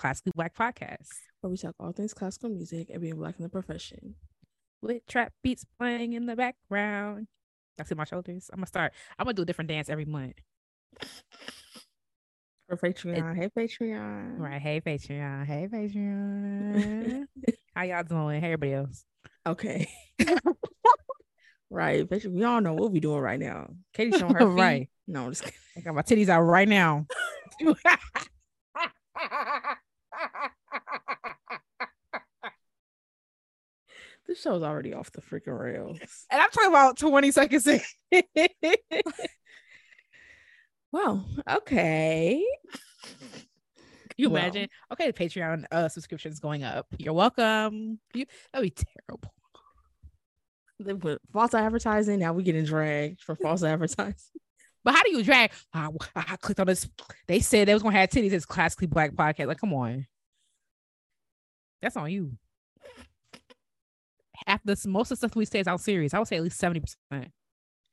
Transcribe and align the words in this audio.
Katie. 0.00 0.08
This 0.10 0.18
is 0.18 0.22
Classically 0.24 0.32
Black 0.34 0.54
Podcast, 0.54 1.08
where 1.40 1.50
we 1.50 1.56
talk 1.56 1.74
all 1.78 1.92
things 1.92 2.14
classical 2.14 2.48
music 2.50 2.88
and 2.90 3.00
being 3.00 3.16
black 3.16 3.34
in 3.38 3.42
the 3.42 3.48
profession. 3.48 4.14
With 4.82 5.06
trap 5.06 5.32
beats 5.42 5.64
playing 5.78 6.14
in 6.14 6.26
the 6.26 6.36
background. 6.36 7.26
I 7.78 7.84
see 7.84 7.94
my 7.94 8.04
shoulders. 8.04 8.50
I'm 8.52 8.58
gonna 8.58 8.66
start. 8.66 8.92
I'm 9.18 9.24
gonna 9.24 9.34
do 9.34 9.42
a 9.42 9.44
different 9.44 9.68
dance 9.68 9.88
every 9.88 10.04
month. 10.06 10.34
For 12.68 12.76
Patreon, 12.76 13.32
it, 13.32 13.36
hey 13.36 13.48
Patreon. 13.48 14.38
Right, 14.38 14.60
hey 14.60 14.80
Patreon, 14.80 15.46
hey 15.46 15.68
Patreon. 15.70 17.26
How 17.74 17.82
y'all 17.82 18.02
doing? 18.02 18.40
Hey 18.40 18.52
everybody 18.52 18.74
else. 18.74 19.04
Okay. 19.46 19.88
right, 21.70 22.08
Patreon. 22.08 22.32
We 22.32 22.44
all 22.44 22.60
know 22.60 22.74
what 22.74 22.92
we 22.92 23.00
doing 23.00 23.20
right 23.20 23.40
now. 23.40 23.70
Katie 23.92 24.16
showing 24.16 24.34
her 24.34 24.40
feet. 24.54 24.60
right. 24.60 24.88
No, 25.06 25.24
I'm 25.24 25.30
just 25.32 25.44
kidding. 25.44 25.58
I 25.76 25.80
got 25.80 25.94
my 25.94 26.02
titties 26.02 26.28
out 26.28 26.42
right 26.42 26.68
now. 26.68 27.06
This 34.26 34.40
show's 34.40 34.62
already 34.62 34.94
off 34.94 35.10
the 35.12 35.20
freaking 35.20 35.58
rails. 35.58 35.98
And 36.30 36.40
I'm 36.40 36.50
talking 36.50 36.70
about 36.70 36.96
20 36.98 37.30
seconds 37.32 37.66
in. 37.66 37.80
well, 40.92 41.26
okay. 41.48 42.44
Can 43.02 44.16
you 44.16 44.30
well. 44.30 44.42
imagine? 44.42 44.68
Okay, 44.92 45.10
the 45.10 45.12
Patreon 45.12 45.64
uh, 45.70 45.88
subscriptions 45.88 46.40
going 46.40 46.62
up. 46.62 46.86
You're 46.98 47.14
welcome. 47.14 47.98
You, 48.14 48.26
that'd 48.52 48.74
be 48.74 48.84
terrible. 49.08 49.34
They 50.78 50.94
put 50.94 51.20
false 51.32 51.52
advertising. 51.52 52.20
Now 52.20 52.32
we 52.32 52.42
getting 52.42 52.64
dragged 52.64 53.20
for 53.22 53.34
false 53.34 53.62
advertising. 53.62 54.14
But 54.82 54.94
how 54.94 55.02
do 55.02 55.10
you 55.10 55.22
drag? 55.22 55.52
I, 55.74 55.88
I 56.16 56.36
clicked 56.36 56.60
on 56.60 56.66
this. 56.66 56.88
They 57.26 57.40
said 57.40 57.68
they 57.68 57.74
was 57.74 57.82
gonna 57.82 57.98
have 57.98 58.08
titties. 58.08 58.32
It's 58.32 58.46
classically 58.46 58.86
black 58.86 59.12
podcast. 59.12 59.46
Like, 59.46 59.58
come 59.58 59.74
on. 59.74 60.06
That's 61.82 61.96
on 61.96 62.10
you. 62.10 62.32
Half 64.46 64.62
this, 64.64 64.86
most 64.86 65.10
of 65.10 65.20
the 65.20 65.28
stuff 65.28 65.36
we 65.36 65.44
say 65.44 65.60
is 65.60 65.66
out 65.66 65.80
serious. 65.80 66.14
I 66.14 66.18
would 66.18 66.28
say 66.28 66.36
at 66.36 66.42
least 66.42 66.58
seventy 66.58 66.80
percent. 66.80 67.32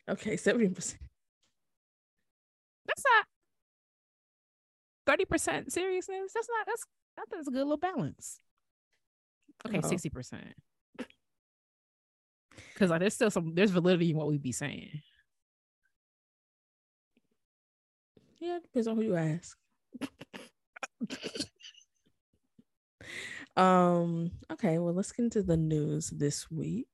Okay, 0.10 0.38
seventy 0.38 0.70
percent. 0.70 1.02
That's 2.86 3.04
not 3.04 3.26
thirty 5.06 5.26
percent 5.26 5.72
seriousness. 5.72 6.32
That's 6.34 6.48
not. 6.50 6.66
That's 6.66 6.86
not, 7.18 7.28
that's 7.32 7.48
a 7.48 7.52
good 7.52 7.60
little 7.60 7.78
balance. 7.78 8.40
Okay, 9.68 9.80
uh-huh. 9.80 9.88
sixty 9.88 10.10
percent. 10.10 10.54
Because 12.74 12.90
like, 12.90 13.02
there's 13.02 13.14
still 13.14 13.32
some 13.32 13.54
there's 13.56 13.72
validity 13.72 14.12
in 14.12 14.18
what 14.18 14.28
we 14.28 14.38
be 14.38 14.52
saying. 14.52 15.02
Yeah, 18.40 18.60
depends 18.62 18.88
on 18.88 18.96
who 18.96 19.02
you 19.04 19.16
ask. 19.16 19.58
um, 23.58 24.32
okay, 24.52 24.78
well, 24.78 24.94
let's 24.94 25.12
get 25.12 25.24
into 25.24 25.44
the 25.44 25.58
news 25.58 26.10
this 26.10 26.50
week. 26.50 26.88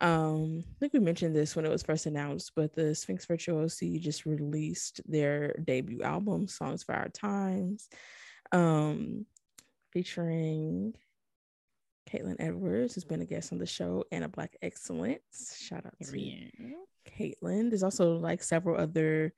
Um, 0.00 0.64
I 0.66 0.78
think 0.80 0.94
we 0.94 1.00
mentioned 1.00 1.34
this 1.36 1.54
when 1.54 1.64
it 1.64 1.70
was 1.70 1.82
first 1.82 2.06
announced, 2.06 2.52
but 2.56 2.72
the 2.72 2.94
Sphinx 2.94 3.26
Virtuosi 3.26 4.00
just 4.00 4.26
released 4.26 5.00
their 5.06 5.54
debut 5.64 6.02
album, 6.02 6.48
Songs 6.48 6.82
for 6.82 6.94
Our 6.94 7.08
Times, 7.08 7.88
um, 8.50 9.26
featuring 9.92 10.94
Caitlin 12.10 12.36
Edwards, 12.40 12.94
who's 12.94 13.04
been 13.04 13.22
a 13.22 13.26
guest 13.26 13.52
on 13.52 13.58
the 13.58 13.66
show, 13.66 14.04
and 14.10 14.24
a 14.24 14.28
Black 14.28 14.56
Excellence. 14.62 15.56
Shout 15.60 15.86
out 15.86 15.94
to. 16.00 16.04
Caitlin. 17.08 17.70
There's 17.70 17.82
also 17.82 18.16
like 18.16 18.42
several 18.42 18.80
other 18.80 19.32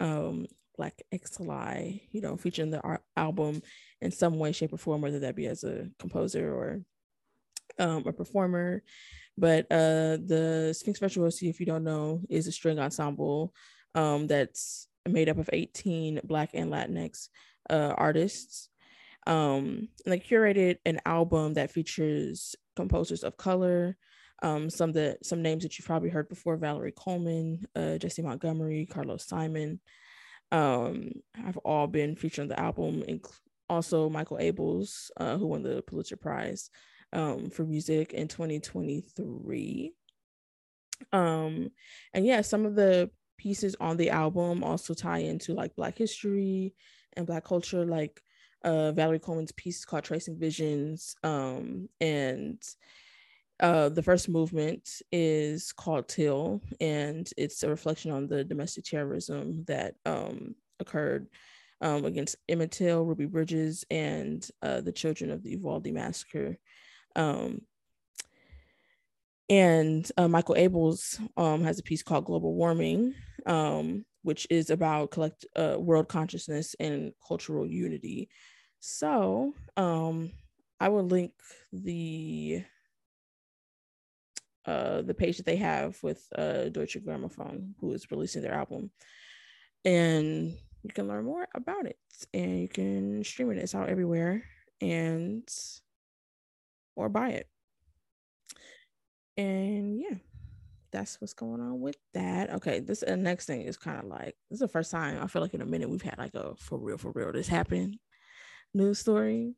um 0.00 0.46
Black 0.76 1.02
XLI, 1.12 2.02
you 2.10 2.20
know, 2.20 2.36
featuring 2.36 2.70
the 2.70 2.98
album 3.16 3.62
in 4.00 4.10
some 4.10 4.38
way, 4.38 4.52
shape, 4.52 4.72
or 4.72 4.78
form, 4.78 5.00
whether 5.00 5.20
that 5.20 5.36
be 5.36 5.46
as 5.46 5.64
a 5.64 5.88
composer 5.98 6.52
or 6.52 6.80
um, 7.78 8.04
a 8.06 8.12
performer. 8.12 8.82
But 9.38 9.64
uh, 9.70 10.16
the 10.24 10.74
Sphinx 10.76 11.00
Virtuosi, 11.00 11.50
if 11.50 11.60
you 11.60 11.66
don't 11.66 11.84
know, 11.84 12.22
is 12.28 12.46
a 12.46 12.52
string 12.52 12.78
ensemble 12.78 13.52
um, 13.94 14.26
that's 14.26 14.88
made 15.08 15.28
up 15.28 15.38
of 15.38 15.50
18 15.52 16.20
Black 16.24 16.50
and 16.54 16.70
Latinx 16.70 17.28
uh, 17.68 17.94
artists. 17.96 18.68
Um, 19.26 19.88
and 20.04 20.12
they 20.12 20.20
curated 20.20 20.78
an 20.86 21.00
album 21.04 21.54
that 21.54 21.72
features 21.72 22.54
composers 22.76 23.24
of 23.24 23.36
color, 23.36 23.96
um, 24.42 24.70
some 24.70 24.92
that 24.92 25.24
some 25.24 25.42
names 25.42 25.62
that 25.62 25.78
you've 25.78 25.86
probably 25.86 26.10
heard 26.10 26.28
before: 26.28 26.56
Valerie 26.56 26.92
Coleman, 26.92 27.66
uh, 27.74 27.98
Jessie 27.98 28.22
Montgomery, 28.22 28.86
Carlos 28.86 29.26
Simon, 29.26 29.80
um, 30.52 31.10
have 31.34 31.56
all 31.58 31.86
been 31.86 32.16
featured 32.16 32.42
on 32.44 32.48
the 32.48 32.60
album. 32.60 33.02
also, 33.68 34.08
Michael 34.08 34.38
Abels, 34.38 35.10
uh, 35.16 35.36
who 35.36 35.46
won 35.46 35.62
the 35.62 35.82
Pulitzer 35.82 36.16
Prize 36.16 36.70
um, 37.12 37.50
for 37.50 37.64
music 37.64 38.12
in 38.12 38.28
2023. 38.28 39.92
Um, 41.12 41.70
and 42.14 42.26
yeah, 42.26 42.40
some 42.40 42.64
of 42.64 42.74
the 42.74 43.10
pieces 43.38 43.76
on 43.80 43.96
the 43.96 44.10
album 44.10 44.64
also 44.64 44.94
tie 44.94 45.18
into 45.18 45.54
like 45.54 45.76
Black 45.76 45.98
history 45.98 46.74
and 47.14 47.26
Black 47.26 47.44
culture, 47.44 47.84
like 47.84 48.20
uh, 48.64 48.92
Valerie 48.92 49.18
Coleman's 49.18 49.52
piece 49.52 49.84
called 49.84 50.04
Tracing 50.04 50.38
Visions. 50.38 51.16
Um, 51.22 51.88
and 52.00 52.62
uh, 53.60 53.88
the 53.88 54.02
first 54.02 54.28
movement 54.28 55.02
is 55.10 55.72
called 55.72 56.08
Till, 56.08 56.60
and 56.80 57.28
it's 57.36 57.62
a 57.62 57.68
reflection 57.68 58.10
on 58.10 58.26
the 58.26 58.44
domestic 58.44 58.84
terrorism 58.84 59.64
that 59.66 59.94
um, 60.04 60.54
occurred 60.78 61.28
um, 61.80 62.04
against 62.04 62.36
Emmett 62.48 62.72
Till, 62.72 63.04
Ruby 63.04 63.26
Bridges, 63.26 63.84
and 63.90 64.46
uh, 64.62 64.80
the 64.80 64.92
children 64.92 65.30
of 65.30 65.42
the 65.42 65.50
Uvalde 65.50 65.92
massacre. 65.92 66.58
Um, 67.14 67.62
and 69.48 70.10
uh, 70.16 70.28
Michael 70.28 70.56
Abels 70.56 71.20
um, 71.36 71.62
has 71.62 71.78
a 71.78 71.82
piece 71.82 72.02
called 72.02 72.24
Global 72.24 72.54
Warming, 72.54 73.14
um, 73.46 74.04
which 74.22 74.46
is 74.50 74.70
about 74.70 75.12
collect 75.12 75.46
uh, 75.54 75.76
world 75.78 76.08
consciousness 76.08 76.74
and 76.80 77.12
cultural 77.26 77.66
unity. 77.66 78.28
So 78.80 79.54
um, 79.76 80.32
I 80.80 80.88
will 80.88 81.04
link 81.04 81.32
the 81.72 82.64
uh, 84.66 85.02
the 85.02 85.14
page 85.14 85.36
that 85.36 85.46
they 85.46 85.56
have 85.56 86.02
with 86.02 86.26
uh, 86.36 86.68
Deutsche 86.68 86.98
Grammophon, 87.04 87.72
who 87.80 87.92
is 87.92 88.10
releasing 88.10 88.42
their 88.42 88.54
album. 88.54 88.90
And 89.84 90.56
you 90.82 90.92
can 90.92 91.08
learn 91.08 91.24
more 91.24 91.46
about 91.54 91.86
it 91.86 91.98
and 92.34 92.60
you 92.60 92.68
can 92.68 93.24
stream 93.24 93.50
it. 93.50 93.58
It's 93.58 93.74
out 93.74 93.88
everywhere 93.88 94.44
and 94.80 95.48
or 96.94 97.08
buy 97.08 97.30
it. 97.30 97.48
And 99.36 100.00
yeah, 100.00 100.16
that's 100.92 101.20
what's 101.20 101.34
going 101.34 101.60
on 101.60 101.80
with 101.80 101.96
that. 102.14 102.50
Okay, 102.54 102.80
this 102.80 103.02
uh, 103.02 103.16
next 103.16 103.46
thing 103.46 103.62
is 103.62 103.76
kind 103.76 103.98
of 103.98 104.06
like 104.06 104.36
this 104.50 104.56
is 104.56 104.60
the 104.60 104.68
first 104.68 104.90
time 104.90 105.22
I 105.22 105.26
feel 105.26 105.42
like 105.42 105.54
in 105.54 105.60
a 105.60 105.66
minute 105.66 105.90
we've 105.90 106.02
had 106.02 106.18
like 106.18 106.34
a 106.34 106.54
for 106.56 106.78
real, 106.78 106.98
for 106.98 107.12
real 107.12 107.32
this 107.32 107.48
happened 107.48 107.98
news 108.72 108.98
story. 108.98 109.54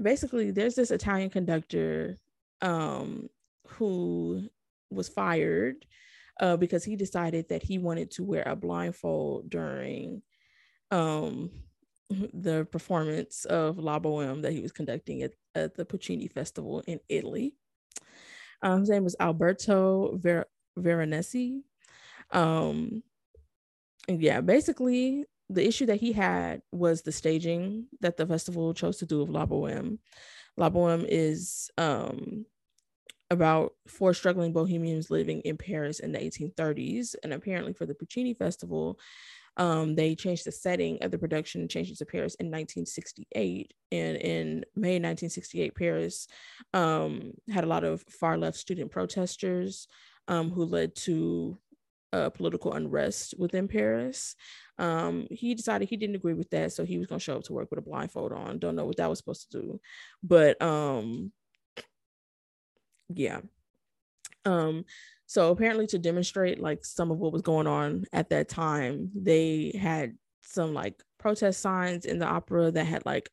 Basically, 0.00 0.50
there's 0.50 0.74
this 0.74 0.90
Italian 0.90 1.30
conductor 1.30 2.16
um 2.62 3.28
who 3.66 4.48
was 4.90 5.08
fired 5.08 5.84
uh, 6.40 6.56
because 6.56 6.84
he 6.84 6.96
decided 6.96 7.48
that 7.48 7.62
he 7.62 7.78
wanted 7.78 8.10
to 8.12 8.24
wear 8.24 8.42
a 8.46 8.56
blindfold 8.56 9.50
during 9.50 10.22
um, 10.90 11.50
the 12.32 12.66
performance 12.70 13.44
of 13.44 13.78
La 13.78 13.98
Boheme 13.98 14.42
that 14.42 14.52
he 14.52 14.60
was 14.60 14.72
conducting 14.72 15.22
at, 15.22 15.32
at 15.54 15.74
the 15.74 15.84
Puccini 15.84 16.28
Festival 16.28 16.82
in 16.86 17.00
Italy. 17.08 17.54
Um, 18.62 18.80
his 18.80 18.90
name 18.90 19.04
was 19.04 19.16
Alberto 19.20 20.16
Ver- 20.16 20.46
Veronesi. 20.78 21.62
Um, 22.30 23.02
yeah, 24.08 24.40
basically, 24.40 25.24
the 25.50 25.66
issue 25.66 25.86
that 25.86 26.00
he 26.00 26.12
had 26.12 26.62
was 26.72 27.02
the 27.02 27.12
staging 27.12 27.86
that 28.00 28.16
the 28.16 28.26
festival 28.26 28.74
chose 28.74 28.98
to 28.98 29.06
do 29.06 29.22
of 29.22 29.30
La 29.30 29.46
Boheme. 29.46 29.98
La 30.56 30.70
Boheme 30.70 31.04
is 31.08 31.70
um, 31.78 32.46
about 33.34 33.74
four 33.86 34.14
struggling 34.14 34.52
bohemians 34.52 35.10
living 35.10 35.40
in 35.42 35.56
Paris 35.56 36.00
in 36.00 36.12
the 36.12 36.18
1830s. 36.18 37.14
And 37.22 37.32
apparently, 37.32 37.72
for 37.72 37.86
the 37.86 37.94
Puccini 37.94 38.34
Festival, 38.34 38.98
um, 39.56 39.94
they 39.94 40.14
changed 40.14 40.46
the 40.46 40.52
setting 40.52 40.98
of 41.02 41.10
the 41.10 41.18
production 41.18 41.68
changed 41.68 41.92
it 41.92 41.98
to 41.98 42.06
Paris 42.06 42.34
in 42.36 42.46
1968. 42.46 43.72
And 43.92 44.16
in 44.16 44.64
May 44.74 44.94
1968, 44.94 45.74
Paris 45.74 46.26
um, 46.72 47.32
had 47.52 47.64
a 47.64 47.68
lot 47.68 47.84
of 47.84 48.02
far 48.02 48.36
left 48.36 48.56
student 48.56 48.90
protesters 48.90 49.86
um, 50.26 50.50
who 50.50 50.64
led 50.64 50.96
to 50.96 51.58
uh, 52.12 52.30
political 52.30 52.72
unrest 52.72 53.34
within 53.38 53.68
Paris. 53.68 54.36
Um, 54.78 55.26
he 55.30 55.54
decided 55.54 55.88
he 55.88 55.96
didn't 55.96 56.16
agree 56.16 56.34
with 56.34 56.50
that, 56.50 56.72
so 56.72 56.84
he 56.84 56.98
was 56.98 57.06
going 57.06 57.18
to 57.18 57.24
show 57.24 57.36
up 57.36 57.44
to 57.44 57.52
work 57.52 57.70
with 57.70 57.78
a 57.78 57.82
blindfold 57.82 58.32
on. 58.32 58.58
Don't 58.58 58.76
know 58.76 58.84
what 58.84 58.96
that 58.96 59.10
was 59.10 59.18
supposed 59.18 59.50
to 59.50 59.60
do, 59.60 59.80
but 60.22 60.60
um, 60.62 61.32
yeah 63.14 63.40
um 64.44 64.84
so 65.26 65.50
apparently 65.50 65.86
to 65.86 65.98
demonstrate 65.98 66.60
like 66.60 66.84
some 66.84 67.10
of 67.10 67.18
what 67.18 67.32
was 67.32 67.42
going 67.42 67.66
on 67.66 68.04
at 68.12 68.28
that 68.28 68.48
time 68.48 69.10
they 69.14 69.72
had 69.80 70.14
some 70.42 70.74
like 70.74 71.02
protest 71.18 71.60
signs 71.60 72.04
in 72.04 72.18
the 72.18 72.26
opera 72.26 72.70
that 72.70 72.84
had 72.84 73.04
like 73.06 73.30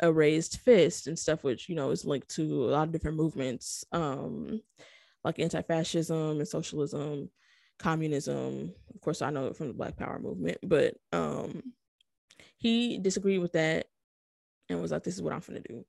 a 0.00 0.12
raised 0.12 0.60
fist 0.60 1.06
and 1.06 1.18
stuff, 1.18 1.44
which 1.44 1.68
you 1.68 1.74
know 1.74 1.90
is 1.90 2.04
linked 2.04 2.28
to 2.30 2.64
a 2.64 2.70
lot 2.70 2.84
of 2.84 2.92
different 2.92 3.16
movements, 3.16 3.84
um, 3.92 4.60
like 5.22 5.38
anti-fascism 5.38 6.38
and 6.38 6.48
socialism, 6.48 7.30
communism. 7.78 8.72
Of 8.94 9.00
course, 9.00 9.22
I 9.22 9.30
know 9.30 9.46
it 9.46 9.56
from 9.56 9.68
the 9.68 9.74
Black 9.74 9.96
Power 9.96 10.18
movement, 10.18 10.58
but 10.62 10.94
um, 11.12 11.62
he 12.56 12.98
disagreed 12.98 13.40
with 13.40 13.52
that 13.52 13.86
and 14.68 14.80
was 14.80 14.90
like, 14.90 15.04
"This 15.04 15.14
is 15.14 15.22
what 15.22 15.32
I'm 15.32 15.42
gonna 15.46 15.60
do." 15.60 15.84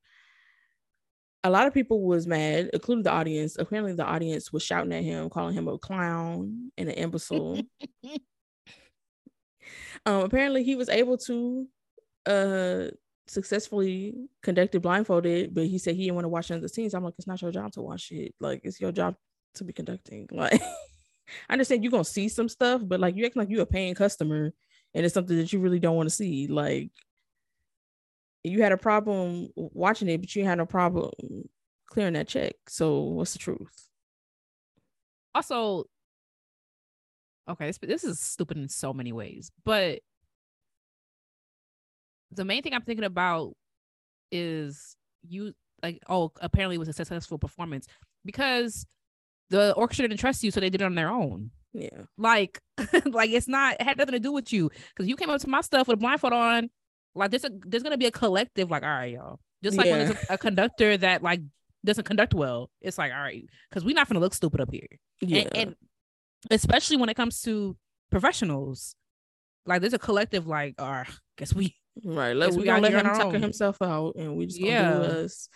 A 1.46 1.50
lot 1.50 1.68
of 1.68 1.76
people 1.76 2.02
was 2.02 2.26
mad, 2.26 2.72
including 2.74 3.04
the 3.04 3.12
audience. 3.12 3.56
Apparently, 3.60 3.94
the 3.94 4.04
audience 4.04 4.52
was 4.52 4.64
shouting 4.64 4.92
at 4.94 5.04
him, 5.04 5.30
calling 5.30 5.54
him 5.54 5.68
a 5.68 5.78
clown 5.78 6.72
and 6.76 6.90
an 6.90 6.96
imbecile. 6.96 7.62
um, 10.08 10.24
apparently, 10.24 10.64
he 10.64 10.76
was 10.76 10.90
able 10.90 11.20
to 11.20 11.68
uh 12.26 12.88
successfully 13.28 14.16
conducted 14.42 14.82
blindfolded, 14.82 15.54
but 15.54 15.68
he 15.68 15.78
said 15.78 15.96
he 15.96 16.06
didn't 16.06 16.16
want 16.16 16.26
to 16.26 16.30
watch 16.30 16.50
none 16.50 16.58
of 16.58 16.64
the 16.64 16.70
scenes. 16.70 16.96
I'm 16.96 17.04
like, 17.04 17.14
it's 17.20 17.28
not 17.28 17.42
your 17.44 17.52
job 17.52 17.72
to 17.74 17.82
watch 17.82 18.12
it. 18.12 18.34
Like, 18.40 18.62
it's 18.64 18.82
your 18.82 18.92
job 18.92 19.16
to 19.56 19.64
be 19.64 19.74
conducting. 19.74 20.28
Like, 20.32 20.60
I 21.50 21.54
understand 21.54 21.84
you're 21.84 21.92
gonna 21.92 22.06
see 22.06 22.28
some 22.28 22.50
stuff, 22.50 22.82
but 22.84 23.00
like 23.00 23.16
you 23.16 23.26
act 23.26 23.36
like 23.36 23.50
you're 23.52 23.62
a 23.62 23.68
paying 23.68 23.94
customer 23.94 24.52
and 24.96 25.06
it's 25.06 25.14
something 25.14 25.38
that 25.38 25.54
you 25.54 25.60
really 25.60 25.80
don't 25.80 25.96
want 25.96 26.10
to 26.10 26.16
see. 26.16 26.48
Like, 26.48 26.90
you 28.46 28.62
had 28.62 28.72
a 28.72 28.78
problem 28.78 29.50
watching 29.56 30.10
it, 30.10 30.22
but 30.22 30.36
you 30.36 30.46
had 30.46 30.58
no 30.58 30.66
problem 30.66 31.12
clearing 31.88 32.14
that 32.14 32.28
check. 32.28 32.54
So, 32.68 33.00
what's 33.00 33.34
the 33.34 33.40
truth? 33.40 33.90
Also, 35.34 35.86
okay, 37.50 37.68
this, 37.68 37.78
this 37.78 38.04
is 38.04 38.20
stupid 38.20 38.58
in 38.58 38.70
so 38.70 38.94
many 38.94 39.12
ways, 39.12 39.52
but 39.64 40.00
the 42.32 42.46
main 42.46 42.64
thing 42.64 42.74
I'm 42.74 42.82
thinking 42.82 43.06
about 43.06 43.54
is 44.32 44.96
you 45.28 45.54
like 45.84 46.02
oh 46.10 46.32
apparently 46.42 46.76
it 46.76 46.80
was 46.80 46.88
a 46.88 46.94
successful 46.94 47.38
performance 47.38 47.88
because 48.24 48.86
the 49.50 49.74
orchestra 49.74 50.08
didn't 50.08 50.20
trust 50.20 50.44
you 50.44 50.52
so 50.52 50.60
they 50.60 50.70
did 50.70 50.82
it 50.82 50.86
on 50.86 50.96
their 50.96 51.10
own 51.10 51.52
yeah 51.74 52.04
like 52.18 52.60
like 53.06 53.30
it's 53.30 53.48
not 53.48 53.76
it 53.76 53.84
had 53.84 53.98
nothing 53.98 54.14
to 54.14 54.20
do 54.20 54.32
with 54.32 54.52
you 54.52 54.70
because 54.90 55.08
you 55.08 55.16
came 55.16 55.30
up 55.30 55.40
to 55.40 55.50
my 55.50 55.62
stuff 55.62 55.88
with 55.88 55.96
a 55.96 56.00
blindfold 56.00 56.34
on 56.34 56.70
like 57.16 57.32
there's 57.32 57.46
a 57.46 57.52
there's 57.66 57.84
gonna 57.84 57.98
be 57.98 58.06
a 58.06 58.12
collective 58.12 58.70
like 58.70 58.84
all 58.84 58.90
right 58.90 59.14
y'all 59.14 59.40
just 59.64 59.78
like 59.78 59.88
yeah. 59.88 59.98
when 59.98 60.08
there's 60.08 60.30
a, 60.30 60.34
a, 60.34 60.38
conductor 60.38 60.98
that 60.98 61.24
like 61.24 61.42
doesn't 61.84 62.04
conduct 62.04 62.34
well 62.34 62.70
it's 62.82 62.98
like 62.98 63.12
all 63.12 63.20
right 63.20 63.46
because 63.70 63.84
we're 63.84 63.96
not 63.96 64.08
gonna 64.08 64.20
look 64.20 64.34
stupid 64.34 64.62
up 64.62 64.70
here 64.72 64.88
yeah 65.22 65.40
and, 65.40 65.56
and 65.56 65.76
especially 66.52 66.98
when 66.98 67.10
it 67.10 67.16
comes 67.16 67.42
to 67.42 67.76
professionals 68.12 68.96
like 69.66 69.82
there's 69.82 69.94
a 69.94 70.00
collective 70.00 70.48
like 70.48 70.76
all 70.80 70.92
right 70.92 71.08
guess 71.38 71.54
we 71.54 71.76
Right. 72.04 72.36
Let, 72.36 72.54
we 72.54 72.64
gonna 72.66 72.82
let 72.82 72.94
him 72.94 73.06
tucker 73.06 73.40
himself 73.40 73.82
out 73.82 74.16
and 74.18 74.36
we 74.36 74.48
just 74.48 74.60
gonna 74.60 74.72
yeah. 74.72 74.94
do 74.94 75.02
us. 75.02 75.50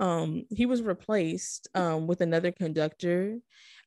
Um, 0.00 0.44
he 0.50 0.66
was 0.66 0.82
replaced 0.82 1.68
um 1.74 2.06
with 2.06 2.20
another 2.20 2.50
conductor. 2.50 3.38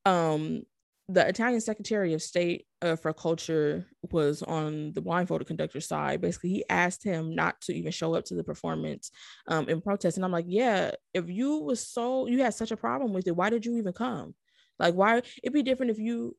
Um, 0.06 0.64
the 1.08 1.28
Italian 1.28 1.62
Secretary 1.62 2.14
of 2.14 2.22
State 2.22 2.66
uh, 2.82 2.96
for 2.96 3.14
Culture 3.14 3.86
was 4.12 4.42
on 4.42 4.92
the 4.94 5.02
blindfolded 5.02 5.48
conductor 5.48 5.80
side. 5.80 6.22
Basically, 6.22 6.50
he 6.50 6.66
asked 6.70 7.04
him 7.04 7.36
not 7.36 7.62
to 7.62 7.74
even 7.74 7.92
show 7.92 8.16
up 8.16 8.26
to 8.26 8.36
the 8.36 8.44
performance 8.44 9.12
um, 9.48 9.70
in 9.70 9.82
protest. 9.82 10.18
And 10.18 10.26
I'm 10.26 10.32
like, 10.32 10.46
yeah, 10.48 10.92
if 11.14 11.30
you 11.30 11.60
was 11.60 11.88
so 11.88 12.26
you 12.28 12.42
had 12.42 12.56
such 12.56 12.72
a 12.72 12.78
problem 12.78 13.14
with 13.14 13.28
it, 13.28 13.36
why 13.36 13.50
did 13.50 13.66
you 13.66 13.78
even 13.78 13.94
come? 13.94 14.34
Like, 14.80 14.96
why 14.96 15.22
it'd 15.44 15.54
be 15.54 15.64
different 15.64 15.92
if 15.92 16.00
you 16.00 16.36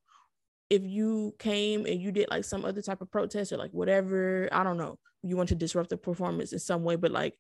if 0.69 0.83
you 0.83 1.33
came 1.39 1.87
and 1.87 2.01
you 2.01 2.11
did 2.11 2.29
like 2.29 2.45
some 2.45 2.65
other 2.65 2.83
type 2.83 3.01
of 3.01 3.11
protest 3.11 3.53
or 3.53 3.57
like 3.57 3.71
whatever. 3.71 4.49
I 4.51 4.65
don't 4.65 4.79
know 4.79 4.99
you 5.27 5.37
want 5.37 5.49
to 5.49 5.55
disrupt 5.55 5.91
the 5.91 5.97
performance 5.97 6.53
in 6.53 6.59
some 6.59 6.85
way, 6.85 6.97
but 6.97 7.11
like 7.11 7.35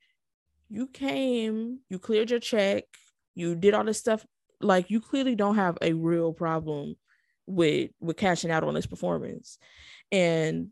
you 0.68 0.86
came, 0.88 1.80
you 1.88 1.98
cleared 1.98 2.30
your 2.30 2.40
check, 2.40 2.84
you 3.34 3.54
did 3.54 3.74
all 3.74 3.84
this 3.84 3.98
stuff. 3.98 4.26
Like 4.60 4.90
you 4.90 5.00
clearly 5.00 5.34
don't 5.34 5.56
have 5.56 5.78
a 5.82 5.92
real 5.92 6.32
problem 6.32 6.96
with 7.46 7.90
with 8.00 8.16
cashing 8.16 8.50
out 8.50 8.64
on 8.64 8.74
this 8.74 8.86
performance. 8.86 9.58
And 10.12 10.70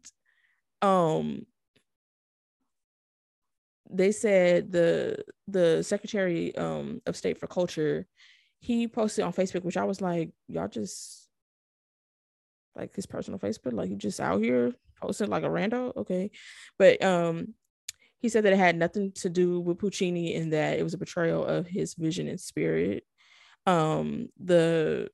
um 0.83 1.47
they 3.91 4.13
said 4.13 4.73
the 4.73 5.25
the 5.47 5.83
secretary 5.83 6.55
um 6.57 7.01
of 7.07 7.17
state 7.17 7.39
for 7.39 7.47
culture 7.47 8.07
he 8.61 8.89
posted 8.89 9.25
on 9.25 9.33
facebook 9.33 9.63
which 9.63 9.77
i 9.77 9.85
was 9.85 10.01
like 10.01 10.31
y'all 10.49 10.67
just 10.69 11.29
like 12.75 12.95
his 12.95 13.07
personal 13.07 13.39
facebook 13.39 13.73
like 13.73 13.89
he 13.89 13.95
just 13.95 14.21
out 14.21 14.43
here 14.43 14.73
posted 15.01 15.29
like 15.29 15.43
a 15.43 15.49
rando. 15.49 15.95
Okay. 15.97 16.31
But 16.79 17.03
um 17.05 17.55
he 18.19 18.29
said 18.31 18.45
that 18.45 18.55
it 18.55 18.59
had 18.59 18.77
nothing 18.77 19.13
to 19.13 19.29
do 19.29 19.61
with 19.61 19.79
Puccini 19.79 20.35
and 20.35 20.55
that 20.55 20.79
it 20.79 20.83
was 20.83 20.95
a 20.95 20.99
betrayal 20.99 21.45
of 21.45 21.67
his 21.67 21.95
vision 21.95 22.27
and 22.27 22.41
spirit. 22.41 23.05
Um 23.67 24.29
the 24.43 25.11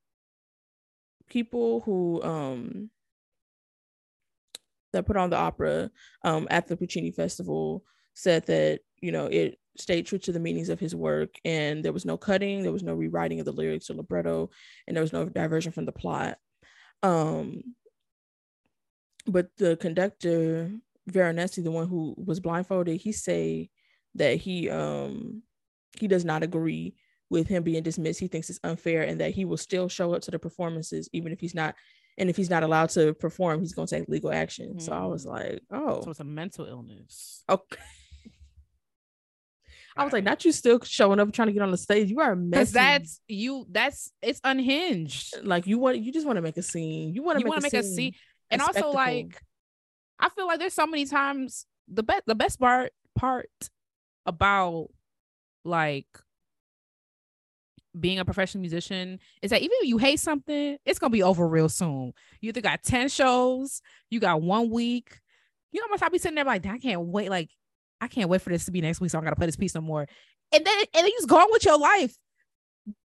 people 1.30 1.80
who 1.80 2.22
um 2.22 2.90
that 4.92 5.06
put 5.06 5.16
on 5.16 5.30
the 5.30 5.36
opera 5.36 5.90
um 6.24 6.46
at 6.50 6.66
the 6.66 6.76
Puccini 6.76 7.12
Festival 7.12 7.84
said 8.14 8.44
that, 8.46 8.80
you 9.00 9.12
know, 9.12 9.26
it 9.26 9.58
stayed 9.78 10.04
true 10.04 10.18
to 10.18 10.32
the 10.32 10.40
meanings 10.40 10.68
of 10.68 10.80
his 10.80 10.94
work 10.94 11.36
and 11.44 11.84
there 11.84 11.92
was 11.92 12.04
no 12.04 12.16
cutting, 12.16 12.62
there 12.62 12.72
was 12.72 12.82
no 12.82 12.94
rewriting 12.94 13.38
of 13.40 13.46
the 13.46 13.52
lyrics 13.52 13.88
or 13.88 13.94
libretto, 13.94 14.50
and 14.86 14.96
there 14.96 15.02
was 15.02 15.12
no 15.12 15.24
diversion 15.26 15.72
from 15.72 15.86
the 15.86 15.92
plot. 15.92 16.36
Um 17.02 17.62
but 19.26 19.48
the 19.58 19.76
conductor 19.76 20.70
Veronesi 21.10 21.62
the 21.62 21.70
one 21.70 21.88
who 21.88 22.14
was 22.18 22.40
blindfolded, 22.40 23.00
he 23.00 23.12
say 23.12 23.70
that 24.16 24.36
he 24.36 24.68
um 24.68 25.42
he 25.98 26.08
does 26.08 26.24
not 26.24 26.42
agree 26.42 26.94
with 27.30 27.48
him 27.48 27.62
being 27.62 27.82
dismissed. 27.82 28.20
He 28.20 28.28
thinks 28.28 28.50
it's 28.50 28.60
unfair 28.64 29.02
and 29.02 29.20
that 29.20 29.32
he 29.32 29.44
will 29.44 29.56
still 29.56 29.88
show 29.88 30.14
up 30.14 30.22
to 30.22 30.30
the 30.30 30.38
performances 30.38 31.08
even 31.12 31.32
if 31.32 31.40
he's 31.40 31.54
not 31.54 31.74
and 32.18 32.28
if 32.28 32.36
he's 32.36 32.50
not 32.50 32.62
allowed 32.62 32.90
to 32.90 33.14
perform, 33.14 33.60
he's 33.60 33.72
gonna 33.72 33.86
take 33.86 34.08
legal 34.08 34.32
action. 34.32 34.74
Mm. 34.74 34.82
So 34.82 34.92
I 34.92 35.06
was 35.06 35.24
mm. 35.24 35.30
like, 35.30 35.62
oh, 35.70 36.02
so 36.02 36.10
it's 36.10 36.20
a 36.20 36.24
mental 36.24 36.66
illness. 36.66 37.44
Okay. 37.48 37.80
I 39.96 40.04
was 40.04 40.12
like, 40.12 40.24
not 40.24 40.44
you 40.44 40.52
still 40.52 40.80
showing 40.82 41.18
up 41.18 41.32
trying 41.32 41.48
to 41.48 41.52
get 41.52 41.62
on 41.62 41.70
the 41.70 41.76
stage. 41.76 42.10
You 42.10 42.20
are 42.20 42.36
messy. 42.36 42.72
That's 42.72 43.20
you. 43.26 43.66
That's 43.70 44.12
it's 44.22 44.40
unhinged. 44.44 45.34
Like 45.42 45.66
you 45.66 45.78
want, 45.78 45.98
you 45.98 46.12
just 46.12 46.26
want 46.26 46.36
to 46.36 46.42
make 46.42 46.56
a 46.56 46.62
scene. 46.62 47.14
You 47.14 47.22
want 47.22 47.38
to 47.38 47.44
make, 47.44 47.62
make, 47.62 47.74
a 47.74 47.82
scene 47.82 48.14
and 48.50 48.60
also 48.60 48.72
spectacle. 48.72 48.94
like 48.94 49.42
I 50.18 50.28
feel 50.28 50.46
like 50.46 50.58
there's 50.58 50.74
so 50.74 50.86
many 50.86 51.06
times 51.06 51.66
the 51.88 52.02
best 52.02 52.22
the 52.26 52.34
best 52.34 52.60
part 52.60 52.92
part 53.16 53.50
about 54.26 54.88
like 55.64 56.06
being 57.98 58.18
a 58.18 58.24
professional 58.24 58.60
musician 58.60 59.18
is 59.42 59.50
that 59.50 59.62
even 59.62 59.76
if 59.80 59.88
you 59.88 59.98
hate 59.98 60.20
something, 60.20 60.76
it's 60.84 60.98
gonna 60.98 61.10
be 61.10 61.22
over 61.22 61.46
real 61.48 61.68
soon. 61.68 62.12
You 62.40 62.50
either 62.50 62.60
got 62.60 62.82
10 62.82 63.08
shows, 63.08 63.82
you 64.10 64.20
got 64.20 64.42
one 64.42 64.70
week. 64.70 65.18
You 65.72 65.80
know 65.80 65.86
how 65.86 65.92
much 65.92 66.02
I'll 66.02 66.10
be 66.10 66.18
sitting 66.18 66.36
there 66.36 66.44
like, 66.44 66.66
I 66.66 66.78
can't 66.78 67.00
wait, 67.00 67.30
like, 67.30 67.50
I 68.00 68.08
can't 68.08 68.28
wait 68.28 68.42
for 68.42 68.50
this 68.50 68.64
to 68.64 68.70
be 68.70 68.80
next 68.80 69.00
week, 69.00 69.10
so 69.10 69.18
I'm 69.18 69.24
gonna 69.24 69.36
play 69.36 69.46
this 69.46 69.56
piece 69.56 69.74
no 69.74 69.80
more. 69.80 70.06
And 70.52 70.64
then 70.64 70.78
and 70.78 71.04
then 71.04 71.06
you 71.06 71.16
just 71.18 71.28
go 71.28 71.38
on 71.38 71.48
with 71.50 71.64
your 71.64 71.78
life. 71.78 72.16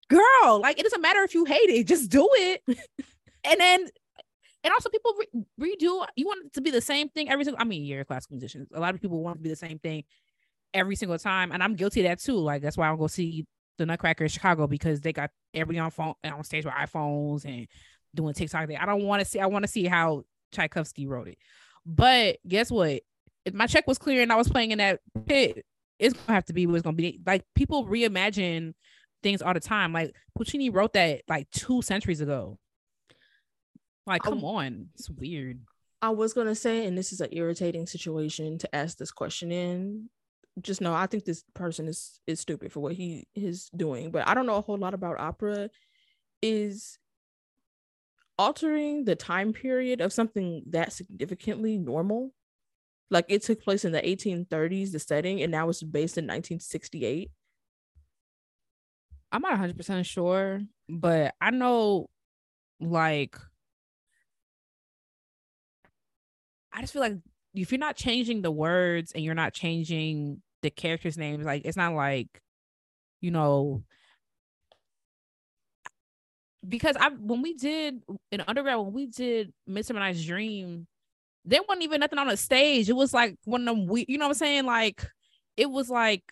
Girl, 0.09 0.59
like 0.61 0.79
it 0.79 0.83
doesn't 0.83 1.01
matter 1.01 1.23
if 1.23 1.33
you 1.33 1.45
hate 1.45 1.69
it, 1.69 1.87
just 1.87 2.09
do 2.09 2.27
it. 2.33 2.61
and 3.43 3.59
then 3.59 3.87
and 4.63 4.73
also 4.73 4.89
people 4.89 5.13
re- 5.19 5.75
redo 5.75 6.05
you 6.15 6.25
want 6.25 6.45
it 6.45 6.53
to 6.53 6.61
be 6.61 6.71
the 6.71 6.81
same 6.81 7.09
thing 7.09 7.29
every 7.29 7.43
single 7.43 7.61
i 7.61 7.65
mean 7.65 7.83
you're 7.83 8.01
a 8.01 8.05
classical 8.05 8.35
musician 8.35 8.67
a 8.73 8.79
lot 8.79 8.95
of 8.95 9.01
people 9.01 9.21
want 9.21 9.37
to 9.37 9.43
be 9.43 9.49
the 9.49 9.55
same 9.55 9.79
thing 9.79 10.03
every 10.73 10.95
single 10.95 11.17
time 11.19 11.51
and 11.51 11.61
i'm 11.61 11.75
guilty 11.75 12.01
of 12.01 12.05
that 12.05 12.19
too 12.19 12.37
like 12.37 12.61
that's 12.61 12.77
why 12.77 12.87
i'll 12.87 12.97
go 12.97 13.07
see 13.07 13.45
the 13.77 13.85
nutcracker 13.85 14.23
in 14.23 14.29
chicago 14.29 14.67
because 14.67 15.01
they 15.01 15.13
got 15.13 15.31
everybody 15.53 15.79
on 15.79 15.91
phone 15.91 16.13
on 16.23 16.43
stage 16.43 16.65
with 16.65 16.73
iphones 16.75 17.45
and 17.45 17.67
doing 18.15 18.33
tiktok. 18.33 18.69
I 18.69 18.85
don't 18.85 19.03
want 19.03 19.21
to 19.21 19.25
see 19.25 19.39
i 19.39 19.45
want 19.45 19.63
to 19.63 19.71
see 19.71 19.85
how 19.85 20.23
tchaikovsky 20.51 21.07
wrote 21.07 21.27
it. 21.27 21.37
But 21.85 22.37
guess 22.47 22.71
what? 22.71 23.01
If 23.45 23.53
my 23.53 23.67
check 23.67 23.87
was 23.87 23.97
clear 23.97 24.21
and 24.21 24.31
i 24.31 24.35
was 24.35 24.49
playing 24.49 24.71
in 24.71 24.77
that 24.77 24.99
pit 25.27 25.65
it's 25.99 26.13
gonna 26.13 26.35
have 26.35 26.45
to 26.45 26.53
be 26.53 26.67
what 26.67 26.75
it's 26.75 26.83
gonna 26.83 26.95
be. 26.95 27.21
Like 27.25 27.45
people 27.55 27.85
reimagine 27.85 28.73
things 29.21 29.41
all 29.41 29.53
the 29.53 29.59
time. 29.59 29.93
Like 29.93 30.15
puccini 30.35 30.69
wrote 30.69 30.93
that 30.93 31.21
like 31.27 31.49
two 31.51 31.81
centuries 31.81 32.21
ago. 32.21 32.57
Like, 34.05 34.21
come 34.21 34.43
on, 34.43 34.89
it's 34.95 35.09
weird. 35.09 35.61
I 36.01 36.09
was 36.09 36.33
gonna 36.33 36.55
say, 36.55 36.85
and 36.85 36.97
this 36.97 37.13
is 37.13 37.21
an 37.21 37.29
irritating 37.31 37.87
situation 37.87 38.57
to 38.59 38.75
ask 38.75 38.97
this 38.97 39.11
question 39.11 39.51
in. 39.51 40.09
Just 40.61 40.81
know, 40.81 40.93
I 40.93 41.07
think 41.07 41.25
this 41.25 41.43
person 41.55 41.87
is 41.87 42.19
is 42.27 42.39
stupid 42.39 42.71
for 42.71 42.79
what 42.79 42.93
he 42.93 43.27
is 43.33 43.69
doing, 43.75 44.11
but 44.11 44.27
I 44.27 44.33
don't 44.33 44.45
know 44.45 44.57
a 44.57 44.61
whole 44.61 44.77
lot 44.77 44.93
about 44.93 45.19
opera. 45.19 45.69
Is 46.41 46.99
altering 48.37 49.05
the 49.05 49.15
time 49.15 49.53
period 49.53 50.01
of 50.01 50.13
something 50.13 50.63
that 50.69 50.93
significantly 50.93 51.77
normal? 51.77 52.33
Like 53.09 53.25
it 53.29 53.43
took 53.43 53.63
place 53.63 53.85
in 53.85 53.91
the 53.91 54.01
1830s, 54.01 54.91
the 54.91 54.99
setting, 54.99 55.41
and 55.41 55.51
now 55.51 55.69
it's 55.69 55.83
based 55.83 56.17
in 56.17 56.25
1968. 56.25 57.31
I'm 59.31 59.41
not 59.41 59.53
100% 59.53 60.05
sure, 60.05 60.61
but 60.87 61.33
I 61.41 61.49
know 61.51 62.09
like 62.79 63.37
I 66.71 66.81
just 66.81 66.93
feel 66.93 67.01
like 67.01 67.17
if 67.53 67.71
you're 67.71 67.79
not 67.79 67.95
changing 67.95 68.41
the 68.41 68.51
words 68.51 69.11
and 69.11 69.23
you're 69.23 69.35
not 69.35 69.53
changing 69.53 70.41
the 70.61 70.69
characters' 70.69 71.17
names, 71.17 71.45
like 71.45 71.63
it's 71.65 71.77
not 71.77 71.93
like, 71.93 72.41
you 73.21 73.31
know, 73.31 73.83
because 76.67 76.95
I 76.99 77.09
when 77.09 77.41
we 77.41 77.53
did 77.55 78.01
in 78.31 78.41
undergrad 78.47 78.77
when 78.79 78.93
we 78.93 79.07
did 79.07 79.53
Midsummer 79.67 79.99
Night's 79.99 80.25
Dream, 80.25 80.87
there 81.45 81.61
wasn't 81.67 81.83
even 81.83 81.99
nothing 81.99 82.19
on 82.19 82.27
the 82.27 82.37
stage. 82.37 82.89
It 82.89 82.95
was 82.95 83.13
like 83.13 83.35
one 83.45 83.67
of 83.67 83.75
them 83.75 83.87
we 83.87 84.05
you 84.07 84.17
know 84.17 84.25
what 84.25 84.35
I'm 84.35 84.35
saying? 84.35 84.65
Like 84.65 85.05
it 85.57 85.69
was 85.69 85.89
like 85.89 86.23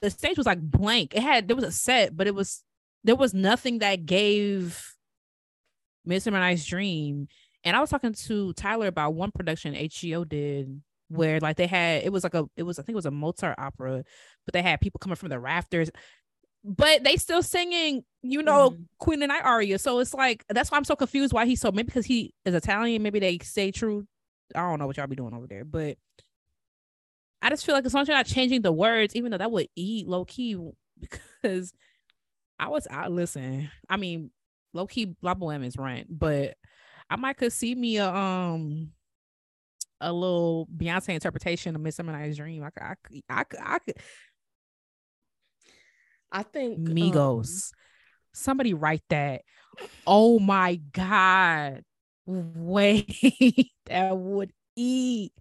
the 0.00 0.10
stage 0.10 0.36
was 0.36 0.46
like 0.46 0.60
blank. 0.60 1.14
It 1.14 1.22
had 1.22 1.48
there 1.48 1.56
was 1.56 1.64
a 1.64 1.72
set, 1.72 2.16
but 2.16 2.26
it 2.26 2.34
was 2.34 2.62
there 3.04 3.16
was 3.16 3.34
nothing 3.34 3.80
that 3.80 4.06
gave 4.06 4.94
Midsummer 6.04 6.38
Night's 6.38 6.64
Dream. 6.64 7.28
And 7.64 7.76
I 7.76 7.80
was 7.80 7.90
talking 7.90 8.12
to 8.12 8.52
Tyler 8.54 8.88
about 8.88 9.14
one 9.14 9.30
production 9.30 9.74
HGO 9.74 10.28
did 10.28 10.82
where 11.08 11.40
like 11.40 11.56
they 11.56 11.66
had 11.66 12.02
it 12.04 12.12
was 12.12 12.24
like 12.24 12.34
a 12.34 12.46
it 12.56 12.62
was 12.62 12.78
I 12.78 12.82
think 12.82 12.94
it 12.94 12.96
was 12.96 13.06
a 13.06 13.10
Mozart 13.10 13.58
opera, 13.58 14.04
but 14.44 14.52
they 14.52 14.62
had 14.62 14.80
people 14.80 14.98
coming 14.98 15.16
from 15.16 15.28
the 15.28 15.38
rafters 15.38 15.90
but 16.64 17.02
they 17.02 17.16
still 17.16 17.42
singing, 17.42 18.04
you 18.22 18.42
know, 18.42 18.70
mm-hmm. 18.70 18.82
Queen 18.98 19.22
and 19.22 19.30
Night 19.30 19.42
aria. 19.44 19.78
So 19.78 19.98
it's 19.98 20.14
like 20.14 20.44
that's 20.48 20.70
why 20.70 20.78
I'm 20.78 20.84
so 20.84 20.96
confused 20.96 21.32
why 21.32 21.46
he's 21.46 21.60
so 21.60 21.72
maybe 21.72 21.86
because 21.86 22.06
he 22.06 22.34
is 22.44 22.54
Italian, 22.54 23.02
maybe 23.02 23.18
they 23.18 23.38
say 23.38 23.70
true. 23.70 24.06
I 24.54 24.60
don't 24.60 24.78
know 24.78 24.86
what 24.86 24.96
y'all 24.96 25.06
be 25.06 25.16
doing 25.16 25.34
over 25.34 25.46
there, 25.46 25.64
but 25.64 25.96
I 27.40 27.50
just 27.50 27.66
feel 27.66 27.74
like 27.74 27.84
as 27.84 27.94
long 27.94 28.02
as 28.02 28.08
you're 28.08 28.16
not 28.16 28.26
changing 28.26 28.62
the 28.62 28.72
words, 28.72 29.16
even 29.16 29.32
though 29.32 29.38
that 29.38 29.50
would 29.50 29.68
eat 29.74 30.06
low 30.06 30.24
key 30.24 30.56
because 31.00 31.72
I 32.58 32.68
was 32.68 32.86
I 32.90 33.08
listen, 33.08 33.70
I 33.88 33.96
mean, 33.96 34.30
low 34.72 34.86
key 34.86 35.16
La 35.20 35.34
Boheme 35.34 35.66
is 35.66 35.76
rent, 35.76 36.06
but 36.10 36.56
I 37.12 37.16
might 37.16 37.36
could 37.36 37.52
see 37.52 37.74
me 37.74 37.98
a 37.98 38.08
um 38.08 38.90
a 40.00 40.12
little 40.12 40.66
Beyonce 40.74 41.10
interpretation 41.10 41.76
of 41.76 41.82
Midsummer 41.82 42.12
Night's 42.12 42.36
Dream. 42.36 42.64
I 42.64 42.70
could, 42.70 42.82
I 42.82 42.94
could, 42.94 43.22
I 43.28 43.44
could, 43.44 43.60
I 43.62 43.78
could 43.78 43.96
I 46.32 46.42
think 46.42 46.78
Migos. 46.78 47.72
Um, 47.72 47.78
Somebody 48.32 48.72
write 48.72 49.02
that. 49.10 49.42
Oh 50.06 50.38
my 50.38 50.76
God. 50.92 51.82
Wait, 52.24 53.68
that 53.86 54.16
would 54.16 54.52
eat. 54.74 55.32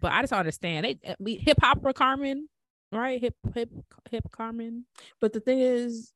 But 0.00 0.12
I 0.12 0.20
just 0.20 0.32
understand. 0.32 0.86
They 1.18 1.34
hip 1.34 1.58
hop 1.60 1.82
for 1.82 1.92
Carmen, 1.92 2.48
right? 2.92 3.20
Hip 3.20 3.34
hip 3.52 3.70
hip 4.10 4.30
Carmen. 4.30 4.84
But 5.20 5.32
the 5.32 5.40
thing 5.40 5.58
is, 5.58 6.12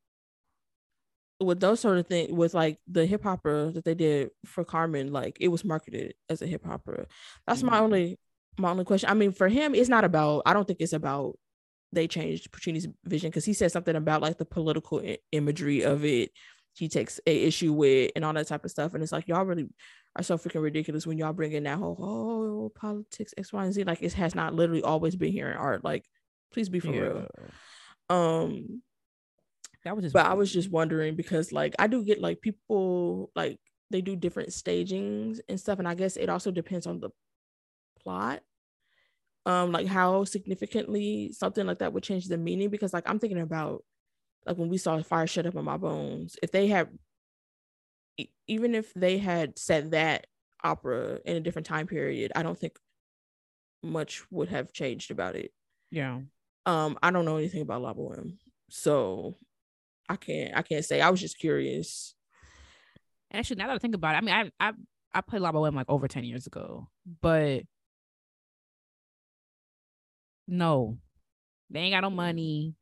with 1.40 1.60
those 1.60 1.80
sort 1.80 1.98
of 1.98 2.06
things, 2.06 2.32
with 2.32 2.54
like 2.54 2.78
the 2.86 3.06
hip 3.06 3.22
hopera 3.22 3.72
that 3.74 3.84
they 3.84 3.94
did 3.94 4.30
for 4.44 4.64
Carmen, 4.64 5.12
like 5.12 5.38
it 5.40 5.48
was 5.48 5.64
marketed 5.64 6.14
as 6.28 6.42
a 6.42 6.46
hip 6.46 6.64
hopera. 6.64 7.06
That's 7.46 7.60
mm-hmm. 7.60 7.70
my 7.70 7.78
only 7.78 8.18
my 8.58 8.70
only 8.70 8.84
question. 8.84 9.08
I 9.08 9.14
mean, 9.14 9.32
for 9.32 9.48
him, 9.48 9.74
it's 9.74 9.88
not 9.88 10.04
about. 10.04 10.42
I 10.46 10.52
don't 10.52 10.66
think 10.66 10.80
it's 10.80 10.92
about 10.92 11.38
they 11.92 12.06
changed 12.06 12.52
Puccini's 12.52 12.86
vision 13.04 13.30
because 13.30 13.44
he 13.44 13.52
said 13.52 13.72
something 13.72 13.96
about 13.96 14.22
like 14.22 14.38
the 14.38 14.44
political 14.44 15.00
I- 15.00 15.18
imagery 15.32 15.82
of 15.82 16.04
it. 16.04 16.30
He 16.74 16.88
takes 16.88 17.20
a 17.26 17.44
issue 17.46 17.72
with 17.72 18.12
and 18.14 18.24
all 18.24 18.32
that 18.34 18.46
type 18.46 18.64
of 18.64 18.70
stuff, 18.70 18.94
and 18.94 19.02
it's 19.02 19.12
like 19.12 19.26
y'all 19.26 19.44
really 19.44 19.68
are 20.16 20.22
so 20.22 20.36
freaking 20.36 20.62
ridiculous 20.62 21.06
when 21.06 21.18
y'all 21.18 21.32
bring 21.32 21.52
in 21.52 21.64
that 21.64 21.78
whole 21.78 21.96
oh 22.00 22.72
politics 22.78 23.34
X 23.36 23.52
Y 23.52 23.64
and 23.64 23.72
Z. 23.72 23.84
Like 23.84 24.02
it 24.02 24.12
has 24.14 24.34
not 24.34 24.54
literally 24.54 24.82
always 24.82 25.16
been 25.16 25.32
here 25.32 25.50
in 25.50 25.56
art. 25.56 25.84
Like 25.84 26.04
please 26.52 26.68
be 26.68 26.80
for 26.80 26.92
yeah. 26.92 27.00
real. 27.00 27.26
Um, 28.08 28.82
that 29.84 29.96
was 29.96 30.04
just. 30.04 30.12
But 30.12 30.24
weird. 30.24 30.32
I 30.32 30.34
was 30.34 30.52
just 30.52 30.70
wondering 30.70 31.16
because 31.16 31.52
like 31.52 31.74
I 31.78 31.86
do 31.86 32.04
get 32.04 32.20
like 32.20 32.40
people 32.40 33.30
like 33.34 33.58
they 33.90 34.00
do 34.00 34.16
different 34.16 34.52
stagings 34.52 35.40
and 35.48 35.58
stuff, 35.58 35.78
and 35.78 35.88
I 35.88 35.94
guess 35.94 36.16
it 36.16 36.28
also 36.28 36.50
depends 36.50 36.86
on 36.86 37.00
the 37.00 37.10
plot 38.02 38.42
um 39.46 39.72
like 39.72 39.86
how 39.86 40.24
significantly 40.24 41.32
something 41.32 41.66
like 41.66 41.78
that 41.78 41.92
would 41.92 42.02
change 42.02 42.26
the 42.26 42.36
meaning 42.36 42.68
because 42.68 42.92
like 42.92 43.08
i'm 43.08 43.18
thinking 43.18 43.40
about 43.40 43.84
like 44.46 44.56
when 44.56 44.68
we 44.68 44.78
saw 44.78 45.00
fire 45.02 45.26
shut 45.26 45.46
up 45.46 45.54
in 45.54 45.64
my 45.64 45.76
bones 45.76 46.36
if 46.42 46.50
they 46.50 46.66
had 46.66 46.88
even 48.46 48.74
if 48.74 48.92
they 48.94 49.18
had 49.18 49.58
said 49.58 49.92
that 49.92 50.26
opera 50.62 51.18
in 51.24 51.36
a 51.36 51.40
different 51.40 51.66
time 51.66 51.86
period 51.86 52.32
i 52.36 52.42
don't 52.42 52.58
think 52.58 52.78
much 53.82 54.22
would 54.30 54.48
have 54.48 54.72
changed 54.72 55.10
about 55.10 55.36
it 55.36 55.52
yeah 55.90 56.20
um 56.66 56.98
i 57.02 57.10
don't 57.10 57.24
know 57.24 57.38
anything 57.38 57.62
about 57.62 57.80
la 57.80 57.94
boheme 57.94 58.36
so 58.68 59.36
i 60.10 60.16
can't 60.16 60.56
i 60.56 60.62
can't 60.62 60.84
say 60.84 61.00
i 61.00 61.08
was 61.08 61.20
just 61.20 61.38
curious 61.38 62.14
actually 63.32 63.56
now 63.56 63.68
that 63.68 63.76
i 63.76 63.78
think 63.78 63.94
about 63.94 64.14
it 64.14 64.18
i 64.18 64.20
mean 64.20 64.34
i 64.34 64.50
i 64.68 64.72
i 65.14 65.20
played 65.20 65.40
la 65.40 65.52
boheme 65.52 65.74
like 65.74 65.88
over 65.88 66.08
10 66.08 66.24
years 66.24 66.46
ago 66.46 66.88
but 67.22 67.62
no, 70.50 70.98
they 71.70 71.80
ain't 71.80 71.94
got 71.94 72.00
no 72.02 72.10
mm. 72.10 72.16
money. 72.16 72.74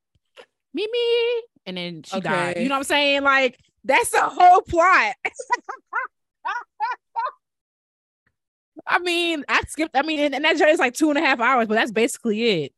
Mimi, 0.75 1.43
and 1.67 1.77
then 1.77 2.03
she 2.03 2.17
okay. 2.17 2.29
died. 2.29 2.57
You 2.59 2.69
know 2.69 2.75
what 2.77 2.79
I'm 2.79 2.85
saying? 2.85 3.23
Like 3.23 3.59
that's 3.85 4.11
the 4.11 4.23
whole 4.23 4.63
plot. 4.63 5.15
I 8.87 9.01
mean, 9.01 9.45
I 9.49 9.61
skipped. 9.69 9.95
I 9.95 10.03
mean, 10.03 10.21
and, 10.21 10.35
and 10.35 10.45
that 10.45 10.57
journey 10.57 10.73
is 10.73 10.79
like 10.79 10.95
two 10.95 11.11
and 11.11 11.19
a 11.19 11.21
half 11.21 11.41
hours, 11.41 11.69
but 11.69 11.75
that's 11.75 11.93
basically 11.93 12.65
it. 12.65 12.73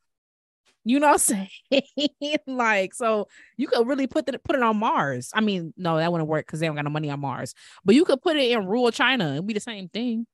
You 0.85 0.99
know 0.99 1.09
what 1.09 1.31
I'm 1.31 1.49
saying? 1.71 2.39
like, 2.47 2.95
so 2.95 3.29
you 3.57 3.69
could 3.69 3.87
really 3.87 4.07
put 4.07 4.29
it 4.29 4.43
put 4.43 4.57
it 4.57 4.63
on 4.63 4.79
Mars. 4.79 5.31
I 5.35 5.41
mean, 5.41 5.75
no, 5.77 5.99
that 5.99 6.11
wouldn't 6.11 6.29
work 6.29 6.47
because 6.47 6.61
they 6.61 6.67
don't 6.67 6.77
got 6.77 6.85
no 6.85 6.91
money 6.91 7.11
on 7.11 7.21
Mars. 7.21 7.55
But 7.85 7.95
you 7.95 8.05
could 8.05 8.23
put 8.23 8.37
it 8.37 8.51
in 8.51 8.67
rural 8.67 8.91
China. 8.91 9.33
It'd 9.33 9.47
be 9.47 9.55
the 9.55 9.61
same 9.61 9.89
thing. 9.89 10.27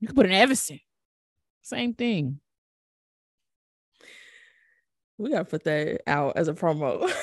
You 0.00 0.08
could 0.08 0.16
put 0.16 0.26
it 0.26 0.30
in 0.30 0.36
Evanston. 0.36 0.80
Same 1.62 1.94
thing. 1.94 2.40
We 5.18 5.30
gotta 5.30 5.44
put 5.44 5.64
that 5.64 6.02
out 6.06 6.36
as 6.36 6.48
a 6.48 6.54
promo. 6.54 7.10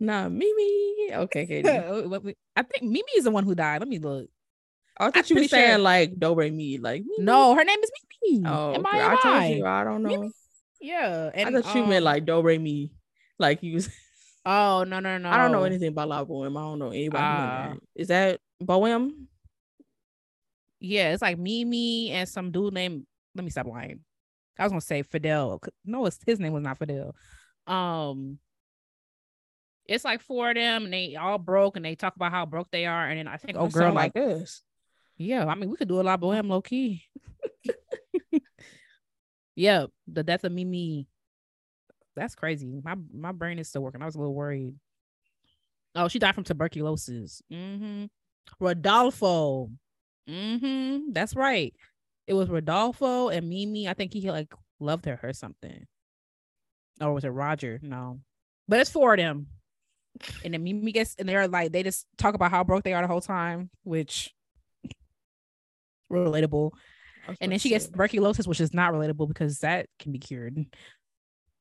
nah, 0.00 0.28
Mimi. 0.28 1.10
Okay, 1.12 1.46
Katie. 1.46 1.68
I 2.56 2.62
think 2.62 2.82
Mimi 2.82 3.10
is 3.16 3.24
the 3.24 3.30
one 3.30 3.44
who 3.44 3.54
died. 3.54 3.80
Let 3.80 3.88
me 3.88 3.98
look. 3.98 4.28
I 4.98 5.10
thought 5.10 5.28
you 5.30 5.36
were 5.36 5.44
saying 5.44 5.76
sure. 5.76 5.78
like 5.78 6.18
Do 6.18 6.34
Re 6.34 6.50
Mi. 6.50 6.78
Like 6.78 7.02
Mimi. 7.02 7.24
no, 7.24 7.54
her 7.54 7.64
name 7.64 7.78
is 7.82 7.90
Mimi. 8.22 8.46
Oh, 8.46 8.74
am 8.74 8.86
I, 8.86 8.90
I 9.12 9.16
told 9.22 9.56
you. 9.56 9.66
I 9.66 9.84
don't 9.84 10.02
know. 10.02 10.08
Mimi? 10.08 10.30
Yeah, 10.80 11.30
and, 11.34 11.56
I 11.56 11.60
thought 11.60 11.74
um, 11.74 11.82
you 11.82 11.86
meant 11.86 12.02
um, 12.02 12.04
like 12.04 12.24
Do 12.24 12.40
Re 12.42 12.58
Mi. 12.58 12.92
Like 13.38 13.62
you. 13.62 13.74
Was, 13.74 13.90
oh 14.46 14.84
no 14.84 15.00
no 15.00 15.18
no! 15.18 15.28
I 15.28 15.36
don't 15.38 15.52
know 15.52 15.64
anything 15.64 15.88
about 15.88 16.08
La 16.08 16.24
Boheme. 16.24 16.56
I 16.56 16.62
don't 16.62 16.78
know 16.78 16.90
anybody. 16.90 17.22
Uh, 17.22 17.28
that. 17.28 17.76
Is 17.94 18.08
that 18.08 18.40
Boheme? 18.62 19.12
yeah, 20.80 21.12
it's 21.12 21.22
like 21.22 21.38
Mimi 21.38 22.10
and 22.10 22.28
some 22.28 22.50
dude 22.50 22.74
named. 22.74 23.06
Let 23.34 23.44
me 23.44 23.50
stop 23.50 23.66
lying. 23.66 24.00
I 24.58 24.62
was 24.62 24.72
gonna 24.72 24.80
say 24.80 25.02
Fidel. 25.02 25.60
No, 25.84 26.06
it's, 26.06 26.18
his 26.26 26.40
name 26.40 26.52
was 26.52 26.62
not 26.62 26.78
Fidel. 26.78 27.14
Um, 27.66 28.38
it's 29.84 30.04
like 30.04 30.22
four 30.22 30.50
of 30.50 30.54
them, 30.54 30.84
and 30.84 30.92
they 30.92 31.16
all 31.16 31.38
broke, 31.38 31.76
and 31.76 31.84
they 31.84 31.94
talk 31.94 32.16
about 32.16 32.32
how 32.32 32.46
broke 32.46 32.70
they 32.70 32.86
are, 32.86 33.08
and 33.08 33.18
then 33.18 33.28
I 33.28 33.36
think, 33.36 33.58
oh, 33.58 33.68
girl, 33.68 33.92
like 33.92 34.14
this. 34.14 34.62
Yeah, 35.18 35.46
I 35.46 35.54
mean, 35.54 35.70
we 35.70 35.76
could 35.76 35.88
do 35.88 36.00
a 36.00 36.02
lot 36.02 36.22
him 36.22 36.48
low 36.48 36.60
key. 36.60 37.04
yeah, 39.56 39.86
the 40.06 40.22
death 40.22 40.44
of 40.44 40.52
Mimi. 40.52 41.06
That's 42.14 42.34
crazy. 42.34 42.80
My 42.84 42.96
my 43.12 43.32
brain 43.32 43.58
is 43.58 43.68
still 43.68 43.82
working. 43.82 44.02
I 44.02 44.06
was 44.06 44.14
a 44.14 44.18
little 44.18 44.34
worried. 44.34 44.74
Oh, 45.94 46.08
she 46.08 46.18
died 46.18 46.34
from 46.34 46.44
tuberculosis. 46.44 47.42
Mm-hmm. 47.50 48.04
Rodolfo. 48.60 49.70
Mm-hmm. 50.28 51.12
That's 51.12 51.34
right. 51.34 51.74
It 52.26 52.34
was 52.34 52.48
Rodolfo 52.48 53.28
and 53.28 53.48
Mimi. 53.48 53.88
I 53.88 53.94
think 53.94 54.12
he 54.12 54.30
like 54.30 54.52
loved 54.80 55.06
her 55.06 55.18
or 55.22 55.32
something. 55.32 55.86
Or 57.00 57.12
was 57.12 57.24
it 57.24 57.28
Roger? 57.28 57.78
No. 57.82 58.20
But 58.68 58.80
it's 58.80 58.90
four 58.90 59.14
of 59.14 59.18
them. 59.18 59.46
And 60.44 60.54
then 60.54 60.64
Mimi 60.64 60.92
gets 60.92 61.14
and 61.18 61.28
they're 61.28 61.48
like 61.48 61.72
they 61.72 61.82
just 61.82 62.06
talk 62.18 62.34
about 62.34 62.50
how 62.50 62.64
broke 62.64 62.84
they 62.84 62.94
are 62.94 63.02
the 63.02 63.08
whole 63.08 63.20
time, 63.20 63.70
which 63.84 64.34
relatable. 66.12 66.72
And 67.40 67.50
then 67.50 67.58
she 67.58 67.70
gets 67.70 67.86
tuberculosis, 67.86 68.46
which 68.46 68.60
is 68.60 68.72
not 68.72 68.92
relatable 68.92 69.28
because 69.28 69.58
that 69.60 69.86
can 69.98 70.12
be 70.12 70.18
cured. 70.18 70.64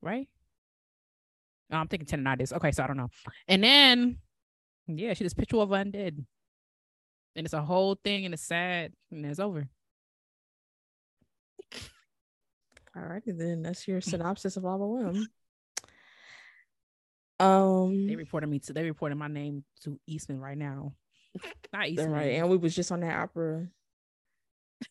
Right? 0.01 0.27
Oh, 1.71 1.77
I'm 1.77 1.87
thinking 1.87 2.07
tendonitis. 2.07 2.53
Okay, 2.53 2.71
so 2.71 2.83
I 2.83 2.87
don't 2.87 2.97
know. 2.97 3.09
And 3.47 3.63
then 3.63 4.17
yeah, 4.87 5.13
she 5.13 5.23
just 5.23 5.37
picture 5.37 5.57
of 5.57 5.69
undead 5.69 6.23
and 7.35 7.45
it's 7.45 7.53
a 7.53 7.61
whole 7.61 7.95
thing 7.95 8.25
and 8.25 8.33
it's 8.33 8.45
sad 8.45 8.93
and 9.11 9.25
it's 9.25 9.39
over. 9.39 9.67
Alrighty 12.95 13.37
then, 13.37 13.61
that's 13.61 13.87
your 13.87 13.99
synopsis 14.01 14.55
of 14.57 14.63
La 14.63 14.77
Boheme. 14.77 15.25
Um, 17.37 18.07
they 18.07 18.15
reported 18.15 18.47
me 18.47 18.59
to. 18.59 18.71
They 18.71 18.85
reported 18.85 19.15
my 19.15 19.27
name 19.27 19.65
to 19.83 19.99
Eastman 20.07 20.39
right 20.39 20.57
now. 20.57 20.93
Not 21.73 21.89
Eastman, 21.89 22.11
right? 22.11 22.35
And 22.35 22.49
we 22.49 22.55
was 22.55 22.73
just 22.73 22.93
on 22.93 23.01
that 23.01 23.19
opera 23.19 23.67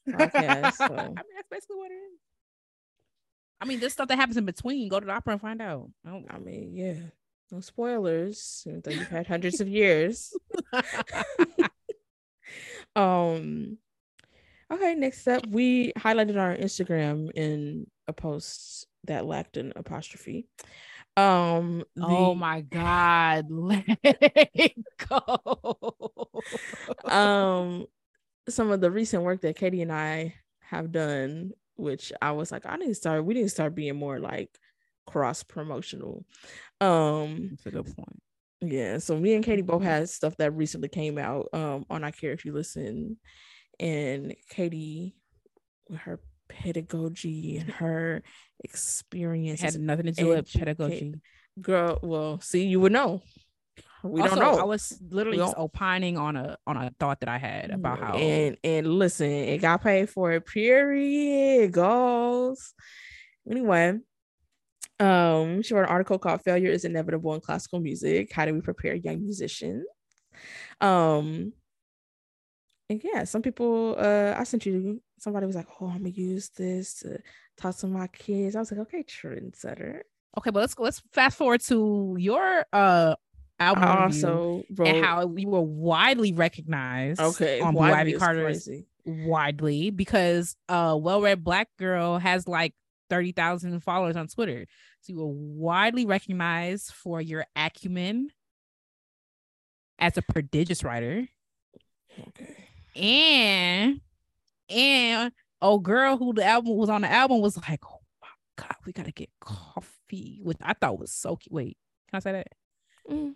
podcast. 0.08 0.74
So. 0.78 0.94
I 0.94 1.06
mean, 1.06 1.14
that's 1.36 1.48
basically 1.50 1.76
what 1.76 1.90
it 1.90 1.94
is. 1.94 2.20
I 3.60 3.66
mean, 3.66 3.80
this 3.80 3.92
stuff 3.92 4.08
that 4.08 4.16
happens 4.16 4.36
in 4.36 4.44
between. 4.44 4.88
Go 4.88 5.00
to 5.00 5.06
the 5.06 5.12
opera 5.12 5.32
and 5.32 5.40
find 5.40 5.62
out. 5.62 5.90
I, 6.06 6.22
I 6.28 6.38
mean, 6.38 6.74
yeah, 6.74 6.94
No 7.50 7.60
spoilers, 7.60 8.64
even 8.66 8.82
though 8.84 8.90
you've 8.90 9.08
had 9.08 9.26
hundreds 9.26 9.60
of 9.60 9.68
years. 9.68 10.32
um 12.96 13.78
okay, 14.70 14.94
next 14.94 15.26
up, 15.28 15.46
we 15.46 15.92
highlighted 15.94 16.38
our 16.38 16.56
Instagram 16.56 17.30
in 17.34 17.86
a 18.06 18.12
post 18.12 18.86
that 19.04 19.26
lacked 19.26 19.56
an 19.56 19.72
apostrophe. 19.76 20.46
Um 21.16 21.84
the, 21.94 22.04
oh 22.04 22.34
my 22.34 22.60
god, 22.60 23.46
let 23.50 23.84
it 24.02 24.74
go. 25.08 26.42
um 27.04 27.86
some 28.48 28.70
of 28.70 28.80
the 28.80 28.90
recent 28.90 29.22
work 29.22 29.40
that 29.42 29.56
Katie 29.56 29.82
and 29.82 29.92
I 29.92 30.34
have 30.60 30.92
done, 30.92 31.52
which 31.76 32.12
I 32.20 32.32
was 32.32 32.52
like, 32.52 32.66
I 32.66 32.76
need 32.76 32.88
to 32.88 32.94
start, 32.94 33.24
we 33.24 33.34
need 33.34 33.42
to 33.42 33.48
start 33.48 33.74
being 33.74 33.96
more 33.96 34.18
like 34.18 34.50
cross 35.06 35.42
promotional. 35.42 36.24
Um 36.80 37.48
That's 37.50 37.66
a 37.66 37.70
good 37.70 37.96
point. 37.96 38.22
yeah, 38.60 38.98
so 38.98 39.18
me 39.18 39.34
and 39.34 39.44
Katie 39.44 39.62
both 39.62 39.82
had 39.82 40.08
stuff 40.08 40.36
that 40.38 40.52
recently 40.54 40.88
came 40.88 41.18
out 41.18 41.48
um 41.52 41.84
on 41.90 42.04
I 42.04 42.10
Care 42.10 42.32
If 42.32 42.44
You 42.44 42.52
Listen. 42.52 43.18
And 43.80 44.34
Katie 44.50 45.16
with 45.88 46.00
her 46.00 46.20
pedagogy 46.48 47.58
and 47.58 47.70
her 47.80 48.22
experience 48.62 49.60
Had 49.60 49.78
nothing 49.80 50.06
to 50.06 50.12
do 50.12 50.28
with 50.28 50.52
pedagogy. 50.52 51.14
girl, 51.60 51.98
well, 52.02 52.40
see, 52.40 52.66
you 52.66 52.80
would 52.80 52.92
know. 52.92 53.22
We 54.04 54.20
also, 54.20 54.36
don't 54.36 54.44
know. 54.44 54.60
I 54.60 54.64
was 54.64 54.98
literally 55.10 55.38
just 55.38 55.54
opining 55.56 56.18
on 56.18 56.36
a 56.36 56.58
on 56.66 56.76
a 56.76 56.92
thought 57.00 57.20
that 57.20 57.28
I 57.28 57.38
had 57.38 57.70
about 57.70 57.98
how 57.98 58.14
and 58.14 58.56
and 58.62 58.86
listen, 58.86 59.30
it 59.30 59.58
got 59.58 59.82
paid 59.82 60.10
for 60.10 60.32
it. 60.32 60.44
Period. 60.44 61.72
Goals. 61.72 62.74
Anyway, 63.50 63.98
um, 65.00 65.62
she 65.62 65.74
wrote 65.74 65.84
an 65.84 65.88
article 65.88 66.18
called 66.18 66.42
"Failure 66.42 66.70
is 66.70 66.84
Inevitable 66.84 67.34
in 67.34 67.40
Classical 67.40 67.80
Music: 67.80 68.30
How 68.30 68.44
do 68.44 68.52
we 68.52 68.60
prepare 68.60 68.94
young 68.94 69.22
musicians?" 69.22 69.86
Um, 70.82 71.54
and 72.90 73.00
yeah, 73.02 73.24
some 73.24 73.40
people. 73.40 73.96
Uh, 73.98 74.34
I 74.36 74.44
sent 74.44 74.66
you. 74.66 75.00
Somebody 75.18 75.46
was 75.46 75.56
like, 75.56 75.68
"Oh, 75.80 75.86
I'm 75.86 75.98
gonna 75.98 76.10
use 76.10 76.50
this 76.50 76.94
to 77.00 77.20
talk 77.56 77.76
to 77.78 77.86
my 77.86 78.08
kids." 78.08 78.54
I 78.54 78.60
was 78.60 78.70
like, 78.70 78.80
"Okay, 78.80 79.02
trendsetter." 79.02 80.02
okay, 80.38 80.50
but 80.50 80.60
let's 80.60 80.74
go 80.74 80.84
let's 80.84 81.02
fast 81.12 81.38
forward 81.38 81.60
to 81.60 82.16
your 82.18 82.66
uh 82.72 83.14
album 83.64 83.84
I 83.84 84.04
also 84.04 84.64
wrote. 84.74 84.88
and 84.88 85.04
how 85.04 85.32
you 85.36 85.48
were 85.48 85.60
widely 85.60 86.32
recognized 86.32 87.20
okay, 87.20 87.60
on 87.60 87.74
widely 87.74 88.12
Ivy 88.12 88.12
Carter's 88.18 88.64
crazy. 88.64 88.86
widely 89.04 89.90
because 89.90 90.56
uh 90.68 90.96
well-read 91.00 91.42
black 91.44 91.68
girl 91.78 92.18
has 92.18 92.46
like 92.48 92.74
30,000 93.10 93.80
followers 93.80 94.16
on 94.16 94.26
Twitter. 94.28 94.66
So 95.02 95.12
you 95.12 95.18
were 95.18 95.26
widely 95.28 96.06
recognized 96.06 96.92
for 96.92 97.20
your 97.20 97.44
acumen 97.54 98.30
as 99.98 100.16
a 100.16 100.22
prodigious 100.22 100.82
writer 100.82 101.28
Okay. 102.28 102.56
and 102.96 104.00
and 104.70 105.32
oh 105.60 105.78
girl 105.78 106.16
who 106.16 106.32
the 106.32 106.44
album 106.44 106.76
was 106.76 106.88
on 106.88 107.02
the 107.02 107.10
album 107.10 107.40
was 107.40 107.56
like, 107.56 107.80
"Oh 107.84 108.00
my 108.22 108.28
god, 108.56 108.76
we 108.86 108.92
got 108.92 109.06
to 109.06 109.12
get 109.12 109.28
coffee," 109.40 110.40
which 110.42 110.56
I 110.62 110.72
thought 110.74 110.98
was 110.98 111.12
so 111.12 111.36
cute. 111.36 111.52
Wait, 111.52 111.76
can 112.08 112.16
I 112.16 112.20
say 112.20 112.32
that? 112.32 112.46
Mm. 113.10 113.34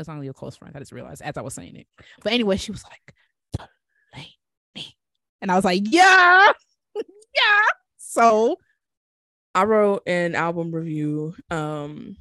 It's 0.00 0.08
only 0.08 0.26
your 0.26 0.34
close 0.34 0.56
friend. 0.56 0.74
I 0.74 0.78
just 0.80 0.92
realized 0.92 1.22
as 1.22 1.36
I 1.36 1.42
was 1.42 1.54
saying 1.54 1.76
it. 1.76 1.86
But 2.22 2.32
anyway, 2.32 2.56
she 2.56 2.72
was 2.72 2.84
like, 2.84 3.14
Delaney. 4.14 4.96
And 5.40 5.50
I 5.50 5.54
was 5.54 5.64
like, 5.64 5.82
yeah, 5.86 6.52
yeah. 6.96 7.62
So 7.96 8.56
I 9.54 9.64
wrote 9.64 10.02
an 10.06 10.34
album 10.34 10.72
review 10.72 11.34
um 11.50 12.16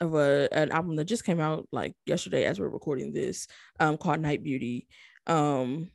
of 0.00 0.14
a 0.14 0.48
an 0.52 0.72
album 0.72 0.96
that 0.96 1.04
just 1.04 1.24
came 1.24 1.40
out 1.40 1.68
like 1.72 1.94
yesterday 2.06 2.44
as 2.44 2.58
we're 2.58 2.68
recording 2.68 3.12
this 3.12 3.46
um 3.80 3.96
called 3.96 4.20
Nite 4.20 4.44
Bjuti 4.44 4.86
um 5.26 5.90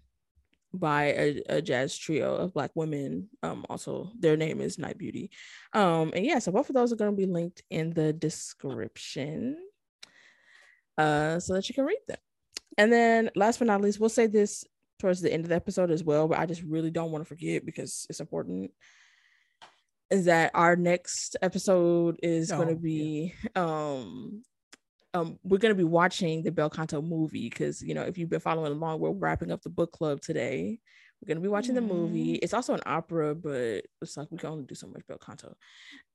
by 0.71 1.05
a, 1.05 1.41
a 1.49 1.61
jazz 1.61 1.97
trio 1.97 2.35
of 2.35 2.53
black 2.53 2.71
women 2.75 3.27
um 3.43 3.65
also 3.69 4.11
their 4.19 4.37
name 4.37 4.61
is 4.61 4.77
Nite 4.77 4.97
Bjuti 4.97 5.29
um 5.73 6.11
and 6.15 6.25
yeah 6.25 6.39
so 6.39 6.51
both 6.51 6.69
of 6.69 6.75
those 6.75 6.93
are 6.93 6.95
going 6.95 7.11
to 7.11 7.17
be 7.17 7.25
linked 7.25 7.63
in 7.69 7.91
the 7.91 8.13
description 8.13 9.57
uh 10.99 11.39
so 11.39 11.53
that 11.53 11.67
you 11.69 11.73
can 11.75 11.85
read 11.85 11.97
them 12.07 12.17
and 12.77 12.91
then 12.93 13.29
last 13.35 13.57
but 13.59 13.67
not 13.67 13.81
least 13.81 13.99
we'll 13.99 14.09
say 14.09 14.27
this 14.27 14.63
towards 14.99 15.21
the 15.21 15.31
end 15.33 15.43
of 15.45 15.49
the 15.49 15.55
episode 15.55 15.89
as 15.91 16.03
well 16.03 16.27
but 16.27 16.37
I 16.39 16.45
just 16.45 16.61
really 16.61 16.91
don't 16.91 17.11
want 17.11 17.23
to 17.23 17.27
forget 17.27 17.65
because 17.65 18.05
it's 18.09 18.19
important 18.19 18.71
is 20.11 20.25
that 20.25 20.51
our 20.53 20.75
next 20.75 21.35
episode 21.41 22.19
is 22.23 22.51
going 22.51 22.67
Oh, 22.69 22.73
to 22.73 22.79
be 22.79 23.33
um 23.55 24.43
um 25.13 25.39
we're 25.43 25.57
going 25.57 25.73
to 25.73 25.77
be 25.77 25.83
watching 25.83 26.43
the 26.43 26.51
Bel 26.51 26.69
Canto 26.69 27.01
movie 27.01 27.49
because 27.49 27.81
you 27.81 27.93
know 27.93 28.01
if 28.03 28.17
you've 28.17 28.29
been 28.29 28.39
following 28.39 28.71
along 28.71 28.99
we're 28.99 29.11
wrapping 29.11 29.51
up 29.51 29.61
the 29.61 29.69
book 29.69 29.91
club 29.91 30.21
today 30.21 30.79
we're 31.21 31.27
going 31.27 31.37
to 31.37 31.41
be 31.41 31.47
watching 31.49 31.75
the 31.75 31.81
movie 31.81 32.33
Mhm. 32.35 32.39
it's 32.43 32.53
also 32.53 32.73
an 32.73 32.81
opera 32.85 33.35
but 33.35 33.83
it's 34.01 34.17
like 34.17 34.29
we 34.31 34.37
can 34.37 34.49
only 34.49 34.65
do 34.65 34.75
so 34.75 34.87
much 34.87 35.01
Bel 35.07 35.17
Canto 35.17 35.55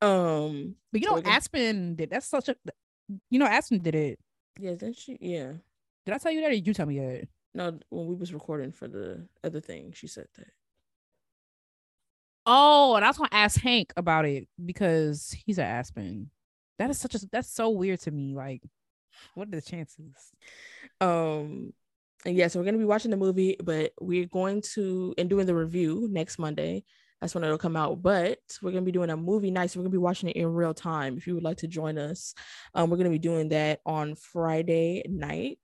um 0.02 0.74
but 0.92 1.00
you 1.00 1.06
know, 1.08 1.14
we're 1.14 1.22
gonna- 1.22 1.36
Aspen 1.36 1.94
did 1.96 2.10
that's 2.10 2.26
such 2.28 2.48
a 2.48 2.56
you 3.30 3.38
know, 3.38 3.44
Aspen 3.46 3.80
did 3.82 3.94
it. 3.94 4.18
Yeah 4.58 4.74
then 4.74 4.92
she 4.92 5.16
yeah 5.20 5.52
Did 6.06 6.14
I 6.14 6.18
tell 6.18 6.32
you 6.32 6.40
that 6.42 6.48
or 6.48 6.54
did 6.54 6.66
you 6.66 6.74
tell 6.74 6.86
me 6.86 6.98
that? 7.00 7.28
no 7.54 7.78
when 7.90 8.06
we 8.06 8.14
was 8.14 8.32
recording 8.34 8.72
for 8.72 8.88
the 8.88 9.26
other 9.42 9.60
thing 9.60 9.92
she 9.94 10.06
said 10.06 10.26
that 10.36 10.48
Oh, 12.46 12.94
and 12.96 13.04
I 13.04 13.08
was 13.08 13.16
gonna 13.16 13.30
ask 13.32 13.58
Hank 13.60 13.92
about 13.96 14.26
it 14.26 14.48
because 14.62 15.34
he's 15.46 15.58
at 15.58 15.66
Aspen. 15.66 16.30
That 16.78 16.90
is 16.90 16.98
such 16.98 17.14
a 17.14 17.18
that's 17.32 17.50
so 17.50 17.70
weird 17.70 18.00
to 18.02 18.10
me. 18.10 18.34
Like, 18.34 18.62
what 19.34 19.48
are 19.48 19.52
the 19.52 19.62
chances? 19.62 20.12
um 21.00 21.72
and 22.26 22.36
yeah 22.36 22.48
so 22.48 22.58
we're 22.58 22.64
going 22.64 22.74
to 22.74 22.78
be 22.78 22.84
watching 22.84 23.10
the 23.10 23.16
movie 23.16 23.56
but 23.62 23.92
we're 24.00 24.26
going 24.26 24.60
to 24.74 25.14
and 25.18 25.28
doing 25.30 25.46
the 25.46 25.54
review 25.54 26.06
next 26.10 26.38
monday 26.38 26.84
that's 27.24 27.34
when 27.34 27.42
it'll 27.42 27.56
come 27.56 27.74
out. 27.74 28.02
But 28.02 28.38
we're 28.60 28.72
going 28.72 28.82
to 28.82 28.86
be 28.86 28.92
doing 28.92 29.08
a 29.08 29.16
movie 29.16 29.50
night 29.50 29.70
so 29.70 29.80
we're 29.80 29.84
going 29.84 29.92
to 29.92 29.98
be 29.98 30.02
watching 30.02 30.28
it 30.28 30.36
in 30.36 30.52
real 30.52 30.74
time. 30.74 31.16
If 31.16 31.26
you 31.26 31.34
would 31.34 31.42
like 31.42 31.56
to 31.58 31.66
join 31.66 31.96
us 31.96 32.34
um 32.74 32.90
we're 32.90 32.98
going 32.98 33.04
to 33.04 33.10
be 33.10 33.18
doing 33.18 33.48
that 33.48 33.80
on 33.86 34.14
friday 34.14 35.02
night. 35.08 35.58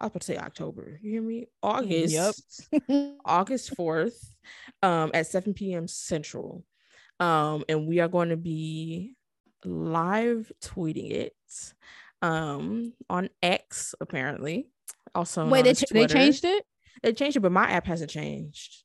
I 0.00 0.06
was 0.06 0.10
about 0.10 0.20
to 0.22 0.26
say 0.26 0.38
october. 0.38 0.98
You 1.02 1.10
hear 1.12 1.22
me? 1.22 1.48
August. 1.62 2.66
Yep. 2.72 3.16
august 3.26 3.76
4th 3.76 4.16
um 4.82 5.10
at 5.12 5.26
7 5.26 5.52
p.m 5.52 5.86
central. 5.86 6.64
Um 7.20 7.64
and 7.68 7.86
we 7.86 8.00
are 8.00 8.08
going 8.08 8.30
to 8.30 8.38
be 8.38 9.14
live 9.66 10.50
tweeting 10.62 11.10
it 11.10 11.36
um 12.22 12.94
on 13.10 13.28
x 13.42 13.94
apparently. 14.00 14.70
Also 15.14 15.46
wait, 15.46 15.64
they, 15.64 15.74
ch- 15.74 15.90
they 15.90 16.06
changed 16.06 16.46
it? 16.46 16.64
They 17.02 17.12
changed 17.12 17.36
it, 17.36 17.40
but 17.40 17.52
my 17.52 17.70
app 17.70 17.86
hasn't 17.86 18.10
changed. 18.10 18.84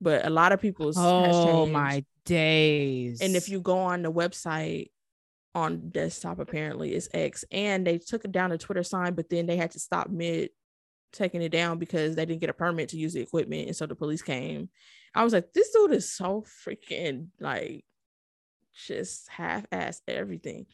But 0.00 0.26
a 0.26 0.30
lot 0.30 0.52
of 0.52 0.60
people's 0.60 0.96
Oh 0.98 1.66
my 1.66 2.04
days. 2.24 3.20
And 3.20 3.36
if 3.36 3.48
you 3.48 3.60
go 3.60 3.78
on 3.78 4.02
the 4.02 4.12
website 4.12 4.90
on 5.54 5.90
desktop, 5.90 6.38
apparently 6.38 6.94
it's 6.94 7.08
X. 7.14 7.44
And 7.50 7.86
they 7.86 7.98
took 7.98 8.24
it 8.24 8.32
down 8.32 8.50
the 8.50 8.58
Twitter 8.58 8.82
sign, 8.82 9.14
but 9.14 9.30
then 9.30 9.46
they 9.46 9.56
had 9.56 9.70
to 9.72 9.78
stop 9.78 10.10
mid 10.10 10.50
taking 11.12 11.42
it 11.42 11.50
down 11.50 11.78
because 11.78 12.16
they 12.16 12.26
didn't 12.26 12.40
get 12.40 12.50
a 12.50 12.54
permit 12.54 12.90
to 12.90 12.98
use 12.98 13.14
the 13.14 13.20
equipment. 13.20 13.68
And 13.68 13.76
so 13.76 13.86
the 13.86 13.94
police 13.94 14.22
came. 14.22 14.68
I 15.14 15.22
was 15.22 15.32
like, 15.32 15.52
this 15.52 15.70
dude 15.70 15.92
is 15.92 16.12
so 16.12 16.44
freaking 16.66 17.28
like 17.40 17.84
just 18.74 19.28
half 19.28 19.64
ass 19.70 20.02
everything. 20.08 20.66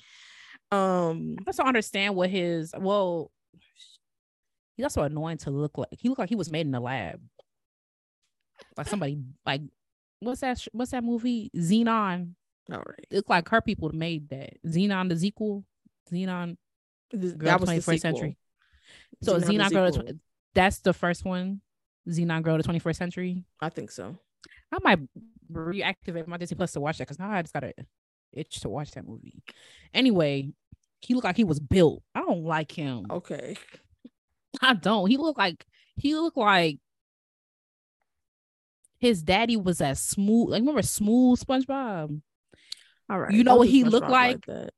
Um 0.72 1.36
I 1.46 1.52
don't 1.52 1.66
understand 1.66 2.14
what 2.14 2.30
his 2.30 2.72
well 2.78 3.30
he's 4.76 4.84
also 4.84 5.02
annoying 5.02 5.38
to 5.38 5.50
look 5.50 5.76
like. 5.76 5.88
He 5.92 6.08
looked 6.08 6.20
like 6.20 6.30
he 6.30 6.36
was 6.36 6.50
made 6.50 6.66
in 6.66 6.72
the 6.72 6.80
lab. 6.80 7.20
Like 8.76 8.88
somebody 8.88 9.18
like 9.44 9.62
what's 10.20 10.40
that 10.40 10.58
sh- 10.58 10.68
what's 10.72 10.90
that 10.92 11.04
movie? 11.04 11.50
Zenon. 11.56 12.34
all 12.72 12.78
right. 12.78 13.06
It 13.10 13.16
looked 13.16 13.30
like 13.30 13.48
her 13.48 13.60
people 13.60 13.90
made 13.92 14.28
that. 14.30 14.62
Zenon 14.66 15.08
the 15.08 15.18
sequel. 15.18 15.64
Zenon 16.10 16.56
Th- 17.10 17.36
Girl 17.36 17.46
that 17.46 17.60
was 17.60 17.68
the 17.68 17.74
21st 17.76 17.82
sequel. 17.82 17.98
Century. 17.98 18.36
So 19.22 19.36
Zenon 19.36 19.46
the 19.46 19.52
Zenon 19.52 19.70
Girl 19.70 19.92
sequel. 19.92 20.12
that's 20.54 20.78
the 20.80 20.92
first 20.92 21.24
one. 21.24 21.60
Zenon 22.08 22.42
Girl 22.42 22.56
the 22.56 22.62
21st 22.64 22.96
Century. 22.96 23.44
I 23.60 23.68
think 23.68 23.90
so. 23.90 24.16
I 24.72 24.78
might 24.82 25.00
reactivate 25.52 26.26
my 26.26 26.36
Disney 26.36 26.56
Plus 26.56 26.72
to 26.72 26.80
watch 26.80 26.98
that 26.98 27.04
because 27.08 27.18
now 27.18 27.30
I 27.30 27.42
just 27.42 27.52
got 27.52 27.64
a 27.64 27.72
itch 28.32 28.60
to 28.60 28.68
watch 28.68 28.92
that 28.92 29.06
movie. 29.06 29.42
Anyway, 29.92 30.52
he 31.00 31.14
looked 31.14 31.24
like 31.24 31.36
he 31.36 31.44
was 31.44 31.58
built. 31.60 32.02
I 32.14 32.20
don't 32.20 32.44
like 32.44 32.70
him. 32.72 33.06
Okay. 33.10 33.56
I 34.62 34.74
don't. 34.74 35.08
He 35.08 35.16
looked 35.16 35.38
like 35.38 35.66
he 35.96 36.14
looked 36.14 36.36
like 36.36 36.78
his 39.00 39.22
daddy 39.22 39.56
was 39.56 39.80
as 39.80 40.00
smooth. 40.00 40.50
Like 40.50 40.60
remember 40.60 40.82
smooth 40.82 41.40
SpongeBob? 41.40 42.20
All 43.08 43.18
right. 43.18 43.32
You 43.32 43.42
know 43.44 43.56
what 43.56 43.68
he 43.68 43.84
looked 43.84 44.06
SpongeBob 44.06 44.10
like? 44.10 44.46
that. 44.46 44.70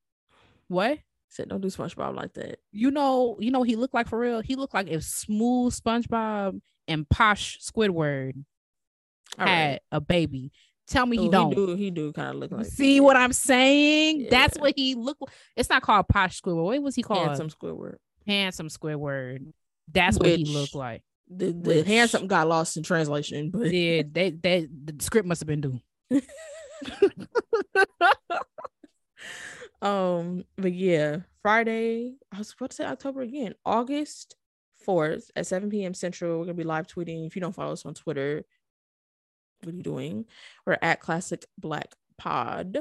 What? 0.69 0.99
Said 1.29 1.49
don't 1.49 1.61
do 1.61 1.69
SpongeBob 1.69 2.15
like 2.15 2.35
that. 2.35 2.59
You 2.73 2.91
know, 2.91 3.37
you 3.41 3.51
know 3.51 3.61
what 3.61 3.69
he 3.69 3.77
looked 3.77 3.95
like 3.95 4.09
for 4.09 4.19
real? 4.19 4.41
He 4.41 4.55
looked 4.55 4.75
like 4.75 4.89
if 4.89 5.03
smooth 5.03 5.75
SpongeBob 5.75 6.61
and 6.89 7.09
posh 7.09 7.59
Squidward 7.61 8.33
All 9.39 9.47
had 9.47 9.71
right. 9.73 9.81
a 9.91 10.01
baby. 10.01 10.53
Tell 10.89 11.07
me 11.07 11.17
he 11.17 11.29
don't. 11.29 11.51
He 11.51 11.55
do. 11.55 11.75
He 11.75 11.91
do 11.91 12.13
kind 12.13 12.31
of 12.31 12.37
look 12.37 12.51
like. 12.51 12.67
see 12.67 13.01
what 13.01 13.17
I'm 13.17 13.33
saying? 13.33 14.27
That's 14.31 14.59
what 14.59 14.75
he 14.77 14.95
looked. 14.95 15.23
It's 15.57 15.71
not 15.71 15.83
called 15.83 16.09
Posh 16.09 16.41
Squidward. 16.41 16.65
What 16.65 16.83
was 16.83 16.95
he 16.95 17.03
called? 17.03 17.29
handsome 17.29 17.49
Squidward. 17.49 17.97
Handsome 18.27 18.69
Squidward. 18.69 19.53
That's 19.91 20.19
what 20.19 20.27
he 20.29 20.43
Which- 20.43 20.51
looked 20.53 20.75
like. 20.75 21.03
The, 21.35 21.53
the 21.53 21.53
Which- 21.53 21.87
handsome 21.87 22.27
got 22.27 22.49
lost 22.49 22.77
in 22.77 22.83
translation, 22.83 23.51
but 23.51 23.71
Yeah, 23.73 24.03
they, 24.11 24.31
they, 24.31 24.69
the 24.85 25.03
script 25.03 25.27
must 25.27 25.41
have 25.41 25.49
been 25.49 25.61
due. 25.61 25.81
um, 29.83 30.45
but 30.57 30.73
yeah, 30.73 31.19
Friday. 31.43 32.15
I 32.33 32.39
was 32.39 32.53
about 32.53 32.71
to 32.71 32.77
say 32.77 32.85
October 32.85 33.23
again. 33.23 33.55
August 33.65 34.37
fourth 34.85 35.31
at 35.37 35.47
seven 35.47 35.71
p.m. 35.71 35.95
Central. 35.95 36.39
We're 36.39 36.45
gonna 36.47 36.55
be 36.55 36.65
live 36.65 36.87
tweeting. 36.87 37.27
If 37.27 37.37
you 37.37 37.41
don't 37.43 37.55
follow 37.55 37.73
us 37.73 37.87
on 37.87 37.95
Twitter, 37.95 38.45
what 39.63 39.73
are 39.73 39.77
you 39.77 39.83
doing? 39.83 40.27
We're 40.67 40.79
at 40.83 41.01
Classic 41.01 41.45
Black 41.59 41.93
Pod. 42.19 42.79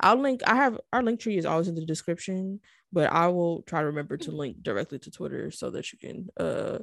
I'll 0.00 0.16
link. 0.16 0.40
I 0.46 0.56
have 0.56 0.80
our 0.92 1.02
link 1.02 1.20
tree 1.20 1.36
is 1.36 1.46
always 1.46 1.68
in 1.68 1.74
the 1.74 1.84
description, 1.84 2.60
but 2.92 3.12
I 3.12 3.28
will 3.28 3.62
try 3.62 3.80
to 3.80 3.86
remember 3.86 4.16
to 4.18 4.30
link 4.30 4.62
directly 4.62 4.98
to 5.00 5.10
Twitter 5.10 5.50
so 5.50 5.70
that 5.70 5.92
you 5.92 5.98
can 5.98 6.28
uh 6.38 6.78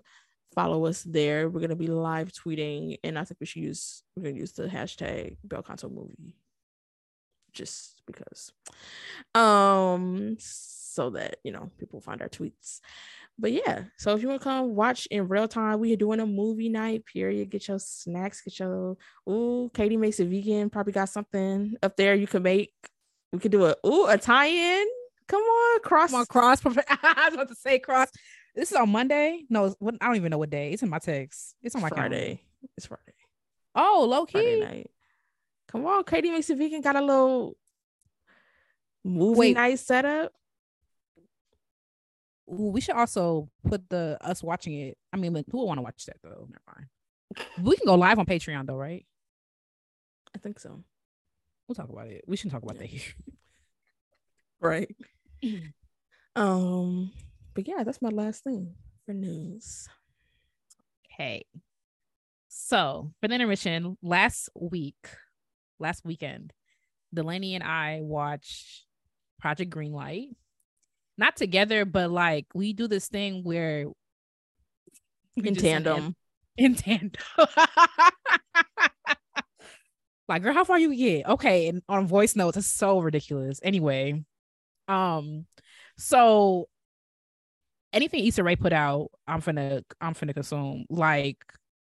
follow 0.58 0.88
us 0.88 1.04
there. 1.04 1.48
We're 1.48 1.60
gonna 1.60 1.76
be 1.76 1.86
live 1.86 2.32
tweeting, 2.32 2.98
and 3.04 3.20
I 3.20 3.24
think 3.26 3.40
we 3.40 3.46
should 3.46 3.62
use 3.62 4.02
we're 4.16 4.24
gonna 4.24 4.38
use 4.38 4.54
the 4.54 4.64
hashtag 4.64 5.38
Bel 5.44 5.62
Canto 5.62 5.88
Movie, 5.88 6.36
just 7.54 8.02
because, 8.08 8.52
um, 9.36 10.36
so 10.40 11.12
that 11.12 11.38
you 11.44 11.52
know 11.52 11.70
people 11.78 12.02
find 12.02 12.24
our 12.24 12.28
tweets. 12.28 12.82
But 13.38 13.52
yeah, 13.52 13.84
so 13.98 14.16
if 14.16 14.24
you 14.24 14.30
want 14.30 14.42
to 14.42 14.44
come 14.44 14.74
watch 14.74 15.06
in 15.12 15.28
real 15.28 15.48
time, 15.48 15.80
we 15.80 15.94
are 15.94 15.96
doing 15.98 16.20
a 16.20 16.26
movie 16.26 16.70
night. 16.70 17.06
Period. 17.06 17.52
Get 17.52 17.68
your 17.68 17.78
snacks. 17.78 18.42
Get 18.42 18.58
your 18.58 18.98
ooh. 19.30 19.70
Katie 19.76 19.96
makes 19.96 20.20
it 20.20 20.28
vegan. 20.28 20.72
Probably 20.72 20.92
got 20.92 21.10
something 21.10 21.76
up 21.84 21.96
there 21.96 22.16
you 22.16 22.26
can 22.26 22.42
make. 22.42 22.74
We 23.32 23.38
could 23.38 23.52
do 23.52 23.66
a 23.66 23.76
ooh 23.86 24.08
a 24.08 24.18
tie-in. 24.18 24.88
Come 25.28 25.44
on, 25.44 25.82
cross. 25.82 26.10
Come 26.10 26.22
on, 26.22 26.26
cross. 26.26 26.66
I 26.66 27.26
was 27.26 27.34
about 27.36 27.50
to 27.50 27.56
say 27.56 27.78
cross. 27.78 28.10
This 28.58 28.72
is 28.72 28.78
on 28.78 28.90
Monday. 28.90 29.44
No, 29.52 29.76
I 30.02 30.08
don't 30.08 30.16
even 30.16 30.32
know 30.32 30.40
what 30.40 30.50
day. 30.50 30.72
It's 30.74 30.82
in 30.82 30.90
my 30.90 30.98
text. 30.98 31.56
It's 31.62 31.76
on 31.76 31.82
my 31.84 31.92
calendar. 31.92 32.18
Friday. 32.18 32.42
It's 32.76 32.88
Friday. 32.88 33.04
Oh, 33.76 34.08
low 34.10 34.26
Friday 34.26 34.56
key. 34.56 34.66
night. 34.66 34.92
Come 35.68 35.86
on, 35.86 36.04
Katie 36.04 36.32
makes 36.32 36.50
it 36.50 36.58
vegan. 36.58 36.82
Got 36.82 36.96
a 36.96 37.02
little 37.02 37.56
movie 39.04 39.38
Wait. 39.40 39.54
night 39.56 39.78
set 39.78 40.06
up. 40.06 40.34
Ooh, 42.52 42.72
we 42.72 42.82
should 42.82 42.96
also 42.96 43.48
put 43.64 43.88
the 43.90 44.18
us 44.22 44.42
watching 44.42 44.74
it. 44.74 44.98
I 45.14 45.18
mean, 45.18 45.36
who 45.52 45.60
would 45.60 45.66
want 45.66 45.78
to 45.78 45.84
watch 45.84 46.08
that 46.08 46.18
though? 46.24 46.48
Never 46.50 46.62
mind. 46.76 46.88
We 47.62 47.76
can 47.78 47.86
go 47.86 47.94
live 47.94 48.18
on 48.18 48.26
Patreon 48.26 48.66
though, 48.66 48.76
right? 48.76 49.06
I 50.34 50.40
think 50.40 50.60
so. 50.60 50.84
We'll 51.68 51.76
talk 51.76 51.90
about 51.90 52.08
it. 52.08 52.24
We 52.26 52.36
shouldn't 52.38 52.54
talk 52.54 52.64
about 52.64 52.78
Yeah. 52.78 52.82
that 52.82 52.90
here. 52.90 53.14
Right. 54.60 54.96
um, 56.36 57.12
but 57.58 57.68
yeah, 57.68 57.84
that's 57.84 58.04
my 58.04 58.10
last 58.10 58.44
thing 58.44 58.76
for 59.04 59.14
news. 59.14 59.90
Okay. 61.12 61.44
So 62.50 63.12
for 63.20 63.28
the 63.28 63.34
intermission, 63.34 63.98
last 64.04 64.52
week, 64.54 65.08
last 65.80 66.06
weekend, 66.06 66.54
Delaney 67.12 67.56
and 67.56 67.64
I 67.64 68.02
watched 68.04 68.86
Project 69.40 69.72
Greenlight. 69.72 70.36
Not 71.18 71.36
together, 71.36 71.84
but 71.84 72.12
like 72.12 72.46
we 72.54 72.74
do 72.74 72.88
this 72.88 73.08
thing 73.08 73.44
where 73.44 73.88
In 75.36 75.56
just 75.56 75.62
send 75.62 75.86
tandem. 75.86 76.16
in 76.58 76.76
tandem. 76.76 77.20
like, 80.30 80.44
girl, 80.44 80.54
how 80.54 80.64
far 80.64 80.78
you 80.78 80.96
get? 80.96 81.26
Okay, 81.26 81.70
and 81.70 81.82
on 81.90 82.06
voice 82.06 82.36
notes, 82.36 82.58
it's 82.58 82.68
so 82.68 83.00
ridiculous. 83.00 83.60
Anyway, 83.64 84.24
um, 84.88 85.48
so 85.98 86.68
anything 87.98 88.26
Issa 88.26 88.44
Rae 88.44 88.56
put 88.56 88.72
out, 88.72 89.10
I'm 89.28 89.42
finna, 89.42 89.84
I'm 90.00 90.14
finna 90.14 90.34
consume. 90.34 90.86
Like, 90.90 91.38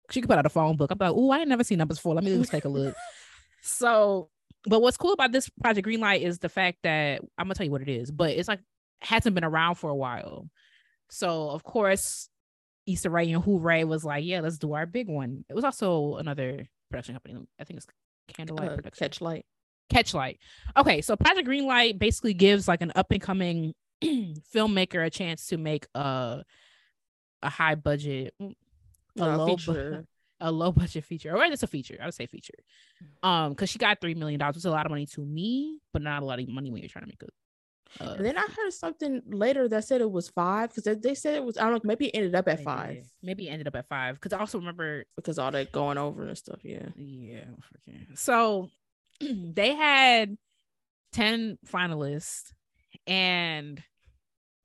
she 0.10 0.22
could 0.22 0.30
put 0.30 0.40
out 0.40 0.46
a 0.46 0.50
phone 0.50 0.76
book. 0.78 0.90
I'm 0.92 0.98
like, 1.00 1.14
oh, 1.16 1.30
I 1.32 1.40
ain't 1.40 1.50
never 1.50 1.64
seen 1.64 1.78
numbers 1.78 1.98
before. 1.98 2.16
Let 2.16 2.24
me 2.24 2.36
just 2.36 2.52
take 2.52 2.66
a 2.66 2.70
look. 2.70 2.96
so, 3.62 4.30
but 4.66 4.82
what's 4.82 4.98
cool 4.98 5.14
about 5.14 5.32
this 5.32 5.50
Project 5.62 5.88
Greenlight 5.88 6.22
is 6.22 6.40
the 6.40 6.50
fact 6.50 6.80
that 6.84 7.22
I'm 7.38 7.46
gonna 7.46 7.54
tell 7.56 7.66
you 7.66 7.72
what 7.72 7.82
it 7.84 7.90
is, 7.90 8.10
but 8.10 8.32
it's 8.32 8.48
like 8.48 8.60
hasn't 9.02 9.36
been 9.36 9.44
around 9.44 9.76
for 9.76 9.90
a 9.92 9.96
while. 9.96 10.50
So 11.10 11.50
of 11.50 11.64
course, 11.64 12.30
Issa 12.88 13.10
Rae 13.10 13.32
and 13.32 13.44
Hoorae 13.44 13.88
was 13.88 14.04
like, 14.04 14.26
yeah, 14.26 14.42
let's 14.42 14.58
do 14.58 14.74
our 14.74 14.86
big 14.86 15.08
one. 15.08 15.46
It 15.50 15.54
was 15.54 15.64
also 15.64 16.16
another 16.16 16.66
production 16.90 17.14
company. 17.16 17.46
I 17.60 17.64
think 17.64 17.78
it's 17.78 17.88
Candlelight 18.34 18.72
Uh, 18.72 18.76
Production. 18.76 19.06
catch 19.06 19.22
light. 19.22 19.46
Catchlight. 19.94 20.38
Okay, 20.76 21.02
so 21.02 21.16
Project 21.16 21.48
Greenlight 21.48 22.00
basically 22.00 22.34
gives 22.34 22.68
like 22.68 22.82
an 22.82 22.92
up 22.96 23.12
and 23.12 23.22
coming 23.22 23.74
filmmaker 24.54 25.06
a 25.06 25.10
chance 25.10 25.48
to 25.48 25.58
make 25.58 25.88
a 25.96 26.44
a 27.42 27.50
high 27.50 27.76
budget, 27.76 28.34
a 28.40 28.46
Uh, 29.22 29.38
low 29.38 29.56
bu- 29.58 30.04
a 30.42 30.52
low 30.52 30.72
budget 30.72 31.04
feature, 31.06 31.36
or 31.36 31.44
it's 31.46 31.64
a 31.64 31.68
feature. 31.68 31.98
I 32.02 32.06
would 32.06 32.14
say 32.14 32.26
feature, 32.26 32.60
um, 33.24 33.52
because 33.52 33.70
she 33.70 33.80
got 33.80 34.02
three 34.02 34.16
million 34.16 34.40
dollars. 34.40 34.58
It's 34.58 34.66
a 34.66 34.72
lot 34.72 34.86
of 34.86 34.90
money 34.90 35.06
to 35.08 35.22
me, 35.22 35.80
but 35.94 36.02
not 36.02 36.24
a 36.24 36.26
lot 36.26 36.40
of 36.40 36.48
money 36.50 36.72
when 36.72 36.82
you're 36.82 36.90
trying 36.90 37.06
to 37.06 37.08
make 37.10 37.24
a. 37.24 37.28
Uh, 38.04 38.16
And 38.16 38.26
then 38.26 38.38
I 38.38 38.42
heard 38.42 38.74
something 38.74 39.22
later 39.28 39.70
that 39.70 39.86
said 39.86 40.02
it 40.02 40.12
was 40.12 40.28
five 40.28 40.70
because 40.70 40.84
they, 40.84 40.96
they 40.96 41.16
said 41.16 41.36
it 41.36 41.44
was 41.46 41.58
I 41.58 41.70
don't 41.70 41.74
know 41.84 41.88
maybe 41.88 42.08
it 42.08 42.18
ended 42.18 42.36
up 42.36 42.48
at 42.48 42.56
maybe- 42.58 42.66
five 42.66 43.06
Maybe 43.24 43.48
it 43.48 43.52
ended 43.52 43.68
up 43.68 43.76
at 43.76 43.88
five 43.88 44.16
because 44.16 44.34
I 44.34 44.40
also 44.40 44.58
remember 44.58 45.06
because 45.16 45.40
all 45.40 45.52
that 45.52 45.72
going 45.72 45.98
over 45.98 46.24
and 46.24 46.38
stuff. 46.38 46.60
Yeah. 46.64 46.88
Yeah. 46.98 47.46
So 48.16 48.70
they 49.22 49.76
had 49.76 50.36
10 51.14 51.60
finalists 51.66 52.52
and 53.08 53.82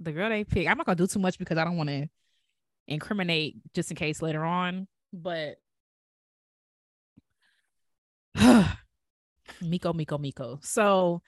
the 0.00 0.12
girl 0.12 0.28
they 0.30 0.44
pick, 0.44 0.66
I'm 0.66 0.76
not 0.78 0.86
gonna 0.86 0.96
do 0.96 1.06
too 1.06 1.18
much 1.18 1.38
because 1.38 1.58
I 1.58 1.64
don't 1.64 1.76
want 1.76 1.90
to 1.90 2.08
incriminate 2.88 3.56
just 3.74 3.90
in 3.90 3.96
case 3.96 4.22
later 4.22 4.44
on, 4.44 4.88
but 5.12 5.56
Miko, 9.62 9.92
Miko, 9.92 10.18
Miko. 10.18 10.58
So 10.62 11.22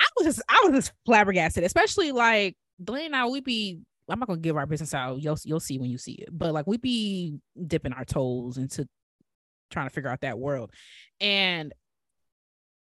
I 0.00 0.06
was 0.16 0.26
just 0.26 0.42
I 0.48 0.62
was 0.64 0.72
just 0.72 0.92
flabbergasted, 1.04 1.64
especially 1.64 2.12
like 2.12 2.56
Delaney 2.82 3.06
and 3.06 3.16
I, 3.16 3.26
we 3.26 3.40
be 3.40 3.80
I'm 4.08 4.18
not 4.18 4.28
gonna 4.28 4.40
give 4.40 4.56
our 4.56 4.66
business 4.66 4.94
out. 4.94 5.20
You'll 5.20 5.38
you'll 5.44 5.60
see 5.60 5.78
when 5.78 5.90
you 5.90 5.98
see 5.98 6.12
it. 6.12 6.28
But 6.30 6.52
like 6.52 6.66
we 6.66 6.76
be 6.76 7.38
dipping 7.66 7.92
our 7.92 8.04
toes 8.04 8.56
into 8.56 8.88
trying 9.70 9.88
to 9.88 9.94
figure 9.94 10.10
out 10.10 10.20
that 10.20 10.38
world. 10.38 10.70
And 11.20 11.72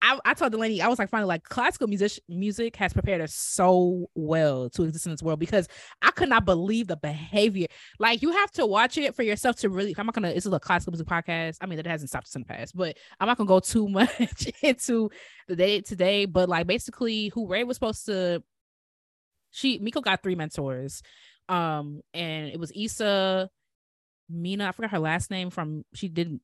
I, 0.02 0.18
I 0.24 0.34
told 0.34 0.52
Delaney, 0.52 0.80
I 0.80 0.88
was 0.88 0.98
like, 0.98 1.10
finally, 1.10 1.28
like 1.28 1.44
classical 1.44 1.86
music 1.86 2.22
music 2.28 2.76
has 2.76 2.92
prepared 2.92 3.20
us 3.20 3.34
so 3.34 4.08
well 4.14 4.70
to 4.70 4.84
exist 4.84 5.06
in 5.06 5.12
this 5.12 5.22
world 5.22 5.38
because 5.38 5.68
I 6.00 6.10
could 6.10 6.30
not 6.30 6.46
believe 6.46 6.86
the 6.86 6.96
behavior. 6.96 7.66
Like 7.98 8.22
you 8.22 8.32
have 8.32 8.50
to 8.52 8.66
watch 8.66 8.96
it 8.96 9.14
for 9.14 9.22
yourself 9.22 9.56
to 9.56 9.68
really. 9.68 9.94
I'm 9.98 10.06
not 10.06 10.14
gonna. 10.14 10.32
This 10.32 10.46
is 10.46 10.52
a 10.52 10.60
classical 10.60 10.92
music 10.92 11.06
podcast. 11.06 11.58
I 11.60 11.66
mean, 11.66 11.76
that 11.76 11.86
hasn't 11.86 12.08
stopped 12.08 12.28
us 12.28 12.34
in 12.34 12.42
the 12.42 12.46
past, 12.46 12.74
but 12.74 12.96
I'm 13.18 13.28
not 13.28 13.36
gonna 13.36 13.48
go 13.48 13.60
too 13.60 13.88
much 13.90 14.50
into 14.62 15.10
the 15.48 15.56
day 15.56 15.80
today. 15.82 16.24
But 16.24 16.48
like 16.48 16.66
basically, 16.66 17.30
Hoorae 17.32 17.66
was 17.66 17.76
supposed 17.76 18.06
to. 18.06 18.42
She 19.50 19.78
Miko 19.80 20.00
got 20.00 20.22
three 20.22 20.34
mentors, 20.36 21.02
um, 21.48 22.00
and 22.14 22.48
it 22.48 22.58
was 22.58 22.72
Issa, 22.74 23.50
Mina. 24.30 24.68
I 24.68 24.72
forgot 24.72 24.92
her 24.92 24.98
last 24.98 25.30
name 25.30 25.50
from. 25.50 25.84
She 25.92 26.08
didn't. 26.08 26.40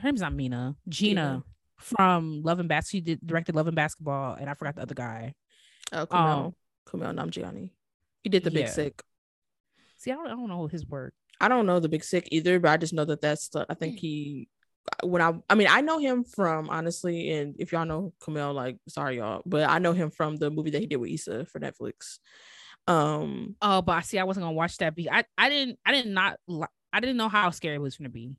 Her 0.00 0.08
name's 0.08 0.20
not 0.20 0.34
Mina. 0.34 0.76
Gina 0.88 1.42
from 1.78 2.42
Love 2.42 2.60
and 2.60 2.68
Basketball. 2.68 2.98
She 2.98 3.00
did 3.00 3.26
directed 3.26 3.54
Love 3.54 3.66
and 3.66 3.76
Basketball, 3.76 4.34
and 4.34 4.48
I 4.48 4.54
forgot 4.54 4.76
the 4.76 4.82
other 4.82 4.94
guy. 4.94 5.34
Oh, 5.92 6.00
Um, 6.00 6.06
Kumail, 6.08 6.54
Kumail 6.88 7.14
Nanjiani. 7.14 7.70
He 8.22 8.30
did 8.30 8.44
the 8.44 8.50
Big 8.50 8.66
yeah. 8.66 8.70
Sick. 8.70 9.02
See, 9.98 10.10
I 10.10 10.14
don't, 10.14 10.26
I 10.26 10.30
don't 10.30 10.48
know 10.48 10.66
his 10.66 10.86
work. 10.86 11.14
I 11.40 11.48
don't 11.48 11.66
know 11.66 11.80
the 11.80 11.88
Big 11.88 12.04
Sick 12.04 12.28
either, 12.32 12.58
but 12.58 12.70
I 12.70 12.76
just 12.76 12.92
know 12.92 13.04
that 13.04 13.20
that's 13.20 13.48
the. 13.48 13.66
I 13.68 13.74
think 13.74 13.98
he. 13.98 14.48
When 15.02 15.20
I, 15.20 15.32
I 15.50 15.56
mean, 15.56 15.66
I 15.68 15.80
know 15.80 15.98
him 15.98 16.22
from 16.22 16.68
honestly, 16.70 17.32
and 17.32 17.56
if 17.58 17.72
y'all 17.72 17.84
know 17.84 18.12
Kumail, 18.20 18.54
like, 18.54 18.78
sorry 18.88 19.16
y'all, 19.16 19.42
but 19.44 19.68
I 19.68 19.80
know 19.80 19.92
him 19.92 20.10
from 20.10 20.36
the 20.36 20.48
movie 20.48 20.70
that 20.70 20.80
he 20.80 20.86
did 20.86 20.96
with 20.96 21.10
Issa 21.10 21.44
for 21.46 21.58
Netflix. 21.58 22.18
Um, 22.86 23.56
Oh, 23.60 23.82
but 23.82 23.92
I 23.92 24.00
see, 24.02 24.18
I 24.18 24.24
wasn't 24.24 24.44
gonna 24.44 24.54
watch 24.54 24.76
that. 24.78 24.94
Be 24.94 25.10
I, 25.10 25.24
I 25.36 25.48
didn't, 25.48 25.80
I 25.84 25.90
did 25.90 26.06
not, 26.06 26.38
I 26.92 27.00
didn't 27.00 27.16
know 27.16 27.28
how 27.28 27.50
scary 27.50 27.74
it 27.74 27.80
was 27.80 27.96
gonna 27.96 28.10
be. 28.10 28.36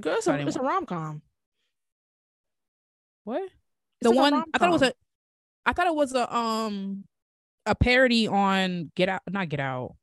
girl, 0.00 0.14
it's 0.14 0.26
So 0.26 0.32
I 0.32 0.38
a, 0.38 0.46
it's 0.46 0.56
a 0.56 0.60
rom 0.62 0.86
com. 0.86 1.20
What? 3.28 3.50
the 4.00 4.10
one 4.10 4.32
I 4.32 4.58
thought 4.58 4.70
it 4.70 4.72
was 4.72 4.80
a, 4.80 4.92
I 5.66 5.74
thought 5.74 5.86
it 5.86 5.94
was 5.94 6.14
a 6.14 6.34
um, 6.34 7.04
a 7.66 7.74
parody 7.74 8.26
on 8.26 8.90
Get 8.94 9.10
Out, 9.10 9.20
not 9.28 9.50
Get 9.50 9.60
Out. 9.60 9.96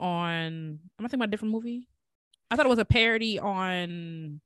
On, 0.00 0.46
I'm 0.46 0.80
thinking 0.98 1.18
about 1.18 1.28
a 1.28 1.30
different 1.30 1.52
movie? 1.54 1.86
I 2.50 2.56
thought 2.56 2.66
it 2.66 2.70
was 2.70 2.80
a 2.80 2.84
parody 2.84 3.38
on 3.38 4.40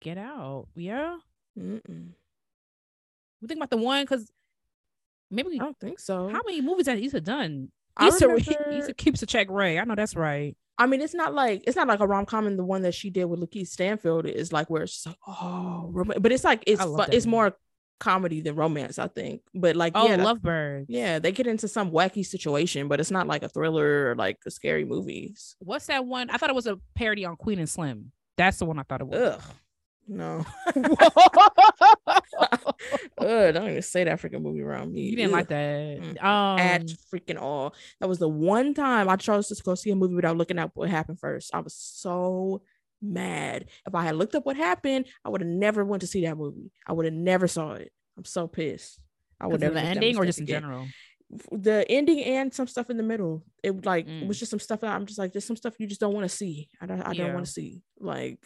Get 0.00 0.16
Out. 0.16 0.68
Yeah, 0.74 1.18
Mm-mm. 1.58 2.12
we 3.42 3.48
think 3.48 3.58
about 3.58 3.68
the 3.70 3.76
one 3.76 4.04
because 4.04 4.30
maybe 5.30 5.60
I 5.60 5.64
don't 5.64 5.78
think 5.78 5.98
so. 5.98 6.28
how 6.30 6.40
many 6.46 6.62
movies 6.62 6.86
has 6.86 6.98
Issa 6.98 7.20
done? 7.20 7.70
Issa, 8.00 8.26
remember- 8.26 8.70
Issa 8.70 8.94
keeps 8.94 9.22
a 9.22 9.26
check 9.26 9.50
Ray. 9.50 9.78
I 9.78 9.84
know 9.84 9.94
that's 9.96 10.16
right. 10.16 10.56
I 10.78 10.86
mean, 10.86 11.00
it's 11.00 11.14
not 11.14 11.34
like 11.34 11.64
it's 11.66 11.76
not 11.76 11.88
like 11.88 12.00
a 12.00 12.06
rom 12.06 12.26
com, 12.26 12.46
and 12.46 12.58
the 12.58 12.64
one 12.64 12.82
that 12.82 12.94
she 12.94 13.10
did 13.10 13.26
with 13.26 13.40
Lakeith 13.40 13.68
Stanfield 13.68 14.26
is 14.26 14.52
like 14.52 14.70
where 14.70 14.82
it's 14.82 14.94
just 14.94 15.06
like 15.06 15.16
oh, 15.26 15.88
rom-. 15.92 16.12
but 16.18 16.32
it's 16.32 16.44
like 16.44 16.64
it's 16.66 16.82
fun, 16.82 17.08
it's 17.12 17.26
more 17.26 17.56
comedy 18.00 18.40
than 18.40 18.56
romance, 18.56 18.98
I 18.98 19.06
think. 19.06 19.42
But 19.54 19.76
like, 19.76 19.92
oh, 19.94 20.08
yeah, 20.08 20.16
Lovebird. 20.16 20.86
Yeah, 20.88 21.18
they 21.20 21.30
get 21.30 21.46
into 21.46 21.68
some 21.68 21.92
wacky 21.92 22.26
situation, 22.26 22.88
but 22.88 22.98
it's 22.98 23.10
not 23.10 23.28
like 23.28 23.42
a 23.42 23.48
thriller 23.48 24.10
or 24.10 24.16
like 24.16 24.38
a 24.44 24.50
scary 24.50 24.84
movie. 24.84 25.36
What's 25.60 25.86
that 25.86 26.04
one? 26.04 26.28
I 26.28 26.36
thought 26.36 26.50
it 26.50 26.56
was 26.56 26.66
a 26.66 26.78
parody 26.94 27.24
on 27.24 27.36
Queen 27.36 27.58
and 27.58 27.68
Slim. 27.68 28.10
That's 28.36 28.58
the 28.58 28.64
one 28.64 28.78
I 28.78 28.82
thought 28.82 29.02
it 29.02 29.06
was. 29.06 29.34
Ugh. 29.34 29.42
No. 30.08 30.44
Ugh, 33.18 33.54
don't 33.54 33.68
even 33.70 33.82
say 33.82 34.04
that 34.04 34.20
freaking 34.20 34.42
movie 34.42 34.60
around 34.62 34.92
me. 34.92 35.02
You 35.02 35.16
didn't 35.16 35.30
Ugh. 35.32 35.38
like 35.38 35.48
that. 35.48 36.00
Mm. 36.00 36.22
Um, 36.24 36.58
At 36.58 36.82
freaking 37.12 37.40
all. 37.40 37.74
That 38.00 38.08
was 38.08 38.18
the 38.18 38.28
one 38.28 38.74
time 38.74 39.08
I 39.08 39.16
chose 39.16 39.48
to 39.48 39.62
go 39.62 39.74
see 39.74 39.90
a 39.90 39.96
movie 39.96 40.14
without 40.14 40.36
looking 40.36 40.58
up 40.58 40.72
what 40.74 40.88
happened 40.90 41.18
first. 41.20 41.54
I 41.54 41.60
was 41.60 41.74
so 41.74 42.62
mad. 43.00 43.66
If 43.86 43.94
I 43.94 44.02
had 44.04 44.16
looked 44.16 44.34
up 44.34 44.44
what 44.46 44.56
happened, 44.56 45.06
I 45.24 45.28
would 45.28 45.40
have 45.40 45.48
never 45.50 45.84
went 45.84 46.00
to 46.02 46.06
see 46.06 46.24
that 46.26 46.36
movie. 46.36 46.72
I 46.86 46.92
would 46.92 47.04
have 47.04 47.14
never 47.14 47.46
saw 47.48 47.72
it. 47.72 47.92
I'm 48.16 48.24
so 48.24 48.46
pissed. 48.48 49.00
I 49.40 49.46
would 49.46 49.60
never 49.60 49.74
the 49.74 49.80
ending 49.80 50.16
or 50.18 50.24
just 50.26 50.38
in 50.38 50.44
again. 50.44 50.62
general. 50.62 50.86
The 51.50 51.86
ending 51.88 52.22
and 52.22 52.52
some 52.52 52.66
stuff 52.66 52.90
in 52.90 52.96
the 52.98 53.02
middle. 53.02 53.44
It 53.62 53.84
like 53.86 54.06
it 54.06 54.10
Mm. 54.24 54.28
was 54.28 54.38
just 54.38 54.50
some 54.50 54.60
stuff 54.60 54.80
that 54.80 54.94
I'm 54.94 55.06
just 55.06 55.18
like, 55.18 55.32
there's 55.32 55.46
some 55.46 55.56
stuff 55.56 55.74
you 55.78 55.86
just 55.86 56.00
don't 56.00 56.12
want 56.12 56.24
to 56.28 56.36
see. 56.36 56.68
I 56.80 56.86
don't 56.86 57.00
I 57.02 57.14
don't 57.14 57.32
want 57.32 57.46
to 57.46 57.50
see. 57.52 57.82
Like 57.98 58.38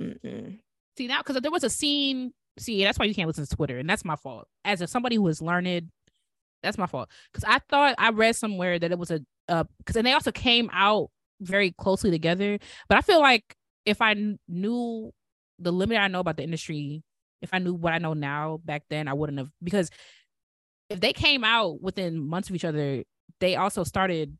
mm-mm. 0.00 0.58
See 0.98 1.06
now, 1.06 1.18
because 1.18 1.40
there 1.40 1.52
was 1.52 1.62
a 1.62 1.70
scene. 1.70 2.32
See, 2.58 2.82
that's 2.82 2.98
why 2.98 3.04
you 3.04 3.14
can't 3.14 3.28
listen 3.28 3.46
to 3.46 3.56
Twitter, 3.56 3.78
and 3.78 3.88
that's 3.88 4.04
my 4.04 4.16
fault. 4.16 4.48
As 4.64 4.80
a, 4.80 4.88
somebody 4.88 5.14
who 5.14 5.28
is 5.28 5.40
learned, 5.40 5.90
that's 6.60 6.76
my 6.76 6.86
fault. 6.86 7.08
Because 7.32 7.44
I 7.44 7.60
thought 7.70 7.94
I 7.98 8.10
read 8.10 8.34
somewhere 8.34 8.80
that 8.80 8.90
it 8.90 8.98
was 8.98 9.12
a 9.12 9.20
uh, 9.48 9.62
because 9.78 9.94
and 9.94 10.04
they 10.04 10.12
also 10.12 10.32
came 10.32 10.68
out 10.72 11.10
very 11.40 11.70
closely 11.70 12.10
together. 12.10 12.58
But 12.88 12.98
I 12.98 13.02
feel 13.02 13.20
like 13.20 13.54
if 13.86 14.02
I 14.02 14.14
kn- 14.14 14.40
knew 14.48 15.12
the 15.60 15.70
limit 15.70 15.98
I 15.98 16.08
know 16.08 16.18
about 16.18 16.36
the 16.36 16.42
industry, 16.42 17.04
if 17.42 17.50
I 17.52 17.60
knew 17.60 17.74
what 17.74 17.92
I 17.92 17.98
know 17.98 18.14
now 18.14 18.58
back 18.64 18.82
then, 18.90 19.06
I 19.06 19.12
wouldn't 19.12 19.38
have 19.38 19.52
because 19.62 19.90
if 20.90 20.98
they 20.98 21.12
came 21.12 21.44
out 21.44 21.80
within 21.80 22.18
months 22.18 22.48
of 22.48 22.56
each 22.56 22.64
other, 22.64 23.04
they 23.38 23.54
also 23.54 23.84
started. 23.84 24.36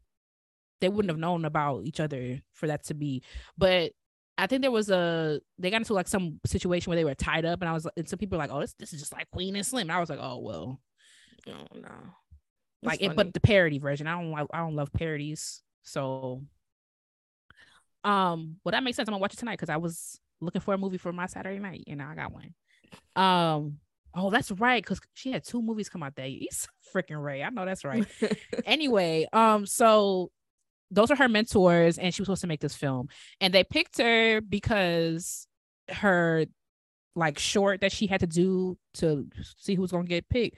They 0.80 0.88
wouldn't 0.88 1.10
have 1.10 1.20
known 1.20 1.44
about 1.44 1.84
each 1.84 2.00
other 2.00 2.40
for 2.52 2.66
that 2.66 2.84
to 2.86 2.94
be, 2.94 3.22
but 3.56 3.92
I 4.38 4.46
think 4.46 4.62
there 4.62 4.70
was 4.70 4.88
a 4.88 5.40
they 5.58 5.70
got 5.70 5.78
into 5.78 5.94
like 5.94 6.06
some 6.06 6.40
situation 6.46 6.90
where 6.90 6.96
they 6.96 7.04
were 7.04 7.14
tied 7.14 7.44
up, 7.44 7.60
and 7.60 7.68
I 7.68 7.72
was 7.72 7.84
like, 7.84 7.94
and 7.96 8.08
some 8.08 8.20
people 8.20 8.38
were 8.38 8.44
like, 8.44 8.52
"Oh, 8.52 8.60
this 8.60 8.74
this 8.78 8.92
is 8.92 9.00
just 9.00 9.12
like 9.12 9.28
Queen 9.32 9.56
and 9.56 9.66
Slim." 9.66 9.82
And 9.82 9.92
I 9.92 9.98
was 10.00 10.08
like, 10.08 10.20
"Oh 10.22 10.38
well," 10.38 10.80
Oh 11.48 11.66
no. 11.74 11.88
like 12.82 13.00
That's 13.00 13.12
it, 13.12 13.16
but 13.16 13.34
the 13.34 13.40
parody 13.40 13.78
version. 13.78 14.06
I 14.06 14.12
don't 14.12 14.30
like 14.30 14.46
I 14.52 14.58
don't 14.58 14.76
love 14.76 14.92
parodies, 14.92 15.62
so 15.82 16.44
um, 18.04 18.56
well 18.64 18.70
that 18.72 18.82
makes 18.82 18.96
sense. 18.96 19.08
I'm 19.08 19.12
gonna 19.12 19.20
watch 19.20 19.34
it 19.34 19.38
tonight 19.38 19.54
because 19.54 19.70
I 19.70 19.76
was 19.76 20.20
looking 20.40 20.60
for 20.60 20.72
a 20.72 20.78
movie 20.78 20.98
for 20.98 21.12
my 21.12 21.26
Saturday 21.26 21.58
night, 21.58 21.84
and 21.88 22.00
I 22.00 22.14
got 22.14 22.32
one. 22.32 22.54
Um, 23.16 23.78
oh 24.14 24.30
that's 24.30 24.52
right, 24.52 24.82
because 24.82 25.00
she 25.14 25.32
had 25.32 25.44
two 25.44 25.60
movies 25.60 25.88
come 25.88 26.02
out 26.02 26.14
that 26.16 26.30
year. 26.30 26.40
He's 26.42 26.68
freaking 26.94 27.22
Ray. 27.22 27.42
I 27.42 27.50
know 27.50 27.64
that's 27.64 27.84
right. 27.84 28.06
anyway, 28.64 29.26
um, 29.32 29.66
so 29.66 30.30
those 30.90 31.10
are 31.10 31.16
her 31.16 31.28
mentors, 31.28 31.98
and 31.98 32.14
she 32.14 32.22
was 32.22 32.26
supposed 32.26 32.40
to 32.42 32.46
make 32.46 32.60
this 32.60 32.76
film, 32.76 33.08
and 33.40 33.52
they 33.52 33.64
picked 33.64 33.98
her 33.98 34.40
because 34.40 35.46
her 35.88 36.46
like 37.14 37.38
short 37.38 37.80
that 37.80 37.92
she 37.92 38.06
had 38.06 38.20
to 38.20 38.26
do 38.26 38.78
to 38.94 39.28
see 39.58 39.74
who's 39.74 39.90
gonna 39.90 40.04
get 40.04 40.28
picked 40.28 40.56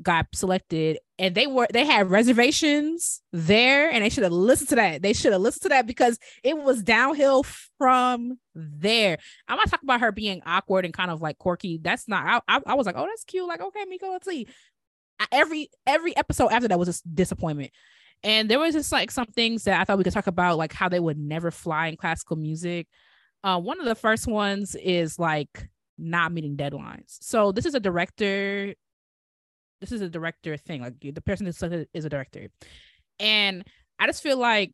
got 0.00 0.26
selected. 0.32 0.98
And 1.18 1.34
they 1.34 1.46
were 1.46 1.66
they 1.72 1.84
had 1.84 2.10
reservations 2.10 3.20
there 3.32 3.90
and 3.90 4.04
they 4.04 4.08
should 4.08 4.22
have 4.22 4.32
listened 4.32 4.68
to 4.70 4.76
that. 4.76 5.02
They 5.02 5.12
should 5.12 5.32
have 5.32 5.40
listened 5.42 5.62
to 5.62 5.68
that 5.70 5.86
because 5.86 6.18
it 6.44 6.56
was 6.56 6.82
downhill 6.82 7.42
from 7.78 8.38
there. 8.54 9.18
I'm 9.48 9.56
not 9.56 9.68
talking 9.68 9.86
about 9.86 10.00
her 10.00 10.12
being 10.12 10.42
awkward 10.46 10.84
and 10.84 10.94
kind 10.94 11.10
of 11.10 11.20
like 11.20 11.38
quirky. 11.38 11.78
That's 11.82 12.06
not 12.06 12.42
i, 12.48 12.56
I, 12.56 12.60
I 12.66 12.74
was 12.74 12.86
like 12.86 12.96
oh 12.96 13.06
that's 13.06 13.24
cute. 13.24 13.48
Like 13.48 13.60
okay 13.60 13.84
miko 13.88 14.10
let's 14.10 14.28
see. 14.28 14.46
I- 15.18 15.26
every 15.32 15.70
every 15.86 16.16
episode 16.16 16.48
after 16.50 16.68
that 16.68 16.78
was 16.78 17.00
a 17.04 17.08
disappointment 17.08 17.72
and 18.22 18.50
there 18.50 18.58
was 18.58 18.74
just 18.74 18.92
like 18.92 19.10
some 19.10 19.26
things 19.26 19.64
that 19.64 19.80
i 19.80 19.84
thought 19.84 19.98
we 19.98 20.04
could 20.04 20.12
talk 20.12 20.26
about 20.26 20.58
like 20.58 20.72
how 20.72 20.88
they 20.88 21.00
would 21.00 21.18
never 21.18 21.50
fly 21.50 21.86
in 21.88 21.96
classical 21.96 22.36
music 22.36 22.86
uh, 23.44 23.58
one 23.58 23.78
of 23.78 23.86
the 23.86 23.94
first 23.94 24.26
ones 24.26 24.74
is 24.74 25.18
like 25.18 25.68
not 25.96 26.32
meeting 26.32 26.56
deadlines 26.56 27.18
so 27.20 27.52
this 27.52 27.66
is 27.66 27.74
a 27.74 27.80
director 27.80 28.74
this 29.80 29.92
is 29.92 30.00
a 30.00 30.08
director 30.08 30.56
thing. 30.56 30.82
Like 30.82 31.00
the 31.00 31.20
person 31.20 31.46
it 31.46 31.88
is 31.94 32.04
a 32.04 32.08
director. 32.08 32.48
And 33.20 33.64
I 33.98 34.06
just 34.06 34.22
feel 34.22 34.36
like 34.36 34.72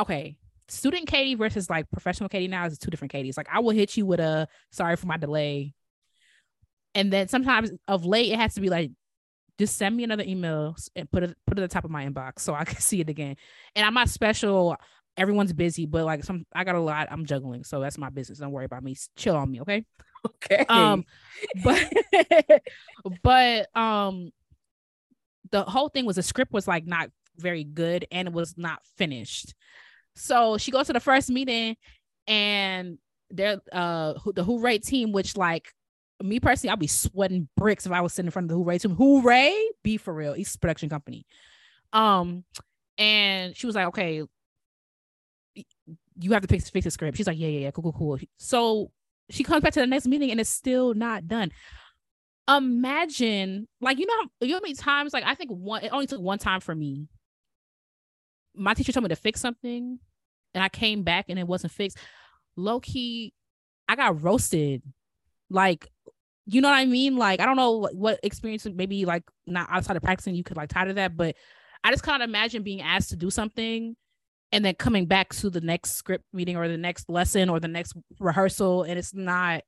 okay, 0.00 0.36
student 0.68 1.06
Katie 1.06 1.36
versus 1.36 1.70
like 1.70 1.90
professional 1.90 2.28
Katie 2.28 2.48
now 2.48 2.66
is 2.66 2.78
two 2.78 2.90
different 2.90 3.12
Katies. 3.12 3.36
Like 3.36 3.48
I 3.52 3.60
will 3.60 3.70
hit 3.70 3.96
you 3.96 4.06
with 4.06 4.20
a 4.20 4.48
sorry 4.72 4.96
for 4.96 5.06
my 5.06 5.16
delay. 5.16 5.74
And 6.94 7.12
then 7.12 7.28
sometimes 7.28 7.70
of 7.88 8.04
late 8.04 8.32
it 8.32 8.38
has 8.38 8.54
to 8.54 8.60
be 8.60 8.70
like 8.70 8.90
just 9.58 9.76
send 9.76 9.96
me 9.96 10.04
another 10.04 10.24
email 10.26 10.76
and 10.96 11.10
put 11.10 11.22
it 11.22 11.36
put 11.46 11.58
it 11.58 11.62
at 11.62 11.70
the 11.70 11.74
top 11.74 11.84
of 11.84 11.90
my 11.90 12.06
inbox 12.06 12.40
so 12.40 12.54
I 12.54 12.64
can 12.64 12.80
see 12.80 13.00
it 13.00 13.08
again. 13.08 13.36
And 13.76 13.86
I'm 13.86 13.94
not 13.94 14.08
special. 14.08 14.76
Everyone's 15.16 15.52
busy, 15.52 15.86
but 15.86 16.04
like 16.04 16.24
some 16.24 16.44
I 16.52 16.64
got 16.64 16.74
a 16.74 16.80
lot 16.80 17.08
I'm 17.10 17.24
juggling. 17.24 17.64
So 17.64 17.80
that's 17.80 17.98
my 17.98 18.10
business. 18.10 18.38
Don't 18.38 18.50
worry 18.50 18.64
about 18.64 18.82
me. 18.82 18.96
Chill 19.16 19.36
on 19.36 19.50
me, 19.50 19.60
okay? 19.60 19.84
okay. 20.26 20.64
um 20.68 21.04
but 21.62 21.92
but 23.22 23.76
um 23.76 24.30
the 25.50 25.62
whole 25.62 25.88
thing 25.88 26.06
was 26.06 26.16
the 26.16 26.22
script 26.22 26.52
was 26.52 26.66
like 26.66 26.86
not 26.86 27.10
very 27.38 27.64
good 27.64 28.06
and 28.10 28.28
it 28.28 28.34
was 28.34 28.54
not 28.56 28.80
finished 28.96 29.54
so 30.14 30.56
she 30.56 30.70
goes 30.70 30.86
to 30.86 30.92
the 30.92 31.00
first 31.00 31.30
meeting 31.30 31.76
and 32.26 32.98
they're 33.30 33.60
uh 33.72 34.14
the 34.34 34.44
who- 34.44 34.60
Hoorae 34.60 34.82
team 34.82 35.12
which 35.12 35.36
like 35.36 35.72
me 36.22 36.40
personally 36.40 36.72
I'd 36.72 36.78
be 36.78 36.86
sweating 36.86 37.48
bricks 37.56 37.86
if 37.86 37.92
i 37.92 38.00
was 38.00 38.12
sitting 38.12 38.28
in 38.28 38.30
front 38.30 38.50
of 38.50 38.56
the 38.56 38.62
Hoorae 38.62 38.80
team 38.80 38.96
Hoorae 38.96 39.52
be 39.82 39.96
for 39.96 40.14
real 40.14 40.36
east 40.36 40.60
production 40.60 40.88
company 40.88 41.26
um 41.92 42.44
and 42.98 43.56
she 43.56 43.66
was 43.66 43.74
like 43.74 43.88
okay 43.88 44.22
you 46.20 46.32
have 46.32 46.42
to 46.42 46.48
fix, 46.48 46.70
fix 46.70 46.84
the 46.84 46.90
script 46.90 47.16
she's 47.16 47.26
like 47.26 47.38
yeah 47.38 47.48
yeah 47.48 47.60
yeah 47.60 47.70
cool 47.72 47.82
cool 47.82 47.92
cool 47.92 48.18
so 48.38 48.90
she 49.30 49.44
comes 49.44 49.62
back 49.62 49.72
to 49.74 49.80
the 49.80 49.86
next 49.86 50.06
meeting 50.06 50.30
and 50.30 50.40
it's 50.40 50.50
still 50.50 50.94
not 50.94 51.26
done. 51.26 51.50
Imagine, 52.48 53.68
like, 53.80 53.98
you 53.98 54.06
know, 54.06 54.14
how, 54.14 54.28
you 54.40 54.48
know 54.48 54.56
how 54.56 54.60
many 54.60 54.74
times, 54.74 55.12
like, 55.12 55.24
I 55.24 55.34
think 55.34 55.50
one, 55.50 55.82
it 55.82 55.92
only 55.92 56.06
took 56.06 56.20
one 56.20 56.38
time 56.38 56.60
for 56.60 56.74
me. 56.74 57.08
My 58.54 58.74
teacher 58.74 58.92
told 58.92 59.04
me 59.04 59.08
to 59.08 59.16
fix 59.16 59.40
something 59.40 59.98
and 60.52 60.64
I 60.64 60.68
came 60.68 61.02
back 61.02 61.26
and 61.28 61.38
it 61.38 61.46
wasn't 61.46 61.72
fixed. 61.72 61.98
Low 62.56 62.80
key, 62.80 63.32
I 63.88 63.96
got 63.96 64.22
roasted. 64.22 64.82
Like, 65.48 65.90
you 66.46 66.60
know 66.60 66.68
what 66.68 66.76
I 66.76 66.84
mean? 66.86 67.16
Like, 67.16 67.40
I 67.40 67.46
don't 67.46 67.56
know 67.56 67.88
what- 67.92 68.20
experience, 68.22 68.66
maybe 68.66 69.04
like 69.04 69.22
not 69.46 69.68
outside 69.70 69.96
of 69.96 70.02
practicing, 70.02 70.34
you 70.34 70.44
could 70.44 70.56
like 70.56 70.68
tie 70.68 70.84
to 70.84 70.94
that, 70.94 71.16
but 71.16 71.36
I 71.82 71.90
just 71.90 72.04
can't 72.04 72.22
imagine 72.22 72.62
being 72.62 72.80
asked 72.82 73.10
to 73.10 73.16
do 73.16 73.30
something 73.30 73.94
and 74.52 74.64
then 74.64 74.74
coming 74.74 75.06
back 75.06 75.30
to 75.34 75.50
the 75.50 75.60
next 75.60 75.92
script 75.96 76.24
meeting 76.32 76.56
or 76.56 76.68
the 76.68 76.76
next 76.78 77.08
lesson 77.08 77.48
or 77.48 77.60
the 77.60 77.68
next 77.68 77.94
rehearsal 78.20 78.82
and 78.84 78.98
it's 78.98 79.12
not 79.14 79.62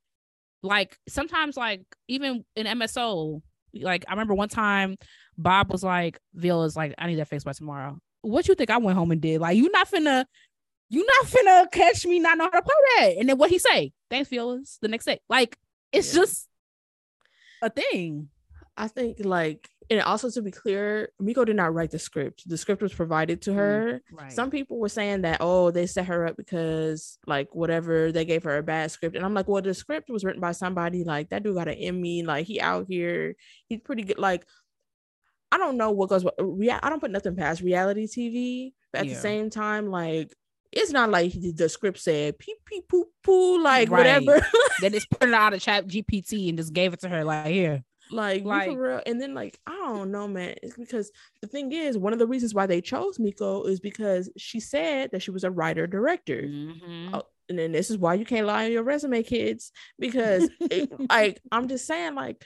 like 0.63 0.97
sometimes 1.09 1.57
like 1.57 1.83
even 2.09 2.45
in 2.57 2.67
MSO 2.67 3.41
like 3.75 4.05
I 4.09 4.13
remember 4.13 4.35
one 4.35 4.49
time 4.49 4.97
Bob 5.37 5.71
was 5.71 5.83
like 5.85 6.19
Viola's 6.35 6.77
like 6.77 6.95
I 6.99 7.07
need 7.07 7.17
that 7.17 7.29
fixed 7.29 7.45
by 7.45 7.53
tomorrow. 7.53 7.99
What 8.23 8.49
you 8.49 8.55
think 8.55 8.71
I 8.71 8.79
went 8.79 8.97
home 8.97 9.11
and 9.11 9.21
did? 9.21 9.41
Like 9.41 9.57
you 9.57 9.71
not 9.71 9.89
finna 9.91 10.25
you 10.89 11.05
not 11.07 11.27
finna 11.31 11.71
catch 11.73 12.07
me 12.07 12.19
not 12.21 12.39
know 12.39 12.49
how 12.51 12.61
to 12.61 12.63
play 12.63 12.75
that. 12.99 13.17
And 13.19 13.29
then 13.29 13.37
what 13.39 13.51
he 13.51 13.59
say? 13.59 13.93
Thanks 14.09 14.31
Viola's 14.31 14.79
the 14.81 14.89
next 14.89 15.05
day. 15.05 15.21
Like 15.29 15.59
it's 15.93 16.15
Yeah. 16.15 16.23
just 16.23 16.49
a 17.63 17.71
thing. 17.71 18.29
I 18.77 18.89
think 18.89 19.25
like 19.25 19.71
and 19.89 20.01
also 20.03 20.29
to 20.31 20.43
be 20.43 20.51
clear, 20.51 21.11
Miko 21.21 21.45
did 21.45 21.57
not 21.57 21.73
write 21.73 21.93
the 21.93 21.99
script. 21.99 22.49
The 22.49 22.59
script 22.59 22.83
was 22.83 22.93
provided 22.93 23.41
to 23.43 23.51
mm, 23.51 23.57
her. 23.57 24.03
Right. 24.13 24.33
Some 24.33 24.51
people 24.51 24.79
were 24.79 24.89
saying 24.89 25.23
that 25.23 25.39
oh 25.41 25.71
they 25.71 25.87
set 25.87 26.07
her 26.07 26.27
up 26.27 26.37
because 26.37 27.19
like 27.27 27.55
whatever 27.55 28.13
they 28.13 28.25
gave 28.25 28.43
her 28.45 28.59
a 28.59 28.63
bad 28.63 28.91
script, 28.91 29.17
and 29.17 29.25
I'm 29.25 29.35
like, 29.35 29.49
well 29.49 29.63
the 29.63 29.75
script 29.75 30.11
was 30.11 30.25
written 30.25 30.41
by 30.41 30.53
somebody 30.53 31.05
like 31.05 31.31
that 31.31 31.43
dude 31.43 31.55
got 31.55 31.69
an 31.69 31.75
Emmy, 31.75 32.23
like 32.23 32.47
he 32.47 32.61
out 32.61 32.87
here, 32.89 33.37
he's 33.69 33.81
pretty 33.81 34.03
good. 34.03 34.19
Like 34.19 34.45
I 35.53 35.59
don't 35.59 35.77
know 35.77 35.93
what 35.93 36.09
goes. 36.09 36.25
Yeah, 36.59 36.81
I 36.83 36.91
don't 36.91 37.01
put 37.01 37.13
nothing 37.13 37.37
past 37.37 37.63
reality 37.63 38.07
TV, 38.07 38.73
but 38.93 39.01
at 39.01 39.07
Yeah. 39.07 39.15
the 39.15 39.21
same 39.21 39.51
time, 39.51 39.87
like 39.91 40.35
it's 40.77 40.93
not 40.93 41.11
like 41.11 41.33
the 41.33 41.69
script 41.69 41.99
said 41.99 42.39
pee 42.39 42.55
pee 42.65 42.83
poo 42.89 43.07
poo 43.23 43.63
like 43.63 43.91
Right. 43.91 43.99
whatever. 44.23 44.47
they 44.81 44.91
just 44.91 45.11
put 45.11 45.29
it 45.29 45.35
out 45.35 45.55
of 45.55 45.61
chat 45.61 45.87
GPT 45.87 46.49
and 46.49 46.59
just 46.59 46.73
gave 46.73 46.93
it 46.93 47.01
to 47.01 47.09
her 47.09 47.25
like 47.25 47.47
here. 47.47 47.83
like, 48.11 48.45
Like- 48.45 48.69
for 48.71 48.81
real. 48.81 49.01
And 49.07 49.21
then 49.21 49.35
like 49.35 49.59
I 49.67 49.73
don't 49.73 50.11
know, 50.13 50.29
man. 50.29 50.55
It's 50.63 50.77
because 50.77 51.11
the 51.43 51.49
thing 51.49 51.73
is, 51.73 51.99
one 51.99 52.13
of 52.13 52.19
the 52.19 52.27
reasons 52.27 52.55
why 52.55 52.67
they 52.67 52.81
chose 52.81 53.19
Miko 53.19 53.65
is 53.65 53.81
because 53.81 54.31
she 54.37 54.61
said 54.61 55.11
that 55.13 55.23
she 55.23 55.31
was 55.31 55.45
a 55.45 55.51
writer 55.51 55.87
director. 55.87 56.43
Mhm. 56.43 57.11
Oh, 57.15 57.23
and 57.49 57.59
then 57.59 57.73
this 57.73 57.91
is 57.91 57.99
why 57.99 58.15
you 58.15 58.25
can't 58.25 58.47
lie 58.47 58.67
on 58.67 58.73
your 58.73 58.83
resume, 58.83 59.23
kids, 59.23 59.71
because 59.99 60.49
it, 60.61 60.91
like 61.11 61.41
I'm 61.53 61.69
just 61.69 61.87
saying, 61.87 62.15
like 62.15 62.45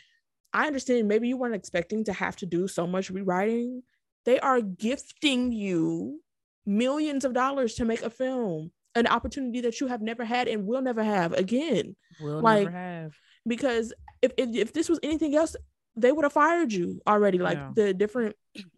I 0.53 0.67
understand 0.67 1.09
maybe 1.09 1.29
you 1.29 1.37
weren't 1.37 1.55
expecting 1.55 2.05
to 2.05 2.13
have 2.13 2.37
to 2.37 2.47
do 2.47 2.69
so 2.69 2.87
much 2.87 3.09
rewriting. 3.11 3.83
They 4.27 4.39
are 4.41 4.61
gifting 4.61 5.53
you 5.53 6.21
millions 6.67 7.25
of 7.25 7.33
dollars 7.33 7.75
to 7.77 7.85
make 7.85 8.03
a 8.03 8.11
film, 8.11 8.71
an 8.95 9.07
opportunity 9.07 9.61
that 9.63 9.81
you 9.81 9.87
have 9.87 10.03
never 10.03 10.25
had 10.25 10.49
and 10.49 10.67
will 10.67 10.83
never 10.83 11.03
have 11.03 11.33
again. 11.33 11.97
Will 12.21 12.41
Like, 12.41 12.65
never 12.65 12.77
have. 12.77 13.15
Because 13.47 13.93
if 14.23 14.33
if, 14.37 14.55
if 14.55 14.73
this 14.73 14.89
was 14.89 15.01
anything 15.03 15.35
else, 15.35 15.57
they 15.97 16.13
would 16.13 16.25
have 16.25 16.33
fired 16.33 16.73
you 16.73 17.01
already. 17.07 17.39
Like 17.39 17.59
Yeah. 17.59 17.71
the 17.75 17.95
different 17.95 18.37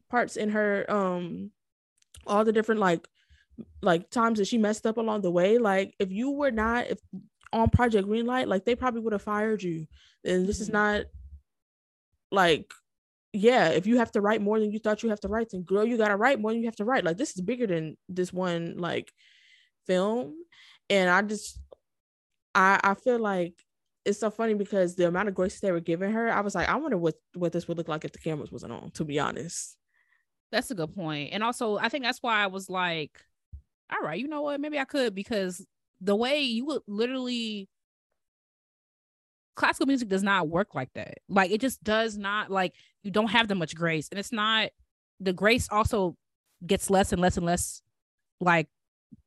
parts 0.08 0.36
in 0.36 0.50
her 0.50 0.84
um 0.90 1.50
all 2.26 2.44
the 2.44 2.52
different 2.52 2.80
like 2.80 3.06
like 3.82 4.08
times 4.10 4.38
that 4.38 4.46
she 4.46 4.58
messed 4.58 4.86
up 4.86 4.96
along 4.96 5.22
the 5.22 5.30
way. 5.30 5.58
Like 5.58 5.94
if 5.98 6.10
you 6.12 6.30
were 6.30 6.50
not 6.50 6.86
if 6.88 6.98
on 7.52 7.68
Project 7.70 8.08
Greenlight, 8.08 8.46
like 8.46 8.64
they 8.64 8.74
probably 8.76 9.00
would 9.00 9.12
have 9.12 9.22
fired 9.22 9.62
you. 9.62 9.86
And 10.24 10.46
this 10.46 10.60
is 10.60 10.68
Mhm. 10.70 10.72
not 10.72 11.04
like 12.30 12.72
yeah, 13.32 13.68
if 13.68 13.86
you 13.86 13.98
have 13.98 14.12
to 14.12 14.20
write 14.20 14.42
more 14.42 14.60
than 14.60 14.72
you 14.72 14.78
thought 14.78 15.02
you 15.02 15.08
have 15.10 15.20
to 15.20 15.28
write, 15.28 15.50
then 15.50 15.62
girl, 15.62 15.84
you 15.84 15.96
gotta 15.96 16.16
write 16.16 16.40
more 16.40 16.52
than 16.52 16.60
you 16.60 16.66
have 16.66 16.76
to 16.76 16.84
write. 16.84 17.04
Like 17.04 17.16
this 17.16 17.34
is 17.34 17.40
bigger 17.40 17.66
than 17.66 17.96
this 18.08 18.32
one 18.32 18.76
like 18.76 19.12
film. 19.86 20.34
And 20.90 21.08
I 21.08 21.22
just 21.22 21.58
I 22.54 22.78
I 22.82 22.94
feel 22.94 23.18
like 23.18 23.54
it's 24.04 24.20
so 24.20 24.30
funny 24.30 24.54
because 24.54 24.96
the 24.96 25.06
amount 25.06 25.28
of 25.28 25.34
grace 25.34 25.60
they 25.60 25.72
were 25.72 25.80
giving 25.80 26.12
her, 26.12 26.30
I 26.30 26.40
was 26.40 26.54
like, 26.54 26.68
I 26.68 26.76
wonder 26.76 26.98
what 26.98 27.14
what 27.34 27.52
this 27.52 27.66
would 27.68 27.78
look 27.78 27.88
like 27.88 28.04
if 28.04 28.12
the 28.12 28.18
cameras 28.18 28.52
wasn't 28.52 28.72
on, 28.72 28.90
to 28.92 29.04
be 29.04 29.18
honest. 29.18 29.76
That's 30.50 30.70
a 30.70 30.74
good 30.74 30.94
point. 30.94 31.30
And 31.32 31.42
also, 31.42 31.78
I 31.78 31.88
think 31.88 32.04
that's 32.04 32.22
why 32.22 32.42
I 32.42 32.48
was 32.48 32.68
like, 32.68 33.18
all 33.90 34.06
right, 34.06 34.20
you 34.20 34.28
know 34.28 34.42
what? 34.42 34.60
Maybe 34.60 34.78
I 34.78 34.84
could 34.84 35.14
because 35.14 35.66
the 36.02 36.16
way 36.16 36.40
you 36.40 36.66
would 36.66 36.82
literally 36.86 37.68
classical 39.54 39.86
music 39.86 40.08
does 40.08 40.22
not 40.22 40.48
work 40.48 40.74
like 40.74 40.92
that. 40.94 41.18
Like 41.28 41.50
it 41.50 41.60
just 41.60 41.82
does 41.82 42.18
not 42.18 42.50
like 42.50 42.74
you 43.02 43.10
don't 43.10 43.30
have 43.30 43.48
that 43.48 43.56
much 43.56 43.74
grace. 43.74 44.08
And 44.10 44.18
it's 44.18 44.32
not 44.32 44.70
the 45.20 45.32
grace 45.32 45.68
also 45.70 46.16
gets 46.66 46.90
less 46.90 47.12
and 47.12 47.20
less 47.20 47.36
and 47.36 47.46
less 47.46 47.82
like 48.40 48.68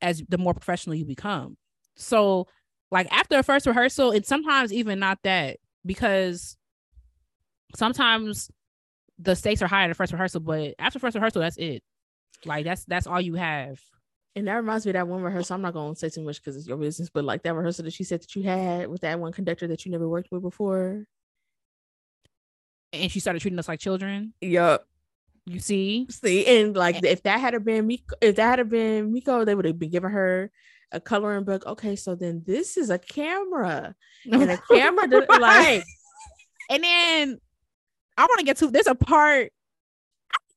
as 0.01 0.23
the 0.29 0.37
more 0.37 0.53
professional 0.53 0.95
you 0.95 1.05
become. 1.05 1.57
So 1.95 2.47
like 2.91 3.07
after 3.11 3.37
a 3.37 3.43
first 3.43 3.65
rehearsal, 3.65 4.11
and 4.11 4.25
sometimes 4.25 4.71
even 4.73 4.99
not 4.99 5.19
that 5.23 5.57
because 5.85 6.57
sometimes 7.75 8.49
the 9.17 9.35
stakes 9.35 9.61
are 9.61 9.67
higher 9.67 9.85
in 9.85 9.89
the 9.89 9.95
first 9.95 10.11
rehearsal, 10.11 10.41
but 10.41 10.75
after 10.79 10.99
first 10.99 11.15
rehearsal, 11.15 11.41
that's 11.41 11.57
it. 11.57 11.83
Like 12.45 12.65
that's 12.65 12.85
that's 12.85 13.07
all 13.07 13.21
you 13.21 13.35
have. 13.35 13.79
And 14.35 14.47
that 14.47 14.55
reminds 14.55 14.85
me 14.85 14.89
of 14.89 14.95
that 14.95 15.07
one 15.07 15.21
rehearsal. 15.21 15.55
I'm 15.55 15.61
not 15.61 15.73
gonna 15.73 15.95
say 15.95 16.09
too 16.09 16.21
much 16.21 16.41
because 16.41 16.57
it's 16.57 16.67
your 16.67 16.77
business, 16.77 17.09
but 17.09 17.23
like 17.23 17.43
that 17.43 17.53
rehearsal 17.53 17.85
that 17.85 17.93
she 17.93 18.03
said 18.03 18.21
that 18.21 18.35
you 18.35 18.43
had 18.43 18.89
with 18.89 19.01
that 19.01 19.19
one 19.19 19.31
conductor 19.31 19.67
that 19.67 19.85
you 19.85 19.91
never 19.91 20.07
worked 20.09 20.31
with 20.31 20.41
before. 20.41 21.05
And 22.95 23.11
she 23.11 23.19
started 23.19 23.41
treating 23.41 23.59
us 23.59 23.67
like 23.67 23.79
children. 23.79 24.33
Yup. 24.41 24.87
You 25.45 25.59
see? 25.59 26.07
See, 26.09 26.45
and 26.45 26.75
like 26.75 27.03
if 27.03 27.23
that 27.23 27.39
had 27.39 27.63
been 27.63 27.87
Meko, 27.87 28.13
if 28.21 28.35
that 28.37 28.57
had 28.57 28.69
been 28.69 29.13
Meko, 29.13 29.45
they 29.45 29.53
would 29.53 29.65
have 29.65 29.77
been 29.77 29.91
giving 29.91 30.09
her 30.09 30.51
a 30.91 30.99
coloring 30.99 31.43
book. 31.43 31.65
Okay, 31.67 31.95
so 31.95 32.15
then 32.15 32.41
this 32.45 32.77
is 32.77 32.89
a 32.89 32.97
camera, 32.97 33.93
and 34.31 34.51
a 34.51 34.57
camera 34.57 35.07
does, 35.07 35.25
like 35.39 35.83
and 36.69 36.83
then 36.83 37.39
I 38.17 38.23
want 38.23 38.39
to 38.39 38.45
get 38.45 38.57
to 38.57 38.67
there's 38.67 38.87
a 38.87 38.95
part. 38.95 39.51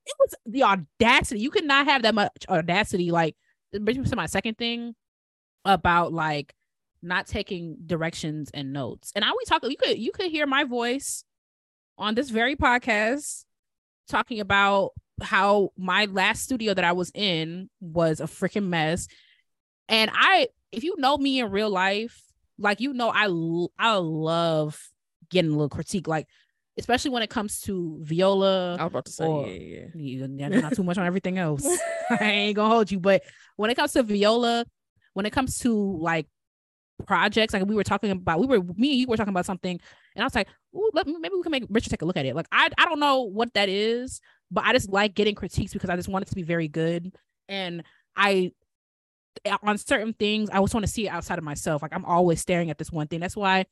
It 0.06 0.14
was 0.18 0.34
the 0.46 0.62
audacity. 0.62 1.40
You 1.40 1.50
could 1.50 1.66
not 1.66 1.86
have 1.86 2.02
that 2.02 2.14
much 2.14 2.46
audacity. 2.48 3.10
Like, 3.10 3.36
it 3.72 3.84
brings 3.84 3.98
me 3.98 4.06
to 4.06 4.16
my 4.16 4.24
second 4.24 4.56
thing 4.56 4.94
about 5.66 6.14
like 6.14 6.54
not 7.02 7.26
taking 7.26 7.76
directions 7.84 8.50
and 8.54 8.72
notes. 8.72 9.12
And 9.14 9.22
I 9.22 9.28
always 9.28 9.48
talk. 9.48 9.62
You 9.64 9.76
could 9.76 9.98
you 9.98 10.12
could 10.12 10.30
hear 10.30 10.46
my 10.46 10.64
voice 10.64 11.24
on 11.98 12.14
this 12.14 12.30
very 12.30 12.56
podcast 12.56 13.44
talking 14.08 14.40
about 14.40 14.92
how 15.20 15.70
my 15.76 16.06
last 16.06 16.44
studio 16.44 16.74
that 16.74 16.84
I 16.84 16.92
was 16.92 17.10
in 17.14 17.68
was 17.80 18.20
a 18.20 18.24
freaking 18.24 18.68
mess. 18.68 19.08
And 19.88 20.10
I, 20.14 20.48
if 20.72 20.84
you 20.84 20.94
know 20.98 21.16
me 21.16 21.40
in 21.40 21.50
real 21.50 21.70
life, 21.70 22.22
like 22.58 22.80
you 22.80 22.92
know, 22.92 23.10
I 23.10 23.24
I 23.78 23.96
love 23.96 24.80
getting 25.30 25.50
a 25.50 25.54
little 25.54 25.68
critique, 25.68 26.08
like 26.08 26.26
especially 26.78 27.10
when 27.10 27.22
it 27.22 27.30
comes 27.30 27.60
to 27.62 27.98
viola. 28.02 28.76
I 28.78 28.84
was 28.84 28.92
about 28.92 29.04
to 29.06 29.12
say, 29.12 29.26
Or- 29.26 29.46
yeah, 29.48 29.86
Yeah, 29.94 30.26
yeah, 30.28 30.48
not 30.60 30.74
too 30.74 30.84
much 30.84 30.98
on 30.98 31.06
everything 31.06 31.38
else. 31.38 31.66
I 32.10 32.24
ain't 32.24 32.56
gonna 32.56 32.72
hold 32.72 32.90
you, 32.90 33.00
but 33.00 33.22
when 33.56 33.70
it 33.70 33.74
comes 33.74 33.92
to 33.92 34.02
viola, 34.02 34.64
when 35.14 35.26
it 35.26 35.32
comes 35.32 35.58
to 35.60 35.98
like 36.00 36.26
projects, 37.06 37.52
like 37.54 37.64
we 37.66 37.74
were 37.74 37.84
talking 37.84 38.10
about, 38.10 38.40
we 38.40 38.46
were 38.46 38.62
me 38.76 38.90
and 38.90 39.00
you 39.00 39.06
were 39.06 39.16
talking 39.16 39.32
about 39.32 39.46
something, 39.46 39.80
and 40.14 40.22
I 40.22 40.26
was 40.26 40.34
like, 40.34 40.48
Ooh, 40.74 40.90
let, 40.92 41.06
maybe 41.06 41.34
we 41.34 41.42
can 41.42 41.52
make 41.52 41.64
Richard 41.70 41.90
take 41.90 42.02
a 42.02 42.04
look 42.04 42.16
at 42.16 42.26
it. 42.26 42.34
Like 42.34 42.48
I 42.52 42.68
I 42.78 42.84
don't 42.84 43.00
know 43.00 43.22
what 43.22 43.54
that 43.54 43.68
is, 43.68 44.20
but 44.50 44.64
I 44.64 44.72
just 44.72 44.90
like 44.90 45.14
getting 45.14 45.34
critiques 45.34 45.72
because 45.72 45.90
I 45.90 45.96
just 45.96 46.08
want 46.08 46.24
it 46.24 46.28
to 46.28 46.34
be 46.34 46.42
very 46.42 46.68
good, 46.68 47.14
and 47.48 47.82
I 48.16 48.52
eh, 49.44 49.56
on 49.62 49.78
certain 49.78 50.12
things 50.12 50.50
I 50.50 50.60
just 50.60 50.74
want 50.74 50.86
to 50.86 50.92
see 50.92 51.06
it 51.06 51.10
outside 51.10 51.38
of 51.38 51.44
myself. 51.44 51.82
Like 51.82 51.94
I'm 51.94 52.04
always 52.04 52.40
staring 52.40 52.70
at 52.70 52.78
this 52.78 52.92
one 52.92 53.06
thing. 53.08 53.20
That's 53.20 53.36
why 53.36 53.66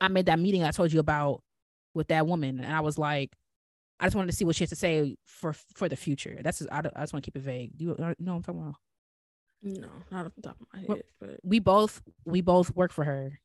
I 0.00 0.08
made 0.08 0.26
that 0.26 0.38
meeting 0.38 0.62
I 0.62 0.70
told 0.70 0.92
you 0.92 1.00
about 1.00 1.42
with 1.94 2.08
that 2.08 2.26
woman, 2.26 2.60
and 2.60 2.72
I 2.72 2.80
was 2.80 2.98
like. 2.98 3.32
I 4.02 4.06
just 4.06 4.16
wanted 4.16 4.30
to 4.30 4.36
see 4.38 4.46
what 4.46 4.56
she 4.56 4.64
has 4.64 4.70
to 4.70 4.76
say 4.76 5.14
for 5.26 5.52
for 5.52 5.86
the 5.86 5.94
future. 5.94 6.38
That's 6.42 6.60
just, 6.60 6.72
I, 6.72 6.78
I 6.78 7.00
just 7.02 7.12
want 7.12 7.22
to 7.22 7.30
keep 7.30 7.36
it 7.36 7.42
vague. 7.42 7.72
You, 7.76 7.88
you 7.88 7.96
know 7.98 8.14
what 8.32 8.36
I'm 8.36 8.42
talking 8.42 8.62
about? 8.62 8.76
No, 9.62 9.88
not 10.10 10.26
off 10.26 10.32
the 10.36 10.42
top 10.42 10.56
of 10.60 10.66
my 10.72 10.84
Well, 10.86 10.96
head, 10.96 11.04
but 11.20 11.40
We 11.42 11.58
both 11.58 12.00
we 12.24 12.40
both 12.40 12.74
work 12.74 12.92
for 12.92 13.04
her, 13.04 13.38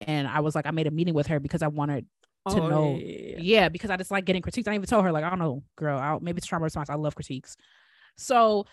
and 0.00 0.26
I 0.26 0.40
was 0.40 0.54
like, 0.54 0.66
I 0.66 0.70
made 0.70 0.86
a 0.86 0.90
meeting 0.90 1.14
with 1.14 1.28
her 1.28 1.40
because 1.40 1.62
I 1.62 1.68
wanted, 1.68 2.06
to 2.48 2.60
oh, 2.62 2.68
know- 2.68 2.82
Oh, 2.94 2.96
yeah, 2.96 3.06
yeah, 3.06 3.28
yeah. 3.30 3.36
yeah, 3.40 3.68
because 3.68 3.90
I 3.90 3.96
just 3.96 4.10
like 4.10 4.24
getting 4.24 4.42
critiques. 4.42 4.66
I 4.68 4.74
even 4.74 4.86
told 4.86 5.04
her 5.04 5.12
like, 5.12 5.24
I 5.24 5.30
don't 5.30 5.38
know, 5.38 5.62
girl, 5.76 5.98
I, 5.98 6.18
maybe 6.20 6.38
it's 6.38 6.46
trauma 6.46 6.64
response. 6.64 6.90
I 6.90 6.94
love 6.94 7.14
critiques, 7.14 7.56
so 8.16 8.66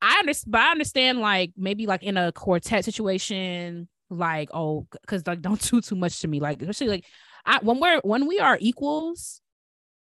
I 0.00 0.18
understand. 0.20 0.52
But 0.52 0.60
I 0.60 0.70
understand 0.70 1.18
like 1.20 1.52
maybe 1.56 1.86
like 1.86 2.02
in 2.02 2.16
a 2.16 2.30
quartet 2.32 2.84
situation, 2.84 3.88
like 4.10 4.50
oh, 4.54 4.86
because 5.00 5.26
like 5.26 5.42
don't 5.42 5.60
do 5.60 5.80
too 5.80 5.96
much 5.96 6.20
to 6.20 6.28
me. 6.28 6.40
Like 6.40 6.60
especially 6.62 6.88
like 6.88 7.04
I 7.44 7.58
when 7.62 7.80
we're 7.80 8.00
when 8.02 8.26
we 8.26 8.38
are 8.38 8.58
equals, 8.60 9.40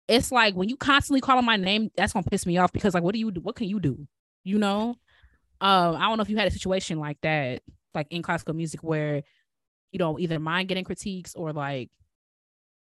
it's 0.07 0.31
like 0.31 0.55
when 0.55 0.69
you 0.69 0.77
constantly 0.77 1.21
calling 1.21 1.45
my 1.45 1.57
name, 1.57 1.89
that's 1.95 2.13
gonna 2.13 2.25
piss 2.29 2.45
me 2.45 2.57
off 2.57 2.71
because 2.71 2.93
like 2.93 3.03
what 3.03 3.13
do 3.13 3.19
you 3.19 3.31
do? 3.31 3.41
What 3.41 3.55
can 3.55 3.67
you 3.67 3.79
do? 3.79 4.07
You 4.43 4.57
know? 4.57 4.95
Um, 5.61 5.95
I 5.95 6.07
don't 6.07 6.17
know 6.17 6.23
if 6.23 6.29
you 6.29 6.37
had 6.37 6.47
a 6.47 6.51
situation 6.51 6.99
like 6.99 7.17
that, 7.21 7.61
like 7.93 8.07
in 8.09 8.21
classical 8.21 8.53
music 8.53 8.83
where 8.83 9.23
you 9.91 9.99
don't 9.99 10.19
either 10.19 10.39
mind 10.39 10.67
getting 10.67 10.83
critiques 10.83 11.35
or 11.35 11.53
like 11.53 11.89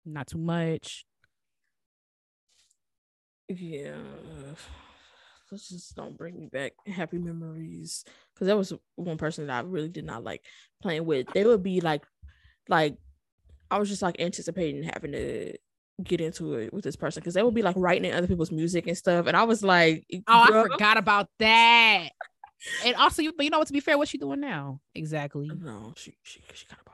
not 0.06 0.28
too 0.28 0.38
much. 0.38 1.06
Yeah. 3.48 3.96
Let's 5.52 5.70
just 5.70 5.96
don't 5.96 6.18
bring 6.18 6.39
me 6.39 6.48
back 6.48 6.74
happy 6.88 7.18
memories. 7.18 8.04
Cause 8.38 8.48
that 8.48 8.58
was 8.58 8.74
one 8.96 9.18
person 9.18 9.48
that 9.48 9.58
I 9.63 9.68
really 9.68 9.89
did 9.89 10.06
not 10.06 10.24
like 10.24 10.44
playing 10.82 11.06
with. 11.06 11.28
They 11.34 11.46
would 11.46 11.62
be 11.62 11.82
like 11.82 12.04
like 12.68 12.98
I 13.70 13.78
was 13.78 13.89
just 13.89 14.02
like 14.02 14.20
anticipating 14.20 14.84
having 14.84 15.12
to 15.12 15.54
get 16.04 16.20
into 16.20 16.56
it 16.56 16.74
with 16.74 16.84
this 16.84 16.96
person 16.96 17.22
because 17.22 17.36
they 17.36 17.44
would 17.44 17.54
be 17.54 17.62
like 17.62 17.76
writing 17.78 18.10
in 18.10 18.15
other 18.18 18.28
people's 18.28 18.52
music 18.52 18.88
and 18.88 18.98
stuff. 18.98 19.28
And 19.28 19.38
I 19.38 19.44
was 19.44 19.63
like, 19.63 20.06
Oh, 20.28 20.48
girl, 20.48 20.65
I 20.65 20.68
forgot 20.68 20.98
about 20.98 21.30
that. 21.39 22.10
And 22.84 22.95
also, 22.95 23.21
you, 23.21 23.32
but 23.36 23.43
you 23.43 23.49
know 23.49 23.60
what? 23.60 23.67
To 23.67 23.73
be 23.73 23.80
fair, 23.80 23.97
what's 23.97 24.12
she 24.12 24.17
doing 24.17 24.39
now? 24.39 24.80
Exactly. 24.95 25.49
No, 25.54 25.93
she 25.95 26.15
she 26.23 26.41
she 26.54 26.65
kind 26.65 26.80
of 26.86 26.93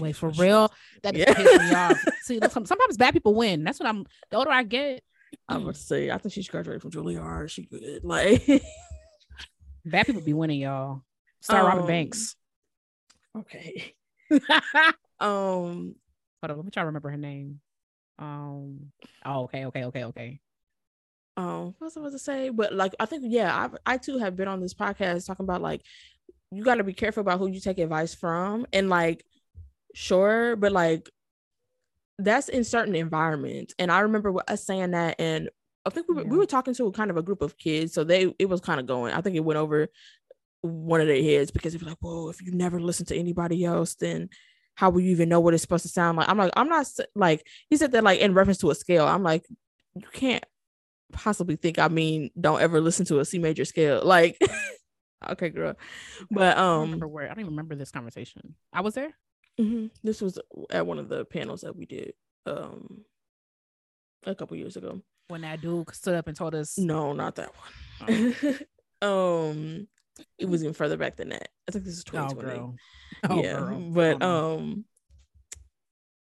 Wait 0.00 0.16
for 0.16 0.30
real. 0.30 0.72
That 1.02 1.14
Yeah. 1.14 1.34
pisses 1.34 1.68
me 1.68 1.74
off. 1.74 2.02
See, 2.22 2.40
look, 2.40 2.50
some- 2.50 2.64
sometimes 2.64 2.96
bad 2.96 3.12
people 3.12 3.34
win. 3.34 3.62
That's 3.64 3.78
what 3.78 3.88
I'm. 3.88 4.06
The 4.30 4.38
older 4.38 4.50
I 4.50 4.62
get, 4.62 5.02
I'm 5.48 5.60
gonna 5.62 5.74
say 5.74 6.10
I 6.10 6.16
think 6.18 6.32
she's 6.32 6.48
graduated 6.48 6.80
from 6.80 6.90
Juilliard. 6.92 7.50
She 7.50 7.62
good. 7.64 8.00
Like 8.04 8.46
bad 9.84 10.06
people 10.06 10.22
be 10.22 10.32
winning, 10.32 10.60
y'all. 10.60 11.02
Start 11.42 11.66
robbing 11.66 11.82
Um, 11.82 11.86
banks. 11.88 12.36
okay. 13.36 13.94
um. 15.20 15.94
Hold 16.40 16.50
on, 16.50 16.56
let 16.56 16.64
me 16.64 16.70
try 16.70 16.82
to 16.82 16.86
remember 16.86 17.10
her 17.10 17.16
name. 17.18 17.60
Um. 18.18 18.92
Oh, 19.24 19.42
okay, 19.44 19.66
okay, 19.66 19.84
okay, 19.84 20.04
okay. 20.04 20.40
Um 21.36 21.74
what 21.78 21.86
was 21.86 21.92
I 21.92 21.94
supposed 21.94 22.14
to 22.14 22.18
say? 22.18 22.50
But 22.50 22.74
like 22.74 22.94
I 23.00 23.06
think 23.06 23.24
yeah, 23.26 23.68
I 23.86 23.94
I 23.94 23.96
too 23.98 24.18
have 24.18 24.36
been 24.36 24.48
on 24.48 24.60
this 24.60 24.74
podcast 24.74 25.26
talking 25.26 25.44
about 25.44 25.62
like 25.62 25.82
you 26.50 26.62
got 26.62 26.74
to 26.76 26.84
be 26.84 26.92
careful 26.92 27.22
about 27.22 27.38
who 27.38 27.48
you 27.48 27.60
take 27.60 27.78
advice 27.78 28.14
from 28.14 28.66
and 28.72 28.90
like 28.90 29.24
sure, 29.94 30.56
but 30.56 30.72
like 30.72 31.08
that's 32.18 32.48
in 32.48 32.64
certain 32.64 32.94
environments. 32.94 33.74
And 33.78 33.90
I 33.90 34.00
remember 34.00 34.34
us 34.46 34.64
saying 34.64 34.90
that 34.92 35.16
and 35.18 35.48
I 35.84 35.90
think 35.90 36.08
we 36.08 36.14
were, 36.14 36.24
we 36.24 36.36
were 36.36 36.46
talking 36.46 36.74
to 36.74 36.92
kind 36.92 37.10
of 37.10 37.16
a 37.16 37.22
group 37.22 37.42
of 37.42 37.58
kids, 37.58 37.92
so 37.92 38.04
they 38.04 38.34
it 38.38 38.48
was 38.48 38.60
kind 38.60 38.78
of 38.78 38.86
going. 38.86 39.12
I 39.12 39.20
think 39.20 39.36
it 39.36 39.40
went 39.44 39.58
over 39.58 39.88
one 40.60 41.00
of 41.00 41.08
their 41.08 41.22
heads 41.22 41.50
because 41.50 41.74
it 41.74 41.80
was 41.80 41.88
like, 41.88 41.98
"Whoa, 42.00 42.28
if 42.28 42.40
you 42.40 42.52
never 42.52 42.80
listen 42.80 43.06
to 43.06 43.16
anybody 43.16 43.64
else, 43.64 43.96
then 43.96 44.28
how 44.76 44.90
will 44.90 45.00
you 45.00 45.10
even 45.10 45.28
know 45.28 45.40
what 45.40 45.54
it's 45.54 45.62
supposed 45.62 45.82
to 45.82 45.88
sound 45.88 46.18
like?" 46.18 46.28
I'm 46.28 46.38
like, 46.38 46.52
I'm 46.56 46.68
not 46.68 46.86
like 47.16 47.44
he 47.68 47.76
said 47.76 47.92
that 47.92 48.04
like 48.04 48.20
in 48.20 48.34
reference 48.34 48.58
to 48.58 48.70
a 48.70 48.74
scale. 48.76 49.06
I'm 49.06 49.24
like, 49.24 49.44
you 49.96 50.06
can't 50.12 50.44
possibly 51.12 51.56
think 51.56 51.78
I 51.78 51.88
mean 51.88 52.30
don't 52.40 52.60
ever 52.60 52.80
listen 52.80 53.06
to 53.06 53.20
a 53.20 53.24
C 53.24 53.38
major 53.38 53.64
scale. 53.64 54.02
Like, 54.04 54.38
okay, 55.30 55.50
girl, 55.50 55.74
but 56.30 56.56
I 56.56 56.60
um, 56.60 56.82
remember 56.82 57.08
where. 57.08 57.24
I 57.24 57.28
don't 57.28 57.40
even 57.40 57.52
remember 57.52 57.74
this 57.74 57.90
conversation. 57.90 58.54
I 58.72 58.80
was 58.80 58.94
there. 58.94 59.12
mhm, 59.60 59.90
this 60.02 60.20
was 60.20 60.38
at 60.70 60.86
one 60.86 60.98
of 60.98 61.08
the 61.08 61.24
panels 61.24 61.60
that 61.62 61.76
we 61.76 61.86
did 61.86 62.14
um 62.46 63.04
a 64.24 64.34
couple 64.34 64.56
years 64.56 64.76
ago. 64.76 65.00
when 65.28 65.42
that 65.42 65.60
dude 65.60 65.94
stood 65.94 66.14
up 66.14 66.26
and 66.26 66.36
told 66.36 66.54
us 66.54 66.78
no, 66.78 67.12
not 67.12 67.36
that 67.36 67.50
one. 67.56 68.34
Oh. 69.02 69.48
um, 69.50 69.88
it 70.38 70.46
was 70.48 70.62
even 70.62 70.74
further 70.74 70.96
back 70.96 71.16
than 71.16 71.30
that. 71.30 71.48
I 71.68 71.72
think 71.72 71.84
this 71.84 71.94
is 71.94 72.04
2020. 72.04 72.50
Oh, 72.50 72.54
girl. 72.56 72.76
Oh, 73.28 73.42
yeah, 73.42 73.58
girl. 73.58 73.80
but 73.90 74.22
um, 74.22 74.84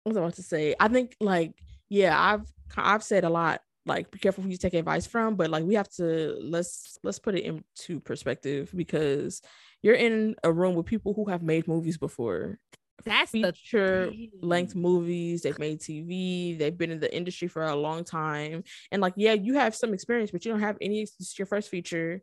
I 0.05 0.09
was 0.09 0.17
about 0.17 0.35
to 0.35 0.43
say? 0.43 0.75
I 0.79 0.89
think 0.89 1.17
like 1.21 1.55
yeah, 1.89 2.19
I've 2.19 2.47
I've 2.77 3.03
said 3.03 3.25
a 3.25 3.31
lot 3.31 3.63
like 3.87 4.11
be 4.11 4.19
careful 4.19 4.43
who 4.43 4.51
you 4.51 4.57
take 4.57 4.75
advice 4.75 5.07
from 5.07 5.35
but 5.35 5.51
like 5.51 5.65
we 5.65 5.75
have 5.75 5.89
to 5.89 6.37
let's 6.41 6.99
let's 7.03 7.19
put 7.19 7.35
it 7.35 7.45
into 7.45 8.01
perspective 8.01 8.71
because 8.75 9.43
you're 9.83 9.95
in 9.95 10.35
a 10.43 10.53
room 10.53 10.75
with 10.75 10.87
people 10.87 11.13
who 11.13 11.27
have 11.27 11.43
made 11.43 11.69
movies 11.69 11.99
before. 11.99 12.59
That's 13.05 13.33
feature 13.33 14.11
length 14.41 14.75
movies 14.75 15.43
they've 15.43 15.59
made 15.59 15.81
tv 15.81 16.59
they've 16.59 16.79
been 16.79 16.91
in 16.91 17.01
the 17.01 17.15
industry 17.15 17.49
for 17.49 17.65
a 17.65 17.77
long 17.77 18.05
time. 18.05 18.65
And 18.91 19.03
like 19.03 19.15
yeah 19.17 19.33
you 19.35 19.55
have 19.55 19.75
some 19.75 19.93
experience 19.93 20.31
but 20.31 20.45
you 20.45 20.53
don't 20.53 20.61
have 20.61 20.79
any 20.81 21.03
it's 21.03 21.39
your 21.39 21.47
first 21.47 21.69
feature 21.69 22.23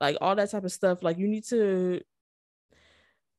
like 0.00 0.16
all 0.20 0.36
that 0.36 0.50
type 0.50 0.64
of 0.64 0.72
stuff. 0.72 1.02
Like 1.02 1.18
you 1.18 1.28
need 1.28 1.44
to 1.46 2.00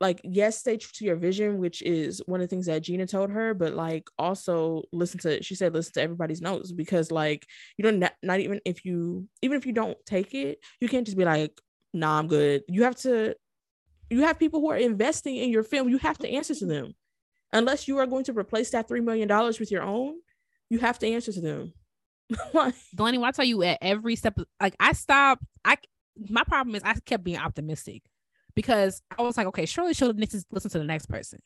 like 0.02 0.20
yes 0.24 0.60
stay 0.60 0.78
true 0.78 0.92
to 0.94 1.06
your 1.06 1.16
vision 1.16 1.58
which 1.58 1.82
is 1.82 2.22
one 2.26 2.42
of 2.42 2.48
the 2.48 2.54
things 2.54 2.66
that 2.66 2.82
gina 2.82 3.08
told 3.08 3.30
her 3.30 3.54
but 3.54 3.74
like 3.74 4.08
also 4.20 4.84
listen 4.92 5.20
to 5.20 5.42
she 5.42 5.56
said 5.56 5.74
listen 5.74 5.94
to 5.94 6.02
everybody's 6.02 6.42
notes 6.42 6.72
because 6.72 7.12
like 7.12 7.46
you 7.78 7.84
don't 7.84 8.00
not, 8.00 8.14
not 8.22 8.40
even 8.40 8.60
if 8.66 8.84
you 8.84 9.28
even 9.42 9.58
if 9.58 9.66
you 9.66 9.72
don't 9.72 9.98
take 10.06 10.34
it 10.34 10.60
you 10.82 10.88
can't 10.88 11.06
just 11.06 11.18
be 11.18 11.26
like 11.26 11.60
nah 11.94 12.20
i'm 12.20 12.28
good. 12.28 12.64
You 12.68 12.84
have 12.84 12.98
to 12.98 13.36
you 14.10 14.22
have 14.22 14.38
people 14.38 14.60
who 14.60 14.70
are 14.70 14.78
investing 14.78 15.38
in 15.38 15.50
your 15.50 15.64
film 15.64 15.90
you 15.90 15.98
have 16.00 16.18
to 16.20 16.30
answer 16.30 16.56
to 16.56 16.66
them. 16.66 16.94
Unless 17.54 17.88
you 17.88 17.98
are 18.00 18.06
going 18.06 18.26
to 18.26 18.38
replace 18.38 18.72
that 18.72 18.88
three 18.88 19.02
million 19.02 19.28
dollars 19.28 19.60
with 19.60 19.72
your 19.72 19.84
own 19.84 20.16
you 20.70 20.80
have 20.80 21.00
to 21.00 21.08
answer 21.08 21.32
to 21.32 21.42
them. 21.42 21.74
Delaney, 22.96 23.24
I 23.24 23.32
tell 23.32 23.46
you 23.46 23.62
at 23.64 23.78
every 23.82 24.16
step, 24.16 24.38
like 24.60 24.76
I 24.80 24.94
stopped. 24.94 25.44
I 25.64 25.78
my 26.18 26.44
problem 26.44 26.76
is 26.76 26.82
I 26.84 26.94
kept 27.06 27.24
being 27.24 27.38
optimistic 27.38 28.04
because 28.56 29.02
I 29.18 29.22
was 29.22 29.38
like, 29.38 29.48
okay, 29.48 29.66
surely 29.66 29.94
she'll 29.94 30.14
listen 30.14 30.72
to 30.72 30.80
the 30.80 30.86
next 30.86 31.08
person. 31.08 31.40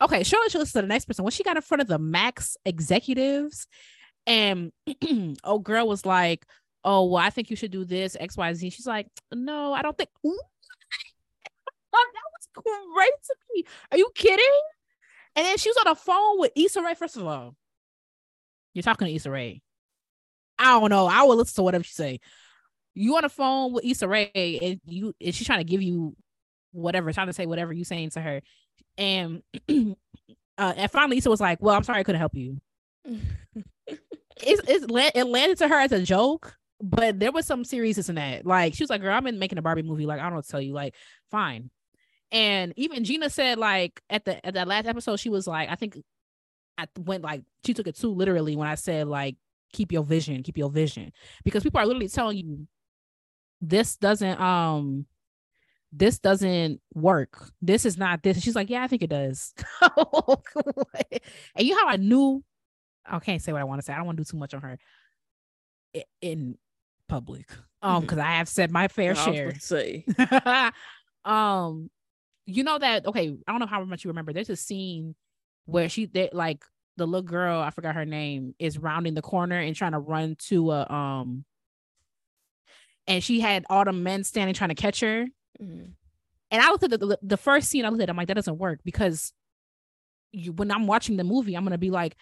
Okay, 0.00 0.22
surely 0.22 0.48
she'll 0.48 0.60
listen 0.60 0.80
to 0.80 0.86
the 0.86 0.92
next 0.92 1.04
person. 1.04 1.24
When 1.24 1.32
she 1.32 1.42
got 1.42 1.56
in 1.56 1.62
front 1.62 1.82
of 1.82 1.88
the 1.88 1.98
Max 1.98 2.56
executives, 2.64 3.66
and 4.26 4.72
oh, 5.44 5.58
girl 5.58 5.86
was 5.86 6.06
like, 6.06 6.46
oh, 6.82 7.04
well, 7.04 7.22
I 7.22 7.30
think 7.30 7.50
you 7.50 7.56
should 7.56 7.70
do 7.70 7.84
this 7.84 8.16
X 8.18 8.36
Y 8.36 8.54
Z. 8.54 8.70
She's 8.70 8.86
like, 8.86 9.08
no, 9.32 9.72
I 9.72 9.82
don't 9.82 9.96
think. 9.96 10.10
that 10.24 10.36
was 11.92 12.48
great 12.54 13.12
to 13.24 13.34
me. 13.54 13.64
Are 13.92 13.98
you 13.98 14.10
kidding? 14.14 14.60
And 15.36 15.44
then 15.44 15.58
she 15.58 15.68
was 15.68 15.76
on 15.84 15.92
the 15.92 15.96
phone 15.96 16.40
with 16.40 16.52
Issa 16.56 16.82
Rae. 16.82 16.94
First 16.94 17.16
of 17.16 17.26
all, 17.26 17.54
you're 18.72 18.82
talking 18.82 19.06
to 19.08 19.14
Issa 19.14 19.30
Rae. 19.30 19.60
I 20.58 20.78
don't 20.78 20.90
know. 20.90 21.06
I 21.06 21.22
will 21.24 21.36
listen 21.36 21.56
to 21.56 21.62
whatever 21.62 21.84
she 21.84 21.92
say. 21.92 22.20
You 22.94 23.16
on 23.16 23.22
the 23.22 23.28
phone 23.28 23.72
with 23.72 23.84
Issa 23.84 24.06
Rae, 24.06 24.30
and 24.62 24.80
you 24.86 25.14
and 25.20 25.34
she's 25.34 25.46
trying 25.46 25.58
to 25.58 25.64
give 25.64 25.82
you 25.82 26.16
whatever, 26.74 27.12
trying 27.12 27.28
to 27.28 27.32
say 27.32 27.46
whatever 27.46 27.72
you 27.72 27.84
saying 27.84 28.10
to 28.10 28.20
her. 28.20 28.40
And 28.98 29.42
uh, 29.68 30.74
and 30.76 30.90
finally 30.90 31.18
Issa 31.18 31.30
was 31.30 31.40
like, 31.40 31.62
Well, 31.62 31.74
I'm 31.74 31.84
sorry 31.84 32.00
I 32.00 32.02
couldn't 32.02 32.20
help 32.20 32.34
you. 32.34 32.60
it's, 33.06 34.62
it's 34.68 34.86
it 35.14 35.26
landed 35.26 35.58
to 35.58 35.68
her 35.68 35.80
as 35.80 35.92
a 35.92 36.02
joke, 36.02 36.56
but 36.82 37.18
there 37.18 37.32
was 37.32 37.46
some 37.46 37.64
seriousness 37.64 38.08
in 38.08 38.16
that. 38.16 38.44
Like 38.44 38.74
she 38.74 38.82
was 38.82 38.90
like, 38.90 39.00
Girl, 39.00 39.14
I'm 39.14 39.26
in 39.26 39.38
making 39.38 39.58
a 39.58 39.62
Barbie 39.62 39.82
movie. 39.82 40.06
Like, 40.06 40.20
I 40.20 40.24
don't 40.24 40.34
know 40.34 40.42
tell 40.42 40.60
you, 40.60 40.72
like, 40.72 40.94
fine. 41.30 41.70
And 42.32 42.72
even 42.76 43.04
Gina 43.04 43.30
said, 43.30 43.58
like, 43.58 44.00
at 44.10 44.24
the 44.24 44.44
at 44.44 44.54
that 44.54 44.68
last 44.68 44.86
episode, 44.86 45.20
she 45.20 45.30
was 45.30 45.46
like, 45.46 45.70
I 45.70 45.76
think 45.76 45.98
I 46.76 46.86
went 46.98 47.22
like 47.22 47.42
she 47.64 47.74
took 47.74 47.86
it 47.86 47.96
too 47.96 48.12
literally 48.12 48.56
when 48.56 48.68
I 48.68 48.74
said, 48.74 49.06
like, 49.06 49.36
keep 49.72 49.92
your 49.92 50.04
vision, 50.04 50.42
keep 50.42 50.58
your 50.58 50.70
vision. 50.70 51.12
Because 51.44 51.62
people 51.62 51.80
are 51.80 51.86
literally 51.86 52.08
telling 52.08 52.38
you 52.38 52.66
this 53.60 53.96
doesn't 53.96 54.40
um 54.40 55.06
this 55.96 56.18
doesn't 56.18 56.80
work. 56.92 57.50
This 57.62 57.84
is 57.84 57.96
not 57.96 58.22
this. 58.22 58.40
She's 58.40 58.56
like, 58.56 58.70
yeah, 58.70 58.82
I 58.82 58.88
think 58.88 59.02
it 59.02 59.10
does. 59.10 59.54
and 59.82 59.96
you 61.58 61.74
know 61.74 61.80
how 61.80 61.88
I 61.88 61.96
knew, 61.96 62.42
I 63.06 63.18
can't 63.20 63.40
say 63.40 63.52
what 63.52 63.60
I 63.60 63.64
want 63.64 63.80
to 63.80 63.84
say. 63.84 63.92
I 63.92 63.96
don't 63.96 64.06
want 64.06 64.18
to 64.18 64.24
do 64.24 64.30
too 64.30 64.36
much 64.36 64.54
on 64.54 64.62
her 64.62 64.78
in 66.20 66.58
public. 67.08 67.46
Um, 67.82 68.02
because 68.02 68.18
mm-hmm. 68.18 68.28
I 68.28 68.36
have 68.36 68.48
said 68.48 68.70
my 68.70 68.88
fair 68.88 69.14
share. 69.14 69.54
Say. 69.60 70.04
um, 71.24 71.90
you 72.46 72.64
know 72.64 72.78
that 72.78 73.06
okay, 73.06 73.34
I 73.46 73.52
don't 73.52 73.60
know 73.60 73.66
how 73.66 73.84
much 73.84 74.04
you 74.04 74.08
remember. 74.08 74.32
There's 74.32 74.50
a 74.50 74.56
scene 74.56 75.14
where 75.66 75.88
she 75.88 76.06
they, 76.06 76.30
like 76.32 76.64
the 76.96 77.06
little 77.06 77.22
girl, 77.22 77.60
I 77.60 77.70
forgot 77.70 77.94
her 77.94 78.04
name, 78.04 78.54
is 78.58 78.78
rounding 78.78 79.14
the 79.14 79.22
corner 79.22 79.58
and 79.58 79.76
trying 79.76 79.92
to 79.92 79.98
run 79.98 80.36
to 80.48 80.72
a 80.72 80.90
um 80.90 81.44
and 83.06 83.22
she 83.22 83.40
had 83.40 83.64
all 83.68 83.84
the 83.84 83.92
men 83.92 84.24
standing 84.24 84.54
trying 84.54 84.70
to 84.70 84.74
catch 84.74 85.00
her 85.00 85.26
Mm-hmm. 85.62 85.90
And 86.50 86.62
I 86.62 86.70
looked 86.70 86.84
at 86.84 86.90
the, 86.90 87.18
the 87.22 87.36
first 87.36 87.68
scene, 87.68 87.84
I 87.84 87.88
looked 87.88 88.02
at 88.02 88.08
it, 88.08 88.10
I'm 88.10 88.16
like, 88.16 88.28
that 88.28 88.34
doesn't 88.34 88.58
work 88.58 88.80
because 88.84 89.32
you, 90.30 90.52
when 90.52 90.70
I'm 90.70 90.86
watching 90.86 91.16
the 91.16 91.24
movie, 91.24 91.56
I'm 91.56 91.64
going 91.64 91.72
to 91.72 91.78
be 91.78 91.90
like, 91.90 92.16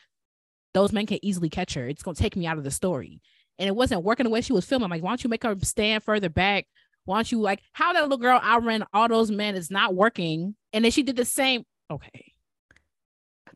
those 0.75 0.93
men 0.93 1.07
can 1.07 1.19
easily 1.23 1.51
catch 1.51 1.75
her. 1.75 1.87
It's 1.87 2.03
going 2.03 2.15
to 2.15 2.23
take 2.23 2.37
me 2.37 2.47
out 2.47 2.57
of 2.59 2.65
the 2.65 2.71
story. 2.71 3.21
And 3.59 3.69
it 3.69 3.77
wasn't 3.77 4.05
working 4.05 4.25
the 4.25 4.31
way 4.31 4.41
she 4.41 4.55
was 4.55 4.65
filming. 4.65 4.85
I'm 4.85 4.91
like, 4.91 5.03
why 5.03 5.11
don't 5.11 5.23
you 5.23 5.29
make 5.29 5.43
her 5.43 5.55
stand 5.63 6.03
further 6.03 6.31
back? 6.31 6.67
Why 7.05 7.19
don't 7.19 7.31
you 7.31 7.41
like 7.41 7.61
how 7.73 7.93
that 7.93 8.03
little 8.03 8.17
girl 8.17 8.41
outran 8.43 8.85
all 8.95 9.09
those 9.09 9.31
men 9.31 9.55
is 9.55 9.71
not 9.71 9.95
working? 9.95 10.55
And 10.73 10.85
then 10.85 10.93
she 10.93 11.03
did 11.03 11.17
the 11.17 11.25
same. 11.25 11.65
Okay. 11.91 12.33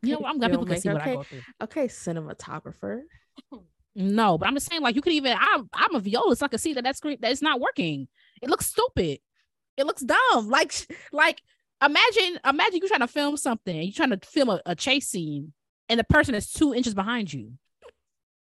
You 0.03 0.13
know, 0.13 0.27
I'm 0.27 0.37
glad 0.37 0.51
people 0.51 0.65
can 0.67 0.79
see 0.79 0.89
okay. 0.89 0.97
what 0.97 1.07
I 1.07 1.15
go 1.15 1.23
through. 1.23 1.41
Okay, 1.63 1.87
cinematographer. 1.87 3.01
No, 3.95 4.37
but 4.37 4.47
I'm 4.47 4.53
just 4.53 4.69
saying, 4.69 4.83
like, 4.83 4.95
you 4.95 5.01
could 5.01 5.13
even. 5.13 5.35
I'm 5.39 5.67
I'm 5.73 5.95
a 5.95 5.99
violist. 5.99 6.41
So 6.41 6.45
I 6.45 6.49
can 6.49 6.59
see 6.59 6.73
that 6.73 6.83
that 6.83 6.97
screen 6.97 7.17
that 7.21 7.31
it's 7.31 7.41
not 7.41 7.59
working. 7.59 8.07
It 8.41 8.49
looks 8.49 8.67
stupid. 8.67 9.19
It 9.77 9.85
looks 9.85 10.01
dumb. 10.01 10.49
Like 10.49 10.73
like 11.11 11.41
imagine 11.83 12.39
imagine 12.45 12.79
you 12.81 12.87
trying 12.87 13.01
to 13.01 13.07
film 13.07 13.37
something. 13.37 13.75
You're 13.75 13.91
trying 13.93 14.17
to 14.17 14.19
film 14.25 14.49
a, 14.49 14.61
a 14.65 14.75
chase 14.75 15.07
scene, 15.07 15.53
and 15.89 15.99
the 15.99 16.03
person 16.03 16.35
is 16.35 16.51
two 16.51 16.73
inches 16.73 16.93
behind 16.93 17.31
you. 17.31 17.53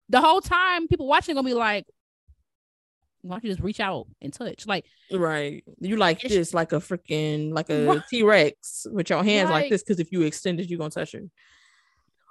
The 0.09 0.21
whole 0.21 0.41
time, 0.41 0.87
people 0.87 1.07
watching 1.07 1.35
gonna 1.35 1.47
be 1.47 1.53
like, 1.53 1.85
why 3.23 3.35
don't 3.35 3.43
you 3.45 3.49
just 3.49 3.63
reach 3.63 3.79
out 3.79 4.07
and 4.21 4.31
touch? 4.31 4.67
Like, 4.67 4.85
right. 5.11 5.63
You 5.79 5.95
like 5.95 6.21
this, 6.21 6.53
like 6.53 6.73
a 6.73 6.77
freaking 6.77 7.53
like 7.53 7.69
a 7.69 8.03
T 8.09 8.21
Rex 8.21 8.85
with 8.91 9.09
your 9.09 9.23
hands 9.23 9.49
like, 9.49 9.63
like 9.63 9.71
this, 9.71 9.81
because 9.81 9.99
if 9.99 10.11
you 10.11 10.21
extend 10.21 10.59
it, 10.59 10.69
you're 10.69 10.77
gonna 10.77 10.91
touch 10.91 11.13
her. 11.13 11.21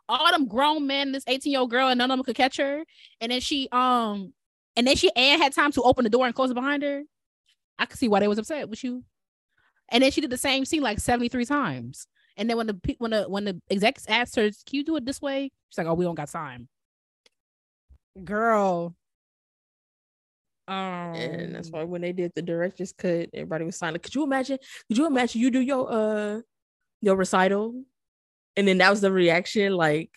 All 0.09 0.31
them 0.31 0.47
grown 0.47 0.87
men, 0.87 1.13
this 1.13 1.25
18 1.27 1.51
year 1.51 1.61
old 1.61 1.71
girl, 1.71 1.89
and 1.89 1.99
none 1.99 2.11
of 2.11 2.19
them 2.19 2.25
could 2.25 2.37
catch 2.37 2.59
her. 2.59 2.85
And 3.21 3.33
then 3.33 3.41
she 3.41 3.69
um 3.73 4.33
and 4.77 4.87
then 4.87 4.97
she 4.97 5.11
and 5.17 5.43
had 5.43 5.53
time 5.55 5.73
to 5.73 5.83
open 5.83 6.05
the 6.05 6.11
door 6.11 6.27
and 6.27 6.35
close 6.35 6.51
it 6.51 6.55
behind 6.55 6.83
her. 6.83 7.03
I 7.79 7.87
could 7.87 7.99
see 7.99 8.09
why 8.09 8.21
they 8.21 8.29
was 8.29 8.39
upset 8.39 8.69
with 8.69 8.85
you. 8.85 9.05
And 9.91 10.03
then 10.03 10.11
she 10.11 10.21
did 10.21 10.31
the 10.31 10.39
same 10.39 10.65
scene 10.65 10.83
like 10.83 10.99
73 10.99 11.45
times. 11.45 12.07
And 12.37 12.49
then 12.49 12.57
when 12.57 12.67
the 12.67 12.97
when 12.99 13.11
the 13.11 13.25
when 13.25 13.45
the 13.45 13.61
execs 13.71 14.07
asked 14.09 14.37
her, 14.37 14.45
"Can 14.45 14.77
you 14.79 14.85
do 14.85 14.97
it 14.97 15.05
this 15.05 15.21
way?" 15.21 15.51
She's 15.69 15.79
like, 15.79 15.87
"Oh, 15.87 15.95
we 15.95 16.05
don't 16.05 16.15
got 16.15 16.31
time." 16.31 16.69
Girl. 18.25 18.97
Um, 20.69 20.77
and 21.15 21.55
that's 21.55 21.71
why 21.71 21.85
when 21.85 22.01
they 22.01 22.13
did 22.13 22.33
the 22.35 22.41
director's 22.41 22.93
cut, 22.93 23.29
everybody 23.35 23.65
was 23.65 23.77
silent. 23.77 24.03
Could 24.03 24.15
you 24.15 24.23
imagine? 24.25 24.59
Could 24.89 24.97
you 24.97 25.07
imagine 25.07 25.41
you 25.41 25.51
do 25.51 25.61
your 25.61 25.93
uh 25.93 26.41
your 27.03 27.17
recital, 27.17 27.83
and 28.57 28.67
then 28.67 28.79
that 28.79 28.91
was 28.91 29.03
the 29.03 29.13
reaction, 29.13 29.75
like 29.75 30.11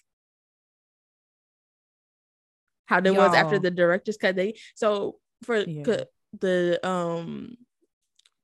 how 2.86 3.02
there 3.02 3.14
was 3.14 3.34
after 3.34 3.60
the 3.60 3.72
director's 3.72 4.18
cut. 4.18 4.36
They 4.36 4.58
so 4.76 5.20
for 5.44 5.58
yeah 5.58 6.04
the 6.42 6.80
um 6.88 7.58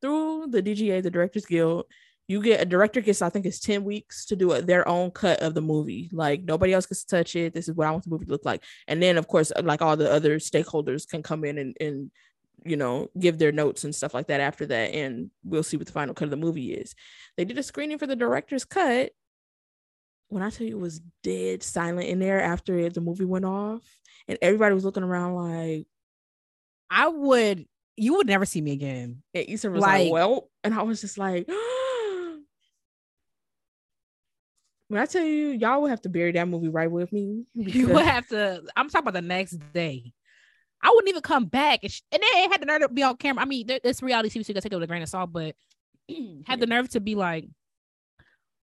through 0.01 0.47
the 0.47 0.61
DGA, 0.63 1.03
the 1.03 1.11
Directors 1.11 1.45
Guild, 1.45 1.85
you 2.31 2.41
get 2.41 2.61
a 2.61 2.65
director 2.65 3.01
gets 3.01 3.21
I 3.21 3.29
think 3.29 3.45
it's 3.45 3.59
10 3.59 3.83
weeks 3.83 4.25
to 4.27 4.35
do 4.35 4.53
a, 4.53 4.61
their 4.61 4.87
own 4.87 5.11
cut 5.11 5.41
of 5.41 5.53
the 5.53 5.61
movie. 5.61 6.09
Like 6.13 6.43
nobody 6.43 6.73
else 6.73 6.85
gets 6.85 7.03
to 7.03 7.17
touch 7.17 7.35
it. 7.35 7.53
This 7.53 7.67
is 7.67 7.75
what 7.75 7.87
I 7.87 7.91
want 7.91 8.05
the 8.05 8.09
movie 8.09 8.25
to 8.25 8.31
look 8.31 8.45
like. 8.45 8.63
And 8.87 9.03
then 9.03 9.17
of 9.17 9.27
course 9.27 9.51
like 9.61 9.81
all 9.81 9.97
the 9.97 10.11
other 10.11 10.39
stakeholders 10.39 11.07
can 11.07 11.23
come 11.23 11.43
in 11.43 11.57
and 11.57 11.75
and 11.81 12.11
you 12.63 12.77
know 12.77 13.09
give 13.19 13.37
their 13.37 13.51
notes 13.51 13.83
and 13.83 13.93
stuff 13.93 14.13
like 14.13 14.27
that 14.27 14.39
after 14.39 14.65
that 14.67 14.93
and 14.93 15.31
we'll 15.43 15.63
see 15.63 15.77
what 15.77 15.87
the 15.87 15.93
final 15.93 16.13
cut 16.13 16.25
of 16.25 16.31
the 16.31 16.37
movie 16.37 16.73
is. 16.73 16.95
They 17.35 17.43
did 17.43 17.57
a 17.57 17.63
screening 17.63 17.97
for 17.97 18.07
the 18.07 18.15
director's 18.15 18.65
cut. 18.65 19.11
When 20.29 20.41
I 20.41 20.51
tell 20.51 20.65
you 20.65 20.77
it 20.77 20.81
was 20.81 21.01
dead 21.23 21.63
silent 21.63 22.07
in 22.07 22.19
there 22.19 22.41
after 22.41 22.89
the 22.89 23.01
movie 23.01 23.25
went 23.25 23.43
off 23.43 23.83
and 24.29 24.37
everybody 24.41 24.73
was 24.73 24.85
looking 24.85 25.03
around 25.03 25.35
like 25.35 25.85
I 26.89 27.09
would 27.09 27.65
you 27.97 28.15
would 28.15 28.27
never 28.27 28.45
see 28.45 28.61
me 28.61 28.73
again. 28.73 29.21
And 29.33 29.45
Issa 29.47 29.69
was 29.69 29.81
like, 29.81 30.03
like 30.03 30.11
well, 30.11 30.49
and 30.63 30.73
I 30.73 30.83
was 30.83 31.01
just 31.01 31.17
like, 31.17 31.47
when 34.87 35.01
I 35.01 35.05
tell 35.05 35.23
you, 35.23 35.49
y'all 35.49 35.81
would 35.81 35.91
have 35.91 36.01
to 36.01 36.09
bury 36.09 36.31
that 36.33 36.47
movie 36.47 36.69
right 36.69 36.89
with 36.89 37.11
me. 37.11 37.45
You 37.55 37.89
would 37.89 38.05
have 38.05 38.27
to. 38.27 38.63
I'm 38.75 38.89
talking 38.89 39.07
about 39.07 39.13
the 39.13 39.27
next 39.27 39.57
day. 39.73 40.13
I 40.83 40.89
wouldn't 40.89 41.09
even 41.09 41.21
come 41.21 41.45
back, 41.45 41.81
and, 41.83 41.91
sh- 41.91 42.01
and 42.11 42.23
then 42.23 42.43
it 42.43 42.51
had 42.51 42.61
the 42.61 42.65
nerve 42.65 42.81
to 42.81 42.89
be 42.89 43.03
on 43.03 43.15
camera. 43.17 43.43
I 43.43 43.45
mean, 43.45 43.67
this 43.67 44.01
reality 44.01 44.29
TV, 44.29 44.43
so 44.43 44.49
you 44.49 44.53
gotta 44.55 44.61
take 44.61 44.73
it 44.73 44.75
with 44.75 44.83
a 44.83 44.87
grain 44.87 45.03
of 45.03 45.09
salt, 45.09 45.31
but 45.31 45.55
had 46.47 46.59
the 46.59 46.65
nerve 46.65 46.89
to 46.89 46.99
be 46.99 47.13
like, 47.13 47.47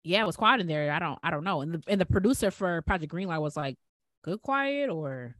"Yeah, 0.03 0.21
it 0.21 0.27
was 0.27 0.35
quiet 0.35 0.59
in 0.59 0.67
there." 0.67 0.91
I 0.91 0.99
don't, 0.99 1.17
I 1.23 1.31
don't 1.31 1.45
know. 1.45 1.61
And 1.61 1.75
the 1.75 1.83
and 1.87 2.01
the 2.01 2.05
producer 2.05 2.51
for 2.51 2.81
Project 2.81 3.13
Greenlight 3.13 3.41
was 3.41 3.55
like, 3.55 3.77
"Good 4.25 4.41
quiet," 4.41 4.89
or 4.89 5.37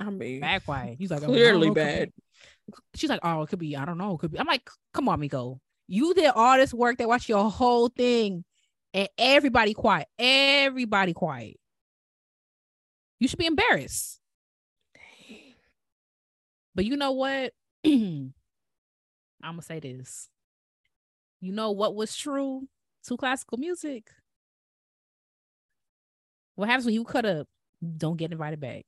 I 0.00 0.10
mean, 0.10 0.40
bad 0.40 0.64
quiet. 0.64 0.96
He's 0.98 1.10
like, 1.10 1.22
oh, 1.22 1.26
clearly 1.26 1.68
could 1.68 1.74
bad. 1.74 2.12
She's 2.94 3.10
like, 3.10 3.20
oh, 3.22 3.42
it 3.42 3.48
could 3.48 3.58
be. 3.58 3.76
I 3.76 3.84
don't 3.84 3.98
know. 3.98 4.14
It 4.14 4.18
could 4.18 4.32
be. 4.32 4.38
I'm 4.38 4.46
like, 4.46 4.68
come 4.92 5.08
on, 5.08 5.20
Meko. 5.20 5.58
You 5.88 6.14
did 6.14 6.32
all 6.34 6.56
this 6.56 6.72
work. 6.72 6.98
They 6.98 7.06
watched 7.06 7.28
your 7.28 7.50
whole 7.50 7.88
thing, 7.88 8.44
and 8.94 9.08
everybody 9.18 9.74
quiet. 9.74 10.06
Everybody 10.18 11.12
quiet. 11.12 11.56
You 13.18 13.28
should 13.28 13.38
be 13.38 13.46
embarrassed. 13.46 14.20
But 16.74 16.84
you 16.84 16.96
know 16.96 17.12
what? 17.12 17.52
I'm 17.84 18.32
gonna 19.42 19.62
say 19.62 19.80
this. 19.80 20.28
You 21.40 21.52
know 21.52 21.70
what 21.72 21.94
was 21.94 22.16
true 22.16 22.68
to 23.06 23.16
classical 23.16 23.58
music? 23.58 24.10
What 26.54 26.68
happens 26.68 26.84
when 26.84 26.94
you 26.94 27.04
cut 27.04 27.24
up? 27.24 27.48
Don't 27.96 28.16
get 28.16 28.32
invited 28.32 28.60
back. 28.60 28.84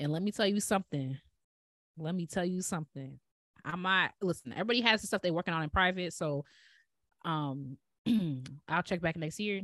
And 0.00 0.12
let 0.12 0.22
me 0.22 0.32
tell 0.32 0.46
you 0.46 0.60
something. 0.60 1.18
Let 1.98 2.14
me 2.14 2.26
tell 2.26 2.44
you 2.44 2.62
something. 2.62 3.18
I 3.64 3.76
might 3.76 4.10
listen. 4.20 4.52
Everybody 4.52 4.80
has 4.82 5.00
the 5.00 5.06
stuff 5.06 5.22
they're 5.22 5.32
working 5.32 5.54
on 5.54 5.62
in 5.62 5.70
private, 5.70 6.12
so 6.12 6.44
um, 7.24 7.76
I'll 8.68 8.82
check 8.82 9.00
back 9.00 9.16
next 9.16 9.38
year. 9.38 9.62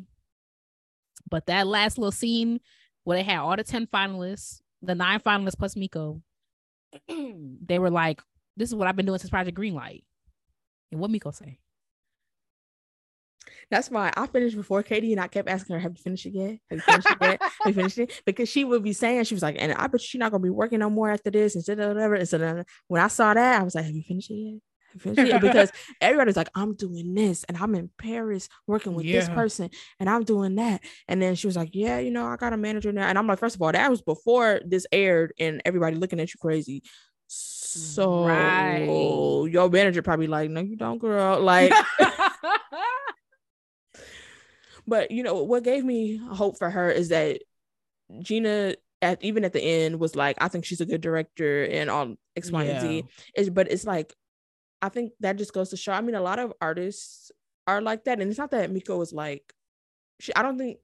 But 1.29 1.47
that 1.47 1.67
last 1.67 1.99
little 1.99 2.13
scene 2.13 2.61
where 3.05 3.17
they 3.19 3.25
had 3.25 3.39
all 3.39 3.57
the 3.57 3.65
ten 3.65 3.87
finalists, 3.87 4.61
the 4.83 4.95
nine 4.95 5.21
finalists 5.21 5.59
plus 5.59 5.75
Meko, 5.75 6.23
they 7.09 7.79
were 7.79 7.91
like, 7.91 8.23
"This 8.57 8.69
is 8.69 8.75
what 8.75 8.87
I've 8.87 8.97
been 8.97 9.07
doing 9.07 9.19
since 9.19 9.31
Project 9.31 9.59
Greenlight." 9.59 10.05
And 10.93 11.01
what 11.01 11.11
Meko 11.11 11.35
say? 11.35 11.59
That's 13.71 13.91
why 13.91 14.13
I 14.17 14.27
finished 14.27 14.57
before 14.57 14.83
Katie, 14.83 15.13
and 15.13 15.21
I 15.21 15.27
kept 15.29 15.49
asking 15.49 15.75
her, 15.75 15.81
"Have 15.81 15.93
you 15.93 16.03
finished 16.03 16.27
it 16.27 16.35
yet? 16.35 16.59
Have 16.71 16.79
you 16.79 16.81
finished 16.81 17.11
it 17.11 17.19
yet? 17.21 17.41
Have 17.43 17.53
you 17.67 17.73
finished 17.75 17.99
it?" 17.99 18.23
Because 18.27 18.49
she 18.49 18.65
would 18.65 18.83
be 18.83 18.93
saying, 18.93 19.25
she 19.25 19.35
was 19.35 19.43
like, 19.43 19.57
"And 19.59 19.73
I 19.73 19.87
bet 19.87 20.01
she's 20.01 20.19
not 20.19 20.31
gonna 20.33 20.43
be 20.43 20.51
working 20.51 20.79
no 20.79 20.91
more 20.91 21.11
after 21.11 21.31
this," 21.31 21.55
and 21.55 21.65
so 21.65 21.75
whatever. 21.75 22.15
And 22.15 22.29
so 22.29 22.65
when 22.89 23.03
I 23.03 23.09
saw 23.09 23.35
that, 23.35 23.61
I 23.61 23.65
was 23.65 23.75
like, 23.75 23.85
"Have 23.85 23.95
you 23.95 24.03
finished 24.03 24.31
it 24.31 24.35
yet?" 24.35 24.55
Have 24.55 24.95
you 24.95 25.01
finished 25.01 25.21
it 25.21 25.29
yet?" 25.29 25.41
Because 25.43 25.71
everybody's 26.01 26.37
like, 26.37 26.49
"I'm 26.55 26.75
doing 26.75 27.13
this, 27.15 27.45
and 27.45 27.57
I'm 27.59 27.75
in 27.75 27.91
Paris 27.99 28.49
working 28.67 28.95
with 28.95 29.05
this 29.13 29.29
person, 29.35 29.69
and 30.01 30.09
I'm 30.09 30.25
doing 30.25 30.55
that." 30.55 30.81
And 31.07 31.21
then 31.21 31.35
she 31.35 31.47
was 31.47 31.57
like, 31.57 31.71
"Yeah, 31.75 31.99
you 31.99 32.11
know, 32.11 32.27
I 32.27 32.37
got 32.37 32.55
a 32.55 32.57
manager 32.57 32.91
now," 32.93 33.07
and 33.07 33.19
I'm 33.19 33.27
like, 33.27 33.39
first 33.39 33.55
of 33.57 33.61
all, 33.63 33.73
that 33.73 33.91
was 33.91 34.01
before 34.01 34.61
this 34.65 34.87
aired, 34.93 35.35
and 35.39 35.61
everybody 35.67 35.97
looking 35.97 36.21
at 36.21 36.33
you 36.33 36.39
crazy. 36.41 36.83
So 37.27 38.25
Right. 38.27 39.53
your 39.53 39.69
manager 39.69 40.01
probably 40.01 40.27
like, 40.27 40.49
no, 40.51 40.63
you 40.63 40.77
don't, 40.77 40.99
girl. 40.99 41.39
Like, 41.43 41.75
but 44.89 45.11
you 45.11 45.23
know 45.23 45.43
what 45.43 45.63
gave 45.63 45.85
me 45.85 46.17
hope 46.17 46.59
for 46.59 46.71
her 46.71 46.91
is 46.91 47.11
that 47.11 47.43
Gina 48.21 48.75
at 49.03 49.23
even 49.23 49.45
at 49.45 49.53
the 49.53 49.61
end 49.61 50.01
was 50.01 50.17
like, 50.17 50.37
I 50.41 50.49
think 50.49 50.65
she's 50.65 50.81
a 50.81 50.87
good 50.87 51.01
director 51.01 51.65
and 51.65 51.91
all 51.91 52.17
X, 52.37 52.51
Y, 52.51 52.65
and 52.65 52.81
Z. 52.81 53.05
Is 53.37 53.51
but 53.51 53.71
it's 53.71 53.85
like 53.85 54.15
I 54.81 54.89
think 54.89 55.13
that 55.21 55.37
just 55.37 55.53
goes 55.53 55.71
to 55.71 55.77
show. 55.77 55.93
I 55.93 56.01
mean, 56.01 56.15
a 56.15 56.21
lot 56.23 56.39
of 56.39 56.53
artists 56.61 57.31
are 57.67 57.81
like 57.81 58.05
that, 58.05 58.21
and 58.21 58.31
it's 58.31 58.39
not 58.39 58.51
that 58.53 58.73
Meko 58.73 58.99
was 58.99 59.13
like, 59.13 59.53
she. 60.21 60.35
I 60.35 60.43
don't 60.43 60.59
think 60.59 60.79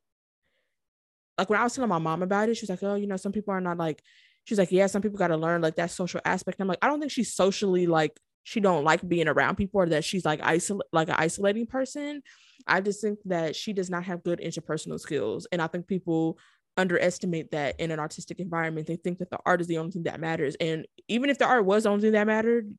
like 1.39 1.49
when 1.49 1.59
I 1.59 1.65
was 1.65 1.75
telling 1.75 1.89
my 1.89 1.99
mom 1.99 2.23
about 2.23 2.49
it, 2.49 2.57
she 2.57 2.65
was 2.65 2.71
like, 2.71 2.83
oh, 2.83 2.95
you 2.95 3.07
know, 3.07 3.17
some 3.17 3.33
people 3.33 3.55
are 3.55 3.61
not 3.61 3.79
like. 3.79 4.03
She's 4.45 4.59
like, 4.59 4.71
yeah, 4.71 4.89
some 4.89 5.01
people 5.01 5.19
got 5.19 5.29
to 5.29 5.39
learn 5.39 5.63
like 5.63 5.77
that 5.77 5.91
social 5.91 6.21
aspect. 6.23 6.61
I'm 6.61 6.69
like, 6.69 6.81
I 6.83 6.89
don't 6.89 7.01
think 7.01 7.11
she's 7.11 7.33
socially 7.33 7.87
like 7.87 8.21
she 8.45 8.61
don't 8.61 8.85
like 8.85 9.07
being 9.07 9.27
around 9.27 9.57
people 9.57 9.81
or 9.81 9.87
that 9.87 10.05
she's 10.05 10.25
like 10.25 10.41
isolate 10.43 10.87
like 10.93 11.09
an 11.09 11.17
isolating 11.19 11.67
person. 11.67 12.23
I 12.67 12.81
just 12.81 13.01
think 13.01 13.19
that 13.25 13.57
she 13.57 13.73
does 13.73 13.91
not 13.91 14.05
have 14.05 14.23
good 14.23 14.39
interpersonal 14.39 15.01
skills, 15.01 15.47
and 15.51 15.61
I 15.61 15.67
think 15.67 15.89
people 15.89 16.39
underestimate 16.77 17.51
that 17.53 17.79
in 17.81 17.91
an 17.91 17.99
artistic 17.99 18.41
environment. 18.41 18.87
They 18.87 18.97
think 18.97 19.19
that 19.19 19.31
the 19.31 19.39
art 19.45 19.61
is 19.61 19.67
the 19.67 19.79
only 19.79 19.93
thing 19.93 20.05
that 20.05 20.21
matters, 20.21 20.57
and 20.61 20.87
even 21.09 21.31
if 21.31 21.39
the 21.39 21.47
art 21.47 21.65
was 21.65 21.83
the 21.83 21.89
only 21.89 22.03
thing 22.03 22.13
that 22.13 22.27
mattered, 22.27 22.73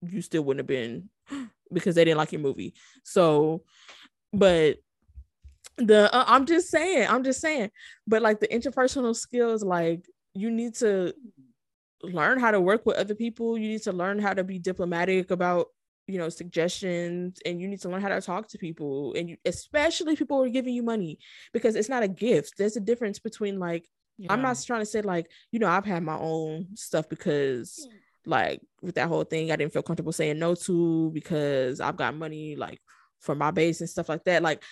you 0.00 0.22
still 0.22 0.42
wouldn't 0.42 0.60
have 0.60 0.66
been 0.66 1.10
because 1.72 1.94
they 1.94 2.04
didn't 2.04 2.18
like 2.18 2.32
your 2.32 2.40
movie. 2.40 2.74
So, 3.04 3.64
but 4.32 4.78
the 5.78 6.14
uh, 6.14 6.24
I'm 6.26 6.46
just 6.46 6.68
saying, 6.68 7.08
I'm 7.08 7.24
just 7.24 7.40
saying, 7.40 7.70
but 8.06 8.22
like 8.22 8.40
the 8.40 8.48
interpersonal 8.48 9.16
skills, 9.16 9.62
like 9.62 10.06
you 10.34 10.50
need 10.50 10.74
to 10.76 11.12
learn 12.02 12.38
how 12.40 12.50
to 12.50 12.60
work 12.60 12.84
with 12.86 12.96
other 12.96 13.14
people. 13.14 13.56
You 13.58 13.68
need 13.68 13.82
to 13.82 13.92
learn 13.92 14.18
how 14.18 14.34
to 14.34 14.44
be 14.44 14.58
diplomatic 14.58 15.30
about 15.30 15.68
you 16.08 16.18
know 16.18 16.28
suggestions 16.28 17.38
and 17.46 17.60
you 17.60 17.68
need 17.68 17.80
to 17.80 17.88
learn 17.88 18.02
how 18.02 18.08
to 18.08 18.20
talk 18.20 18.48
to 18.48 18.58
people 18.58 19.14
and 19.14 19.30
you 19.30 19.36
especially 19.44 20.16
people 20.16 20.36
who 20.38 20.44
are 20.44 20.48
giving 20.48 20.74
you 20.74 20.82
money 20.82 21.16
because 21.52 21.76
it's 21.76 21.88
not 21.88 22.02
a 22.02 22.08
gift 22.08 22.54
there's 22.58 22.76
a 22.76 22.80
difference 22.80 23.20
between 23.20 23.60
like 23.60 23.86
I'm 24.28 24.42
not 24.42 24.56
trying 24.64 24.80
to 24.80 24.86
say 24.86 25.02
like, 25.02 25.30
you 25.50 25.58
know, 25.58 25.68
I've 25.68 25.84
had 25.84 26.02
my 26.02 26.16
own 26.18 26.68
stuff 26.76 27.08
because 27.08 27.86
like 28.24 28.60
with 28.80 28.94
that 28.96 29.08
whole 29.08 29.24
thing, 29.24 29.50
I 29.50 29.56
didn't 29.56 29.72
feel 29.72 29.82
comfortable 29.82 30.12
saying 30.12 30.38
no 30.38 30.54
to 30.54 31.10
because 31.12 31.80
I've 31.80 31.96
got 31.96 32.14
money 32.16 32.56
like 32.56 32.80
for 33.20 33.34
my 33.34 33.50
base 33.50 33.80
and 33.80 33.90
stuff 33.90 34.08
like 34.08 34.24
that. 34.24 34.42
Like 34.42 34.62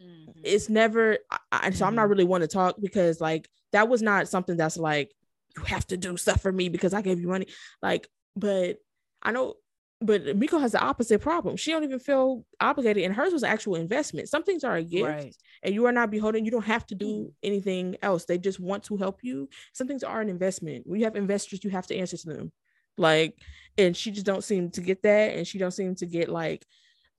Mhm. 0.00 0.34
it's 0.42 0.68
never 0.68 1.18
I, 1.30 1.38
I, 1.52 1.70
so 1.70 1.86
I'm 1.86 1.94
not 1.94 2.06
Mhm. 2.06 2.10
really 2.10 2.24
one 2.24 2.40
to 2.40 2.46
talk 2.46 2.76
because 2.80 3.20
like 3.20 3.48
that 3.72 3.88
was 3.88 4.02
not 4.02 4.28
something 4.28 4.56
that's 4.56 4.76
like 4.76 5.12
you 5.56 5.64
have 5.64 5.86
to 5.88 5.96
do 5.96 6.16
stuff 6.16 6.40
for 6.40 6.52
me 6.52 6.68
because 6.68 6.94
I 6.94 7.02
gave 7.02 7.20
you 7.20 7.28
money. 7.28 7.46
Like, 7.82 8.08
but 8.36 8.78
I 9.22 9.32
know 9.32 9.54
but 10.02 10.24
Meko 10.24 10.58
has 10.60 10.72
the 10.72 10.80
opposite 10.80 11.20
problem. 11.20 11.56
She 11.56 11.72
don't 11.72 11.84
even 11.84 11.98
feel 11.98 12.44
obligated, 12.58 13.04
and 13.04 13.14
hers 13.14 13.34
was 13.34 13.42
an 13.42 13.50
actual 13.50 13.74
investment. 13.74 14.30
Some 14.30 14.42
things 14.44 14.64
are 14.64 14.76
a 14.76 14.82
gift, 14.82 15.04
Right. 15.06 15.36
and 15.62 15.74
you 15.74 15.84
are 15.86 15.92
not 15.92 16.10
beholden. 16.10 16.44
You 16.44 16.50
don't 16.50 16.64
have 16.64 16.86
to 16.86 16.94
do 16.94 17.34
anything 17.42 17.96
else. 18.00 18.24
They 18.24 18.38
just 18.38 18.58
want 18.58 18.82
to 18.84 18.96
help 18.96 19.18
you. 19.22 19.50
Some 19.74 19.86
things 19.86 20.02
are 20.02 20.22
an 20.22 20.30
investment. 20.30 20.86
When 20.86 20.98
you 21.00 21.04
have 21.04 21.16
investors, 21.16 21.62
you 21.62 21.70
have 21.70 21.86
to 21.88 21.96
answer 21.96 22.16
to 22.16 22.26
them. 22.26 22.52
Like, 22.96 23.36
and 23.76 23.94
she 23.94 24.10
just 24.10 24.24
don't 24.24 24.42
seem 24.42 24.70
to 24.70 24.80
get 24.80 25.02
that, 25.02 25.36
and 25.36 25.46
she 25.46 25.58
don't 25.58 25.70
seem 25.70 25.94
to 25.96 26.06
get 26.06 26.30
like, 26.30 26.64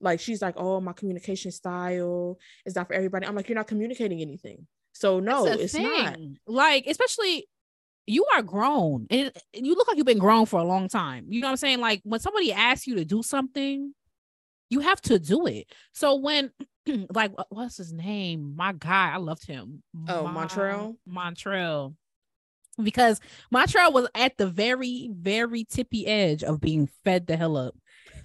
like 0.00 0.18
she's 0.18 0.42
like, 0.42 0.54
oh, 0.56 0.80
my 0.80 0.92
communication 0.92 1.52
style 1.52 2.36
is 2.66 2.74
not 2.74 2.88
for 2.88 2.94
everybody. 2.94 3.26
I'm 3.26 3.36
like, 3.36 3.48
you're 3.48 3.54
not 3.56 3.68
communicating 3.68 4.20
anything. 4.20 4.66
So 4.92 5.20
no, 5.20 5.46
it's 5.46 5.74
not. 5.74 6.16
Like, 6.48 6.86
especially 6.88 7.48
you 8.06 8.26
are 8.34 8.42
grown 8.42 9.06
and 9.10 9.32
you 9.52 9.74
look 9.74 9.88
like 9.88 9.96
you've 9.96 10.06
been 10.06 10.18
grown 10.18 10.46
for 10.46 10.60
a 10.60 10.64
long 10.64 10.88
time. 10.88 11.26
You 11.28 11.40
know 11.40 11.46
what 11.46 11.52
I'm 11.52 11.56
saying? 11.56 11.80
Like 11.80 12.00
when 12.04 12.20
somebody 12.20 12.52
asks 12.52 12.86
you 12.86 12.96
to 12.96 13.04
do 13.04 13.22
something, 13.22 13.94
you 14.70 14.80
have 14.80 15.00
to 15.02 15.18
do 15.18 15.46
it. 15.46 15.66
So 15.92 16.16
when 16.16 16.50
like 17.14 17.32
what's 17.50 17.76
his 17.76 17.92
name? 17.92 18.54
My 18.56 18.72
guy, 18.72 19.12
I 19.12 19.18
loved 19.18 19.46
him. 19.46 19.82
Oh, 20.08 20.26
Mon- 20.26 20.48
Montrel? 20.48 20.96
Montrel. 21.08 21.94
Because 22.82 23.20
Montrel 23.54 23.92
was 23.92 24.08
at 24.14 24.38
the 24.38 24.46
very, 24.46 25.10
very 25.12 25.64
tippy 25.64 26.06
edge 26.06 26.42
of 26.42 26.60
being 26.60 26.88
fed 27.04 27.26
the 27.26 27.36
hell 27.36 27.56
up 27.56 27.76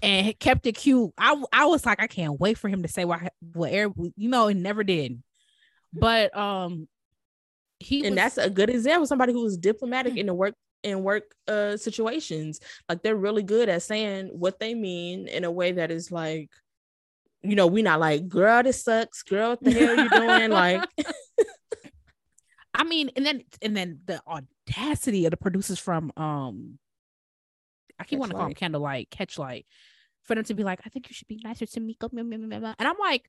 and 0.01 0.38
kept 0.39 0.65
it 0.65 0.73
cute. 0.73 1.11
I 1.17 1.41
I 1.51 1.65
was 1.65 1.86
like, 1.86 2.01
I 2.01 2.07
can't 2.07 2.39
wait 2.39 2.57
for 2.57 2.67
him 2.69 2.82
to 2.84 2.88
say 2.88 3.05
what 3.05 3.34
what 3.53 3.71
you 3.71 4.13
know, 4.17 4.47
it 4.47 4.55
never 4.55 4.84
did. 4.84 5.21
But 5.93 6.36
um 6.36 6.88
he 7.80 8.05
and 8.05 8.15
was- 8.15 8.15
that's 8.15 8.38
a 8.38 8.49
good 8.49 8.69
example 8.69 9.03
of 9.03 9.09
somebody 9.09 9.34
who 9.34 9.45
is 9.45 9.57
diplomatic 9.57 10.17
in 10.17 10.25
the 10.28 10.34
work 10.34 10.55
in 10.84 11.03
work 11.03 11.34
uh 11.47 11.78
situations. 11.78 12.59
Like 12.88 13.01
they're 13.01 13.15
really 13.15 13.43
good 13.43 13.69
at 13.69 13.84
saying 13.84 14.28
what 14.32 14.59
they 14.59 14.73
mean 14.73 15.28
in 15.28 15.43
a 15.43 15.51
way 15.51 15.73
that 15.73 15.91
is 15.91 16.11
like 16.11 16.49
you 17.43 17.55
know 17.55 17.67
we're 17.67 17.84
not 17.84 17.99
like 17.99 18.28
girl 18.28 18.63
this 18.63 18.84
sucks. 18.84 19.23
Girl 19.23 19.51
what 19.51 19.63
the 19.63 19.71
hell 19.71 19.95
you 19.95 20.09
doing? 20.09 20.51
Like 20.51 20.88
I 22.73 22.84
mean, 22.84 23.09
and 23.15 23.25
then 23.25 23.43
and 23.61 23.75
then 23.75 24.01
the 24.05 24.21
audacity 24.28 25.25
of 25.25 25.32
the 25.32 25.38
producers 25.38 25.80
from 25.80 26.11
um 26.15 26.78
I 27.99 28.03
keep 28.03 28.19
wanting 28.19 28.34
to 28.34 28.38
call 28.38 28.45
them 28.45 28.53
Candlelight, 28.53 29.09
Catchlight, 29.09 29.65
for 30.23 30.36
them 30.36 30.43
to 30.43 30.53
be 30.53 30.63
like, 30.63 30.82
I 30.86 30.89
think 30.89 31.09
you 31.09 31.15
should 31.15 31.28
be 31.28 31.41
nicer 31.43 31.65
to 31.65 31.80
Meko. 31.80 32.11
blah, 32.11 32.21
blah, 32.21 32.38
blah, 32.38 32.47
blah, 32.47 32.59
blah." 32.59 32.73
And 32.78 32.88
I'm 32.88 32.97
like, 32.99 33.25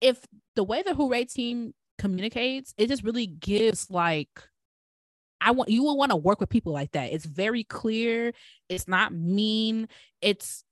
if 0.00 0.20
the 0.56 0.64
way 0.64 0.82
the 0.82 0.92
Hoorae 0.94 1.32
team 1.32 1.74
communicates, 2.02 2.74
it 2.76 2.88
just 2.88 3.04
really 3.04 3.26
gives 3.26 3.88
like 3.88 4.28
I 5.40 5.52
want 5.52 5.70
you 5.70 5.84
will 5.84 5.96
want 5.96 6.10
to 6.10 6.16
work 6.16 6.40
with 6.40 6.48
people 6.48 6.72
like 6.72 6.92
that. 6.92 7.12
It's 7.12 7.24
very 7.24 7.62
clear. 7.62 8.32
It's 8.68 8.88
not 8.88 9.14
mean. 9.14 9.88
It's 10.20 10.64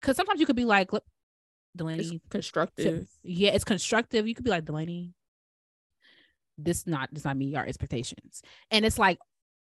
because 0.00 0.16
sometimes 0.16 0.40
you 0.40 0.46
could 0.46 0.56
be 0.56 0.64
like, 0.64 0.90
Delaney, 1.76 2.00
it's 2.00 2.28
constructive 2.30 3.06
yeah, 3.22 3.50
it's 3.50 3.64
constructive. 3.64 4.26
You 4.26 4.34
could 4.34 4.44
be 4.44 4.50
like 4.50 4.64
Delaney, 4.64 5.12
this 6.56 6.86
not 6.86 7.12
does 7.12 7.24
not 7.24 7.36
meet 7.36 7.56
our 7.56 7.66
expectations, 7.66 8.42
and 8.70 8.86
it's 8.86 8.98
like 8.98 9.18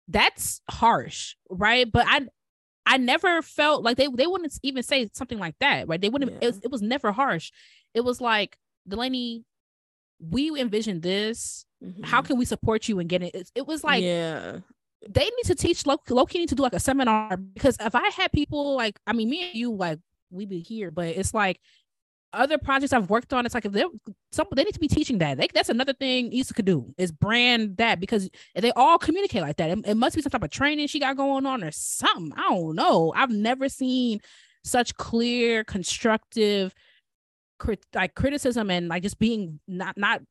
that's 0.10 0.62
harsh, 0.70 1.36
right? 1.50 1.89
But 1.89 2.06
I 2.08 2.28
I 2.86 2.98
never 2.98 3.42
felt 3.42 3.84
like 3.84 3.96
they 3.96 4.08
they 4.08 4.28
wouldn't 4.28 4.58
even 4.64 4.84
say 4.84 5.10
something 5.14 5.39
like 5.39 5.56
that, 5.60 5.88
right? 5.88 6.02
They 6.02 6.10
wouldn't. 6.10 6.32
It, 6.42 6.48
was, 6.48 6.60
it 6.64 6.72
was 6.72 6.82
never 6.82 7.12
harsh. 7.12 7.52
It 7.94 8.02
was 8.02 8.20
like 8.20 8.58
Delaney, 8.88 9.46
we 10.30 10.59
envisioned 10.59 11.01
this. 11.01 11.65
How 12.03 12.22
Mhm. 12.22 12.26
can 12.26 12.38
we 12.38 12.45
support 12.45 12.88
you 12.88 12.99
and 12.99 13.09
get 13.09 13.24
it? 13.24 13.34
It, 13.34 13.51
it 13.55 13.67
was 13.67 13.84
like 13.84 14.03
yeah 14.03 14.59
they 15.09 15.24
need 15.24 15.45
to 15.45 15.55
teach 15.55 15.86
low 15.86 15.97
Loki 16.09 16.39
need 16.39 16.49
to 16.49 16.55
do 16.55 16.63
like 16.63 16.74
a 16.74 16.80
seminar 16.80 17.36
because 17.38 17.76
if 17.80 17.95
I 17.95 18.09
had 18.09 18.32
people 18.32 18.76
like 18.76 18.99
I 19.07 19.13
mean 19.13 19.30
me 19.30 19.49
and 19.49 19.55
you 19.55 19.74
like 19.74 19.99
we 20.30 20.45
be 20.45 20.59
here, 20.59 20.91
but 20.91 21.07
it's 21.07 21.34
like 21.34 21.59
other 22.34 22.57
projects 22.57 22.93
I've 22.93 23.09
worked 23.09 23.34
on, 23.34 23.45
it's 23.45 23.55
like 23.55 23.65
if 23.65 23.72
they 23.72 23.84
some 24.32 24.47
they 24.55 24.63
need 24.63 24.74
to 24.74 24.80
be 24.80 24.88
teaching 24.88 25.17
that. 25.17 25.38
They, 25.38 25.47
that's 25.53 25.69
another 25.69 25.93
thing 25.93 26.32
Issa 26.32 26.53
could 26.53 26.65
do 26.65 26.93
is 26.97 27.11
brand 27.11 27.78
that 27.78 27.99
because 27.99 28.30
they 28.55 28.72
all 28.72 28.97
communicate 28.97 29.41
like 29.41 29.57
that. 29.57 29.72
It, 29.72 29.80
it, 29.86 29.95
must 29.95 30.15
be 30.15 30.22
some 30.22 30.30
type 30.30 30.43
of 30.43 30.51
training 30.51 30.88
she 30.88 30.99
got 30.99 31.17
going 31.17 31.45
on 31.45 31.63
or 31.63 31.72
something. 31.72 32.34
I 32.38 32.49
don't 32.49 32.76
know. 32.76 33.11
I've 33.15 33.32
never 33.32 33.69
seen 33.69 34.22
such 34.63 34.95
clear, 34.95 35.63
constructive, 35.63 36.74
crit- 37.62 37.86
like 37.93 38.16
criticism 38.16 38.72
and 38.72 38.88
like 38.88 39.03
just 39.03 39.20
being 39.20 39.59
not 39.68 39.95
not 39.97 40.22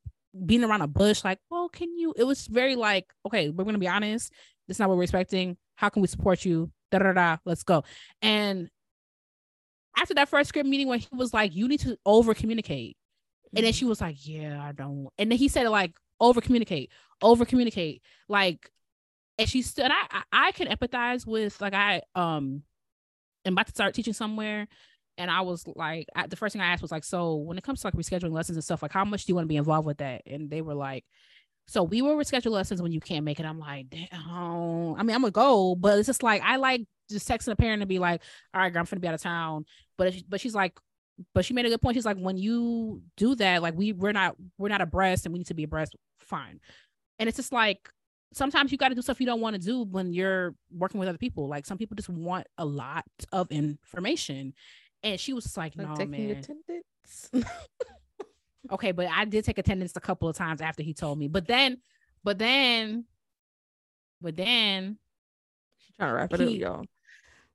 being 0.44 0.64
around 0.64 0.82
a 0.82 0.88
bush. 0.88 1.24
Like, 1.24 1.38
well, 1.48 1.68
can 1.68 1.96
you? 1.96 2.12
It 2.16 2.24
was 2.24 2.46
very 2.46 2.76
like, 2.76 3.06
okay, 3.24 3.48
we're 3.50 3.64
gonna 3.64 3.78
be 3.78 3.88
honest. 3.88 4.32
This 4.66 4.76
is 4.76 4.80
not 4.80 4.88
what 4.88 4.98
we're 4.98 5.04
expecting. 5.04 5.56
How 5.76 5.88
can 5.88 6.02
we 6.02 6.08
support 6.08 6.44
you? 6.44 6.70
Da 6.90 6.98
da 6.98 7.12
da. 7.12 7.36
Let's 7.44 7.62
go. 7.62 7.84
And 8.20 8.68
after 9.96 10.14
that 10.14 10.28
first 10.28 10.48
script 10.48 10.68
meeting 10.68 10.88
when 10.88 10.98
he 10.98 11.08
was 11.12 11.32
like, 11.32 11.54
you 11.54 11.68
need 11.68 11.80
to 11.80 11.96
over 12.04 12.34
communicate. 12.34 12.96
And 13.54 13.64
then 13.64 13.72
she 13.72 13.82
mm-hmm. 13.82 13.90
was 13.90 14.00
like, 14.00 14.16
yeah, 14.26 14.62
I 14.62 14.72
don't. 14.72 15.08
And 15.18 15.30
then 15.30 15.38
he 15.38 15.48
said 15.48 15.68
like, 15.68 15.92
over 16.20 16.40
communicate, 16.40 16.90
over 17.22 17.44
communicate. 17.44 18.02
Like, 18.28 18.70
and 19.38 19.48
she 19.48 19.62
stood, 19.62 19.90
I, 19.90 20.22
I 20.32 20.52
can 20.52 20.68
empathize 20.68 21.26
with 21.26 21.60
like, 21.60 21.74
I, 21.74 22.02
um, 22.14 22.62
am 23.44 23.54
about 23.54 23.66
to 23.66 23.72
start 23.72 23.94
teaching 23.94 24.12
somewhere. 24.12 24.68
And 25.20 25.30
I 25.30 25.42
was 25.42 25.66
like, 25.76 26.08
I, 26.16 26.26
the 26.26 26.36
first 26.36 26.54
thing 26.54 26.62
I 26.62 26.72
asked 26.72 26.80
was 26.80 26.90
like, 26.90 27.04
so 27.04 27.34
when 27.34 27.58
it 27.58 27.64
comes 27.64 27.82
to 27.82 27.86
like 27.86 27.94
rescheduling 27.94 28.32
lessons 28.32 28.56
and 28.56 28.64
stuff, 28.64 28.80
like 28.80 28.90
how 28.90 29.04
much 29.04 29.26
do 29.26 29.30
you 29.30 29.34
want 29.34 29.44
to 29.44 29.48
be 29.48 29.56
involved 29.56 29.86
with 29.86 29.98
that? 29.98 30.22
And 30.26 30.48
they 30.48 30.62
were 30.62 30.74
like, 30.74 31.04
so 31.66 31.82
we 31.82 32.00
will 32.00 32.16
reschedule 32.16 32.52
lessons 32.52 32.80
when 32.80 32.90
you 32.90 33.00
can't 33.00 33.24
make 33.24 33.38
it. 33.38 33.44
I'm 33.44 33.58
like, 33.58 33.90
damn. 33.90 34.08
I 34.12 35.02
mean, 35.02 35.14
I'm 35.14 35.20
gonna 35.20 35.30
go, 35.30 35.74
but 35.74 35.98
it's 35.98 36.06
just 36.06 36.22
like 36.22 36.40
I 36.42 36.56
like 36.56 36.86
just 37.10 37.28
texting 37.28 37.52
a 37.52 37.56
parent 37.56 37.82
and 37.82 37.88
be 37.88 37.98
like, 37.98 38.22
all 38.54 38.62
right, 38.62 38.72
girl, 38.72 38.80
I'm 38.80 38.86
gonna 38.86 39.00
be 39.00 39.08
out 39.08 39.14
of 39.14 39.20
town. 39.20 39.66
But 39.98 40.14
but 40.26 40.40
she's 40.40 40.54
like, 40.54 40.72
but 41.34 41.44
she 41.44 41.52
made 41.52 41.66
a 41.66 41.68
good 41.68 41.82
point. 41.82 41.96
She's 41.96 42.06
like, 42.06 42.16
when 42.16 42.38
you 42.38 43.02
do 43.18 43.34
that, 43.34 43.60
like 43.60 43.74
we 43.76 43.92
we're 43.92 44.12
not 44.12 44.36
we're 44.56 44.68
not 44.70 44.80
abreast 44.80 45.26
and 45.26 45.34
we 45.34 45.38
need 45.40 45.48
to 45.48 45.54
be 45.54 45.64
abreast. 45.64 45.94
Fine. 46.20 46.60
And 47.18 47.28
it's 47.28 47.36
just 47.36 47.52
like 47.52 47.90
sometimes 48.32 48.72
you 48.72 48.78
got 48.78 48.88
to 48.88 48.94
do 48.94 49.02
stuff 49.02 49.20
you 49.20 49.26
don't 49.26 49.40
want 49.40 49.54
to 49.54 49.60
do 49.60 49.82
when 49.84 50.12
you're 50.12 50.54
working 50.72 50.98
with 50.98 51.08
other 51.08 51.18
people. 51.18 51.48
Like 51.48 51.66
some 51.66 51.78
people 51.78 51.94
just 51.94 52.08
want 52.08 52.46
a 52.58 52.64
lot 52.64 53.04
of 53.32 53.50
information. 53.50 54.54
And 55.02 55.18
she 55.18 55.32
was 55.32 55.56
like, 55.56 55.76
like 55.76 55.98
no, 55.98 56.06
man. 56.06 56.30
Attendance. 56.30 57.30
Okay, 58.70 58.92
but 58.92 59.06
I 59.06 59.24
did 59.24 59.44
take 59.44 59.58
attendance 59.58 59.96
a 59.96 60.00
couple 60.00 60.28
of 60.28 60.36
times 60.36 60.60
after 60.60 60.82
he 60.82 60.94
told 60.94 61.18
me. 61.18 61.28
But 61.28 61.46
then, 61.46 61.78
but 62.22 62.38
then, 62.38 63.04
but 64.20 64.36
then, 64.36 64.98
she's 65.78 65.96
trying 65.96 66.10
to 66.10 66.14
wrap 66.14 66.32
it 66.34 66.40
he, 66.40 66.64
up, 66.64 66.78
y'all. 66.78 66.86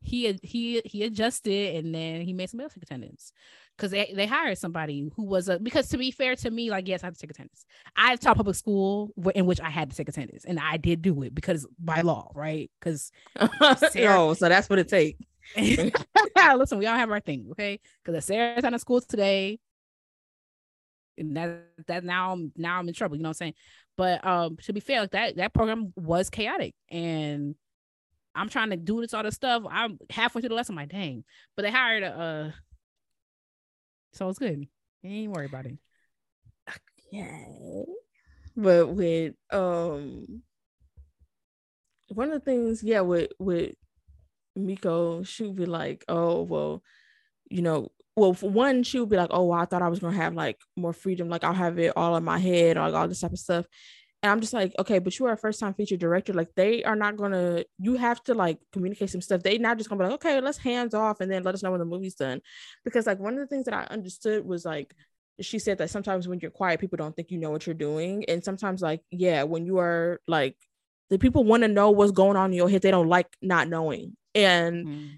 He 0.02 0.40
he 0.44 0.82
he 0.86 1.04
adjusted 1.04 1.78
and 1.78 1.96
then 1.96 2.22
he 2.22 2.34
made 2.34 2.50
somebody 2.50 2.66
else 2.66 2.74
take 2.74 2.84
attendance 2.84 3.32
because 3.76 3.90
they, 3.92 4.14
they 4.16 4.28
hired 4.28 4.58
somebody 4.58 5.10
who 5.16 5.24
was 5.24 5.50
a 5.50 5.58
because 5.58 5.90
to 5.90 5.98
be 5.98 6.12
fair 6.12 6.36
to 6.36 6.52
me, 6.52 6.70
like 6.70 6.88
yes, 6.88 7.04
I 7.04 7.08
had 7.08 7.16
to 7.16 7.20
take 7.20 7.32
attendance. 7.32 7.66
I 7.96 8.16
taught 8.16 8.38
public 8.38 8.56
school 8.56 9.12
in 9.34 9.46
which 9.46 9.62
I 9.62 9.70
had 9.70 9.90
to 9.90 9.96
take 9.96 10.10
attendance, 10.10 10.46
and 10.46 10.60
I 10.60 10.78
did 10.78 11.02
do 11.02 11.24
it 11.24 11.34
because 11.34 11.66
by 11.80 12.02
law, 12.02 12.32
right? 12.36 12.70
Because 12.80 13.12
oh, 13.40 14.34
so 14.34 14.50
that's 14.50 14.70
what 14.70 14.80
it 14.80 14.90
takes. 14.90 15.20
Listen, 16.58 16.78
we 16.78 16.86
all 16.86 16.96
have 16.96 17.12
our 17.12 17.20
thing, 17.20 17.48
okay? 17.52 17.80
Because 18.04 18.26
Sarah's 18.26 18.64
out 18.64 18.74
of 18.74 18.82
school 18.82 19.02
today, 19.02 19.60
and 21.18 21.36
that 21.38 21.64
that 21.88 22.04
now 22.04 22.34
I'm 22.34 22.52
now 22.56 22.80
I'm 22.80 22.88
in 22.88 22.94
trouble. 22.94 23.16
You 23.16 23.24
know 23.24 23.30
what 23.30 23.38
I'm 23.42 23.46
saying? 23.46 23.54
But 23.98 24.26
um, 24.26 24.58
to 24.64 24.74
be 24.74 24.80
fair, 24.80 25.02
like 25.02 25.12
that 25.12 25.38
that 25.38 25.54
program 25.54 25.94
was 25.96 26.30
chaotic, 26.30 26.74
and 26.90 27.56
I'm 28.36 28.50
trying 28.50 28.72
to 28.72 28.78
do 28.78 29.02
this 29.02 29.14
all 29.14 29.24
this 29.24 29.36
stuff. 29.36 29.64
I'm 29.70 29.98
halfway 30.10 30.42
through 30.42 30.50
the 30.50 30.56
lesson. 30.56 30.74
I'm 30.74 30.84
like, 30.84 30.90
dang. 30.90 31.24
But 31.56 31.64
they 31.64 31.72
hired 31.72 32.04
a, 32.04 32.08
uh, 32.08 32.52
so 34.14 34.30
it's 34.30 34.40
good. 34.40 34.68
ain't 35.04 35.32
worry 35.32 35.46
about 35.46 35.66
it. 35.66 35.78
Okay. 37.14 37.86
But 38.58 38.88
with 38.90 39.36
um, 39.52 40.44
one 42.10 42.28
of 42.28 42.34
the 42.34 42.40
things, 42.40 42.84
yeah, 42.84 43.02
with 43.02 43.32
with 43.40 43.76
Meko, 44.58 45.26
she 45.28 45.44
would 45.44 45.56
be 45.56 45.66
like, 45.66 46.06
oh 46.08 46.44
well, 46.44 46.84
you 47.50 47.62
know, 47.62 47.92
well, 48.16 48.34
for 48.34 48.50
one, 48.50 48.84
she 48.84 49.00
would 49.00 49.10
be 49.10 49.18
like, 49.18 49.30
"Oh, 49.32 49.46
well, 49.46 49.60
I 49.60 49.66
thought 49.66 49.82
I 49.82 49.90
was 49.90 50.00
gonna 50.00 50.16
have 50.16 50.34
like 50.36 50.60
more 50.78 50.94
freedom, 50.94 51.30
like 51.30 51.44
I'll 51.44 51.54
have 51.54 51.78
it 51.80 51.94
all 51.98 52.16
in 52.16 52.24
my 52.24 52.40
head, 52.40 52.78
like 52.78 52.94
all 52.94 53.08
this 53.08 53.20
type 53.22 53.34
of 53.34 53.40
stuff." 53.40 53.66
And 54.24 54.32
I'm 54.32 54.42
just 54.42 54.54
like, 54.54 54.74
okay, 54.80 55.00
but 55.00 55.20
you 55.20 55.28
are 55.28 55.34
a 55.34 55.38
first 55.38 55.60
time 55.60 55.74
feature 55.76 55.98
director. 55.98 56.34
Like 56.34 56.50
they 56.56 56.84
are 56.84 56.96
not 56.96 57.18
gonna. 57.18 57.64
You 57.78 57.96
have 57.96 58.24
to 58.24 58.34
like 58.34 58.60
communicate 58.72 59.10
some 59.12 59.22
stuff. 59.22 59.44
They 59.44 59.58
not 59.58 59.78
just 59.78 59.90
gonna 59.90 60.00
be 60.04 60.06
like, 60.06 60.16
okay, 60.16 60.42
let's 60.42 60.58
hands 60.58 60.94
off 60.94 61.20
and 61.22 61.32
then 61.32 61.44
let 61.44 61.54
us 61.54 61.62
know 61.64 61.72
when 61.72 61.80
the 61.80 61.86
movie's 61.86 62.16
done. 62.16 62.42
Because 62.84 63.06
like 63.06 63.20
one 63.20 63.34
of 63.34 63.40
the 63.40 63.48
things 63.48 63.66
that 63.66 63.74
I 63.74 63.84
understood 63.94 64.46
was 64.46 64.66
like 64.66 64.96
she 65.42 65.60
said 65.60 65.78
that 65.80 65.90
sometimes 65.90 66.28
when 66.28 66.40
you're 66.40 66.52
quiet, 66.52 66.80
people 66.80 66.98
don't 66.98 67.16
think 67.16 67.30
you 67.32 67.38
know 67.38 67.52
what 67.52 67.68
you're 67.68 67.76
doing, 67.76 68.26
and 68.26 68.44
sometimes 68.44 68.82
like 68.82 69.02
yeah, 69.12 69.44
when 69.44 69.66
you 69.66 69.80
are 69.80 70.22
like 70.28 70.56
the 71.10 71.20
people 71.20 71.44
want 71.44 71.64
to 71.64 71.68
know 71.68 71.92
what's 71.92 72.12
going 72.12 72.38
on 72.38 72.52
in 72.52 72.58
your 72.58 72.70
head, 72.70 72.82
they 72.82 72.92
don't 72.92 73.10
like 73.10 73.28
not 73.42 73.68
knowing. 73.68 74.16
And 74.36 74.86
mm 74.86 75.10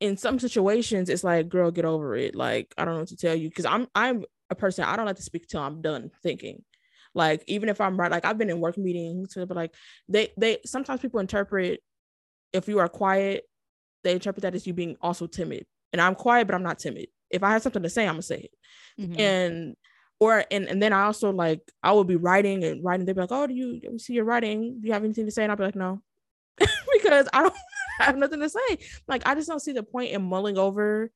in 0.00 0.16
some 0.18 0.38
situations 0.38 1.08
it's 1.08 1.24
like 1.24 1.48
girl 1.48 1.70
get 1.70 1.84
over 1.84 2.14
it. 2.14 2.34
Like 2.34 2.74
i 2.76 2.84
don't 2.84 2.94
know 2.94 3.00
what 3.00 3.08
to 3.08 3.16
tell 3.16 3.34
you. 3.34 3.48
Because 3.48 3.64
i'm 3.64 3.86
i'm 3.94 4.24
a 4.50 4.54
person 4.54 4.84
i 4.84 4.96
don't 4.96 5.06
like 5.06 5.16
to 5.16 5.22
speak 5.22 5.46
till 5.46 5.60
i'm 5.60 5.80
done 5.80 6.10
thinking. 6.22 6.62
Like 7.14 7.42
even 7.46 7.68
if 7.68 7.80
i'm 7.80 7.98
right 7.98 8.10
like 8.10 8.24
i've 8.24 8.38
been 8.38 8.50
in 8.50 8.60
work 8.60 8.76
meetings 8.76 9.34
but 9.34 9.56
like 9.56 9.72
they 10.08 10.32
they 10.36 10.58
sometimes 10.66 11.00
people 11.00 11.20
interpret 11.20 11.80
if 12.52 12.68
you 12.68 12.78
are 12.80 12.88
quiet 12.88 13.44
they 14.02 14.12
interpret 14.12 14.42
that 14.42 14.54
as 14.54 14.66
you 14.66 14.74
being 14.74 14.96
also 15.00 15.26
timid. 15.26 15.64
And 15.92 16.02
i'm 16.02 16.14
quiet 16.14 16.46
but 16.46 16.54
i'm 16.54 16.62
not 16.62 16.78
timid. 16.78 17.06
If 17.30 17.42
i 17.42 17.52
have 17.52 17.62
something 17.62 17.82
to 17.82 17.90
say 17.90 18.06
i'm 18.06 18.14
gonna 18.14 18.22
say 18.22 18.50
it. 18.50 19.00
Mm-hmm. 19.00 19.20
and 19.20 19.76
or 20.20 20.44
and, 20.50 20.66
and 20.66 20.82
then 20.82 20.92
i 20.92 21.04
also 21.04 21.32
like 21.32 21.60
i 21.82 21.92
will 21.92 22.04
be 22.04 22.16
writing 22.16 22.64
and 22.64 22.84
writing. 22.84 23.06
They'd 23.06 23.14
be 23.14 23.22
like 23.22 23.32
oh 23.32 23.46
do 23.46 23.54
you, 23.54 23.80
do 23.80 23.88
you 23.92 23.98
see 23.98 24.14
your 24.14 24.24
writing. 24.24 24.80
Do 24.80 24.88
you 24.88 24.92
have 24.92 25.04
anything 25.04 25.26
to 25.26 25.32
say? 25.32 25.44
And 25.44 25.52
i'll 25.52 25.56
be 25.56 25.64
like 25.64 25.76
no 25.76 26.02
because 27.04 27.28
i 27.32 27.42
don't 27.42 27.54
have 27.98 28.16
nothing 28.16 28.40
to 28.40 28.48
say. 28.48 28.78
Like 29.06 29.22
I 29.26 29.34
just 29.34 29.48
don't 29.48 29.60
see 29.60 29.72
the 29.72 29.82
point 29.82 30.12
in 30.12 30.22
mulling 30.22 30.58
over 30.58 31.10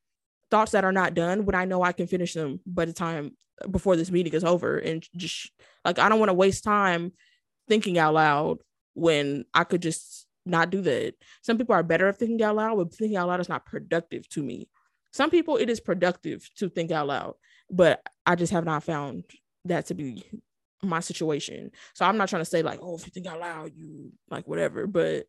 thoughts 0.50 0.72
that 0.72 0.84
are 0.84 0.92
not 0.92 1.14
done 1.14 1.44
when 1.44 1.54
I 1.54 1.64
know 1.64 1.82
I 1.82 1.92
can 1.92 2.06
finish 2.06 2.34
them 2.34 2.60
by 2.66 2.84
the 2.84 2.92
time 2.92 3.36
before 3.70 3.96
this 3.96 4.10
meeting 4.10 4.32
is 4.32 4.44
over. 4.44 4.78
And 4.78 5.06
just 5.16 5.50
like 5.84 5.98
I 5.98 6.08
don't 6.08 6.18
want 6.18 6.30
to 6.30 6.34
waste 6.34 6.64
time 6.64 7.12
thinking 7.68 7.98
out 7.98 8.14
loud 8.14 8.58
when 8.94 9.44
I 9.52 9.64
could 9.64 9.82
just 9.82 10.26
not 10.46 10.70
do 10.70 10.80
that. 10.82 11.14
Some 11.42 11.58
people 11.58 11.74
are 11.74 11.82
better 11.82 12.08
at 12.08 12.18
thinking 12.18 12.42
out 12.42 12.56
loud, 12.56 12.76
but 12.76 12.94
thinking 12.94 13.16
out 13.16 13.28
loud 13.28 13.40
is 13.40 13.48
not 13.48 13.66
productive 13.66 14.28
to 14.30 14.42
me. 14.42 14.68
Some 15.12 15.30
people 15.30 15.56
it 15.56 15.68
is 15.68 15.80
productive 15.80 16.48
to 16.56 16.68
think 16.68 16.90
out 16.90 17.08
loud, 17.08 17.34
but 17.70 18.00
I 18.24 18.36
just 18.36 18.52
have 18.52 18.64
not 18.64 18.84
found 18.84 19.24
that 19.64 19.86
to 19.86 19.94
be 19.94 20.24
my 20.82 21.00
situation. 21.00 21.72
So 21.94 22.04
I'm 22.04 22.16
not 22.16 22.28
trying 22.28 22.42
to 22.42 22.50
say 22.50 22.62
like, 22.62 22.78
oh, 22.80 22.94
if 22.94 23.04
you 23.04 23.10
think 23.10 23.26
out 23.26 23.40
loud, 23.40 23.72
you 23.74 24.12
like 24.30 24.46
whatever, 24.46 24.86
but 24.86 25.26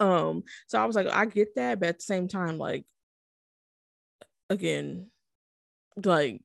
um, 0.00 0.44
so 0.66 0.80
I 0.80 0.84
was 0.84 0.96
like, 0.96 1.08
I 1.08 1.26
get 1.26 1.54
that, 1.56 1.80
but 1.80 1.88
at 1.88 1.98
the 1.98 2.04
same 2.04 2.28
time, 2.28 2.58
like, 2.58 2.84
again, 4.50 5.10
like, 6.04 6.42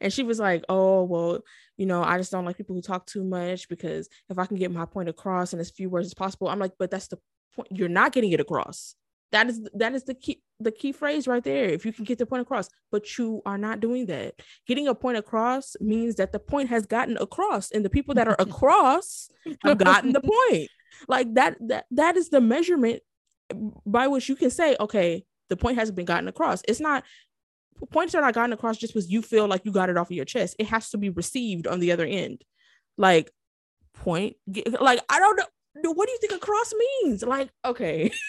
and 0.00 0.12
she 0.12 0.22
was 0.22 0.38
like, 0.38 0.64
Oh, 0.68 1.04
well, 1.04 1.40
you 1.76 1.86
know, 1.86 2.02
I 2.02 2.18
just 2.18 2.30
don't 2.30 2.44
like 2.44 2.56
people 2.56 2.76
who 2.76 2.82
talk 2.82 3.06
too 3.06 3.24
much 3.24 3.68
because 3.68 4.08
if 4.28 4.38
I 4.38 4.46
can 4.46 4.56
get 4.56 4.70
my 4.70 4.84
point 4.84 5.08
across 5.08 5.52
in 5.52 5.60
as 5.60 5.70
few 5.70 5.90
words 5.90 6.06
as 6.06 6.14
possible, 6.14 6.48
I'm 6.48 6.58
like, 6.58 6.72
but 6.78 6.90
that's 6.90 7.08
the 7.08 7.18
point. 7.54 7.68
You're 7.70 7.88
not 7.88 8.12
getting 8.12 8.32
it 8.32 8.40
across. 8.40 8.94
That 9.32 9.48
is 9.48 9.66
that 9.74 9.94
is 9.94 10.04
the 10.04 10.14
key 10.14 10.42
the 10.60 10.70
key 10.70 10.92
phrase 10.92 11.26
right 11.26 11.42
there. 11.42 11.64
If 11.64 11.86
you 11.86 11.92
can 11.92 12.04
get 12.04 12.18
the 12.18 12.26
point 12.26 12.42
across, 12.42 12.68
but 12.90 13.16
you 13.16 13.40
are 13.46 13.56
not 13.56 13.80
doing 13.80 14.06
that. 14.06 14.34
Getting 14.66 14.88
a 14.88 14.94
point 14.94 15.16
across 15.16 15.74
means 15.80 16.16
that 16.16 16.32
the 16.32 16.38
point 16.38 16.68
has 16.68 16.86
gotten 16.86 17.16
across, 17.16 17.70
and 17.70 17.82
the 17.82 17.90
people 17.90 18.14
that 18.14 18.28
are 18.28 18.36
across 18.38 19.30
have 19.64 19.78
gotten 19.78 20.12
the 20.12 20.20
point 20.20 20.68
like 21.08 21.32
that 21.34 21.56
that 21.60 21.86
that 21.90 22.16
is 22.16 22.28
the 22.28 22.40
measurement 22.40 23.02
by 23.84 24.06
which 24.06 24.28
you 24.28 24.36
can 24.36 24.50
say 24.50 24.76
okay 24.80 25.24
the 25.52 25.56
point 25.56 25.76
hasn't 25.76 25.96
been 25.96 26.06
gotten 26.06 26.28
across. 26.28 26.62
It's 26.66 26.80
not 26.80 27.04
points 27.90 28.14
are 28.14 28.22
not 28.22 28.34
gotten 28.34 28.54
across 28.54 28.78
just 28.78 28.94
because 28.94 29.10
you 29.10 29.20
feel 29.20 29.46
like 29.46 29.64
you 29.64 29.72
got 29.72 29.90
it 29.90 29.98
off 29.98 30.08
of 30.08 30.16
your 30.16 30.24
chest. 30.24 30.56
It 30.58 30.66
has 30.68 30.88
to 30.90 30.98
be 30.98 31.10
received 31.10 31.66
on 31.66 31.78
the 31.78 31.92
other 31.92 32.06
end. 32.06 32.42
Like 32.96 33.30
point 33.94 34.36
like 34.80 35.00
i 35.10 35.18
don't 35.18 35.36
know. 35.36 35.92
What 35.92 36.06
do 36.06 36.12
you 36.12 36.18
think 36.18 36.32
across 36.32 36.72
means? 37.02 37.22
Like 37.22 37.50
okay. 37.64 38.10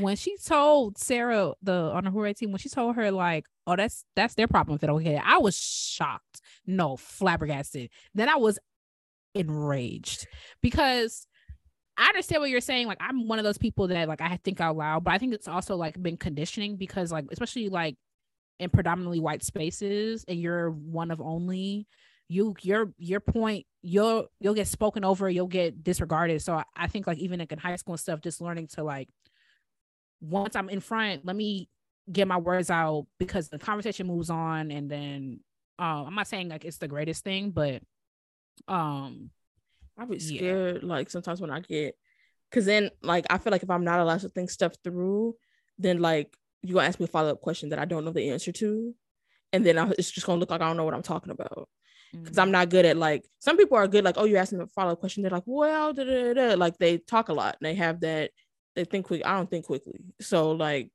When 0.00 0.16
she 0.16 0.38
told 0.38 0.96
Sarah 0.96 1.52
the 1.62 1.74
on 1.74 2.04
the 2.04 2.10
Hoorae 2.10 2.34
team, 2.34 2.50
when 2.50 2.58
she 2.58 2.70
told 2.70 2.96
her 2.96 3.10
like, 3.10 3.44
"Oh, 3.66 3.76
that's 3.76 4.06
that's 4.16 4.34
their 4.36 4.48
problem 4.48 4.76
if 4.76 4.80
they 4.80 4.86
don't 4.86 5.06
I 5.22 5.36
was 5.36 5.54
shocked, 5.54 6.40
no, 6.66 6.96
flabbergasted. 6.96 7.90
Then 8.14 8.30
I 8.30 8.36
was 8.36 8.58
enraged 9.34 10.26
because 10.62 11.26
I 12.02 12.08
understand 12.08 12.40
what 12.40 12.50
you're 12.50 12.60
saying. 12.60 12.86
Like, 12.86 12.98
I'm 13.00 13.28
one 13.28 13.38
of 13.38 13.44
those 13.44 13.58
people 13.58 13.88
that 13.88 14.08
like 14.08 14.20
I 14.20 14.38
think 14.44 14.60
out 14.60 14.76
loud, 14.76 15.04
but 15.04 15.14
I 15.14 15.18
think 15.18 15.34
it's 15.34 15.48
also 15.48 15.76
like 15.76 16.00
been 16.02 16.16
conditioning 16.16 16.76
because 16.76 17.12
like 17.12 17.26
especially 17.30 17.68
like 17.68 17.96
in 18.58 18.70
predominantly 18.70 19.20
white 19.20 19.42
spaces, 19.42 20.24
and 20.28 20.40
you're 20.40 20.70
one 20.70 21.10
of 21.10 21.20
only 21.20 21.86
you 22.28 22.54
your 22.62 22.92
your 22.98 23.20
point 23.20 23.66
you'll 23.82 24.26
you'll 24.40 24.54
get 24.54 24.66
spoken 24.66 25.04
over 25.04 25.28
you'll 25.28 25.46
get 25.46 25.82
disregarded 25.84 26.40
so 26.40 26.54
I, 26.54 26.64
I 26.74 26.86
think 26.86 27.06
like 27.06 27.18
even 27.18 27.40
like 27.40 27.52
in 27.52 27.58
high 27.58 27.76
school 27.76 27.92
and 27.92 28.00
stuff 28.00 28.22
just 28.22 28.40
learning 28.40 28.68
to 28.68 28.84
like 28.84 29.08
once 30.22 30.56
i'm 30.56 30.70
in 30.70 30.80
front 30.80 31.26
let 31.26 31.36
me 31.36 31.68
get 32.10 32.26
my 32.26 32.38
words 32.38 32.70
out 32.70 33.06
because 33.18 33.48
the 33.48 33.58
conversation 33.58 34.06
moves 34.06 34.30
on 34.30 34.70
and 34.70 34.90
then 34.90 35.40
um 35.78 36.06
I'm 36.06 36.14
not 36.14 36.28
saying 36.28 36.48
like 36.48 36.64
it's 36.64 36.78
the 36.78 36.88
greatest 36.88 37.24
thing, 37.24 37.50
but 37.50 37.82
um 38.68 39.30
I'd 40.02 40.10
be 40.10 40.18
scared 40.18 40.80
yeah. 40.82 40.88
like 40.88 41.10
sometimes 41.10 41.40
when 41.40 41.50
I 41.50 41.60
get 41.60 41.94
because 42.50 42.66
then 42.66 42.90
like 43.02 43.26
I 43.30 43.38
feel 43.38 43.50
like 43.50 43.62
if 43.62 43.70
I'm 43.70 43.84
not 43.84 44.00
allowed 44.00 44.20
to 44.20 44.28
think 44.28 44.50
stuff 44.50 44.74
through, 44.84 45.36
then 45.78 46.00
like 46.00 46.36
you 46.62 46.74
gonna 46.74 46.86
ask 46.86 47.00
me 47.00 47.04
a 47.04 47.08
follow-up 47.08 47.40
question 47.40 47.70
that 47.70 47.78
I 47.78 47.84
don't 47.84 48.04
know 48.04 48.12
the 48.12 48.30
answer 48.30 48.52
to. 48.52 48.94
And 49.52 49.64
then 49.64 49.78
I, 49.78 49.90
it's 49.98 50.10
just 50.10 50.26
gonna 50.26 50.38
look 50.38 50.50
like 50.50 50.60
I 50.60 50.68
don't 50.68 50.76
know 50.76 50.84
what 50.84 50.94
I'm 50.94 51.02
talking 51.02 51.32
about. 51.32 51.68
Because 52.12 52.32
mm-hmm. 52.32 52.40
I'm 52.40 52.50
not 52.50 52.68
good 52.68 52.84
at 52.84 52.96
like 52.96 53.24
some 53.38 53.56
people 53.56 53.76
are 53.78 53.88
good, 53.88 54.04
like, 54.04 54.16
oh, 54.18 54.24
you 54.24 54.36
asked 54.36 54.52
me 54.52 54.62
a 54.62 54.66
follow-up 54.66 55.00
question. 55.00 55.22
They're 55.22 55.30
like, 55.30 55.44
well, 55.46 55.94
da, 55.94 56.04
da, 56.04 56.34
da. 56.34 56.54
like 56.54 56.76
they 56.78 56.98
talk 56.98 57.28
a 57.30 57.32
lot 57.32 57.56
and 57.60 57.66
they 57.66 57.74
have 57.74 58.00
that, 58.00 58.30
they 58.76 58.84
think 58.84 59.06
quick. 59.06 59.22
I 59.24 59.36
don't 59.36 59.50
think 59.50 59.64
quickly. 59.64 60.00
So 60.20 60.50
like 60.52 60.90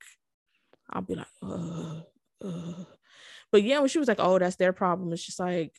I'll 0.90 1.02
be 1.02 1.16
like, 1.16 1.28
uh, 1.42 2.02
uh. 2.44 2.84
But 3.52 3.64
yeah, 3.64 3.80
when 3.80 3.90
she 3.90 4.00
was 4.00 4.08
like, 4.08 4.20
oh, 4.20 4.38
that's 4.38 4.58
their 4.58 4.74
problem, 4.74 5.12
it's 5.14 5.26
just 5.26 5.40
like, 5.40 5.74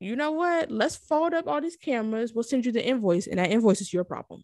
you 0.00 0.16
know 0.16 0.32
what? 0.32 0.70
Let's 0.70 0.96
fold 0.96 1.34
up 1.34 1.46
all 1.46 1.60
these 1.60 1.76
cameras. 1.76 2.32
We'll 2.34 2.42
send 2.42 2.64
you 2.64 2.72
the 2.72 2.84
invoice, 2.84 3.26
and 3.26 3.38
that 3.38 3.50
invoice 3.50 3.80
is 3.82 3.92
your 3.92 4.04
problem. 4.04 4.42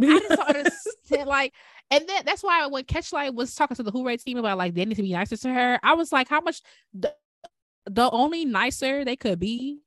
I 0.00 0.18
just 0.28 0.40
understand, 0.40 1.28
like, 1.28 1.54
and 1.90 2.08
then 2.08 2.22
that's 2.24 2.42
why 2.42 2.66
when 2.66 2.84
Catchlight 2.84 3.34
was 3.34 3.54
talking 3.54 3.76
to 3.76 3.82
the 3.82 3.92
Hoorae 3.92 4.22
team 4.22 4.38
about 4.38 4.56
like 4.58 4.74
they 4.74 4.84
need 4.84 4.96
to 4.96 5.02
be 5.02 5.12
nicer 5.12 5.36
to 5.36 5.52
her, 5.52 5.78
I 5.82 5.94
was 5.94 6.10
like, 6.10 6.28
how 6.28 6.40
much 6.40 6.62
the, 6.94 7.14
the 7.84 8.10
only 8.10 8.46
nicer 8.46 9.04
they 9.04 9.16
could 9.16 9.38
be 9.38 9.80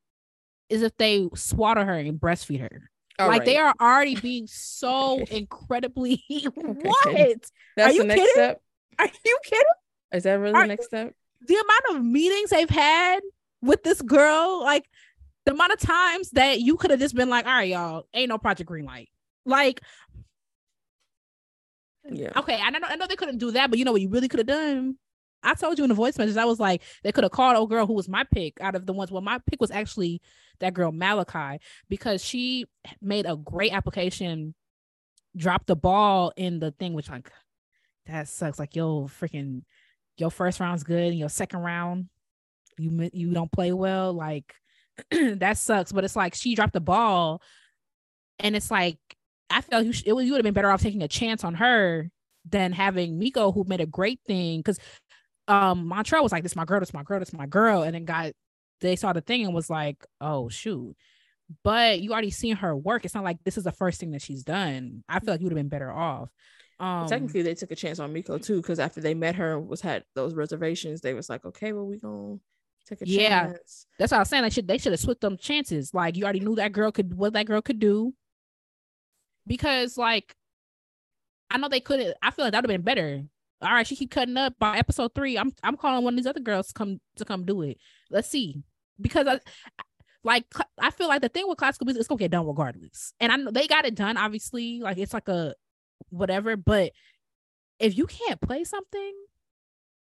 is 0.70 0.84
if 0.84 0.96
they 0.98 1.28
swaddle 1.36 1.84
her 1.84 1.94
and 1.94 2.20
breastfeed 2.20 2.62
her. 2.62 2.90
All 3.20 3.28
like 3.28 3.40
right. 3.40 3.46
they 3.46 3.58
are 3.58 3.74
already 3.80 4.16
being 4.16 4.48
so 4.48 5.20
incredibly 5.32 6.24
what? 6.54 7.52
That's 7.76 7.92
are 7.92 7.92
you 7.92 8.04
kidding? 8.04 8.28
Step? 8.34 8.62
Are 8.98 9.10
you 9.26 9.40
kidding? 9.44 9.66
Is 10.14 10.24
that 10.24 10.34
really 10.34 10.54
are, 10.54 10.64
the 10.64 10.68
next 10.68 10.86
step? 10.86 11.14
The 11.48 11.56
amount 11.56 11.98
of 11.98 12.06
meetings 12.06 12.52
they've 12.52 12.70
had 12.70 13.20
with 13.62 13.84
this 13.84 14.02
girl, 14.02 14.62
like 14.62 14.86
the 15.46 15.54
amount 15.54 15.74
of 15.74 15.80
times 15.80 16.32
that 16.32 16.60
you 16.60 16.78
could 16.78 16.92
have 16.92 17.00
just 17.00 17.16
been 17.16 17.30
like, 17.30 17.46
all 17.46 17.52
right, 17.52 17.70
y'all, 17.70 18.08
ain't 18.14 18.30
no 18.30 18.38
Project 18.38 18.68
green 18.68 18.86
light. 18.86 19.10
Like, 19.46 19.82
yeah. 22.10 22.32
Okay, 22.36 22.60
I 22.62 22.70
know 22.72 22.80
I 22.84 22.96
know 22.96 23.08
they 23.08 23.16
couldn't 23.16 23.38
do 23.38 23.52
that, 23.52 23.70
but 23.70 23.78
you 23.78 23.86
know 23.86 23.92
what 23.92 24.02
you 24.02 24.10
really 24.10 24.28
could 24.28 24.40
have 24.40 24.48
done? 24.48 24.96
I 25.44 25.54
told 25.56 25.78
you 25.78 25.84
in 25.84 25.90
the 25.90 25.96
voice 25.96 26.18
message, 26.18 26.38
I 26.38 26.46
was 26.46 26.60
like, 26.60 26.84
they 27.04 27.12
could 27.12 27.24
have 27.24 27.32
called 27.32 27.58
old 27.58 27.70
girl 27.70 27.88
who 27.88 27.94
was 27.94 28.08
my 28.08 28.24
pick 28.24 28.60
out 28.62 28.76
of 28.76 28.86
the 28.86 28.94
ones. 28.94 29.12
Well, 29.12 29.22
my 29.22 29.40
pick 29.48 29.60
was 29.60 29.72
actually 29.72 30.22
that 30.60 30.74
girl 30.74 30.92
Malachi 30.92 31.60
because 31.90 32.24
she 32.24 32.66
made 33.02 33.26
a 33.26 33.36
great 33.36 33.74
application, 33.74 34.54
dropped 35.36 35.68
the 35.68 35.76
ball 35.76 36.32
in 36.38 36.60
the 36.60 36.72
thing, 36.72 36.94
which 36.94 37.10
like 37.10 37.32
that 38.06 38.28
sucks. 38.28 38.60
Like 38.60 38.76
yo, 38.76 39.04
freaking 39.08 39.64
your 40.18 40.32
first 40.32 40.60
round's 40.60 40.84
good, 40.84 41.10
and 41.10 41.20
your 41.20 41.30
second 41.30 41.60
round, 41.60 42.10
you 42.82 43.10
you 43.14 43.34
don't 43.34 43.52
play 43.52 43.72
well. 43.72 44.14
Like 44.14 44.54
that 45.12 45.58
sucks. 45.58 45.92
But 45.92 46.04
it's 46.04 46.16
like 46.16 46.36
she 46.36 46.56
dropped 46.56 46.74
the 46.74 46.82
ball, 46.82 47.42
and 48.40 48.56
it's 48.56 48.72
like 48.72 48.98
I 49.50 49.62
felt 49.62 49.86
you, 49.86 49.92
sh- 49.94 50.04
it, 50.06 50.14
you 50.14 50.16
would 50.32 50.38
have 50.38 50.44
been 50.44 50.54
better 50.54 50.72
off 50.72 50.82
taking 50.82 51.04
a 51.04 51.08
chance 51.08 51.44
on 51.44 51.56
her 51.56 52.10
than 52.50 52.72
having 52.72 53.20
Meko, 53.20 53.54
who 53.54 53.64
made 53.66 53.82
a 53.82 53.86
great 53.86 54.20
thing 54.26 54.60
because 54.60 54.80
um 55.48 55.90
Montrel 55.90 56.24
was 56.24 56.32
like, 56.32 56.44
This 56.44 56.56
my 56.56 56.66
girl, 56.66 56.80
this 56.80 56.94
my 56.94 57.04
girl, 57.04 57.20
this 57.20 57.34
my 57.34 57.46
girl. 57.46 57.84
And 57.84 57.94
then 57.94 58.06
got 58.06 58.32
they 58.80 58.96
saw 58.96 59.14
the 59.14 59.22
thing 59.22 59.46
and 59.46 59.54
was 59.54 59.70
like, 59.70 60.04
Oh 60.20 60.50
shoot. 60.50 60.96
But 61.64 62.00
you 62.02 62.14
already 62.14 62.32
seen 62.32 62.56
her 62.58 62.76
work. 62.76 63.04
It's 63.04 63.14
not 63.14 63.26
like 63.26 63.38
this 63.44 63.58
is 63.58 63.66
the 63.66 63.74
first 63.74 64.00
thing 64.00 64.12
that 64.12 64.22
she's 64.22 64.44
done. 64.44 65.04
I 65.10 65.20
feel 65.20 65.34
like 65.34 65.42
you 65.42 65.46
would 65.46 65.54
have 65.54 65.60
been 65.60 65.70
better 65.70 65.92
off. 65.92 66.30
Um, 66.80 67.08
technically 67.08 67.42
they 67.44 67.54
took 67.54 67.72
a 67.72 67.76
chance 67.76 68.00
on 68.00 68.14
Meko 68.14 68.44
too, 68.44 68.58
because 68.58 68.80
after 68.80 69.02
they 69.02 69.14
met 69.14 69.36
her 69.36 69.60
was 69.60 69.82
had 69.82 70.04
those 70.16 70.34
reservations, 70.34 71.02
they 71.02 71.14
was 71.14 71.30
like, 71.30 71.46
Okay, 71.46 71.74
well, 71.74 71.86
we 71.86 72.00
gonna 72.00 72.38
take 72.88 73.02
a 73.02 73.08
yeah, 73.08 73.48
chance. 73.48 73.86
That's 73.98 74.12
what 74.12 74.18
I 74.18 74.22
was 74.22 74.30
saying. 74.30 74.44
Like 74.44 74.54
should 74.54 74.68
they 74.68 74.78
should 74.78 74.94
have 74.94 75.00
switched 75.00 75.22
them 75.22 75.38
chances. 75.38 75.94
Like 75.94 76.16
you 76.16 76.24
already 76.24 76.40
knew 76.40 76.56
that 76.56 76.72
girl 76.72 76.92
could 76.92 77.14
what 77.14 77.34
that 77.34 77.46
girl 77.46 77.62
could 77.62 77.80
do. 77.80 78.14
Because 79.48 79.98
like 79.98 80.36
I 81.50 81.58
know 81.58 81.68
they 81.68 81.80
couldn't. 81.80 82.16
I 82.22 82.32
feel 82.32 82.46
like 82.46 82.54
that 82.54 82.64
would 82.64 82.70
have 82.70 82.84
been 82.84 82.86
better 82.86 83.24
all 83.62 83.74
right, 83.74 83.86
she 83.86 83.96
keep 83.96 84.12
cutting 84.12 84.38
up 84.38 84.58
by 84.60 84.78
episode 84.78 85.14
three. 85.14 85.38
I'm 85.38 85.54
I'm 85.64 85.78
calling 85.78 86.04
one 86.04 86.14
of 86.14 86.18
these 86.18 86.28
other 86.28 86.40
girls 86.40 86.68
to 86.68 86.74
come 86.74 87.00
to 87.18 87.26
come 87.26 87.46
do 87.46 87.62
it. 87.62 87.78
Let's 88.10 88.30
see. 88.30 88.64
Because 89.00 89.28
I 89.28 89.40
like 90.24 90.46
I 90.80 90.92
feel 90.92 91.08
like 91.08 91.22
the 91.22 91.30
thing 91.30 91.48
with 91.48 91.58
classical 91.58 91.86
music, 91.86 92.00
it's 92.00 92.08
gonna 92.08 92.20
get 92.20 92.32
done 92.32 92.48
regardless. 92.48 93.14
And 93.20 93.32
I 93.32 93.36
know 93.36 93.52
they 93.52 93.68
got 93.68 93.86
it 93.86 93.96
done, 93.96 94.18
obviously. 94.18 94.80
Like 94.80 94.98
it's 94.98 95.14
like 95.14 95.28
a 95.28 95.54
whatever, 96.10 96.58
but 96.58 96.92
if 97.80 97.98
you 97.98 98.08
can't 98.08 98.42
play 98.42 98.64
something, 98.64 99.14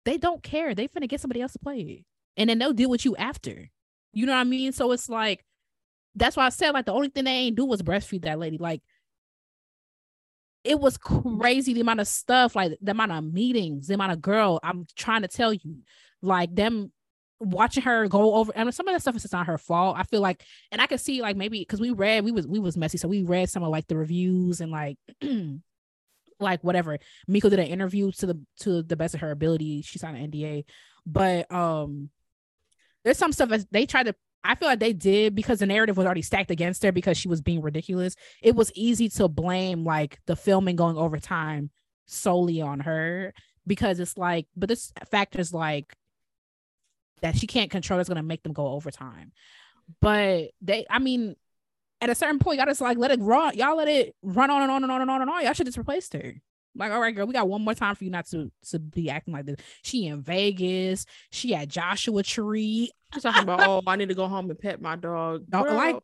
they 0.04 0.18
don't 0.18 0.42
care. 0.42 0.74
They 0.74 0.88
finna 0.88 1.08
get 1.08 1.20
somebody 1.20 1.40
else 1.40 1.52
to 1.52 1.58
play 1.58 1.80
it. 1.80 2.04
And 2.38 2.48
then 2.48 2.58
they'll 2.58 2.72
deal 2.72 2.88
with 2.88 3.04
you 3.04 3.14
after. 3.16 3.68
You 4.14 4.24
know 4.24 4.32
what 4.32 4.38
I 4.38 4.44
mean? 4.44 4.72
So 4.72 4.92
it's 4.92 5.10
like 5.10 5.44
that's 6.14 6.36
why 6.36 6.46
I 6.46 6.48
said 6.48 6.70
like 6.70 6.86
the 6.86 6.92
only 6.92 7.08
thing 7.08 7.24
they 7.24 7.32
ain't 7.32 7.56
do 7.56 7.66
was 7.66 7.82
breastfeed 7.82 8.22
that 8.22 8.38
lady. 8.38 8.56
Like 8.56 8.80
it 10.64 10.80
was 10.80 10.96
crazy 10.96 11.74
the 11.74 11.80
amount 11.80 12.00
of 12.00 12.08
stuff, 12.08 12.56
like 12.56 12.76
the 12.80 12.92
amount 12.92 13.12
of 13.12 13.24
meetings, 13.24 13.88
the 13.88 13.94
amount 13.94 14.12
of 14.12 14.22
girl. 14.22 14.60
I'm 14.62 14.86
trying 14.96 15.22
to 15.22 15.28
tell 15.28 15.52
you, 15.52 15.78
like 16.22 16.54
them 16.54 16.92
watching 17.40 17.84
her 17.84 18.08
go 18.08 18.34
over 18.34 18.52
I 18.54 18.60
and 18.60 18.66
mean, 18.66 18.72
some 18.72 18.88
of 18.88 18.94
that 18.94 19.00
stuff 19.00 19.16
is 19.16 19.22
just 19.22 19.32
not 19.32 19.46
her 19.46 19.58
fault. 19.58 19.96
I 19.98 20.02
feel 20.02 20.20
like, 20.20 20.42
and 20.72 20.80
I 20.80 20.86
can 20.86 20.98
see 20.98 21.22
like 21.22 21.36
maybe 21.36 21.60
because 21.60 21.80
we 21.80 21.90
read, 21.90 22.24
we 22.24 22.32
was 22.32 22.46
we 22.46 22.58
was 22.58 22.76
messy, 22.76 22.98
so 22.98 23.08
we 23.08 23.22
read 23.22 23.48
some 23.48 23.62
of 23.62 23.70
like 23.70 23.86
the 23.86 23.96
reviews 23.96 24.60
and 24.60 24.72
like 24.72 24.98
like 26.40 26.62
whatever. 26.62 26.98
Meko 27.30 27.50
did 27.50 27.58
an 27.60 27.66
interview 27.66 28.10
to 28.12 28.26
the 28.26 28.40
to 28.60 28.82
the 28.82 28.96
best 28.96 29.14
of 29.14 29.20
her 29.20 29.30
ability. 29.30 29.82
She 29.82 29.98
signed 29.98 30.16
an 30.16 30.30
NDA, 30.30 30.64
but 31.06 31.50
um, 31.52 32.10
there's 33.08 33.16
some 33.16 33.32
stuff 33.32 33.48
that 33.48 33.64
they 33.72 33.86
tried 33.86 34.04
to 34.04 34.14
I 34.44 34.54
feel 34.54 34.68
like 34.68 34.80
they 34.80 34.92
did 34.92 35.34
because 35.34 35.60
the 35.60 35.66
narrative 35.66 35.96
was 35.96 36.04
already 36.04 36.22
stacked 36.22 36.50
against 36.50 36.82
her 36.82 36.92
because 36.92 37.16
she 37.16 37.26
was 37.26 37.40
being 37.40 37.62
ridiculous. 37.62 38.14
It 38.42 38.54
was 38.54 38.70
easy 38.74 39.08
to 39.10 39.28
blame 39.28 39.84
like 39.84 40.20
the 40.26 40.36
filming 40.36 40.76
going 40.76 40.96
over 40.96 41.18
time 41.18 41.70
solely 42.06 42.60
on 42.60 42.80
her 42.80 43.32
because 43.66 43.98
it's 43.98 44.16
like, 44.16 44.46
but 44.54 44.68
this 44.68 44.92
factors 45.10 45.54
like 45.54 45.96
that 47.20 47.36
she 47.36 47.46
can't 47.46 47.70
control 47.70 47.98
is 47.98 48.08
going 48.08 48.16
to 48.16 48.22
make 48.22 48.42
them 48.42 48.52
go 48.52 48.68
overtime. 48.68 49.32
But 50.00 50.50
they, 50.60 50.86
I 50.88 50.98
mean, 50.98 51.34
at 52.00 52.10
a 52.10 52.14
certain 52.14 52.38
point, 52.38 52.58
y'all 52.58 52.66
just 52.66 52.80
like 52.82 52.98
let 52.98 53.10
it 53.10 53.20
run. 53.20 53.56
Y'all 53.56 53.76
let 53.76 53.88
it 53.88 54.14
run 54.22 54.50
on 54.50 54.62
and 54.62 54.70
on 54.70 54.82
and 54.82 54.92
on 54.92 55.00
and 55.00 55.10
on 55.10 55.22
and 55.22 55.30
on. 55.30 55.42
Y'all 55.42 55.52
should 55.54 55.66
just 55.66 55.78
replace 55.78 56.12
her. 56.12 56.34
Like, 56.78 56.92
all 56.92 57.00
right, 57.00 57.14
girl, 57.14 57.26
we 57.26 57.32
got 57.32 57.48
one 57.48 57.62
more 57.62 57.74
time 57.74 57.94
for 57.94 58.04
you 58.04 58.10
not 58.10 58.26
to 58.26 58.50
to 58.70 58.78
be 58.78 59.10
acting 59.10 59.34
like 59.34 59.46
this. 59.46 59.56
She 59.82 60.06
in 60.06 60.22
Vegas. 60.22 61.04
She 61.30 61.54
at 61.54 61.68
Joshua 61.68 62.22
Tree. 62.22 62.90
I'm 63.12 63.20
talking 63.20 63.42
about, 63.42 63.66
oh, 63.66 63.82
I 63.86 63.96
need 63.96 64.10
to 64.10 64.14
go 64.14 64.28
home 64.28 64.48
and 64.50 64.58
pet 64.58 64.80
my 64.80 64.96
dog. 64.96 65.50
Girl. 65.50 65.74
Like 65.74 65.96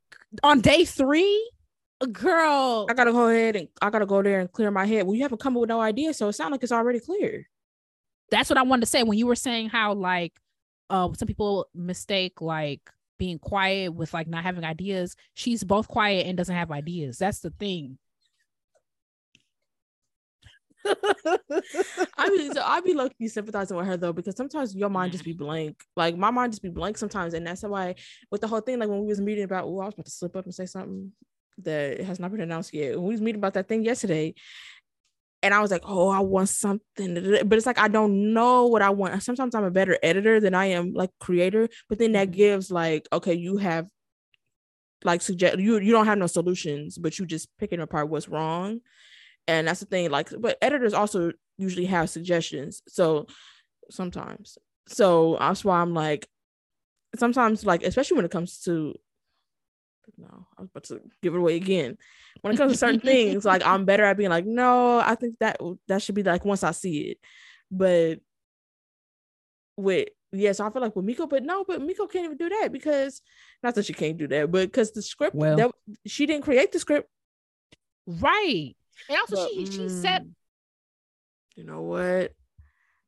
on 0.43 0.61
day 0.61 0.85
three, 0.85 1.51
girl. 2.13 2.87
I 2.91 2.95
gotta 2.95 3.13
go 3.13 3.29
ahead 3.29 3.57
and 3.57 3.69
I 3.81 3.91
gotta 3.91 4.07
go 4.07 4.23
there 4.23 4.41
and 4.41 4.51
clear 4.51 4.71
my 4.71 4.87
head. 4.87 5.07
Well, 5.07 5.15
you 5.15 5.23
haven't 5.23 5.41
come 5.41 5.57
up 5.57 5.61
with 5.61 5.69
no 5.69 5.81
idea, 5.81 6.13
so 6.13 6.29
it 6.29 6.33
sounds 6.33 6.53
like 6.53 6.63
it's 6.63 6.73
already 6.73 7.01
clear. 7.01 7.49
That's 8.31 8.51
what 8.51 8.59
I 8.59 8.63
wanted 8.63 8.81
to 8.83 8.87
say 8.87 9.03
when 9.03 9.19
you 9.19 9.27
were 9.27 9.37
saying 9.37 9.69
how 9.69 9.95
like 9.95 10.33
uh 10.91 11.09
some 11.15 11.29
people 11.29 11.67
mistake 11.75 12.41
like 12.41 12.91
being 13.19 13.39
quiet 13.39 13.95
with 13.95 14.13
like 14.13 14.27
not 14.27 14.43
having 14.43 14.65
ideas. 14.65 15.15
She's 15.35 15.63
both 15.63 15.87
quiet 15.89 16.27
and 16.27 16.37
doesn't 16.37 16.55
have 16.55 16.73
ideas. 16.73 17.19
That's 17.19 17.41
the 17.41 17.51
thing. 17.51 17.99
I 20.87 22.31
mean, 22.31 22.53
so 22.53 22.63
I 22.65 22.81
be 22.81 22.95
lucky 22.95 23.29
sympathizing 23.29 23.77
with 23.77 23.87
her 23.87 23.97
though, 23.97 24.13
because 24.13 24.37
sometimes 24.37 24.75
your 24.75 24.89
mind 24.89 25.13
just 25.13 25.25
be 25.25 25.33
blank. 25.33 25.83
Like 25.97 26.17
my 26.17 26.31
mind 26.31 26.53
just 26.53 26.63
be 26.63 26.71
blank 26.71 26.99
sometimes, 26.99 27.35
and 27.35 27.47
that's 27.47 27.63
why 27.63 27.95
with 28.31 28.41
the 28.41 28.49
whole 28.49 28.61
thing, 28.61 28.79
like 28.79 28.89
when 28.89 29.01
we 29.01 29.07
was 29.07 29.21
meeting 29.21 29.45
about, 29.45 29.65
oh, 29.65 29.81
I 29.81 29.87
was 29.87 29.95
about 29.95 30.07
to 30.07 30.11
slip 30.11 30.37
up 30.37 30.45
and 30.45 30.55
say 30.55 30.67
something 30.67 31.13
that 31.59 32.01
has 32.01 32.19
not 32.19 32.31
been 32.31 32.41
announced 32.41 32.75
yet. 32.75 32.97
When 32.97 33.07
we 33.07 33.15
was 33.15 33.21
meeting 33.21 33.41
about 33.41 33.55
that 33.55 33.69
thing 33.69 33.85
yesterday, 33.85 34.35
and 35.43 35.53
I 35.53 35.61
was 35.61 35.71
like, 35.71 35.83
oh, 35.85 36.09
I 36.09 36.21
want 36.21 36.49
something, 36.49 37.15
but 37.45 37.57
it's 37.59 37.67
like 37.67 37.79
I 37.79 37.89
don't 37.89 38.33
know 38.33 38.67
what 38.67 38.83
I 38.83 38.91
want. 38.91 39.23
Sometimes 39.23 39.55
I'm 39.55 39.65
a 39.65 39.71
better 39.71 39.99
editor 40.03 40.41
than 40.41 40.55
I 40.55 40.67
am 40.67 40.95
like 40.95 41.11
creator, 41.21 41.69
but 41.89 41.99
then 41.99 42.13
that 42.13 42.29
mm-hmm. 42.29 42.37
gives 42.37 42.71
like, 42.71 43.07
okay, 43.13 43.35
you 43.35 43.59
have 43.59 43.87
like 45.05 45.21
suggest 45.21 45.59
you 45.59 45.79
you 45.79 45.93
don't 45.93 46.07
have 46.07 46.19
no 46.19 46.27
solutions, 46.27 46.99
but 46.99 47.19
you 47.19 47.27
just 47.27 47.49
picking 47.59 47.81
apart 47.81 48.09
what's 48.09 48.29
wrong 48.29 48.81
and 49.47 49.69
that's 49.69 49.81
the 49.81 49.87
thing 49.87 50.11
like 50.11 50.31
but 50.39 50.57
editors 50.63 50.95
also 50.95 51.33
usually 51.59 51.87
have 51.87 52.11
suggestions 52.11 52.83
so 52.89 53.27
sometimes. 53.91 54.59
So 54.87 55.37
that's 55.39 55.65
why 55.65 55.81
i'm 55.81 55.95
like 55.95 56.29
sometimes 57.17 57.65
like 57.65 57.83
especially 57.83 58.17
when 58.17 58.25
it 58.25 58.31
comes 58.31 58.61
to 58.63 58.95
no 60.19 60.47
i 60.59 60.63
was 60.63 60.71
about 60.71 60.85
to 60.85 61.01
give 61.23 61.35
it 61.35 61.39
away 61.39 61.57
again. 61.57 61.97
When 62.43 62.53
it 62.53 62.57
comes 62.57 62.73
to 62.73 62.79
certain 62.79 63.01
things 63.01 63.45
like 63.45 63.63
i'm 63.67 63.85
better 63.85 64.05
at 64.05 64.19
being 64.19 64.31
like 64.31 64.47
no 64.47 64.99
i 64.99 65.15
think 65.15 65.39
that 65.41 65.59
that 65.89 66.03
should 66.03 66.15
be 66.15 66.23
like 66.23 66.45
once 66.45 66.63
i 66.63 66.73
see 66.73 67.13
it. 67.13 67.19
But 67.71 68.21
with 69.77 70.09
yes 70.33 70.41
yeah, 70.43 70.53
so 70.53 70.67
i 70.67 70.71
feel 70.71 70.83
like 70.83 70.95
with 70.95 71.07
meko 71.07 71.29
but 71.29 71.43
no 71.43 71.65
but 71.65 71.81
meko 71.81 72.11
can't 72.11 72.27
even 72.27 72.37
do 72.37 72.49
that 72.49 72.71
because 72.73 73.23
not 73.63 73.75
that 73.75 73.87
she 73.87 73.93
can't 73.93 74.19
do 74.19 74.29
that 74.29 74.51
but 74.51 74.67
because 74.67 74.93
the 74.93 75.03
script 75.03 75.35
well, 75.35 75.57
that 75.57 75.71
she 76.07 76.27
didn't 76.27 76.45
create 76.45 76.71
the 76.73 76.79
script 76.79 77.09
right 78.07 78.77
and 79.09 79.19
also, 79.19 79.37
but, 79.37 79.51
she 79.51 79.67
she 79.67 79.89
said, 79.89 80.25
mm. 80.25 80.31
You 81.57 81.65
know 81.65 81.83
what? 81.83 82.33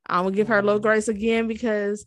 I'm 0.09 0.25
gonna 0.25 0.37
give 0.37 0.49
her 0.49 0.59
a 0.59 0.63
little 0.63 0.81
grace 0.81 1.09
again 1.09 1.49
because 1.49 2.07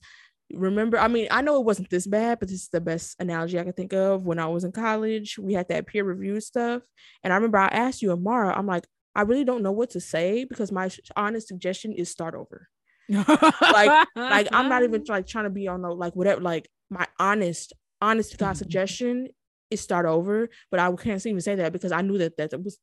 remember, 0.54 0.98
I 0.98 1.08
mean, 1.08 1.28
I 1.32 1.42
know 1.42 1.60
it 1.60 1.66
wasn't 1.66 1.90
this 1.90 2.08
bad, 2.08 2.40
but 2.40 2.48
this 2.48 2.62
is 2.62 2.70
the 2.70 2.82
best 2.82 3.16
analogy 3.20 3.60
I 3.60 3.64
can 3.64 3.74
think 3.74 3.94
of. 3.94 4.26
When 4.26 4.40
I 4.40 4.48
was 4.48 4.64
in 4.64 4.72
college, 4.72 5.38
we 5.38 5.54
had 5.54 5.68
that 5.70 5.88
peer 5.88 6.04
review 6.04 6.40
stuff. 6.40 6.82
And 7.24 7.34
I 7.34 7.36
remember 7.36 7.58
I 7.58 7.68
asked 7.68 8.02
you, 8.02 8.12
Amara, 8.12 8.58
I'm 8.58 8.68
like, 8.68 8.88
I 9.16 9.24
really 9.24 9.44
don't 9.44 9.64
know 9.64 9.72
what 9.72 9.92
to 9.92 10.00
say 10.00 10.46
because 10.46 10.72
my 10.72 10.90
honest 11.16 11.48
suggestion 11.48 11.92
is 11.92 12.10
start 12.10 12.36
over. 12.36 12.70
like, 13.10 14.08
like 14.16 14.48
I'm 14.54 14.70
not 14.70 14.84
even 14.84 15.04
like 15.08 15.28
trying 15.28 15.46
to 15.46 15.50
be 15.50 15.68
on 15.68 15.82
the 15.82 15.90
like 15.90 16.16
whatever, 16.16 16.42
like 16.42 16.70
my 16.90 17.06
honest, 17.20 17.74
honest 18.02 18.32
to 18.32 18.38
God 18.38 18.56
suggestion 18.56 19.28
is 19.70 19.82
start 19.82 20.06
over. 20.06 20.50
But 20.72 20.80
I 20.80 20.92
can't 20.94 21.26
even 21.26 21.42
say 21.42 21.56
that 21.56 21.74
because 21.74 21.92
I 21.92 22.02
knew 22.02 22.18
that 22.20 22.38
that 22.38 22.64
was 22.64 22.80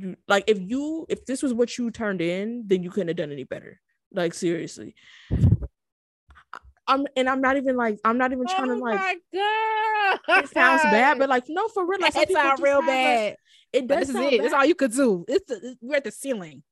you 0.00 0.16
like 0.28 0.44
if 0.46 0.60
you 0.60 1.06
if 1.08 1.24
this 1.26 1.42
was 1.42 1.52
what 1.52 1.76
you 1.76 1.90
turned 1.90 2.20
in, 2.20 2.64
then 2.66 2.82
you 2.82 2.90
couldn't 2.90 3.08
have 3.08 3.16
done 3.16 3.32
any 3.32 3.44
better. 3.44 3.80
Like 4.12 4.34
seriously. 4.34 4.94
I'm 6.86 7.06
and 7.16 7.28
I'm 7.28 7.40
not 7.40 7.56
even 7.56 7.76
like 7.76 7.98
I'm 8.04 8.18
not 8.18 8.32
even 8.32 8.46
trying 8.46 8.70
oh 8.70 8.74
to 8.74 8.80
like. 8.80 8.98
My 8.98 9.16
God. 9.32 10.44
It 10.44 10.48
sounds 10.50 10.82
bad, 10.82 11.18
but 11.18 11.28
like 11.28 11.44
no, 11.48 11.68
for 11.68 11.86
real, 11.86 12.00
like 12.00 12.16
it 12.16 12.30
sounds 12.30 12.60
real 12.60 12.80
bad. 12.80 13.30
Like, 13.30 13.38
it 13.72 13.86
does. 13.86 14.06
This 14.06 14.08
is 14.10 14.16
it. 14.16 14.30
Bad. 14.30 14.40
That's 14.44 14.54
all 14.54 14.64
you 14.64 14.74
could 14.74 14.92
do. 14.92 15.24
It's 15.26 15.46
the, 15.46 15.76
we're 15.80 15.96
at 15.96 16.04
the 16.04 16.10
ceiling. 16.10 16.62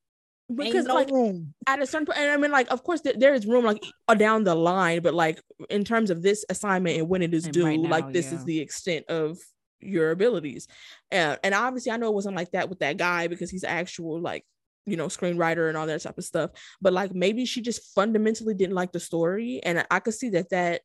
Because 0.55 0.85
no 0.85 0.95
like 0.95 1.11
room 1.11 1.55
at 1.67 1.81
a 1.81 1.87
certain 1.87 2.05
point, 2.05 2.19
and 2.19 2.31
I 2.31 2.37
mean, 2.37 2.51
like, 2.51 2.71
of 2.71 2.83
course, 2.83 3.01
there, 3.01 3.15
there 3.17 3.33
is 3.33 3.47
room 3.47 3.65
like 3.65 3.83
down 4.19 4.45
the 4.45 4.55
line, 4.55 5.01
but 5.01 5.15
like 5.15 5.41
in 5.71 5.83
terms 5.83 6.11
of 6.11 6.21
this 6.21 6.45
assignment 6.51 6.99
and 6.99 7.09
when 7.09 7.23
it 7.23 7.33
is 7.33 7.47
and 7.47 7.55
due, 7.55 7.65
right 7.65 7.81
now, 7.81 7.89
like 7.89 8.13
this 8.13 8.31
yeah. 8.31 8.39
is 8.39 8.45
the 8.45 8.61
extent 8.61 9.07
of 9.09 9.39
your 9.83 10.11
abilities. 10.11 10.69
And 11.11 11.39
and 11.43 11.55
obviously 11.55 11.93
I 11.93 11.97
know 11.97 12.09
it 12.09 12.15
wasn't 12.15 12.37
like 12.37 12.53
that 12.53 12.69
with 12.69 12.81
that 12.81 12.97
guy 12.97 13.27
because 13.27 13.51
he's 13.51 13.65
actual 13.65 14.21
like 14.21 14.45
you 14.87 14.97
know 14.97 15.07
screenwriter 15.07 15.69
and 15.69 15.77
all 15.77 15.87
that 15.87 16.03
type 16.03 16.19
of 16.19 16.25
stuff 16.25 16.51
but 16.81 16.93
like 16.93 17.15
maybe 17.15 17.45
she 17.45 17.61
just 17.61 17.95
fundamentally 17.95 18.55
didn't 18.55 18.75
like 18.75 18.93
the 18.93 19.01
story. 19.01 19.61
And 19.63 19.85
i 19.91 20.01
could 20.01 20.15
see 20.15 20.31
that 20.31 20.51
that 20.51 20.83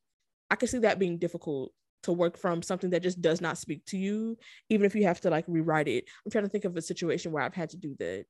i 0.51 0.55
could 0.55 0.69
see 0.69 0.79
that 0.79 0.99
being 0.99 1.17
difficult 1.17 1.71
to 2.03 2.13
work 2.13 2.37
from 2.37 2.61
something 2.61 2.91
that 2.91 3.01
just 3.01 3.21
does 3.21 3.41
not 3.41 3.57
speak 3.57 3.83
to 3.85 3.97
you 3.97 4.37
even 4.69 4.85
if 4.85 4.95
you 4.95 5.03
have 5.05 5.19
to 5.21 5.29
like 5.29 5.45
rewrite 5.47 5.87
it. 5.87 6.05
I'm 6.23 6.31
trying 6.31 6.43
to 6.43 6.49
think 6.49 6.65
of 6.65 6.77
a 6.77 6.81
situation 6.81 7.31
where 7.31 7.43
i've 7.43 7.55
had 7.55 7.71
to 7.71 7.77
do 7.77 7.95
that 7.99 8.25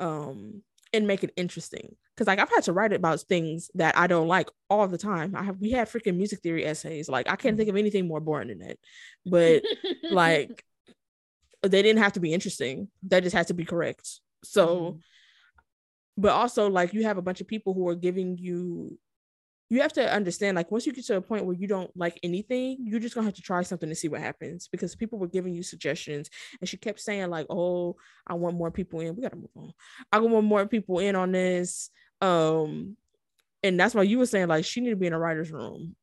um 0.00 0.62
and 0.92 1.06
make 1.06 1.22
it 1.22 1.32
interesting 1.36 1.96
because 2.18 2.26
like 2.26 2.40
i've 2.40 2.50
had 2.50 2.64
to 2.64 2.72
write 2.72 2.92
about 2.92 3.20
things 3.20 3.70
that 3.74 3.96
i 3.96 4.08
don't 4.08 4.26
like 4.26 4.48
all 4.70 4.86
the 4.86 4.98
time. 4.98 5.34
I 5.34 5.42
have 5.44 5.58
we 5.58 5.70
had 5.70 5.88
freaking 5.88 6.16
music 6.16 6.40
theory 6.40 6.64
essays. 6.66 7.08
Like 7.08 7.28
i 7.28 7.36
can't 7.36 7.56
think 7.56 7.68
of 7.68 7.76
anything 7.76 8.06
more 8.06 8.20
boring 8.20 8.48
than 8.48 8.58
that. 8.58 8.78
But 9.24 9.62
like 10.10 10.64
they 11.62 11.82
didn't 11.82 12.02
have 12.02 12.14
to 12.14 12.20
be 12.20 12.32
interesting. 12.32 12.88
That 13.04 13.22
just 13.22 13.34
had 13.34 13.48
to 13.48 13.54
be 13.54 13.64
correct. 13.64 14.20
So, 14.44 14.66
mm-hmm. 14.66 14.98
but 16.16 16.32
also 16.32 16.68
like 16.68 16.92
you 16.92 17.04
have 17.04 17.18
a 17.18 17.22
bunch 17.22 17.40
of 17.40 17.48
people 17.48 17.74
who 17.74 17.88
are 17.88 17.96
giving 17.96 18.38
you 18.38 18.98
you 19.70 19.82
have 19.82 19.92
to 19.92 20.10
understand 20.10 20.56
like 20.56 20.70
once 20.70 20.86
you 20.86 20.94
get 20.94 21.04
to 21.04 21.16
a 21.16 21.20
point 21.20 21.44
where 21.44 21.54
you 21.54 21.66
don't 21.66 21.94
like 21.94 22.18
anything 22.22 22.78
you're 22.80 23.00
just 23.00 23.14
gonna 23.14 23.26
have 23.26 23.34
to 23.34 23.42
try 23.42 23.60
something 23.60 23.88
to 23.88 23.94
see 23.94 24.08
what 24.08 24.20
happens. 24.20 24.68
Because 24.68 24.94
people 24.94 25.18
were 25.18 25.28
giving 25.28 25.54
you 25.54 25.62
suggestions 25.62 26.28
and 26.60 26.68
she 26.68 26.76
kept 26.76 27.00
saying 27.00 27.30
like 27.30 27.46
oh 27.48 27.96
i 28.26 28.34
want 28.34 28.56
more 28.56 28.70
people 28.70 29.00
in. 29.00 29.16
We 29.16 29.22
gotta 29.22 29.36
move 29.36 29.50
on. 29.56 29.72
I 30.12 30.18
want 30.20 30.44
more 30.44 30.66
people 30.66 30.98
in 30.98 31.16
on 31.16 31.32
this 31.32 31.90
um 32.20 32.96
and 33.62 33.78
that's 33.78 33.94
why 33.94 34.02
you 34.02 34.18
were 34.18 34.26
saying 34.26 34.48
like 34.48 34.64
she 34.64 34.80
need 34.80 34.90
to 34.90 34.96
be 34.96 35.06
in 35.06 35.12
a 35.12 35.18
writer's 35.18 35.50
room 35.50 35.94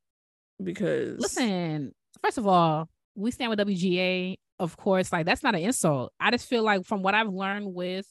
because 0.62 1.18
listen 1.18 1.94
first 2.22 2.38
of 2.38 2.46
all 2.46 2.88
we 3.14 3.30
stand 3.30 3.50
with 3.50 3.58
wga 3.58 4.36
of 4.58 4.76
course 4.76 5.12
like 5.12 5.26
that's 5.26 5.42
not 5.42 5.54
an 5.54 5.60
insult. 5.60 6.12
I 6.18 6.30
just 6.30 6.48
feel 6.48 6.62
like 6.62 6.84
from 6.86 7.02
what 7.02 7.14
i've 7.14 7.32
learned 7.32 7.74
with 7.74 8.06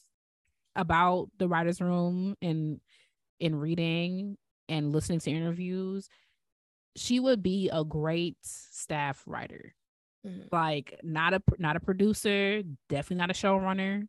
about 0.74 1.28
the 1.38 1.48
writers 1.48 1.80
room 1.80 2.36
and 2.42 2.80
in 3.40 3.56
reading 3.56 4.36
and 4.68 4.92
listening 4.92 5.20
to 5.20 5.30
interviews 5.30 6.08
she 6.96 7.20
would 7.20 7.42
be 7.42 7.68
a 7.72 7.84
great 7.84 8.36
staff 8.42 9.22
writer. 9.26 9.74
Mm-hmm. 10.26 10.48
like 10.50 10.98
not 11.04 11.34
a 11.34 11.42
not 11.58 11.76
a 11.76 11.80
producer 11.80 12.62
definitely 12.88 13.18
not 13.18 13.30
a 13.30 13.32
showrunner 13.32 14.08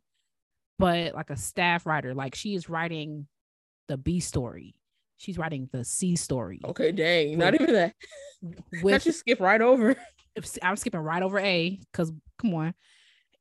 but 0.78 1.14
like 1.14 1.30
a 1.30 1.36
staff 1.36 1.86
writer. 1.86 2.14
Like 2.14 2.34
she 2.34 2.54
is 2.54 2.68
writing 2.68 3.26
the 3.88 3.96
b 3.96 4.20
story. 4.20 4.74
She's 5.16 5.36
writing 5.38 5.68
the 5.72 5.84
c 5.84 6.16
story. 6.16 6.60
Okay 6.64 6.92
dang 6.92 7.30
with, 7.30 7.38
not 7.38 7.54
even 7.54 7.74
that. 7.74 7.94
With, 8.82 8.92
not 8.92 9.00
just 9.00 9.18
skip 9.18 9.40
right 9.40 9.60
over. 9.60 9.96
I'm 10.62 10.76
skipping 10.76 11.00
right 11.00 11.22
over 11.24 11.40
a 11.40 11.80
because 11.90 12.12
come 12.38 12.54
on. 12.54 12.72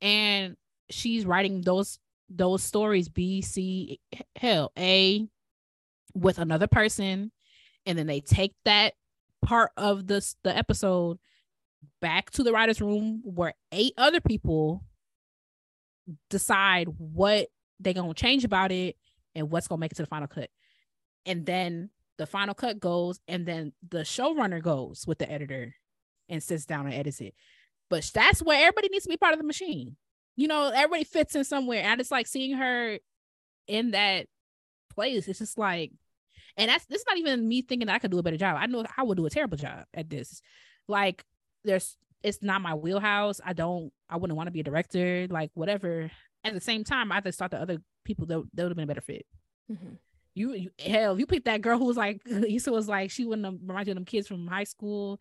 And 0.02 0.56
she's 0.89 1.26
writing 1.26 1.62
those 1.62 2.00
those 2.30 2.64
stories 2.64 3.10
B, 3.10 3.41
C, 3.41 4.00
hell, 4.36 4.72
A 4.78 5.28
with 6.14 6.39
another 6.39 6.68
person, 6.68 7.32
and 7.86 7.98
then 7.98 8.08
they 8.08 8.22
take 8.22 8.54
that 8.66 8.93
part 9.43 9.72
of 9.78 10.08
the 10.08 10.26
the 10.43 10.56
episode 10.56 11.20
back 12.02 12.32
to 12.32 12.43
the 12.43 12.52
writers' 12.52 12.82
room 12.82 13.22
where 13.24 13.54
eight 13.72 13.93
other 13.98 14.22
people 14.22 14.84
decide 16.30 16.88
what 16.98 17.48
they're 17.80 17.93
gonna 17.93 18.14
change 18.14 18.43
about 18.43 18.72
it 18.72 18.95
and 19.38 19.50
what's 19.50 19.68
gonna 19.68 19.80
make 19.80 19.94
it 19.94 19.96
to 19.96 20.04
the 20.04 20.08
final 20.08 20.28
cut. 20.28 20.50
And 21.26 21.46
then 21.46 21.90
the 22.18 22.26
final 22.26 22.54
cut 22.54 22.80
goes, 22.80 23.20
and 23.28 23.46
then 23.46 23.72
the 23.88 24.00
showrunner 24.00 24.62
goes 24.62 25.06
with 25.08 25.20
the 25.20 25.32
editor 25.32 25.76
and 26.28 26.44
sits 26.44 26.66
down 26.66 26.86
and 26.88 26.96
edits 26.96 27.22
it. 27.22 27.34
But 27.90 28.10
that's 28.14 28.44
where 28.44 28.60
everybody 28.60 28.90
needs 28.90 29.06
to 29.06 29.10
be 29.10 29.18
part 29.18 29.34
of 29.34 29.40
the 29.40 29.46
machine 29.46 29.96
you 30.38 30.48
know, 30.48 30.72
everybody 30.74 31.04
fits 31.04 31.36
in 31.36 31.44
somewhere. 31.44 31.82
And 31.82 31.92
I 31.92 31.96
just 31.98 32.12
like 32.12 32.28
seeing 32.28 32.56
her 32.56 33.00
in 33.68 33.92
that 33.92 34.28
place. 34.94 35.28
It's 35.28 35.40
just 35.40 35.58
like, 35.58 35.92
and 36.56 36.70
that's 36.70 36.86
this 36.86 37.02
is 37.02 37.06
not 37.08 37.18
even 37.18 37.48
me 37.48 37.64
thinking 37.64 37.88
that 37.88 37.96
I 37.96 38.00
could 38.00 38.12
do 38.12 38.20
a 38.20 38.24
better 38.24 38.38
job. 38.38 38.56
I 38.58 38.68
know 38.68 38.86
I 38.96 39.04
would 39.04 39.18
do 39.18 39.26
a 39.26 39.32
terrible 39.32 39.58
job 39.58 39.86
at 39.94 40.10
this. 40.10 40.42
Like, 40.88 41.24
there's 41.66 41.98
it's 42.24 42.42
not 42.42 42.62
my 42.62 42.76
wheelhouse. 42.76 43.42
I 43.44 43.54
don't 43.54 43.92
I 44.10 44.18
wouldn't 44.18 44.38
want 44.38 44.48
to 44.48 44.52
be 44.52 44.62
a 44.62 44.64
director, 44.64 45.28
like 45.30 45.52
whatever. 45.56 46.10
At 46.48 46.54
the 46.54 46.62
same 46.62 46.84
time, 46.84 47.12
I 47.12 47.22
just 47.22 47.39
thought 47.39 47.52
the 47.52 47.62
other 47.62 47.78
people 48.04 48.26
that, 48.28 48.43
that 48.54 48.64
would 48.64 48.72
have 48.72 48.76
been 48.76 48.84
a 48.84 48.88
better 48.88 49.02
fit. 49.02 49.26
Mm-hmm. 49.72 49.93
You, 50.34 50.54
you 50.54 50.70
hell, 50.80 51.20
you 51.20 51.26
picked 51.26 51.45
that 51.45 51.62
girl 51.62 51.80
who 51.80 51.86
was 51.86 51.98
like 51.98 52.22
Issa 52.28 52.72
was 52.72 52.88
like 52.88 53.10
she 53.12 53.26
wouldn't 53.26 53.45
have 53.45 53.56
reminded 53.60 53.88
you 53.88 53.91
of 53.93 53.95
them 53.95 54.06
kids 54.06 54.28
from 54.28 54.48
high 54.48 54.66
school 54.66 55.20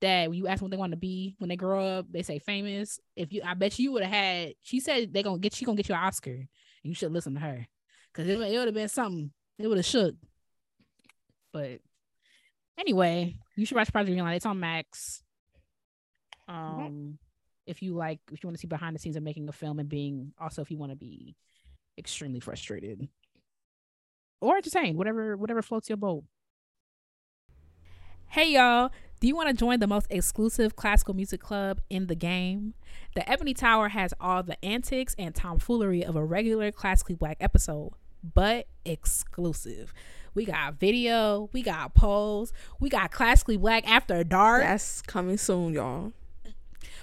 that 0.00 0.28
when 0.28 0.36
you 0.36 0.46
ask 0.46 0.58
them 0.58 0.66
what 0.66 0.70
they 0.72 0.76
want 0.76 0.92
to 0.92 0.98
be 0.98 1.34
when 1.38 1.48
they 1.48 1.56
grow 1.56 1.98
up, 1.98 2.06
they 2.10 2.22
say 2.22 2.38
famous. 2.38 2.98
If 3.14 3.32
you, 3.32 3.42
I 3.44 3.54
bet 3.54 3.78
you 3.78 3.92
would 3.92 4.02
have 4.02 4.12
had. 4.12 4.54
She 4.62 4.80
said 4.80 5.12
they 5.12 5.22
gonna 5.22 5.38
get 5.38 5.54
she 5.54 5.64
gonna 5.64 5.76
get 5.76 5.88
you 5.88 5.94
an 5.94 6.02
Oscar. 6.02 6.46
You 6.82 6.94
should 6.94 7.12
listen 7.12 7.34
to 7.34 7.40
her 7.40 7.66
because 8.12 8.28
it, 8.28 8.38
it 8.40 8.58
would 8.58 8.68
have 8.68 8.74
been 8.74 8.88
something. 8.88 9.30
It 9.58 9.66
would 9.68 9.78
have 9.78 9.86
shook. 9.86 10.14
But 11.52 11.80
anyway, 12.78 13.36
you 13.56 13.64
should 13.66 13.76
watch 13.76 13.92
Project 13.92 14.16
Greenlight. 14.16 14.36
It's 14.36 14.46
on 14.46 14.60
Max. 14.60 15.22
Um. 16.48 17.18
If 17.66 17.82
you 17.82 17.94
like, 17.94 18.20
if 18.32 18.42
you 18.42 18.46
want 18.46 18.56
to 18.56 18.60
see 18.60 18.66
behind 18.66 18.94
the 18.94 19.00
scenes 19.00 19.16
of 19.16 19.22
making 19.22 19.48
a 19.48 19.52
film 19.52 19.78
and 19.78 19.88
being 19.88 20.32
also 20.40 20.62
if 20.62 20.70
you 20.70 20.78
want 20.78 20.92
to 20.92 20.96
be 20.96 21.36
extremely 21.98 22.40
frustrated 22.40 23.08
or 24.40 24.56
entertained, 24.56 24.96
whatever 24.98 25.36
whatever 25.36 25.62
floats 25.62 25.88
your 25.88 25.96
boat. 25.96 26.24
Hey 28.28 28.52
y'all, 28.52 28.90
do 29.20 29.28
you 29.28 29.36
want 29.36 29.48
to 29.48 29.54
join 29.54 29.80
the 29.80 29.86
most 29.86 30.06
exclusive 30.10 30.76
classical 30.76 31.14
music 31.14 31.40
club 31.40 31.80
in 31.88 32.06
the 32.06 32.14
game? 32.14 32.74
The 33.14 33.28
Ebony 33.30 33.54
Tower 33.54 33.88
has 33.88 34.12
all 34.20 34.42
the 34.42 34.62
antics 34.64 35.14
and 35.18 35.34
tomfoolery 35.34 36.04
of 36.04 36.16
a 36.16 36.24
regular 36.24 36.70
classically 36.72 37.14
black 37.14 37.38
episode, 37.40 37.92
but 38.22 38.66
exclusive. 38.84 39.94
We 40.34 40.44
got 40.44 40.74
video, 40.74 41.48
we 41.52 41.62
got 41.62 41.94
polls, 41.94 42.52
we 42.78 42.90
got 42.90 43.10
classically 43.10 43.56
black 43.56 43.88
after 43.88 44.22
dark. 44.22 44.62
That's 44.62 45.00
coming 45.02 45.38
soon, 45.38 45.72
y'all. 45.72 46.12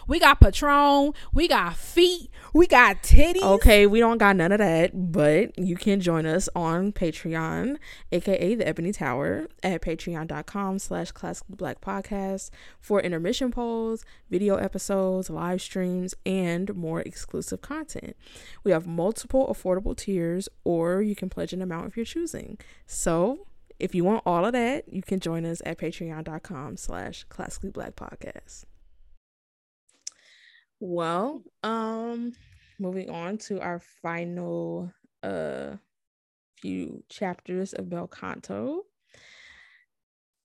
We 0.07 0.19
got 0.19 0.39
Patron. 0.39 1.13
We 1.31 1.47
got 1.47 1.75
feet. 1.75 2.29
We 2.53 2.67
got 2.67 3.01
titties. 3.03 3.41
Okay, 3.41 3.87
we 3.87 3.99
don't 3.99 4.17
got 4.17 4.35
none 4.35 4.51
of 4.51 4.59
that, 4.59 5.11
but 5.11 5.57
you 5.57 5.75
can 5.75 5.99
join 5.99 6.25
us 6.25 6.49
on 6.55 6.91
Patreon, 6.91 7.77
aka 8.11 8.55
the 8.55 8.67
Ebony 8.67 8.91
Tower, 8.91 9.47
at 9.63 9.81
patreon.com 9.81 10.79
slash 10.79 11.11
classical 11.11 11.55
black 11.55 11.81
podcast 11.81 12.49
for 12.79 13.01
intermission 13.01 13.51
polls, 13.51 14.05
video 14.29 14.55
episodes, 14.55 15.29
live 15.29 15.61
streams, 15.61 16.13
and 16.25 16.75
more 16.75 17.01
exclusive 17.01 17.61
content. 17.61 18.15
We 18.63 18.71
have 18.71 18.85
multiple 18.85 19.47
affordable 19.47 19.95
tiers, 19.95 20.49
or 20.63 21.01
you 21.01 21.15
can 21.15 21.29
pledge 21.29 21.53
an 21.53 21.61
amount 21.61 21.87
if 21.87 21.97
you're 21.97 22.05
choosing. 22.05 22.57
So 22.85 23.47
if 23.79 23.95
you 23.95 24.03
want 24.03 24.23
all 24.25 24.45
of 24.45 24.53
that, 24.53 24.91
you 24.91 25.01
can 25.01 25.19
join 25.19 25.45
us 25.45 25.61
at 25.65 25.77
patreon.com 25.77 26.77
slash 26.77 27.25
classically 27.29 27.71
black 27.71 27.95
podcast. 27.95 28.65
Well, 30.85 31.41
um, 31.63 32.33
moving 32.77 33.09
on 33.09 33.37
to 33.37 33.61
our 33.61 33.79
final 34.01 34.91
uh 35.23 35.77
few 36.57 37.05
chapters 37.07 37.71
of 37.71 37.89
Bel 37.89 38.07
Canto. 38.07 38.81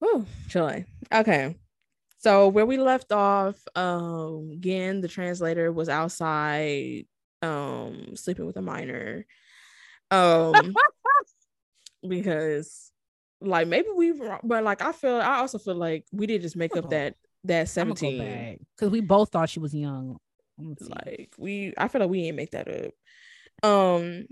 Oh, 0.01 0.24
joy. 0.47 0.84
Okay. 1.12 1.57
So 2.18 2.47
where 2.47 2.66
we 2.66 2.76
left 2.76 3.11
off, 3.11 3.57
um, 3.74 4.51
again, 4.53 5.01
the 5.01 5.09
translator 5.09 5.72
was 5.72 5.89
outside, 5.89 7.07
um, 7.43 8.14
sleeping 8.14 8.47
with 8.47 8.57
a 8.59 8.62
minor. 8.62 9.26
Um 10.12 10.72
because 12.09 12.93
like 13.41 13.66
maybe 13.66 13.89
we 13.93 14.12
but 14.45 14.62
like 14.62 14.82
I 14.82 14.93
feel 14.93 15.16
I 15.16 15.39
also 15.39 15.59
feel 15.59 15.74
like 15.74 16.07
we 16.12 16.28
did 16.28 16.43
just 16.43 16.55
make 16.55 16.76
up 16.76 16.91
that 16.91 17.16
that 17.43 17.68
17 17.68 18.59
because 18.76 18.93
we 18.93 19.01
both 19.01 19.30
thought 19.30 19.49
she 19.51 19.59
was 19.59 19.74
young 19.74 20.16
like 20.59 21.32
we 21.38 21.74
I 21.76 21.88
feel 21.88 22.00
like 22.00 22.11
we 22.11 22.24
ain't 22.24 22.36
make 22.36 22.50
that 22.52 22.68
up. 22.68 23.68
Um 23.68 24.26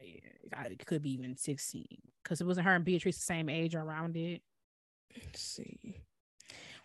yeah, 0.00 0.64
it 0.64 0.86
could 0.86 1.02
be 1.02 1.12
even 1.12 1.36
16 1.36 1.86
because 2.22 2.40
it 2.40 2.46
wasn't 2.46 2.66
her 2.66 2.74
and 2.74 2.84
Beatrice 2.84 3.16
the 3.16 3.22
same 3.22 3.48
age 3.48 3.74
or 3.74 3.80
around 3.80 4.16
it. 4.16 4.42
Let's 5.16 5.40
see. 5.40 5.78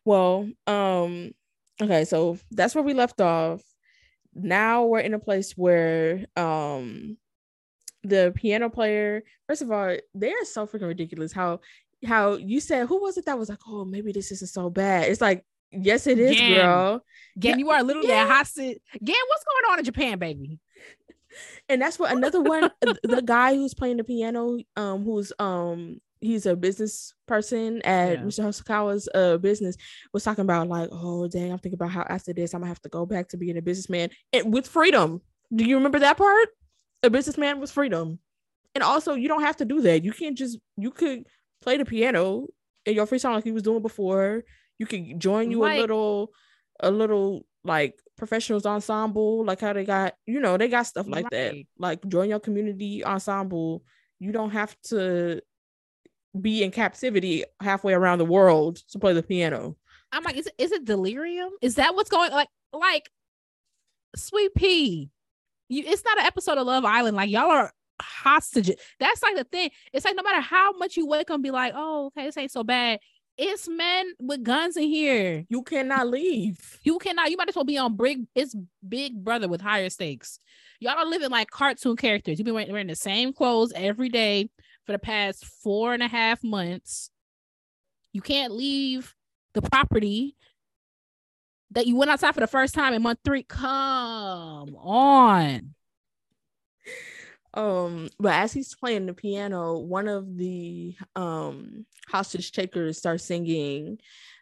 Well 0.05 0.49
um 0.67 1.31
okay 1.81 2.05
so 2.05 2.37
that's 2.51 2.75
where 2.75 2.83
we 2.83 2.93
left 2.93 3.21
off. 3.21 3.61
Now 4.33 4.85
we're 4.85 4.99
in 4.99 5.13
a 5.13 5.19
place 5.19 5.53
where 5.53 6.25
um 6.35 7.17
the 8.03 8.31
piano 8.35 8.69
player 8.69 9.23
first 9.47 9.61
of 9.61 9.71
all 9.71 9.97
they're 10.13 10.45
so 10.45 10.65
freaking 10.65 10.87
ridiculous 10.87 11.33
how 11.33 11.59
how 12.05 12.35
you 12.35 12.61
said 12.61 12.87
who 12.87 13.01
was 13.01 13.17
it 13.17 13.25
that 13.25 13.37
was 13.37 13.49
like 13.49 13.59
oh 13.67 13.83
maybe 13.83 14.11
this 14.11 14.31
isn't 14.31 14.49
so 14.49 14.69
bad. 14.69 15.09
It's 15.09 15.21
like 15.21 15.43
yes 15.71 16.07
it 16.07 16.19
is 16.19 16.35
Gen. 16.35 16.55
girl 16.55 17.03
Gen, 17.37 17.59
you 17.59 17.69
are 17.69 17.83
literally 17.83 18.09
yeah. 18.09 18.25
a 18.25 18.27
hostage 18.27 18.79
Gen 19.03 19.15
what's 19.27 19.43
going 19.43 19.71
on 19.71 19.79
in 19.79 19.85
Japan 19.85 20.19
baby 20.19 20.59
and 21.69 21.81
that's 21.81 21.99
what 21.99 22.11
another 22.11 22.41
one 22.41 22.71
the 23.03 23.21
guy 23.23 23.55
who's 23.55 23.73
playing 23.73 23.97
the 23.97 24.03
piano 24.03 24.57
um 24.75 25.03
who's 25.03 25.31
um 25.39 25.99
he's 26.21 26.45
a 26.45 26.55
business 26.55 27.13
person 27.27 27.81
at 27.83 28.19
yeah. 28.19 28.23
Mr. 28.23 28.43
Hosokawa's 28.43 29.07
uh 29.13 29.37
business 29.37 29.77
was 30.13 30.23
talking 30.23 30.43
about 30.43 30.67
like, 30.67 30.89
oh 30.91 31.27
dang, 31.27 31.51
I'm 31.51 31.59
thinking 31.59 31.77
about 31.77 31.91
how 31.91 32.05
after 32.09 32.33
this 32.33 32.53
I'm 32.53 32.61
gonna 32.61 32.69
have 32.69 32.81
to 32.81 32.89
go 32.89 33.05
back 33.05 33.29
to 33.29 33.37
being 33.37 33.57
a 33.57 33.61
businessman 33.61 34.09
and 34.33 34.53
with 34.53 34.67
freedom. 34.67 35.21
Do 35.53 35.63
you 35.63 35.77
remember 35.77 35.99
that 35.99 36.17
part? 36.17 36.49
A 37.03 37.09
businessman 37.09 37.59
with 37.59 37.71
freedom. 37.71 38.19
And 38.75 38.83
also 38.83 39.15
you 39.15 39.27
don't 39.27 39.43
have 39.43 39.57
to 39.57 39.65
do 39.65 39.81
that. 39.81 40.03
You 40.03 40.11
can't 40.13 40.37
just 40.37 40.57
you 40.77 40.91
could 40.91 41.25
play 41.61 41.77
the 41.77 41.85
piano 41.85 42.47
in 42.85 42.95
your 42.95 43.05
free 43.05 43.19
time 43.19 43.33
like 43.33 43.45
you 43.45 43.53
was 43.53 43.63
doing 43.63 43.81
before. 43.81 44.43
You 44.79 44.87
could 44.87 45.19
join 45.19 45.51
you 45.51 45.59
like, 45.59 45.77
a 45.77 45.81
little 45.81 46.31
a 46.79 46.89
little 46.89 47.45
like 47.63 47.99
professionals 48.17 48.65
ensemble, 48.65 49.45
like 49.45 49.59
how 49.59 49.73
they 49.73 49.85
got, 49.85 50.15
you 50.25 50.39
know, 50.39 50.57
they 50.57 50.69
got 50.69 50.87
stuff 50.87 51.07
like 51.07 51.25
right. 51.25 51.31
that. 51.31 51.55
Like 51.77 52.07
join 52.07 52.29
your 52.29 52.39
community 52.39 53.03
ensemble. 53.03 53.83
You 54.19 54.31
don't 54.31 54.51
have 54.51 54.75
to 54.85 55.41
be 56.39 56.63
in 56.63 56.71
captivity 56.71 57.43
halfway 57.61 57.93
around 57.93 58.19
the 58.19 58.25
world 58.25 58.77
to 58.91 58.99
play 58.99 59.13
the 59.13 59.23
piano. 59.23 59.75
I'm 60.11 60.23
like, 60.23 60.37
is 60.37 60.47
it, 60.47 60.53
is 60.57 60.71
it 60.71 60.85
delirium? 60.85 61.51
Is 61.61 61.75
that 61.75 61.95
what's 61.95 62.09
going 62.09 62.31
like 62.31 62.49
like 62.73 63.09
sweet 64.15 64.53
pea? 64.55 65.09
You 65.67 65.83
it's 65.85 66.03
not 66.03 66.19
an 66.19 66.25
episode 66.25 66.57
of 66.57 66.65
Love 66.67 66.85
Island. 66.85 67.15
Like 67.15 67.29
y'all 67.29 67.51
are 67.51 67.71
hostages. 68.01 68.75
That's 68.99 69.21
like 69.21 69.35
the 69.35 69.43
thing. 69.43 69.71
It's 69.93 70.05
like 70.05 70.15
no 70.15 70.23
matter 70.23 70.41
how 70.41 70.73
much 70.73 70.97
you 70.97 71.07
wake 71.07 71.29
up 71.29 71.35
and 71.35 71.43
be 71.43 71.51
like, 71.51 71.73
oh, 71.75 72.07
okay, 72.07 72.25
this 72.25 72.37
ain't 72.37 72.51
so 72.51 72.63
bad. 72.63 72.99
It's 73.41 73.69
men 73.69 74.11
with 74.19 74.43
guns 74.43 74.75
in 74.75 74.83
here. 74.83 75.45
You 75.47 75.63
cannot 75.63 76.09
leave. 76.09 76.77
You 76.83 76.99
cannot. 76.99 77.31
You 77.31 77.37
might 77.37 77.47
as 77.47 77.55
well 77.55 77.63
be 77.63 77.77
on 77.77 77.95
big. 77.95 78.25
It's 78.35 78.53
Big 78.87 79.23
Brother 79.23 79.47
with 79.47 79.61
higher 79.61 79.89
stakes. 79.89 80.39
Y'all 80.81 80.97
are 80.97 81.05
living 81.05 81.29
like 81.29 81.49
cartoon 81.49 81.95
characters. 81.95 82.37
You've 82.37 82.45
been 82.45 82.53
wearing, 82.53 82.69
wearing 82.69 82.87
the 82.87 82.95
same 82.97 83.31
clothes 83.31 83.71
every 83.73 84.09
day 84.09 84.49
for 84.85 84.91
the 84.91 84.99
past 84.99 85.45
four 85.45 85.93
and 85.93 86.03
a 86.03 86.07
half 86.09 86.43
months. 86.43 87.11
You 88.11 88.19
can't 88.19 88.51
leave 88.51 89.15
the 89.53 89.61
property 89.61 90.35
that 91.71 91.87
you 91.87 91.95
went 91.95 92.11
outside 92.11 92.33
for 92.33 92.41
the 92.41 92.47
first 92.47 92.73
time 92.73 92.93
in 92.93 93.01
month 93.01 93.19
three. 93.23 93.43
Come 93.43 94.75
on. 94.75 95.75
Um, 97.53 98.09
but 98.19 98.33
as 98.33 98.53
he's 98.53 98.75
playing 98.75 99.05
the 99.07 99.13
piano, 99.13 99.77
one 99.79 100.07
of 100.07 100.37
the 100.37 100.95
um 101.15 101.85
hostage 102.07 102.51
takers 102.51 102.97
starts 102.97 103.25
singing. 103.25 103.99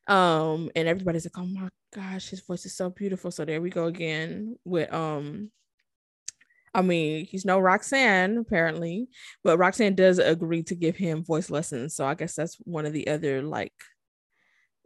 Um, 0.08 0.72
and 0.76 0.88
everybody's 0.88 1.26
like, 1.26 1.38
Oh 1.38 1.46
my 1.46 1.70
gosh, 1.94 2.30
his 2.30 2.42
voice 2.42 2.66
is 2.66 2.76
so 2.76 2.90
beautiful. 2.90 3.32
So 3.32 3.46
there 3.46 3.62
we 3.62 3.70
go 3.70 3.86
again 3.86 4.58
with 4.66 4.94
um 4.94 5.52
I 6.74 6.82
mean, 6.82 7.26
he's 7.26 7.46
no 7.46 7.60
Roxanne 7.60 8.38
apparently, 8.38 9.08
but 9.44 9.58
Roxanne 9.58 9.96
does 9.96 10.20
agree 10.20 10.64
to 10.64 10.76
give 10.76 10.96
him 10.96 11.24
voice 11.24 11.50
lessons. 11.50 11.96
So 11.96 12.06
I 12.06 12.14
guess 12.14 12.36
that's 12.36 12.56
one 12.66 12.86
of 12.86 12.94
the 12.94 13.08
other 13.08 13.42
like 13.42 13.74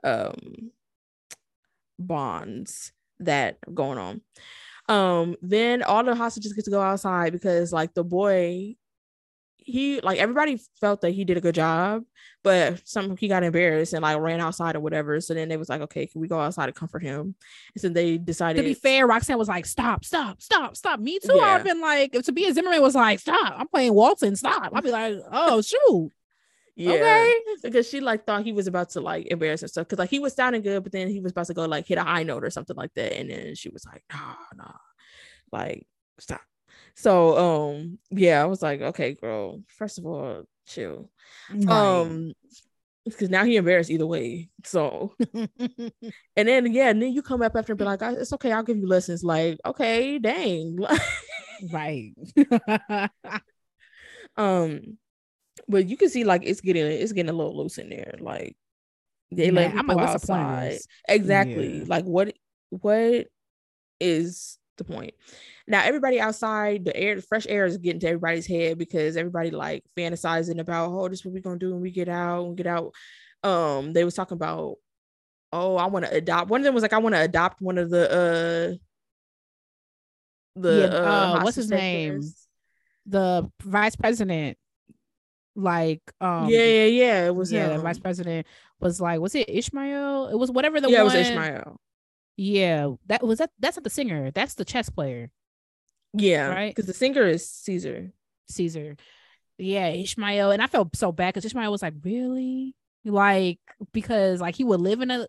um 0.04 0.72
bonds 2.00 2.92
that 3.20 3.58
are 3.68 3.74
going 3.74 3.98
on. 3.98 4.22
Um, 4.92 5.38
then 5.42 5.84
all 5.84 6.04
the 6.04 6.16
hostages 6.16 6.52
get 6.52 6.66
to 6.66 6.72
go 6.72 6.82
outside 6.82 7.32
because 7.32 7.72
like 7.72 7.94
the 7.94 8.04
boy 8.04 8.76
he 9.58 10.02
like 10.02 10.20
everybody 10.20 10.60
felt 10.80 11.02
that 11.02 11.12
he 11.12 11.24
did 11.24 11.38
a 11.38 11.42
good 11.42 11.56
job, 11.56 12.04
but 12.44 12.82
some 12.84 13.16
he 13.16 13.30
got 13.30 13.44
embarrassed 13.44 13.94
and 13.94 14.02
like 14.02 14.20
ran 14.20 14.42
outside 14.42 14.76
or 14.76 14.82
whatever. 14.82 15.22
So 15.22 15.34
then 15.34 15.48
they 15.48 15.56
was 15.56 15.70
like, 15.70 15.82
okay, 15.82 16.08
can 16.08 16.20
we 16.20 16.28
go 16.28 16.40
outside 16.40 16.66
to 16.66 16.74
comfort 16.74 17.04
him? 17.04 17.36
And 17.74 17.82
so 17.82 17.88
they 17.88 18.18
decided. 18.18 18.58
To 18.58 18.68
be 18.68 18.74
fair, 18.74 19.08
Roxanne 19.08 19.38
was 19.38 19.48
like, 19.48 19.66
stop, 19.66 20.04
stop, 20.04 20.42
stop, 20.42 20.76
stop. 20.76 21.00
Me 21.00 21.20
too. 21.20 21.36
Yeah. 21.36 21.44
I've 21.44 21.64
been 21.64 21.80
like, 21.80 22.14
if 22.16 22.26
Sabina 22.26 22.54
Zimmerman 22.54 22.82
was 22.82 22.96
like, 22.96 23.20
stop, 23.20 23.54
I'm 23.56 23.68
playing 23.68 23.94
Walton, 23.94 24.36
stop. 24.36 24.72
I'd 24.74 24.84
be 24.84 24.92
like, 24.92 25.16
oh 25.32 25.62
shoot. 25.62 26.12
Yeah, 26.76 26.94
okay. 26.94 27.34
because 27.64 27.90
she 27.90 28.00
like 28.00 28.26
thought 28.26 28.44
he 28.44 28.54
was 28.54 28.68
about 28.68 28.90
to 28.92 29.02
like 29.02 29.28
embarrass 29.28 29.62
himself 29.62 29.88
because 29.88 30.00
like 30.00 30.10
he 30.10 30.20
was 30.20 30.34
sounding 30.34 30.62
good, 30.62 30.84
but 30.84 30.92
then 30.92 31.10
he 31.10 31.20
was 31.20 31.32
about 31.32 31.48
to 31.48 31.54
go 31.54 31.66
like 31.66 31.86
hit 31.86 31.98
a 31.98 32.04
high 32.04 32.24
note 32.24 32.44
or 32.44 32.50
something 32.50 32.76
like 32.76 32.94
that, 32.96 33.18
and 33.18 33.30
then 33.30 33.56
she 33.56 33.70
was 33.70 33.86
like, 33.86 34.04
nah, 34.12 34.36
nah, 34.56 34.74
like 35.52 35.86
stop. 36.20 36.42
So 36.96 37.38
um 37.38 38.00
yeah, 38.10 38.42
I 38.42 38.46
was 38.46 38.62
like, 38.62 38.82
okay, 38.82 39.14
girl, 39.14 39.62
first 39.68 39.98
of 39.98 40.06
all, 40.06 40.44
chill. 40.66 41.10
Right. 41.54 41.70
Um 41.70 42.34
because 43.06 43.30
now 43.30 43.44
he 43.44 43.56
embarrassed 43.56 43.90
either 43.90 44.06
way. 44.06 44.50
So 44.64 45.14
and 45.34 45.92
then 46.36 46.72
yeah, 46.72 46.90
and 46.90 47.02
then 47.02 47.12
you 47.12 47.22
come 47.22 47.42
up 47.42 47.56
after 47.56 47.74
and 47.74 47.80
be 47.80 47.86
like, 47.86 48.02
it's 48.02 48.34
okay, 48.34 48.52
I'll 48.52 48.64
give 48.64 48.78
you 48.78 48.88
lessons. 48.88 49.24
Like, 49.24 49.60
okay, 49.66 50.20
dang. 50.20 50.80
right. 51.72 52.14
um, 54.38 54.98
but 55.68 55.88
you 55.88 55.98
can 55.98 56.10
see 56.10 56.24
like 56.24 56.44
it's 56.46 56.62
getting 56.62 56.86
it's 56.86 57.12
getting 57.12 57.30
a 57.30 57.34
little 57.34 57.58
loose 57.58 57.78
in 57.78 57.90
there. 57.90 58.16
Like 58.20 58.56
they 59.32 59.52
Man, 59.52 59.76
let 59.76 59.86
people 59.86 60.00
outside. 60.00 60.78
Exactly. 61.08 61.80
Yeah. 61.80 61.84
Like 61.88 62.06
what 62.06 62.34
what 62.70 63.28
is 64.00 64.58
the 64.78 64.84
point? 64.84 65.14
Now 65.68 65.84
everybody 65.84 66.20
outside, 66.20 66.86
the 66.86 66.96
air, 66.96 67.16
the 67.16 67.22
fresh 67.22 67.46
air 67.48 67.66
is 67.66 67.78
getting 67.78 68.00
to 68.02 68.08
everybody's 68.08 68.48
head 68.48 68.78
because 68.78 69.16
everybody 69.16 69.52
like 69.52 69.84
fantasizing 69.98 70.60
about, 70.60 70.92
oh, 70.92 71.08
this 71.08 71.20
is 71.20 71.26
what 71.26 71.34
we're 71.34 71.42
gonna 71.42 71.60
do 71.60 71.72
when 71.72 71.82
we 71.82 71.92
get 71.92 72.10
out 72.10 72.46
and 72.46 72.58
get 72.58 72.68
out. 72.68 72.94
Um, 73.44 73.94
they 73.94 74.04
was 74.04 74.14
talking 74.14 74.36
about, 74.36 74.76
oh, 75.54 75.76
I 75.78 75.88
want 75.88 76.06
to 76.06 76.14
adopt. 76.14 76.50
One 76.50 76.62
of 76.62 76.66
them 76.66 76.74
was 76.74 76.82
like, 76.82 76.94
I 76.94 76.98
want 76.98 77.16
to 77.16 77.22
adopt 77.22 77.62
one 77.62 77.78
of 77.78 77.90
the 77.90 78.12
uh 78.12 78.76
the 80.56 80.90
yeah, 80.92 80.98
uh, 80.98 81.38
uh 81.38 81.42
what's 81.42 81.56
his 81.56 81.70
name? 81.70 82.22
The 83.06 83.50
vice 83.64 83.96
president. 83.96 84.58
Like 85.56 86.02
um 86.22 86.48
yeah, 86.50 86.64
yeah, 86.64 86.86
yeah. 86.86 87.26
It 87.28 87.36
was 87.36 87.52
yeah, 87.52 87.70
the 87.70 87.80
vice 87.80 88.00
president 88.00 88.48
was 88.80 89.02
like, 89.02 89.20
was 89.20 89.36
it 89.36 89.50
Ishmael? 89.50 90.28
It 90.28 90.36
was 90.36 90.52
whatever 90.52 90.80
the 90.80 90.90
yeah, 90.90 91.04
one. 91.04 91.16
it 91.16 91.20
was 91.20 91.28
Ishmael. 91.28 91.80
Yeah, 92.38 92.92
that 93.08 93.26
was 93.26 93.40
that. 93.40 93.52
That's 93.60 93.78
not 93.78 93.84
the 93.84 93.90
singer. 93.90 94.32
That's 94.32 94.56
the 94.56 94.66
chess 94.66 94.90
player. 94.90 95.30
Yeah, 96.14 96.48
right. 96.48 96.74
Because 96.74 96.88
the 96.88 96.94
singer 96.94 97.28
is 97.28 97.50
Caesar. 97.50 98.12
Caesar. 98.50 98.96
Yeah, 99.58 99.90
Ishmael, 99.90 100.52
and 100.52 100.62
I 100.62 100.68
felt 100.68 100.96
so 100.96 101.12
bad 101.12 101.34
because 101.34 101.46
Ishmael 101.46 101.72
was 101.72 101.84
like, 101.84 101.94
really, 102.04 102.74
like 103.06 103.60
because 103.92 104.42
like 104.42 104.56
he 104.56 104.64
would 104.64 104.82
live 104.82 105.02
in 105.02 105.12
a, 105.12 105.28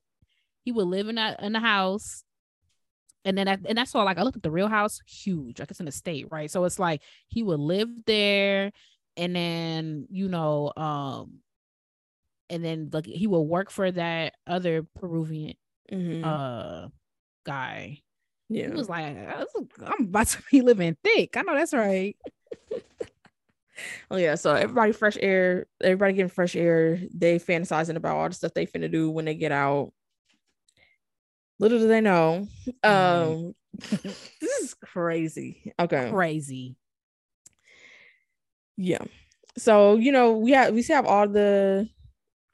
he 0.64 0.72
would 0.72 0.86
live 0.86 1.08
in 1.08 1.18
a 1.18 1.36
in 1.40 1.54
a 1.54 1.60
house, 1.60 2.24
and 3.24 3.36
then 3.36 3.46
I, 3.48 3.58
and 3.66 3.76
that's 3.76 3.94
all. 3.94 4.04
Like 4.04 4.18
I 4.18 4.22
looked 4.22 4.38
at 4.38 4.42
the 4.42 4.50
real 4.50 4.68
house, 4.68 5.00
huge. 5.06 5.60
Like 5.60 5.70
it's 5.70 5.80
an 5.80 5.88
estate 5.88 6.28
right? 6.30 6.50
So 6.50 6.64
it's 6.64 6.78
like 6.78 7.02
he 7.28 7.42
would 7.42 7.60
live 7.60 7.88
there, 8.06 8.72
and 9.16 9.34
then 9.34 10.06
you 10.10 10.28
know, 10.28 10.72
um, 10.76 11.40
and 12.50 12.64
then 12.64 12.90
like 12.92 13.06
he 13.06 13.26
will 13.26 13.46
work 13.46 13.70
for 13.70 13.90
that 13.90 14.34
other 14.46 14.86
Peruvian, 14.98 15.54
mm-hmm. 15.90 16.24
uh, 16.24 16.88
guy 17.44 18.02
yeah. 18.52 18.66
He 18.66 18.72
was 18.72 18.88
like, 18.88 19.06
I'm 19.06 20.06
about 20.06 20.26
to 20.28 20.42
be 20.50 20.60
living 20.60 20.96
thick. 21.02 21.36
I 21.36 21.42
know 21.42 21.54
that's 21.54 21.72
right. 21.72 22.16
oh 24.10 24.16
yeah. 24.16 24.34
So 24.34 24.54
everybody 24.54 24.92
fresh 24.92 25.16
air, 25.20 25.66
everybody 25.82 26.12
getting 26.12 26.28
fresh 26.28 26.54
air. 26.54 27.00
They 27.14 27.38
fantasizing 27.38 27.96
about 27.96 28.16
all 28.16 28.28
the 28.28 28.34
stuff 28.34 28.52
they 28.54 28.66
finna 28.66 28.90
do 28.90 29.10
when 29.10 29.24
they 29.24 29.34
get 29.34 29.52
out. 29.52 29.92
Little 31.58 31.78
do 31.78 31.88
they 31.88 32.02
know. 32.02 32.46
Um 32.82 33.54
this 33.90 34.60
is 34.60 34.74
crazy. 34.74 35.72
Okay. 35.80 36.10
Crazy. 36.10 36.76
Yeah. 38.76 39.04
So, 39.58 39.96
you 39.96 40.12
know, 40.12 40.32
we 40.36 40.52
have 40.52 40.74
we 40.74 40.82
still 40.82 40.96
have 40.96 41.06
all 41.06 41.28
the 41.28 41.88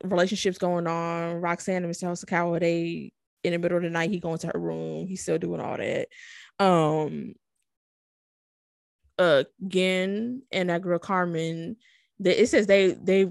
relationships 0.05 0.59
going 0.59 0.87
on. 0.87 1.41
Roxanne 1.41 1.85
and 1.85 1.93
Mr. 1.93 2.09
Hosokawa, 2.09 2.61
they 2.61 3.13
in 3.45 3.53
the 3.53 3.59
middle 3.59 3.79
of 3.79 3.85
the 3.85 3.91
night 3.91 4.11
he 4.11 4.19
going 4.19 4.39
to 4.39 4.49
her 4.49 4.59
room 4.59 5.07
he's 5.07 5.23
still 5.23 5.39
doing 5.39 5.61
all 5.61 5.77
that 5.77 6.09
um 6.59 7.35
uh, 9.19 9.45
again 9.65 10.43
and 10.53 10.71
that 10.71 10.83
girl 10.83 10.99
carmen 10.99 11.77
they, 12.21 12.37
it 12.37 12.49
says 12.49 12.67
they 12.67 12.93
they 12.93 13.29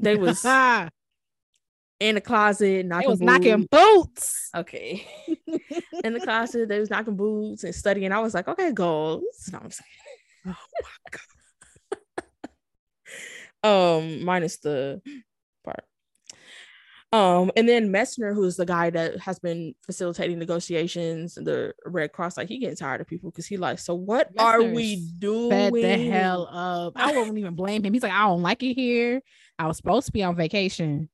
they 0.00 0.16
was 0.16 0.44
in 2.00 2.16
the 2.16 2.20
closet 2.20 2.84
knocking 2.84 3.10
was 3.10 3.18
boots. 3.20 3.26
knocking 3.26 3.68
boots. 3.70 4.50
Okay. 4.56 5.06
in 6.04 6.14
the 6.14 6.20
closet, 6.20 6.68
they 6.68 6.80
was 6.80 6.90
knocking 6.90 7.16
boots 7.16 7.62
and 7.62 7.72
studying. 7.72 8.10
I 8.10 8.18
was 8.18 8.34
like, 8.34 8.48
okay, 8.48 8.72
goals. 8.72 9.48
No, 9.52 9.60
I'm 9.62 9.70
saying. 9.70 9.86
Oh 10.48 10.56
um, 13.62 14.24
minus 14.24 14.58
the 14.58 15.00
part. 15.64 15.84
Um, 17.12 17.50
and 17.56 17.68
then 17.68 17.90
Messner, 17.90 18.34
who's 18.34 18.56
the 18.56 18.64
guy 18.64 18.88
that 18.88 19.20
has 19.20 19.38
been 19.38 19.74
facilitating 19.84 20.38
negotiations, 20.38 21.34
the 21.34 21.74
Red 21.84 22.12
Cross, 22.12 22.38
like 22.38 22.48
he 22.48 22.58
getting 22.58 22.76
tired 22.76 23.02
of 23.02 23.06
people 23.06 23.30
because 23.30 23.46
he 23.46 23.58
like, 23.58 23.78
so 23.78 23.94
what 23.94 24.30
are 24.38 24.62
we 24.62 25.12
doing? 25.18 25.50
Fed 25.50 25.74
the 25.74 26.10
hell 26.10 26.48
up. 26.50 26.94
I 26.96 27.12
won't 27.12 27.36
even 27.36 27.54
blame 27.54 27.84
him. 27.84 27.92
He's 27.92 28.02
like, 28.02 28.12
I 28.12 28.26
don't 28.28 28.40
like 28.40 28.62
it 28.62 28.72
here. 28.72 29.20
I 29.58 29.66
was 29.66 29.76
supposed 29.76 30.06
to 30.06 30.12
be 30.12 30.22
on 30.22 30.36
vacation. 30.36 31.10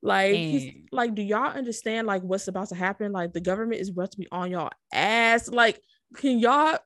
Like, 0.00 0.36
he's 0.36 0.72
like, 0.92 1.16
do 1.16 1.22
y'all 1.22 1.52
understand 1.52 2.06
like 2.06 2.22
what's 2.22 2.46
about 2.46 2.68
to 2.68 2.76
happen? 2.76 3.10
Like, 3.10 3.32
the 3.32 3.40
government 3.40 3.80
is 3.80 3.88
about 3.88 4.12
to 4.12 4.18
be 4.18 4.28
on 4.30 4.52
y'all 4.52 4.70
ass. 4.92 5.48
Like, 5.48 5.80
can 6.16 6.38
y'all 6.38 6.78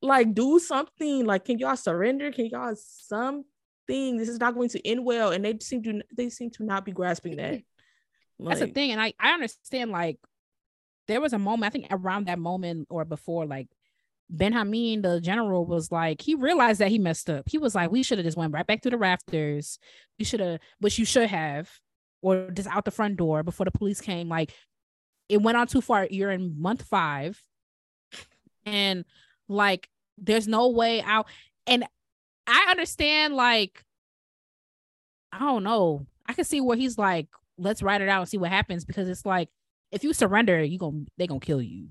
like 0.00 0.34
do 0.34 0.60
something? 0.60 1.26
Like, 1.26 1.44
can 1.44 1.58
y'all 1.58 1.76
surrender? 1.76 2.30
Can 2.30 2.46
y'all 2.46 2.74
something? 2.76 3.44
This 3.88 4.28
is 4.28 4.38
not 4.38 4.54
going 4.54 4.68
to 4.68 4.86
end 4.86 5.04
well, 5.04 5.32
and 5.32 5.44
they 5.44 5.58
seem 5.60 5.82
to 5.82 6.02
they 6.16 6.28
seem 6.28 6.50
to 6.52 6.64
not 6.64 6.84
be 6.84 6.92
grasping 6.92 7.36
that. 7.36 7.62
That's 8.38 8.60
the 8.60 8.68
thing. 8.68 8.92
And 8.92 9.00
I, 9.00 9.14
I 9.18 9.32
understand 9.32 9.90
like 9.90 10.18
there 11.08 11.20
was 11.20 11.32
a 11.32 11.38
moment, 11.38 11.64
I 11.64 11.70
think 11.70 11.86
around 11.90 12.26
that 12.26 12.38
moment 12.38 12.86
or 12.90 13.04
before, 13.04 13.46
like 13.46 13.66
Benjamin, 14.30 15.02
the 15.02 15.20
general, 15.20 15.64
was 15.64 15.90
like, 15.90 16.20
he 16.22 16.34
realized 16.34 16.80
that 16.80 16.90
he 16.90 16.98
messed 16.98 17.28
up. 17.30 17.48
He 17.48 17.58
was 17.58 17.74
like, 17.74 17.90
we 17.90 18.02
should 18.02 18.18
have 18.18 18.26
just 18.26 18.36
went 18.36 18.52
right 18.52 18.66
back 18.66 18.82
to 18.82 18.90
the 18.90 18.98
rafters. 18.98 19.78
We 20.18 20.24
should 20.24 20.40
have, 20.40 20.60
which 20.78 20.98
you 20.98 21.04
should 21.04 21.30
have, 21.30 21.68
or 22.22 22.50
just 22.52 22.68
out 22.68 22.84
the 22.84 22.90
front 22.90 23.16
door 23.16 23.42
before 23.42 23.64
the 23.64 23.72
police 23.72 24.00
came. 24.00 24.28
Like 24.28 24.52
it 25.28 25.42
went 25.42 25.58
on 25.58 25.66
too 25.66 25.80
far. 25.80 26.06
You're 26.08 26.30
in 26.30 26.60
month 26.60 26.82
five. 26.82 27.42
And 28.66 29.04
like 29.48 29.88
there's 30.16 30.46
no 30.46 30.68
way 30.68 31.02
out. 31.02 31.26
And 31.66 31.84
I 32.48 32.70
understand, 32.70 33.34
like, 33.34 33.84
I 35.32 35.38
don't 35.38 35.62
know. 35.62 36.06
I 36.26 36.32
can 36.32 36.44
see 36.44 36.60
where 36.60 36.76
he's 36.76 36.98
like, 36.98 37.28
let's 37.58 37.82
write 37.82 38.00
it 38.00 38.08
out 38.08 38.20
and 38.20 38.28
see 38.28 38.38
what 38.38 38.50
happens 38.50 38.84
because 38.84 39.08
it's 39.08 39.26
like 39.26 39.48
if 39.90 40.04
you 40.04 40.12
surrender, 40.12 40.62
you 40.62 40.78
going 40.78 41.06
they 41.16 41.26
gonna 41.26 41.40
kill 41.40 41.62
you. 41.62 41.88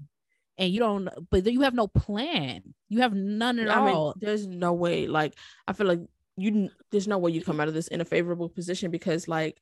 And 0.58 0.72
you 0.72 0.80
don't 0.80 1.08
but 1.30 1.46
you 1.46 1.62
have 1.62 1.76
no 1.76 1.88
plan. 1.88 2.74
You 2.90 3.02
have 3.02 3.14
none 3.14 3.60
at 3.60 3.70
I 3.70 3.86
mean, 3.86 3.96
all. 3.96 4.16
there's 4.18 4.48
no 4.48 4.74
way. 4.74 5.08
Like, 5.08 5.36
I 5.68 5.74
feel 5.74 5.88
like 5.88 6.00
you 6.36 6.70
there's 6.92 7.08
no 7.08 7.18
way 7.18 7.32
you 7.32 7.44
come 7.44 7.60
out 7.60 7.68
of 7.68 7.74
this 7.74 7.88
in 7.88 8.02
a 8.02 8.06
favorable 8.06 8.50
position 8.50 8.92
because 8.92 9.28
like 9.28 9.58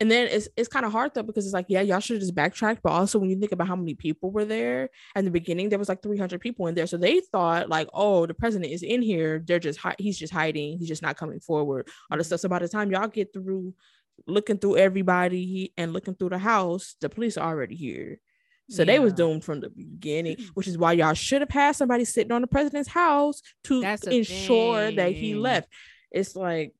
and 0.00 0.10
then 0.10 0.28
it's 0.30 0.48
it's 0.56 0.68
kind 0.68 0.84
of 0.84 0.92
hard 0.92 1.12
though 1.14 1.22
because 1.22 1.46
it's 1.46 1.54
like 1.54 1.66
yeah 1.68 1.80
y'all 1.80 2.00
should 2.00 2.16
have 2.16 2.20
just 2.20 2.34
backtracked 2.34 2.82
but 2.82 2.92
also 2.92 3.18
when 3.18 3.30
you 3.30 3.38
think 3.40 3.52
about 3.52 3.66
how 3.66 3.76
many 3.76 3.94
people 3.94 4.30
were 4.30 4.44
there 4.44 4.90
at 5.14 5.24
the 5.24 5.30
beginning 5.30 5.68
there 5.70 5.78
was 5.78 5.88
like 5.88 6.02
300 6.02 6.38
people 6.40 6.66
in 6.66 6.74
there. 6.74 6.86
So 6.86 6.96
they 6.98 7.20
thought 7.20 7.68
like 7.70 7.88
oh 7.94 8.26
the 8.26 8.34
president 8.34 8.72
is 8.72 8.82
in 8.82 9.00
here. 9.02 9.42
They're 9.46 9.58
just 9.58 9.78
hi- 9.78 9.96
he's 9.98 10.18
just 10.18 10.32
hiding. 10.32 10.78
He's 10.78 10.88
just 10.88 11.02
not 11.02 11.16
coming 11.16 11.40
forward. 11.40 11.88
All 12.10 12.18
this 12.18 12.26
stuff. 12.26 12.40
So 12.40 12.48
by 12.48 12.58
the 12.58 12.68
time 12.68 12.90
y'all 12.90 13.08
get 13.08 13.32
through 13.32 13.74
looking 14.26 14.58
through 14.58 14.76
everybody 14.78 15.72
and 15.76 15.92
looking 15.92 16.14
through 16.14 16.30
the 16.30 16.38
house 16.38 16.96
the 17.00 17.08
police 17.08 17.36
are 17.38 17.48
already 17.48 17.74
here. 17.76 18.20
So 18.68 18.84
they 18.84 18.98
was 18.98 19.12
Yeah. 19.12 19.16
doomed 19.18 19.44
from 19.44 19.60
the 19.60 19.70
beginning 19.70 20.36
which 20.54 20.66
is 20.68 20.76
why 20.76 20.92
y'all 20.92 21.14
should 21.14 21.40
have 21.40 21.50
had 21.50 21.76
somebody 21.76 22.04
sitting 22.04 22.32
on 22.32 22.40
the 22.42 22.48
president's 22.48 22.88
house 22.88 23.40
to 23.64 23.80
ensure 24.10 24.90
that 24.92 25.12
he 25.12 25.34
left. 25.34 25.68
It's 26.10 26.34
like 26.36 26.74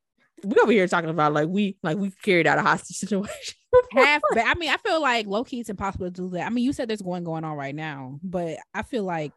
we 0.45 0.57
over 0.63 0.73
here 0.73 0.87
talking 0.87 1.11
about 1.11 1.33
like 1.33 1.49
we 1.49 1.77
like 1.83 1.97
we 1.97 2.11
carried 2.23 2.47
out 2.47 2.59
a 2.59 2.63
hostage 2.63 2.97
situation. 2.99 3.55
half 3.93 4.23
but 4.33 4.45
I 4.47 4.55
mean, 4.55 4.71
I 4.71 4.77
feel 4.79 5.01
like 5.01 5.27
low 5.27 5.45
key 5.45 5.61
it's 5.61 5.69
impossible 5.71 6.07
to 6.07 6.11
do 6.11 6.31
that. 6.31 6.47
I 6.47 6.51
mean, 6.51 6.65
you 6.65 6.73
said 6.73 6.89
there's 6.89 7.03
one 7.03 7.25
going 7.25 7.45
on 7.45 7.57
right 7.57 7.75
now, 7.75 8.19
but 8.23 8.59
I 8.75 8.83
feel 8.83 9.05
like 9.05 9.33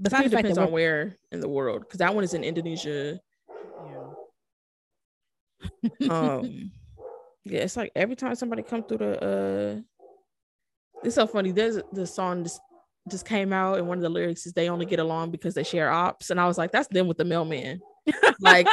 besides 0.00 0.26
it 0.26 0.36
depends 0.36 0.58
on 0.58 0.70
where 0.70 1.16
in 1.32 1.40
the 1.40 1.48
world 1.48 1.80
because 1.80 1.98
that 1.98 2.14
one 2.14 2.24
is 2.24 2.34
in 2.34 2.44
Indonesia. 2.44 3.18
we're- 3.82 4.14
Um, 6.10 6.70
yeah, 7.44 7.60
it's 7.60 7.76
like 7.76 7.90
every 7.96 8.14
time 8.16 8.34
somebody 8.34 8.62
come 8.62 8.82
through 8.84 8.98
the 8.98 9.22
uh, 9.24 9.80
it's 11.02 11.14
so 11.14 11.26
funny. 11.26 11.50
There's 11.50 11.78
the 11.92 12.06
song 12.06 12.44
just 12.44 12.60
just 13.10 13.26
came 13.26 13.52
out 13.52 13.78
and 13.78 13.88
one 13.88 13.98
of 13.98 14.02
the 14.02 14.08
lyrics 14.08 14.46
is 14.46 14.52
they 14.52 14.68
only 14.68 14.84
get 14.86 14.98
along 15.00 15.30
because 15.30 15.54
they 15.54 15.64
share 15.64 15.90
ops, 15.90 16.30
and 16.30 16.40
I 16.40 16.46
was 16.46 16.58
like, 16.58 16.70
that's 16.72 16.88
them 16.88 17.06
with 17.08 17.16
the 17.18 17.24
mailman, 17.24 17.80
like. 18.40 18.66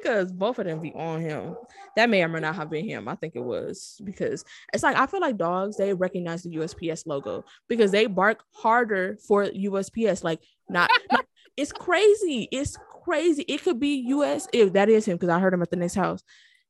Because 0.00 0.32
both 0.32 0.58
of 0.58 0.66
them 0.66 0.80
be 0.80 0.92
on 0.94 1.20
him. 1.20 1.56
That 1.96 2.08
may 2.08 2.22
or 2.22 2.28
may 2.28 2.40
not 2.40 2.56
have 2.56 2.70
been 2.70 2.88
him. 2.88 3.08
I 3.08 3.14
think 3.14 3.36
it 3.36 3.44
was 3.44 4.00
because 4.04 4.44
it's 4.72 4.82
like 4.82 4.96
I 4.96 5.06
feel 5.06 5.20
like 5.20 5.36
dogs 5.36 5.76
they 5.76 5.92
recognize 5.94 6.42
the 6.42 6.56
USPS 6.56 7.06
logo 7.06 7.44
because 7.68 7.90
they 7.90 8.06
bark 8.06 8.42
harder 8.54 9.18
for 9.26 9.44
USPS. 9.44 10.24
Like 10.24 10.40
not, 10.68 10.90
not- 11.12 11.26
it's 11.56 11.72
crazy. 11.72 12.48
It's 12.52 12.76
crazy. 13.04 13.42
It 13.48 13.62
could 13.62 13.80
be 13.80 14.04
US 14.08 14.48
if 14.52 14.72
that 14.74 14.88
is 14.88 15.06
him 15.06 15.16
because 15.16 15.30
I 15.30 15.40
heard 15.40 15.54
him 15.54 15.62
at 15.62 15.70
the 15.70 15.76
next 15.76 15.94
house. 15.94 16.22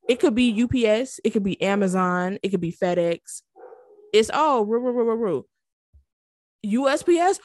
It 0.08 0.20
could 0.20 0.34
be 0.34 0.62
UPS. 0.62 1.20
It 1.22 1.30
could 1.30 1.44
be 1.44 1.60
Amazon. 1.60 2.38
It 2.42 2.48
could 2.48 2.62
be 2.62 2.72
FedEx. 2.72 3.42
It's 4.12 4.30
oh 4.32 4.64
roo, 4.64 4.80
roo, 4.80 4.92
roo, 4.92 5.04
roo, 5.04 5.16
roo. 5.16 5.46
USPS. 6.64 7.38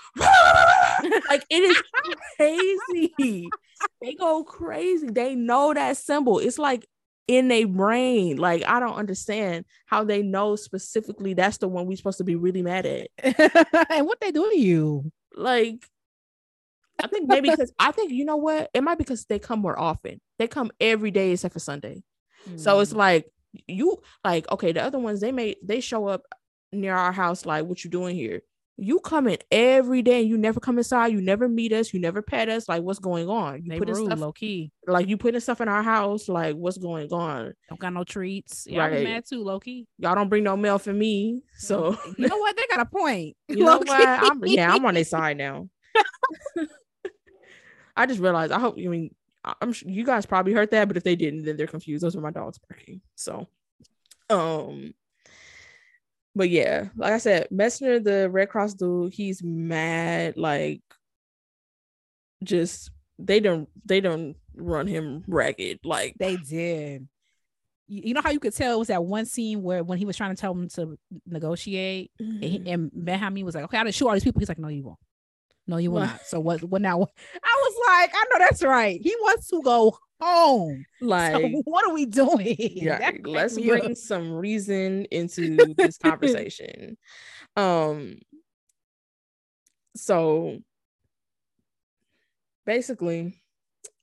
like 1.29 1.45
it 1.49 1.63
is 1.63 1.81
crazy. 2.37 3.53
They 4.01 4.13
go 4.15 4.43
crazy. 4.43 5.07
They 5.09 5.35
know 5.35 5.73
that 5.73 5.97
symbol. 5.97 6.39
It's 6.39 6.59
like 6.59 6.85
in 7.27 7.47
their 7.47 7.67
brain. 7.67 8.37
Like 8.37 8.63
I 8.65 8.79
don't 8.79 8.95
understand 8.95 9.65
how 9.85 10.03
they 10.03 10.21
know 10.21 10.55
specifically 10.55 11.33
that's 11.33 11.57
the 11.57 11.67
one 11.67 11.85
we're 11.85 11.97
supposed 11.97 12.17
to 12.17 12.23
be 12.23 12.35
really 12.35 12.61
mad 12.61 12.85
at. 12.85 13.07
and 13.89 14.05
what 14.05 14.19
they 14.19 14.31
do 14.31 14.49
to 14.49 14.59
you? 14.59 15.11
Like 15.35 15.85
I 17.01 17.07
think 17.07 17.27
maybe 17.27 17.49
because 17.49 17.73
I 17.79 17.91
think 17.91 18.11
you 18.11 18.25
know 18.25 18.37
what? 18.37 18.69
It 18.73 18.81
might 18.83 18.97
be 18.97 19.03
because 19.03 19.25
they 19.25 19.39
come 19.39 19.59
more 19.59 19.77
often. 19.79 20.21
They 20.39 20.47
come 20.47 20.71
every 20.79 21.11
day 21.11 21.31
except 21.31 21.53
for 21.53 21.59
Sunday. 21.59 22.03
So 22.57 22.79
it's 22.79 22.93
Mm. 22.93 22.97
like 22.97 23.31
you 23.67 24.01
like 24.23 24.49
okay, 24.51 24.71
the 24.71 24.83
other 24.83 24.99
ones 24.99 25.21
they 25.21 25.31
may 25.31 25.55
they 25.63 25.79
show 25.79 26.07
up 26.07 26.23
near 26.71 26.95
our 26.95 27.11
house 27.11 27.45
like 27.45 27.65
what 27.65 27.83
you 27.83 27.89
doing 27.89 28.15
here? 28.15 28.41
You 28.77 28.99
come 28.99 29.27
in 29.27 29.37
every 29.51 30.01
day 30.01 30.21
and 30.21 30.29
you 30.29 30.37
never 30.37 30.59
come 30.59 30.77
inside, 30.79 31.07
you 31.07 31.21
never 31.21 31.47
meet 31.47 31.71
us, 31.73 31.93
you 31.93 31.99
never 31.99 32.21
pet 32.21 32.49
us. 32.49 32.67
Like 32.67 32.81
what's 32.81 32.99
going 32.99 33.29
on? 33.29 33.63
You 33.63 33.69
they 33.69 33.77
putting 33.77 33.93
rude, 33.93 34.07
stuff 34.07 34.19
low 34.19 34.31
key. 34.31 34.71
like 34.87 35.07
you 35.07 35.15
putting 35.15 35.39
stuff 35.39 35.61
in 35.61 35.67
our 35.67 35.83
house, 35.83 36.27
like 36.27 36.55
what's 36.55 36.77
going 36.79 37.11
on? 37.13 37.53
Don't 37.69 37.79
got 37.79 37.93
no 37.93 38.03
treats. 38.03 38.67
I 38.71 38.77
Right. 38.77 39.03
mad 39.03 39.25
too, 39.29 39.43
low 39.43 39.59
key. 39.59 39.87
Y'all 39.99 40.15
don't 40.15 40.29
bring 40.29 40.43
no 40.43 40.57
mail 40.57 40.79
for 40.79 40.91
me. 40.93 41.41
So 41.57 41.95
you 42.17 42.27
know 42.27 42.37
what? 42.37 42.57
They 42.57 42.65
got 42.67 42.79
a 42.79 42.85
point. 42.85 43.37
you 43.47 43.57
know 43.63 43.77
what? 43.77 43.89
I'm 43.99 44.43
yeah, 44.45 44.73
I'm 44.73 44.85
on 44.85 44.95
their 44.95 45.03
side 45.05 45.37
now. 45.37 45.69
I 47.95 48.05
just 48.07 48.19
realized 48.19 48.51
I 48.51 48.59
hope 48.59 48.75
I 48.77 48.87
mean 48.87 49.13
I'm 49.61 49.73
sure 49.73 49.89
you 49.89 50.03
guys 50.05 50.25
probably 50.25 50.53
heard 50.53 50.71
that, 50.71 50.87
but 50.87 50.97
if 50.97 51.03
they 51.03 51.15
didn't, 51.15 51.43
then 51.43 51.57
they're 51.57 51.67
confused. 51.67 52.03
Those 52.03 52.15
are 52.15 52.21
my 52.21 52.31
dogs 52.31 52.57
barking. 52.69 53.01
So 53.15 53.47
um 54.29 54.93
but 56.35 56.49
yeah, 56.49 56.89
like 56.95 57.13
I 57.13 57.17
said, 57.17 57.47
Messner, 57.51 58.03
the 58.03 58.29
Red 58.29 58.49
Cross 58.49 58.75
dude, 58.75 59.13
he's 59.13 59.41
mad, 59.43 60.37
like 60.37 60.81
just 62.43 62.91
they 63.19 63.39
don't 63.39 63.69
they 63.85 64.01
don't 64.01 64.35
run 64.55 64.87
him 64.87 65.23
ragged. 65.27 65.79
Like 65.83 66.15
They 66.19 66.35
did. 66.37 67.07
You, 67.87 68.13
know 68.13 68.21
how 68.21 68.31
you 68.31 68.39
could 68.39 68.55
tell 68.55 68.73
it 68.73 68.79
was 68.79 68.87
that 68.87 69.03
one 69.03 69.25
scene 69.25 69.61
where 69.61 69.83
when 69.83 69.97
he 69.97 70.05
was 70.05 70.15
trying 70.17 70.33
to 70.35 70.39
tell 70.39 70.53
him 70.53 70.67
to 70.69 70.97
negotiate, 71.27 72.11
and, 72.17 72.41
Mm-hmm. 72.41 72.63
he, 72.65 72.71
and 72.71 72.91
Benjamin 72.93 73.45
was 73.45 73.55
like, 73.55 73.65
"Okay, 73.65 73.77
I'll 73.77 73.85
just 73.85 73.99
shoot 73.99 74.07
all 74.07 74.13
these 74.13 74.23
people." 74.23 74.39
He's 74.39 74.49
like, 74.49 74.57
"No, 74.57 74.69
you 74.69 74.83
won't. 74.83 74.97
No, 75.67 75.77
you 75.77 75.91
will 75.91 76.01
What? 76.01 76.07
not." 76.07 76.25
So 76.25 76.39
what? 76.39 76.63
What 76.63 76.81
now? 76.81 77.01
I 77.43 77.61
was 77.61 77.75
like, 77.87 78.11
"I 78.13 78.23
know 78.31 78.45
that's 78.45 78.63
right. 78.63 78.99
He 79.01 79.15
wants 79.21 79.47
to 79.49 79.61
go 79.61 79.97
home. 80.19 80.85
like 81.01 81.33
so 81.33 81.39
what 81.65 81.85
are 81.89 81.93
we 81.93 82.05
doing?" 82.05 82.55
yeah 82.59 83.11
let's 83.23 83.55
me 83.55 83.69
up. 83.71 83.79
bring 83.79 83.95
some 83.95 84.31
reason 84.31 85.05
into 85.11 85.73
this 85.75 85.97
conversation 86.03 86.97
um 87.57 88.17
so 89.95 90.57
basically 92.65 93.41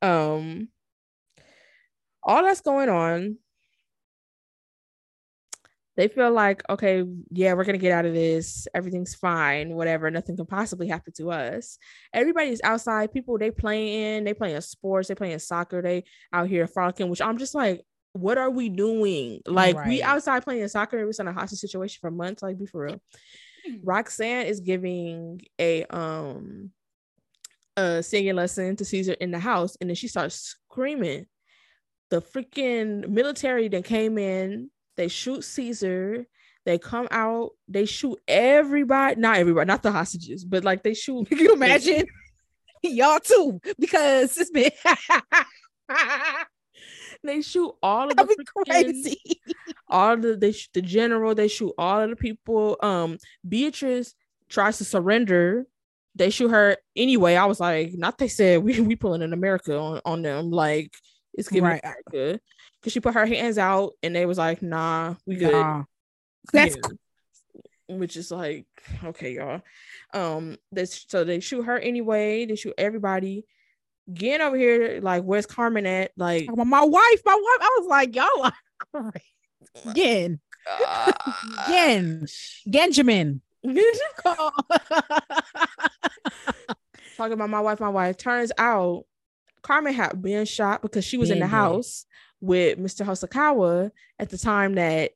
um 0.02 0.68
all 2.22 2.42
that's 2.42 2.60
going 2.60 2.88
on 2.88 3.36
they 6.00 6.08
feel 6.08 6.32
like 6.32 6.62
okay 6.68 7.04
yeah 7.30 7.52
we're 7.52 7.64
gonna 7.64 7.78
get 7.78 7.92
out 7.92 8.06
of 8.06 8.14
this. 8.14 8.66
Everything's 8.74 9.14
fine 9.14 9.74
whatever. 9.74 10.10
Nothing 10.10 10.36
can 10.36 10.46
possibly 10.46 10.88
happen 10.88 11.12
to 11.18 11.30
us. 11.30 11.78
Everybody's 12.12 12.60
outside. 12.64 13.12
People 13.12 13.38
they 13.38 13.50
playing 13.50 14.24
they 14.24 14.34
playing 14.34 14.60
sports 14.60 15.08
they 15.08 15.14
playing 15.14 15.38
soccer 15.38 15.82
they 15.82 16.04
out 16.32 16.48
here 16.48 16.66
frolicking 16.66 17.08
which 17.08 17.20
i'm 17.20 17.38
just 17.38 17.54
like 17.54 17.84
what 18.12 18.38
are 18.38 18.50
we 18.50 18.68
doing? 18.68 19.40
Like 19.46 19.84
we 19.86 20.02
outside 20.02 20.42
playing 20.42 20.66
soccer 20.68 20.98
and 20.98 21.06
we're 21.06 21.12
in 21.18 21.28
a 21.28 21.32
hostage 21.32 21.60
situation 21.60 21.98
for 22.00 22.10
months 22.10 22.42
like 22.42 22.58
be 22.58 22.66
for 22.66 22.84
real. 22.84 23.00
Roxanne 23.82 24.46
is 24.46 24.60
giving 24.60 25.42
a 25.58 25.84
um 25.84 26.70
a 27.76 28.02
singing 28.02 28.34
lesson 28.34 28.76
to 28.76 28.84
Caesar 28.84 29.12
in 29.12 29.30
the 29.30 29.38
house, 29.38 29.76
and 29.80 29.88
then 29.88 29.94
she 29.94 30.08
starts 30.08 30.34
screaming. 30.34 31.26
The 32.10 32.20
freaking 32.20 33.08
military 33.08 33.68
that 33.68 33.84
came 33.84 34.18
in, 34.18 34.70
they 34.96 35.08
shoot 35.08 35.44
Caesar. 35.44 36.26
They 36.66 36.78
come 36.78 37.08
out, 37.10 37.50
they 37.68 37.86
shoot 37.86 38.18
everybody, 38.28 39.18
not 39.18 39.38
everybody, 39.38 39.66
not 39.66 39.82
the 39.82 39.90
hostages, 39.90 40.44
but 40.44 40.62
like 40.62 40.82
they 40.82 40.94
shoot. 40.94 41.24
Can 41.28 41.38
you 41.38 41.54
imagine? 41.54 42.06
Y'all 42.82 43.20
too, 43.20 43.60
because 43.78 44.36
it's 44.36 44.50
been 44.50 44.70
they 47.22 47.42
shoot 47.42 47.74
all 47.82 48.10
of 48.10 48.16
the 48.16 48.24
freaking, 48.24 48.66
crazy. 48.70 49.20
all 49.88 50.16
the 50.16 50.36
they 50.36 50.52
sh- 50.52 50.70
the 50.72 50.82
general, 50.82 51.34
they 51.34 51.48
shoot 51.48 51.72
all 51.76 52.00
of 52.00 52.10
the 52.10 52.16
people. 52.16 52.76
Um, 52.82 53.18
Beatrice 53.46 54.14
tries 54.48 54.78
to 54.78 54.84
surrender. 54.84 55.66
They 56.14 56.30
shoot 56.30 56.48
her 56.50 56.76
anyway. 56.96 57.36
I 57.36 57.44
was 57.46 57.60
like, 57.60 57.92
not 57.94 58.18
they 58.18 58.28
said 58.28 58.62
we 58.62 58.80
we 58.80 58.96
pulling 58.96 59.22
in 59.22 59.32
America 59.32 59.78
on, 59.78 60.00
on 60.04 60.22
them. 60.22 60.50
Like 60.50 60.92
it's 61.34 61.48
giving 61.48 61.68
Right. 61.70 61.82
America. 61.84 62.40
Cause 62.82 62.92
she 62.92 63.00
put 63.00 63.14
her 63.14 63.26
hands 63.26 63.58
out 63.58 63.92
and 64.02 64.14
they 64.14 64.24
was 64.26 64.38
like, 64.38 64.62
nah, 64.62 65.14
we 65.26 65.36
good. 65.36 65.52
Nah. 65.52 65.84
That's 66.52 66.76
Yeah. 66.76 67.96
which 67.96 68.16
is 68.16 68.30
like 68.30 68.66
okay 69.04 69.34
y'all 69.34 69.60
um 70.14 70.56
this 70.72 71.04
so 71.08 71.24
they 71.24 71.40
shoot 71.40 71.62
her 71.62 71.76
anyway 71.76 72.46
they 72.46 72.54
shoot 72.54 72.72
everybody 72.78 73.44
Again 74.10 74.40
over 74.40 74.56
here 74.56 75.00
like 75.00 75.22
where's 75.22 75.46
carmen 75.46 75.86
at 75.86 76.10
like 76.16 76.48
my 76.48 76.64
my 76.64 76.84
wife, 76.84 77.22
my 77.24 77.34
wife. 77.34 77.60
I 77.60 77.76
was 77.78 77.86
like, 77.88 78.16
y'all 78.16 78.42
are 78.42 78.52
crazy. 78.92 79.24
Again, 79.88 80.40
again, 81.66 82.26
Benjamin. 82.66 83.40
talking 87.16 87.34
about 87.34 87.50
my 87.50 87.60
wife 87.60 87.78
my 87.78 87.88
wife 87.88 88.16
turns 88.16 88.50
out 88.58 89.04
carmen 89.62 89.92
had 89.92 90.20
been 90.20 90.44
shot 90.44 90.82
because 90.82 91.04
she 91.04 91.18
was 91.18 91.30
in 91.30 91.38
the 91.38 91.44
Been 91.44 91.50
house 91.50 92.06
with 92.40 92.78
mr 92.78 93.04
hosokawa 93.04 93.90
at 94.18 94.30
the 94.30 94.38
time 94.38 94.74
that 94.74 95.12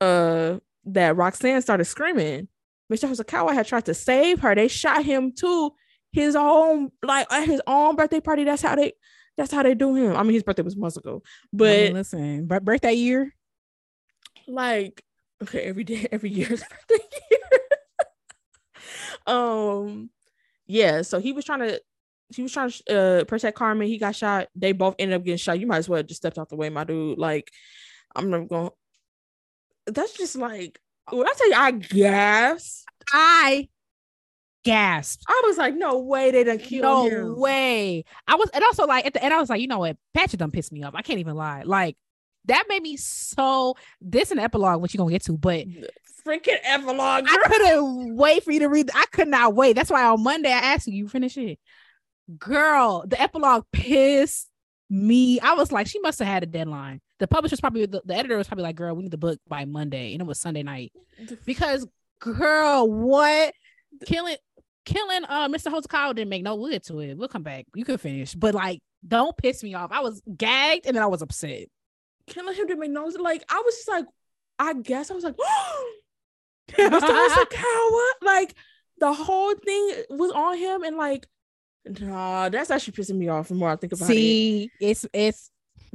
uh 0.00 0.58
that 0.86 1.16
roxanne 1.16 1.62
started 1.62 1.84
screaming. 1.84 2.48
Mr 2.92 3.08
hosokawa 3.08 3.54
had 3.54 3.66
tried 3.66 3.86
to 3.86 3.94
save 3.94 4.40
her. 4.40 4.54
They 4.54 4.68
shot 4.68 5.04
him 5.04 5.32
too 5.32 5.72
his 6.12 6.36
own 6.36 6.90
like 7.02 7.26
at 7.32 7.46
his 7.46 7.62
own 7.66 7.96
birthday 7.96 8.20
party. 8.20 8.44
That's 8.44 8.62
how 8.62 8.76
they 8.76 8.92
that's 9.36 9.50
how 9.50 9.62
they 9.62 9.74
do 9.74 9.94
him. 9.94 10.16
I 10.16 10.22
mean 10.22 10.34
his 10.34 10.42
birthday 10.42 10.62
was 10.62 10.76
months 10.76 10.96
ago. 10.96 11.22
But 11.52 11.70
I 11.70 11.82
mean, 11.84 11.94
listen, 11.94 12.46
but 12.46 12.64
birthday 12.64 12.92
year. 12.92 13.34
like 14.46 15.02
okay 15.42 15.60
every 15.60 15.84
day 15.84 16.06
every 16.12 16.30
year's 16.30 16.62
birthday 16.62 17.04
year. 17.30 17.40
Um 19.26 20.10
yeah 20.66 21.00
so 21.00 21.18
he 21.18 21.32
was 21.32 21.46
trying 21.46 21.60
to 21.60 21.80
he 22.30 22.42
was 22.42 22.52
trying 22.52 22.70
to 22.70 23.20
uh 23.20 23.24
protect 23.24 23.56
carmen 23.56 23.86
he 23.86 23.98
got 23.98 24.14
shot 24.14 24.48
they 24.54 24.72
both 24.72 24.94
ended 24.98 25.16
up 25.16 25.24
getting 25.24 25.36
shot 25.38 25.58
you 25.58 25.66
might 25.66 25.78
as 25.78 25.88
well 25.88 25.98
have 25.98 26.06
just 26.06 26.20
stepped 26.20 26.38
out 26.38 26.48
the 26.48 26.56
way 26.56 26.68
my 26.70 26.84
dude 26.84 27.18
like 27.18 27.50
i'm 28.16 28.30
not 28.30 28.48
going 28.48 28.70
that's 29.86 30.14
just 30.14 30.36
like 30.36 30.78
when 31.10 31.26
i 31.26 31.32
tell 31.36 31.48
you 31.48 31.54
i 31.54 31.70
gasped 31.70 32.88
I 33.12 33.68
gasped. 34.64 35.24
i 35.28 35.42
was 35.44 35.58
like 35.58 35.74
no 35.74 35.98
way 35.98 36.30
they 36.30 36.44
done 36.44 36.58
killed 36.58 37.04
me. 37.04 37.10
No 37.10 37.32
him 37.32 37.38
way. 37.38 38.04
I 38.26 38.36
was, 38.36 38.48
and 38.54 38.64
also 38.64 38.86
like 38.86 39.04
at 39.04 39.12
the 39.12 39.22
end, 39.22 39.34
I 39.34 39.38
was 39.38 39.50
like, 39.50 39.60
you 39.60 39.66
know 39.66 39.80
what? 39.80 39.98
Patchett 40.14 40.40
done 40.40 40.50
pissed 40.50 40.72
me 40.72 40.82
off. 40.82 40.94
I 40.94 41.02
can't 41.02 41.18
even 41.18 41.34
lie. 41.34 41.64
Like 41.64 41.98
that 42.46 42.64
made 42.68 42.82
me 42.82 42.96
so. 42.96 43.76
This 44.00 44.30
an 44.30 44.38
epilogue, 44.38 44.80
which 44.80 44.94
you're 44.94 44.98
gonna 44.98 45.12
get 45.12 45.24
to, 45.24 45.36
but 45.36 45.66
freaking 46.26 46.56
epilogue 46.62 47.26
I 47.28 47.38
couldn't 47.46 48.16
wait 48.16 48.42
for 48.42 48.52
you 48.52 48.60
to 48.60 48.68
read. 48.68 48.90
I 48.94 49.04
could 49.12 49.28
not 49.28 49.54
wait. 49.54 49.74
That's 49.74 49.90
why 49.90 50.04
on 50.04 50.22
Monday 50.22 50.50
I 50.50 50.58
asked 50.58 50.86
you, 50.86 50.94
you 50.94 51.08
finish 51.08 51.36
it. 51.36 51.58
Girl, 52.38 53.04
the 53.06 53.20
epilogue 53.20 53.64
pissed 53.72 54.50
me. 54.90 55.40
I 55.40 55.54
was 55.54 55.72
like, 55.72 55.86
she 55.86 56.00
must 56.00 56.18
have 56.18 56.28
had 56.28 56.42
a 56.42 56.46
deadline. 56.46 57.00
The 57.18 57.28
publisher's 57.28 57.60
probably 57.60 57.86
the, 57.86 58.02
the 58.04 58.14
editor 58.14 58.36
was 58.36 58.48
probably 58.48 58.64
like, 58.64 58.76
girl, 58.76 58.94
we 58.94 59.02
need 59.02 59.10
the 59.10 59.18
book 59.18 59.38
by 59.48 59.64
Monday. 59.64 60.12
And 60.12 60.22
it 60.22 60.26
was 60.26 60.40
Sunday 60.40 60.62
night. 60.62 60.92
Because 61.44 61.86
girl, 62.20 62.90
what 62.90 63.54
killing 64.06 64.36
killing 64.84 65.24
uh 65.24 65.48
Mr. 65.48 65.72
Hosokawa 65.72 66.14
didn't 66.14 66.28
make 66.28 66.42
no 66.42 66.56
we'll 66.56 66.70
get 66.70 66.84
to 66.84 66.98
it. 67.00 67.16
We'll 67.16 67.28
come 67.28 67.42
back. 67.42 67.66
You 67.74 67.84
can 67.84 67.98
finish. 67.98 68.34
But 68.34 68.54
like, 68.54 68.80
don't 69.06 69.36
piss 69.36 69.62
me 69.62 69.74
off. 69.74 69.92
I 69.92 70.00
was 70.00 70.22
gagged 70.36 70.86
and 70.86 70.96
then 70.96 71.02
I 71.02 71.06
was 71.06 71.22
upset. 71.22 71.66
killing 72.26 72.54
him 72.54 72.68
to 72.68 72.76
make 72.76 72.90
no 72.90 73.04
like 73.20 73.44
I 73.48 73.62
was 73.64 73.74
just 73.76 73.88
like 73.88 74.06
I 74.58 74.74
guess 74.74 75.10
I 75.10 75.14
was 75.14 75.24
like 75.24 75.36
Mr. 76.70 76.90
Hosokawa 77.00 78.08
like 78.22 78.54
the 78.98 79.12
whole 79.12 79.54
thing 79.54 80.04
was 80.10 80.30
on 80.32 80.56
him 80.56 80.82
and 80.82 80.96
like 80.96 81.26
nah 81.86 82.48
that's 82.48 82.70
actually 82.70 82.92
pissing 82.94 83.16
me 83.16 83.28
off 83.28 83.48
the 83.48 83.54
more 83.54 83.70
I 83.70 83.76
think 83.76 83.92
about 83.92 84.08
it. 84.10 84.14
See, 84.14 84.70
it's 84.80 85.06
it's 85.12 85.50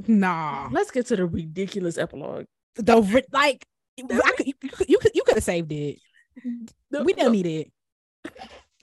nah. 0.06 0.68
Let's 0.70 0.90
get 0.90 1.06
to 1.06 1.16
the 1.16 1.26
ridiculous 1.26 1.98
epilogue. 1.98 2.46
The 2.76 3.00
ri- 3.02 3.24
like 3.32 3.64
I 4.00 4.32
could, 4.36 4.46
you, 4.46 4.54
could- 4.54 4.88
you 4.88 4.98
could 4.98 5.12
you 5.14 5.22
could 5.24 5.34
have 5.34 5.44
saved 5.44 5.72
it. 5.72 5.98
The- 6.90 7.02
We 7.04 7.12
don't 7.12 7.32
need 7.32 7.46
it. 7.46 7.72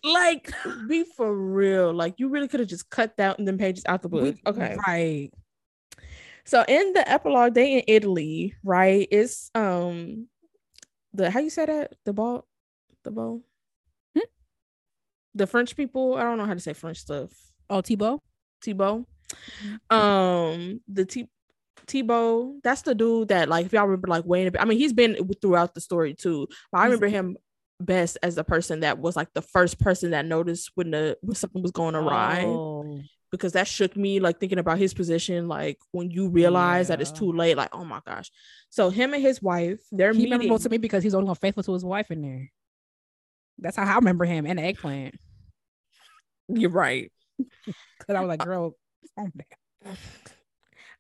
like 0.04 0.52
be 0.88 1.04
for 1.16 1.34
real. 1.36 1.94
Like 1.94 2.16
you 2.18 2.30
really 2.30 2.48
could 2.48 2.60
have 2.60 2.70
just 2.70 2.90
cut 2.90 3.16
down 3.18 3.36
them 3.44 3.58
pages 3.58 3.84
out 3.88 4.02
the 4.02 4.10
book. 4.10 4.24
We- 4.24 4.42
okay. 4.46 4.76
right. 4.88 5.32
So 6.46 6.64
in 6.68 6.94
the 6.94 7.10
epilogue, 7.10 7.54
they 7.56 7.74
in 7.74 7.84
Italy, 7.88 8.54
right? 8.64 9.08
It's 9.12 9.50
um 9.56 10.28
the 11.14 11.30
how 11.32 11.40
you 11.40 11.50
say 11.50 11.66
that? 11.66 11.94
The 12.06 12.14
ball, 12.14 12.46
the 13.04 13.12
ball. 13.12 13.42
The 15.38 15.48
French 15.48 15.76
people. 15.76 16.16
I 16.16 16.24
don't 16.24 16.38
know 16.38 16.46
how 16.46 16.54
to 16.54 16.60
say 16.60 16.74
French 16.74 16.98
stuff. 16.98 17.32
Oh, 17.70 17.82
Thibault. 17.82 18.22
Thibault. 18.62 19.06
Um, 19.90 20.82
the 20.88 21.06
T 21.06 21.28
Thibault, 21.88 22.56
that's 22.64 22.82
the 22.82 22.96
dude 22.96 23.30
that 23.30 23.48
like 23.48 23.66
if 23.66 23.74
y'all 23.74 23.86
remember 23.86 24.08
like 24.08 24.26
Wayne. 24.26 24.52
I 24.60 24.66
mean, 24.66 24.78
he's 24.78 24.94
been 24.94 25.18
throughout 25.42 25.74
the 25.74 25.82
story 25.82 26.14
too. 26.14 26.48
But 26.72 26.80
I 26.80 26.86
remember 26.86 27.08
him 27.08 27.38
best 27.80 28.18
as 28.24 28.36
the 28.36 28.44
person 28.44 28.80
that 28.82 28.98
was 28.98 29.16
like 29.16 29.32
the 29.34 29.42
first 29.42 29.80
person 29.80 30.12
that 30.12 30.26
noticed 30.26 30.72
when 30.76 30.92
the 30.92 31.18
when 31.22 31.36
something 31.36 31.62
was 31.62 31.72
going 31.72 31.94
awry 31.94 32.44
Oh, 32.44 33.00
because 33.32 33.54
that 33.54 33.68
shook 33.68 33.96
me 33.96 34.20
like 34.20 34.40
thinking 34.40 34.58
about 34.58 34.80
his 34.80 34.96
position 34.96 35.48
like 35.48 35.78
when 35.92 36.10
you 36.10 36.28
realize 36.30 36.88
that 36.88 37.02
it's 37.02 37.12
too 37.12 37.32
late 37.32 37.56
like 37.56 37.70
oh 37.74 37.86
my 37.86 38.00
gosh 38.04 38.32
so 38.72 38.90
him 38.90 39.14
and 39.14 39.22
his 39.22 39.44
wife 39.44 39.80
they're 39.92 40.12
he 40.12 40.24
meeting 40.24 40.32
memorable 40.32 40.58
to 40.58 40.70
me 40.70 40.78
because 40.78 41.04
he's 41.04 41.14
only 41.14 41.34
faithful 41.36 41.62
to 41.62 41.74
his 41.74 41.86
wife 41.86 42.10
in 42.10 42.24
there. 42.24 42.52
That's 43.60 43.78
how 43.78 43.86
I 43.86 43.96
remember 43.96 44.26
him 44.26 44.46
and 44.46 44.60
the 44.60 44.64
eggplant. 44.64 45.16
you're 46.48 46.70
right 46.70 47.12
Because 47.66 48.16
I 48.16 48.20
was 48.22 48.28
like, 48.30 48.44
girl, 48.44 48.76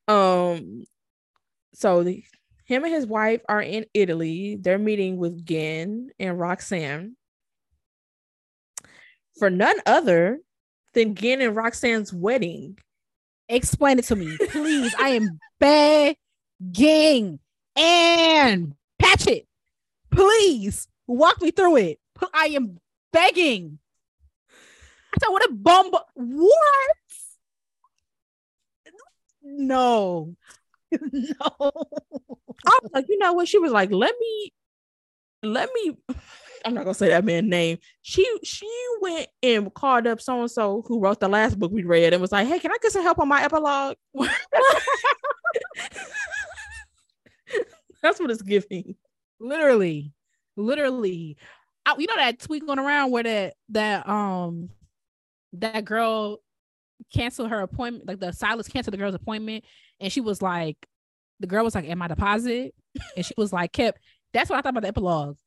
um 0.08 0.84
so 1.74 2.04
the, 2.04 2.24
him 2.66 2.84
and 2.84 2.94
his 2.94 3.06
wife 3.06 3.42
are 3.50 3.62
in 3.62 3.86
italy 3.94 4.58
they're 4.60 4.80
meeting 4.80 5.18
with 5.18 5.46
Gen 5.46 6.10
and 6.20 6.40
roxanne 6.40 7.16
for 9.38 9.50
none 9.50 9.76
other 9.86 10.40
than 10.94 11.16
Gen 11.16 11.42
and 11.42 11.56
roxanne's 11.56 12.14
wedding 12.14 12.78
Explain 13.50 14.00
it 14.00 14.06
to 14.06 14.16
me, 14.16 14.36
please. 14.50 14.94
I 15.00 15.10
am 15.10 15.40
begging 15.60 17.40
and 17.78 18.74
patch 19.00 19.28
it. 19.28 19.48
Please 20.12 20.88
walk 21.08 21.42
me 21.42 21.52
through 21.52 21.78
it. 21.78 22.00
I 22.34 22.48
am 22.48 22.80
begging. 23.12 23.80
I 25.14 25.18
said, 25.20 25.30
what 25.30 25.46
a 25.46 25.54
bomb. 25.54 25.92
What? 26.16 26.96
No. 29.44 30.36
no. 30.92 31.72
I 32.66 32.80
was 32.82 32.92
like, 32.94 33.06
you 33.10 33.18
know 33.18 33.34
what? 33.34 33.48
She 33.48 33.60
was 33.60 33.72
like, 33.72 33.92
let 33.92 34.14
me, 34.20 34.54
let 35.44 35.70
me. 35.74 35.98
I'm 36.66 36.74
not 36.74 36.84
gonna 36.84 36.94
say 36.94 37.10
that 37.10 37.24
man's 37.24 37.48
name. 37.48 37.78
She 38.02 38.28
she 38.44 38.68
went 39.00 39.28
and 39.42 39.74
called 39.74 40.08
up 40.08 40.20
so 40.20 40.42
and 40.42 40.52
so 40.52 40.84
who 40.88 41.00
wrote 41.00 41.20
the 41.20 41.30
last 41.30 41.58
book 41.58 41.72
we 41.72 41.84
read 41.84 42.14
and 42.14 42.22
was 42.22 42.32
like, 42.32 42.48
hey, 42.48 42.60
can 42.60 42.72
I 42.72 42.78
get 42.82 42.92
some 42.92 43.04
help 43.04 43.20
on 43.20 43.28
my 43.30 43.44
epilogue? 43.44 43.96
That's 48.02 48.20
what 48.20 48.32
it's 48.32 48.42
giving. 48.42 48.96
literally 49.40 50.14
literally 50.58 51.38
I, 51.88 51.96
you 51.98 52.08
know 52.08 52.18
that 52.18 52.40
tweet 52.40 52.66
going 52.66 52.80
around 52.80 53.12
where 53.12 53.24
that 53.24 53.54
that 53.70 54.08
um 54.10 54.70
that 55.54 55.86
girl 55.86 56.40
canceled 57.14 57.50
her 57.50 57.62
appointment 57.62 58.08
like 58.08 58.20
the 58.20 58.34
Silas 58.34 58.68
canceled 58.68 58.94
the 58.94 58.98
girl's 58.98 59.16
appointment 59.16 59.64
and 60.02 60.12
she 60.12 60.20
was 60.20 60.42
like 60.42 60.78
the 61.40 61.48
girl 61.48 61.64
was 61.64 61.76
like 61.76 61.88
am 61.88 62.02
I 62.02 62.08
deposit? 62.08 62.74
And 63.16 63.26
she 63.26 63.34
was 63.38 63.54
like 63.54 63.72
kept. 63.72 64.00
That's 64.34 64.50
what 64.50 64.60
I 64.60 64.62
thought 64.62 64.72
about 64.72 64.82
the 64.82 64.90
epilogue. 64.90 65.38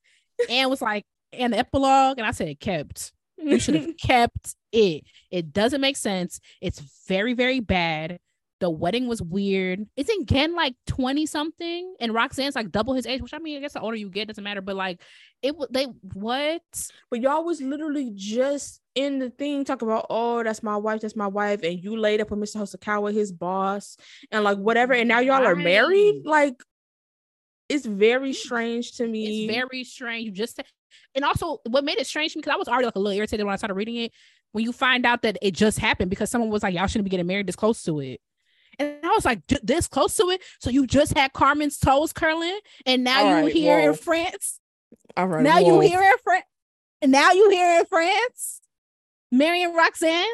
And 0.48 0.70
was 0.70 0.80
like 0.80 1.04
and 1.32 1.52
the 1.52 1.58
epilogue 1.58 2.18
and 2.18 2.26
I 2.26 2.30
said 2.30 2.58
kept. 2.58 3.12
You 3.36 3.58
should 3.58 3.74
have 3.74 3.96
kept 4.02 4.54
it. 4.72 5.04
It 5.30 5.52
doesn't 5.52 5.80
make 5.80 5.96
sense. 5.96 6.40
It's 6.62 6.80
very 7.06 7.34
very 7.34 7.60
bad 7.60 8.18
the 8.60 8.70
wedding 8.70 9.08
was 9.08 9.22
weird. 9.22 9.86
Isn't 9.96 10.28
Gen 10.28 10.54
like 10.54 10.74
20 10.86 11.26
something? 11.26 11.94
And 11.98 12.14
Roxanne's 12.14 12.54
like 12.54 12.70
double 12.70 12.94
his 12.94 13.06
age, 13.06 13.22
which 13.22 13.34
I 13.34 13.38
mean, 13.38 13.56
I 13.56 13.60
guess 13.60 13.72
the 13.72 13.80
older 13.80 13.96
you 13.96 14.10
get 14.10 14.28
doesn't 14.28 14.44
matter, 14.44 14.60
but 14.60 14.76
like 14.76 15.00
it 15.42 15.56
would 15.56 15.72
they 15.72 15.86
what? 16.12 16.62
but 17.10 17.20
y'all 17.20 17.44
was 17.44 17.60
literally 17.62 18.12
just 18.14 18.80
in 18.94 19.18
the 19.18 19.30
thing 19.30 19.64
talk 19.64 19.82
about, 19.82 20.06
oh, 20.10 20.42
that's 20.42 20.62
my 20.62 20.76
wife, 20.76 21.00
that's 21.00 21.16
my 21.16 21.26
wife, 21.26 21.62
and 21.62 21.82
you 21.82 21.96
laid 21.96 22.20
up 22.20 22.30
with 22.30 22.40
Mr. 22.40 22.60
Hosokawa, 22.60 23.12
his 23.12 23.32
boss, 23.32 23.96
and 24.30 24.44
like 24.44 24.58
whatever, 24.58 24.92
and 24.92 25.08
now 25.08 25.20
y'all 25.20 25.46
are 25.46 25.56
married. 25.56 26.22
Like, 26.24 26.62
it's 27.68 27.86
very 27.86 28.32
strange 28.32 28.96
to 28.96 29.06
me. 29.06 29.46
It's 29.46 29.52
very 29.52 29.84
strange. 29.84 30.26
You 30.26 30.32
just 30.32 30.60
and 31.14 31.24
also 31.24 31.58
what 31.68 31.84
made 31.84 31.98
it 31.98 32.06
strange 32.06 32.32
to 32.32 32.38
me 32.38 32.42
because 32.42 32.54
I 32.54 32.58
was 32.58 32.68
already 32.68 32.86
like 32.86 32.96
a 32.96 32.98
little 32.98 33.16
irritated 33.16 33.46
when 33.46 33.52
I 33.52 33.56
started 33.56 33.74
reading 33.74 33.96
it. 33.96 34.12
When 34.52 34.64
you 34.64 34.72
find 34.72 35.06
out 35.06 35.22
that 35.22 35.38
it 35.40 35.52
just 35.52 35.78
happened 35.78 36.10
because 36.10 36.28
someone 36.28 36.50
was 36.50 36.64
like, 36.64 36.74
"Y'all 36.74 36.88
shouldn't 36.88 37.04
be 37.04 37.10
getting 37.10 37.28
married 37.28 37.46
this 37.46 37.54
close 37.54 37.84
to 37.84 38.00
it," 38.00 38.20
and 38.80 39.04
I 39.04 39.08
was 39.08 39.24
like, 39.24 39.46
"This 39.62 39.86
close 39.86 40.14
to 40.16 40.30
it." 40.30 40.42
So 40.58 40.70
you 40.70 40.86
just 40.86 41.16
had 41.16 41.32
Carmen's 41.32 41.78
toes 41.78 42.12
curling, 42.12 42.58
and 42.86 43.04
now 43.04 43.22
All 43.22 43.28
you 43.28 43.44
right, 43.44 43.52
here 43.52 43.78
in 43.78 43.94
France. 43.94 44.58
All 45.16 45.28
right. 45.28 45.42
Now 45.42 45.58
you 45.58 45.80
here 45.80 46.00
in 46.00 46.18
France, 46.24 46.46
and 47.02 47.12
now 47.12 47.32
you 47.32 47.50
here 47.50 47.80
in 47.80 47.86
France, 47.86 48.60
marrying 49.30 49.74
Roxanne. 49.74 50.24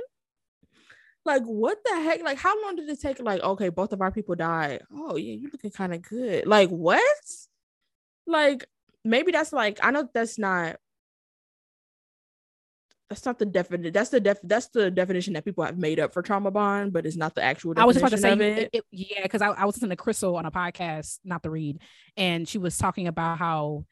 Like 1.24 1.42
what 1.42 1.78
the 1.84 1.96
heck? 1.96 2.22
Like 2.22 2.38
how 2.38 2.62
long 2.62 2.76
did 2.76 2.88
it 2.88 3.00
take? 3.00 3.20
Like 3.20 3.42
okay, 3.42 3.68
both 3.68 3.92
of 3.92 4.00
our 4.00 4.12
people 4.12 4.36
died. 4.36 4.82
Oh 4.94 5.16
yeah, 5.16 5.34
you 5.34 5.50
looking 5.52 5.72
kind 5.72 5.92
of 5.92 6.02
good. 6.02 6.46
Like 6.46 6.68
what? 6.68 7.02
Like 8.28 8.66
maybe 9.04 9.32
that's 9.32 9.52
like 9.52 9.80
I 9.82 9.90
know 9.90 10.08
that's 10.14 10.38
not 10.38 10.76
that's 13.08 13.24
not 13.24 13.38
the 13.38 13.46
definition. 13.46 13.92
That's 13.92 14.10
the 14.10 14.20
def. 14.20 14.38
That's 14.42 14.68
the 14.68 14.90
definition 14.90 15.34
that 15.34 15.44
people 15.44 15.64
have 15.64 15.78
made 15.78 16.00
up 16.00 16.12
for 16.12 16.22
trauma 16.22 16.50
bond, 16.50 16.92
but 16.92 17.06
it's 17.06 17.16
not 17.16 17.34
the 17.34 17.42
actual. 17.42 17.74
I 17.76 17.84
was 17.84 17.94
just 17.96 18.02
about 18.02 18.16
to 18.16 18.18
say, 18.18 18.32
it. 18.32 18.70
It, 18.72 18.84
yeah, 18.90 19.22
because 19.22 19.42
I, 19.42 19.48
I 19.48 19.64
was 19.64 19.76
listening 19.76 19.96
to 19.96 20.02
Crissle 20.02 20.36
on 20.36 20.44
a 20.44 20.50
podcast, 20.50 21.20
not 21.24 21.42
the 21.42 21.50
read, 21.50 21.78
and 22.16 22.48
she 22.48 22.58
was 22.58 22.76
talking 22.76 23.06
about 23.06 23.38
how 23.38 23.84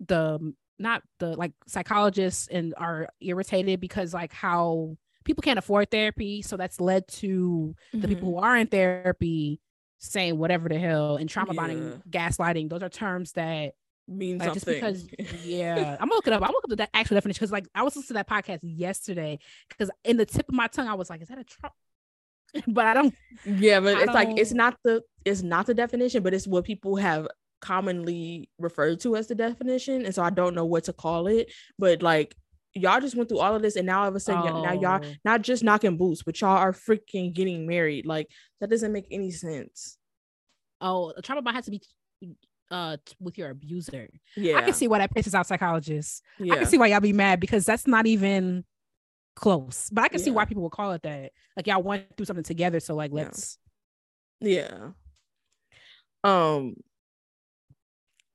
the 0.00 0.54
not 0.78 1.02
the 1.20 1.36
like 1.36 1.52
psychologists 1.68 2.48
and 2.48 2.74
are 2.76 3.08
irritated 3.20 3.80
because 3.80 4.12
like 4.12 4.32
how 4.32 4.96
people 5.24 5.42
can't 5.42 5.58
afford 5.58 5.90
therapy, 5.90 6.42
so 6.42 6.56
that's 6.56 6.80
led 6.80 7.06
to 7.06 7.74
mm-hmm. 7.94 8.00
the 8.00 8.08
people 8.08 8.30
mm-hmm. 8.30 8.38
who 8.38 8.44
are 8.44 8.56
in 8.56 8.66
therapy 8.66 9.60
saying 9.98 10.38
whatever 10.38 10.68
the 10.68 10.78
hell 10.78 11.16
and 11.16 11.28
trauma 11.28 11.52
yeah. 11.52 11.60
bonding, 11.60 12.02
gaslighting. 12.10 12.68
Those 12.68 12.82
are 12.82 12.88
terms 12.88 13.32
that 13.32 13.74
mean 14.10 14.38
like, 14.38 14.48
something. 14.48 14.80
Just 14.80 15.10
because, 15.10 15.44
yeah, 15.44 15.96
I'm 16.00 16.08
gonna 16.08 16.14
look 16.14 16.26
it 16.26 16.32
up. 16.32 16.42
I'm 16.42 16.52
looking 16.52 16.72
up 16.72 16.78
the 16.78 16.96
actual 16.96 17.14
definition 17.14 17.38
because, 17.38 17.52
like, 17.52 17.66
I 17.74 17.82
was 17.82 17.96
listening 17.96 18.08
to 18.08 18.24
that 18.24 18.28
podcast 18.28 18.60
yesterday 18.62 19.38
because 19.68 19.90
in 20.04 20.16
the 20.16 20.26
tip 20.26 20.48
of 20.48 20.54
my 20.54 20.66
tongue, 20.66 20.88
I 20.88 20.94
was 20.94 21.10
like, 21.10 21.22
"Is 21.22 21.28
that 21.28 21.38
a 21.38 21.44
Trump?" 21.44 21.74
but 22.66 22.86
I 22.86 22.94
don't. 22.94 23.14
Yeah, 23.44 23.80
but 23.80 23.94
I 23.94 23.98
it's 23.98 24.06
don't... 24.06 24.14
like 24.14 24.38
it's 24.38 24.52
not 24.52 24.76
the 24.84 25.02
it's 25.24 25.42
not 25.42 25.66
the 25.66 25.74
definition, 25.74 26.22
but 26.22 26.34
it's 26.34 26.46
what 26.46 26.64
people 26.64 26.96
have 26.96 27.28
commonly 27.60 28.48
referred 28.58 29.00
to 29.00 29.16
as 29.16 29.28
the 29.28 29.34
definition, 29.34 30.04
and 30.04 30.14
so 30.14 30.22
I 30.22 30.30
don't 30.30 30.54
know 30.54 30.64
what 30.64 30.84
to 30.84 30.92
call 30.92 31.26
it. 31.26 31.52
But 31.78 32.02
like 32.02 32.34
y'all 32.74 33.00
just 33.00 33.16
went 33.16 33.28
through 33.28 33.40
all 33.40 33.54
of 33.54 33.62
this 33.62 33.76
and 33.76 33.86
now 33.86 34.02
all 34.02 34.08
of 34.08 34.14
a 34.14 34.20
sudden 34.20 34.52
oh. 34.52 34.62
now 34.62 34.72
y'all 34.72 35.00
oh. 35.04 35.12
not 35.24 35.42
just 35.42 35.64
knocking 35.64 35.96
boots 35.96 36.22
but 36.22 36.40
y'all 36.40 36.56
are 36.56 36.72
freaking 36.72 37.34
getting 37.34 37.66
married 37.66 38.06
like 38.06 38.28
that 38.60 38.70
doesn't 38.70 38.92
make 38.92 39.06
any 39.10 39.30
sense 39.30 39.98
oh 40.80 41.12
a 41.16 41.20
trauma 41.20 41.42
bond 41.42 41.56
has 41.56 41.64
to 41.64 41.70
be 41.72 41.82
uh 42.70 42.96
with 43.18 43.38
your 43.38 43.50
abuser. 43.50 44.08
Yeah 44.36 44.58
i 44.58 44.62
can 44.62 44.74
see 44.74 44.88
why 44.88 44.98
that 44.98 45.14
pisses 45.14 45.34
out 45.34 45.46
psychologists. 45.46 46.22
Yeah. 46.38 46.54
i 46.54 46.56
can 46.58 46.66
see 46.66 46.78
why 46.78 46.88
y'all 46.88 47.00
be 47.00 47.12
mad 47.12 47.40
because 47.40 47.64
that's 47.64 47.86
not 47.86 48.06
even 48.06 48.64
close 49.36 49.88
but 49.90 50.02
i 50.04 50.08
can 50.08 50.18
yeah. 50.18 50.24
see 50.24 50.30
why 50.30 50.44
people 50.44 50.62
would 50.64 50.72
call 50.72 50.92
it 50.92 51.02
that. 51.02 51.32
Like 51.56 51.66
y'all 51.66 51.82
went 51.82 52.16
through 52.16 52.26
something 52.26 52.44
together 52.44 52.80
so 52.80 52.94
like 52.94 53.12
let's 53.12 53.58
yeah, 54.40 54.90
um 56.24 56.76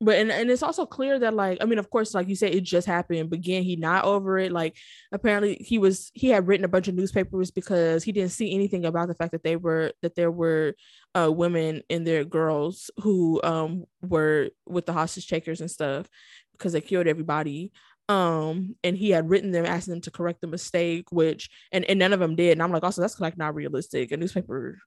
but 0.01 0.19
and, 0.19 0.31
and 0.31 0.51
it's 0.51 0.61
also 0.61 0.85
clear 0.85 1.17
that 1.17 1.33
like 1.33 1.57
i 1.61 1.65
mean 1.65 1.79
of 1.79 1.89
course 1.89 2.13
like 2.13 2.27
you 2.27 2.35
said 2.35 2.53
it 2.53 2.63
just 2.63 2.85
happened 2.85 3.29
but 3.29 3.39
again 3.39 3.63
he 3.63 3.75
not 3.75 4.05
over 4.05 4.37
it. 4.37 4.51
Like 4.51 4.75
apparently 5.11 5.55
he 5.55 5.77
was 5.77 6.11
he 6.13 6.29
had 6.29 6.47
written 6.47 6.65
a 6.65 6.69
bunch 6.69 6.87
of 6.87 6.95
newspapers 6.95 7.49
because 7.49 8.03
he 8.03 8.11
didn't 8.11 8.31
see 8.31 8.53
anything 8.53 8.85
about 8.85 9.07
the 9.07 9.15
fact 9.15 9.31
that 9.31 9.43
they 9.43 9.55
were 9.55 9.93
that 10.01 10.15
there 10.15 10.31
were 10.31 10.75
uh 11.15 11.31
women 11.31 11.81
and 11.89 12.05
their 12.05 12.23
girls 12.23 12.91
who 13.01 13.41
um 13.43 13.85
were 14.01 14.49
with 14.67 14.85
the 14.85 14.93
hostage 14.93 15.27
takers 15.27 15.61
and 15.61 15.71
stuff 15.71 16.07
because 16.53 16.73
they 16.73 16.81
killed 16.81 17.07
everybody 17.07 17.71
um 18.09 18.75
and 18.83 18.97
he 18.97 19.09
had 19.09 19.29
written 19.29 19.51
them 19.51 19.65
asking 19.65 19.93
them 19.93 20.01
to 20.01 20.11
correct 20.11 20.41
the 20.41 20.47
mistake 20.47 21.11
which 21.11 21.49
and, 21.71 21.85
and 21.85 21.97
none 21.97 22.13
of 22.13 22.19
them 22.19 22.35
did 22.35 22.51
and 22.51 22.61
i'm 22.61 22.71
like 22.71 22.83
also 22.83 23.01
that's 23.01 23.19
like 23.19 23.37
not 23.37 23.55
realistic 23.55 24.11
a 24.11 24.17
newspaper 24.17 24.77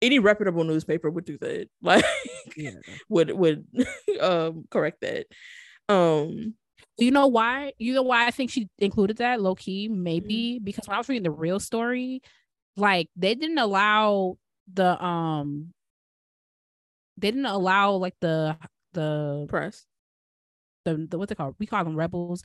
any 0.00 0.18
reputable 0.18 0.64
newspaper 0.64 1.10
would 1.10 1.24
do 1.24 1.38
that. 1.38 1.68
Like 1.82 2.04
yeah. 2.56 2.72
would 3.08 3.30
would 3.30 3.66
um 4.20 4.64
correct 4.70 5.00
that. 5.02 5.26
Um 5.88 6.54
you 6.96 7.10
know 7.12 7.28
why? 7.28 7.72
You 7.78 7.94
know 7.94 8.02
why 8.02 8.26
I 8.26 8.30
think 8.30 8.50
she 8.50 8.68
included 8.78 9.18
that 9.18 9.40
low 9.40 9.54
key? 9.54 9.88
Maybe 9.88 10.56
mm-hmm. 10.56 10.64
because 10.64 10.88
when 10.88 10.96
I 10.96 10.98
was 10.98 11.08
reading 11.08 11.22
the 11.22 11.30
real 11.30 11.60
story, 11.60 12.22
like 12.76 13.08
they 13.16 13.34
didn't 13.34 13.58
allow 13.58 14.36
the 14.72 15.02
um 15.02 15.72
they 17.16 17.30
didn't 17.30 17.46
allow 17.46 17.92
like 17.92 18.14
the 18.20 18.56
the 18.92 19.46
press 19.48 19.86
the, 20.88 21.06
the 21.10 21.18
what's 21.18 21.32
it 21.32 21.36
called? 21.36 21.56
We 21.58 21.66
call 21.66 21.84
them 21.84 21.96
rebels. 21.96 22.42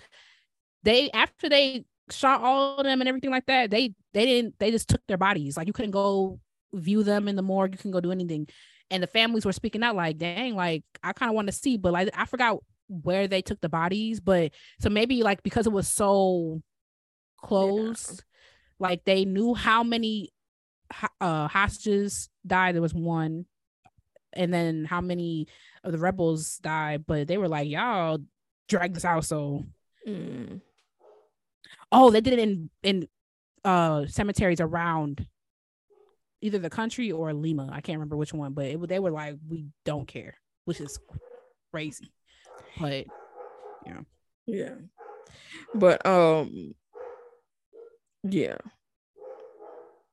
They 0.84 1.10
after 1.12 1.50
they 1.50 1.86
shot 2.12 2.42
all 2.42 2.78
of 2.78 2.84
them 2.86 3.02
and 3.02 3.08
everything 3.08 3.32
like 3.32 3.46
that, 3.46 3.72
they 3.72 3.94
they 4.14 4.26
didn't 4.26 4.56
they 4.60 4.72
just 4.72 4.90
took 4.90 5.02
their 5.08 5.18
bodies. 5.18 5.58
Like 5.58 5.68
you 5.68 5.74
couldn't 5.74 5.92
go 5.92 6.40
view 6.74 7.04
them 7.04 7.28
in 7.28 7.36
the 7.36 7.42
morgue. 7.42 7.74
You 7.74 7.78
can 7.78 7.92
go 7.92 8.02
do 8.02 8.12
anything. 8.12 8.48
And 8.92 9.02
the 9.02 9.08
families 9.08 9.46
were 9.46 9.54
speaking 9.54 9.84
out 9.84 9.96
like, 9.96 10.18
dang, 10.18 10.56
like 10.56 10.84
I 11.02 11.14
kind 11.14 11.30
of 11.30 11.36
want 11.36 11.48
to 11.48 11.54
see, 11.54 11.78
but 11.78 11.94
like 11.94 12.10
I 12.16 12.26
forgot 12.26 12.58
where 12.88 13.28
they 13.28 13.42
took 13.42 13.62
the 13.62 13.70
bodies. 13.70 14.20
But 14.20 14.52
so 14.80 14.90
maybe 14.90 15.24
like 15.24 15.42
because 15.44 15.66
it 15.66 15.74
was 15.74 15.88
so 15.88 16.62
close, 17.42 18.12
yeah. 18.12 18.20
like 18.80 19.06
they 19.06 19.26
knew 19.26 19.54
how 19.54 19.84
many 19.84 20.33
uh 21.22 21.48
hostages 21.48 22.30
died. 22.46 22.76
There 22.76 22.82
was 22.82 22.94
one, 22.94 23.46
and 24.34 24.54
then 24.54 24.86
how 24.86 25.02
many 25.02 25.48
of 25.84 25.92
the 25.92 25.98
rebels 25.98 26.58
died. 26.58 27.06
But 27.06 27.28
they 27.28 27.38
were 27.38 27.48
like, 27.48 27.70
y'all 27.70 28.20
drag 28.68 28.94
this 28.94 29.06
out. 29.06 29.26
So, 29.26 29.66
mm. 30.08 30.62
oh, 31.92 32.10
they 32.10 32.22
did 32.22 32.34
it 32.34 32.40
in 32.40 32.70
in 32.82 33.08
uh 33.66 34.06
cemeteries 34.08 34.62
around 34.62 35.28
either 36.42 36.60
the 36.60 36.70
country 36.70 37.12
or 37.12 37.34
Lima. 37.34 37.70
I 37.72 37.80
can't 37.80 37.98
remember 37.98 38.18
which 38.18 38.34
one, 38.34 38.54
but 38.54 38.66
it, 38.66 38.88
they 38.90 39.00
were 39.00 39.12
like, 39.12 39.38
we 39.50 39.68
don't 39.86 40.08
care, 40.08 40.36
which 40.66 40.82
is 40.82 41.00
crazy. 41.72 42.12
But 42.80 43.06
yeah, 43.86 44.02
yeah, 44.46 44.76
but 45.74 46.06
um, 46.06 46.76
yeah, 48.24 48.58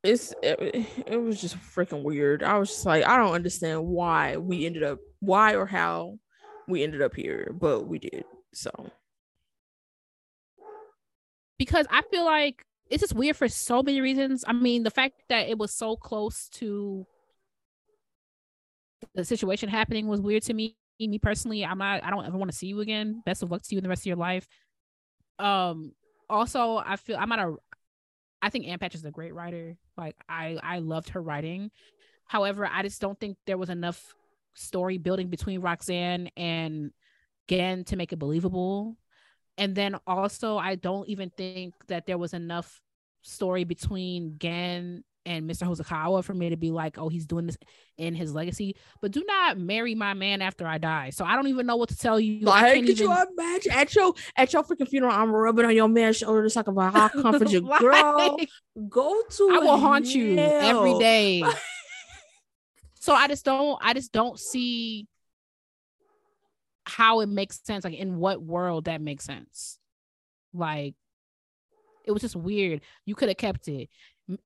it's 0.02 0.35
it, 0.43 0.86
it 1.06 1.16
was 1.16 1.40
just 1.40 1.56
freaking 1.56 2.02
weird. 2.02 2.43
I 2.43 2.59
was 2.59 2.68
just 2.68 2.86
like, 2.86 3.05
I 3.06 3.16
don't 3.16 3.35
understand 3.35 3.86
why 3.86 4.36
we 4.36 4.66
ended 4.66 4.82
up, 4.82 4.98
why 5.20 5.55
or 5.55 5.66
how 5.66 6.18
we 6.68 6.82
ended 6.82 7.02
up 7.02 7.14
here, 7.14 7.55
but 7.59 7.86
we 7.86 7.98
did. 7.98 8.24
So 8.52 8.90
because 11.59 11.86
I 11.90 12.02
feel 12.10 12.24
like 12.24 12.64
it's 12.89 13.02
just 13.02 13.14
weird 13.14 13.36
for 13.36 13.48
so 13.48 13.82
many 13.82 14.01
reasons. 14.01 14.44
I 14.47 14.55
mean, 14.55 14.82
the 14.82 14.90
fact 14.90 15.14
that 15.28 15.48
it 15.48 15.59
was 15.59 15.72
so 15.72 15.94
close 15.94 16.48
to 16.55 17.06
the 19.14 19.24
situation 19.24 19.68
happening 19.68 20.09
was 20.09 20.20
weird 20.20 20.43
to 20.44 20.55
me. 20.55 20.77
Me 20.98 21.18
personally, 21.18 21.64
I'm 21.64 21.78
not. 21.78 22.05
I 22.05 22.10
don't 22.10 22.27
ever 22.27 22.36
want 22.36 22.51
to 22.51 22.56
see 22.56 22.66
you 22.66 22.81
again. 22.81 23.22
Best 23.24 23.43
of 23.43 23.51
luck 23.51 23.62
to 23.62 23.74
you 23.74 23.78
in 23.78 23.82
the 23.82 23.89
rest 23.89 24.02
of 24.02 24.06
your 24.06 24.16
life. 24.16 24.47
Um. 25.39 25.93
Also, 26.28 26.77
I 26.77 26.97
feel 26.97 27.16
I'm 27.18 27.28
not 27.28 27.39
a. 27.39 27.55
I 28.43 28.51
think 28.51 28.67
Ann 28.67 28.79
Patchett 28.79 29.01
is 29.01 29.05
a 29.05 29.11
great 29.11 29.35
writer. 29.35 29.77
Like 29.97 30.17
I, 30.29 30.59
I 30.62 30.79
loved 30.79 31.11
her 31.11 31.23
writing. 31.23 31.71
However, 32.27 32.69
I 32.71 32.83
just 32.83 33.01
don't 33.01 33.19
think 33.19 33.37
there 33.47 33.59
was 33.59 33.71
enough 33.71 34.15
story 34.55 34.99
building 34.99 35.29
between 35.29 35.61
Roxanne 35.61 36.31
and 36.37 36.93
Gen 37.49 37.85
to 37.85 37.97
make 37.97 38.12
it 38.12 38.19
believable 38.19 38.97
and 39.61 39.75
then 39.75 39.95
also 40.07 40.57
I 40.57 40.75
don't 40.75 41.07
even 41.09 41.31
think 41.31 41.75
that 41.89 42.07
there 42.07 42.17
was 42.17 42.33
enough 42.33 42.81
story 43.21 43.65
between 43.65 44.37
Gen 44.39 45.05
and 45.26 45.48
Mr. 45.48 45.66
Hosokawa 45.66 46.24
for 46.24 46.34
me 46.34 46.51
to 46.51 46.56
be 46.56 46.70
like, 46.70 46.98
oh, 46.98 47.09
he's 47.09 47.26
doing 47.26 47.47
this 47.47 47.59
in 47.98 48.14
his 48.14 48.34
legacy. 48.34 48.76
But 49.01 49.12
do 49.12 49.22
not 49.26 49.59
marry 49.59 49.94
my 49.94 50.14
man 50.14 50.40
after 50.42 50.66
I 50.66 50.78
die. 50.78 51.10
So 51.10 51.24
I 51.24 51.36
don't 51.36 51.48
even 51.48 51.66
know 51.66 51.76
what 51.76 51.90
to 51.90 51.97
tell 51.97 52.18
you. 52.18 52.40
Like, 52.40 52.74
could 52.74 52.88
even... 52.88 53.10
you 53.10 53.26
imagine 53.30 53.72
at 53.72 53.94
your 53.94 54.14
at 54.36 54.52
your 54.52 54.62
freaking 54.64 54.88
funeral? 54.88 55.12
I'm 55.12 55.30
rubbing 55.30 55.66
on 55.66 55.74
your 55.74 55.88
man's 55.88 56.18
shoulder 56.18 56.47
to 56.47 56.52
talk 56.52 56.68
about 56.68 56.92
how 56.92 57.09
comfort 57.22 57.51
your 57.51 57.62
like, 57.62 57.80
girl. 57.80 58.36
Go 58.88 59.22
to 59.28 59.51
I 59.52 59.59
will 59.59 59.76
haunt 59.76 60.06
hell. 60.06 60.16
you 60.16 60.38
every 60.38 60.98
day. 60.98 61.44
so 63.01 63.12
I 63.12 63.28
just 63.28 63.44
don't. 63.44 63.78
I 63.82 63.92
just 63.92 64.12
don't 64.12 64.38
see 64.38 65.06
how 66.84 67.20
it 67.20 67.28
makes 67.28 67.60
sense, 67.62 67.84
like 67.84 67.94
in 67.94 68.16
what 68.16 68.42
world 68.42 68.86
that 68.86 69.01
makes 69.01 69.24
sense. 69.24 69.78
Like 70.55 70.94
it 72.05 72.12
was 72.12 72.22
just 72.22 72.36
weird. 72.36 72.80
You 73.05 73.14
could 73.14 73.28
have 73.28 73.36
kept 73.36 73.68
it. 73.68 73.88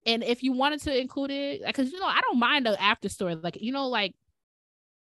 And 0.06 0.23
if 0.24 0.43
you 0.43 0.52
wanted 0.52 0.81
to 0.82 0.98
include 0.98 1.31
it, 1.31 1.62
because 1.66 1.93
you 1.93 2.01
know, 2.01 2.06
I 2.06 2.20
don't 2.23 2.39
mind 2.39 2.66
the 2.66 2.81
after 2.81 3.09
story. 3.09 3.35
Like, 3.35 3.59
you 3.61 3.73
know, 3.73 3.89
like 3.89 4.15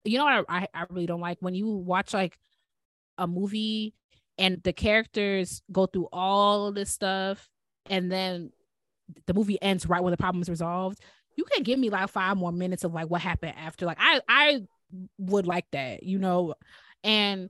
you 0.06 0.18
know 0.18 0.26
what 0.26 0.46
I, 0.48 0.68
I 0.74 0.86
really 0.90 1.06
don't 1.06 1.20
like 1.20 1.38
when 1.42 1.56
you 1.56 1.68
watch 1.68 2.14
like 2.14 2.38
a 3.18 3.28
movie 3.28 3.94
and 4.38 4.62
the 4.64 4.74
characters 4.74 5.62
go 5.72 5.86
through 5.88 6.08
all 6.14 6.72
this 6.72 6.92
stuff 6.92 7.50
and 7.90 8.12
then 8.12 8.52
the 9.26 9.34
movie 9.34 9.62
ends 9.62 9.88
right 9.88 10.04
when 10.04 10.12
the 10.12 10.18
problem 10.18 10.42
is 10.42 10.50
resolved 10.50 11.00
you 11.36 11.44
can 11.46 11.64
give 11.64 11.80
me 11.80 11.90
like 11.90 12.10
five 12.10 12.38
more 12.38 12.52
minutes 12.52 12.84
of 12.84 12.94
like 12.94 13.10
what 13.10 13.22
happened 13.22 13.54
after 13.58 13.86
like 13.86 13.98
i 14.00 14.22
i 14.28 14.62
would 15.18 15.48
like 15.48 15.66
that 15.72 16.04
you 16.04 16.18
know 16.18 16.54
and 17.04 17.50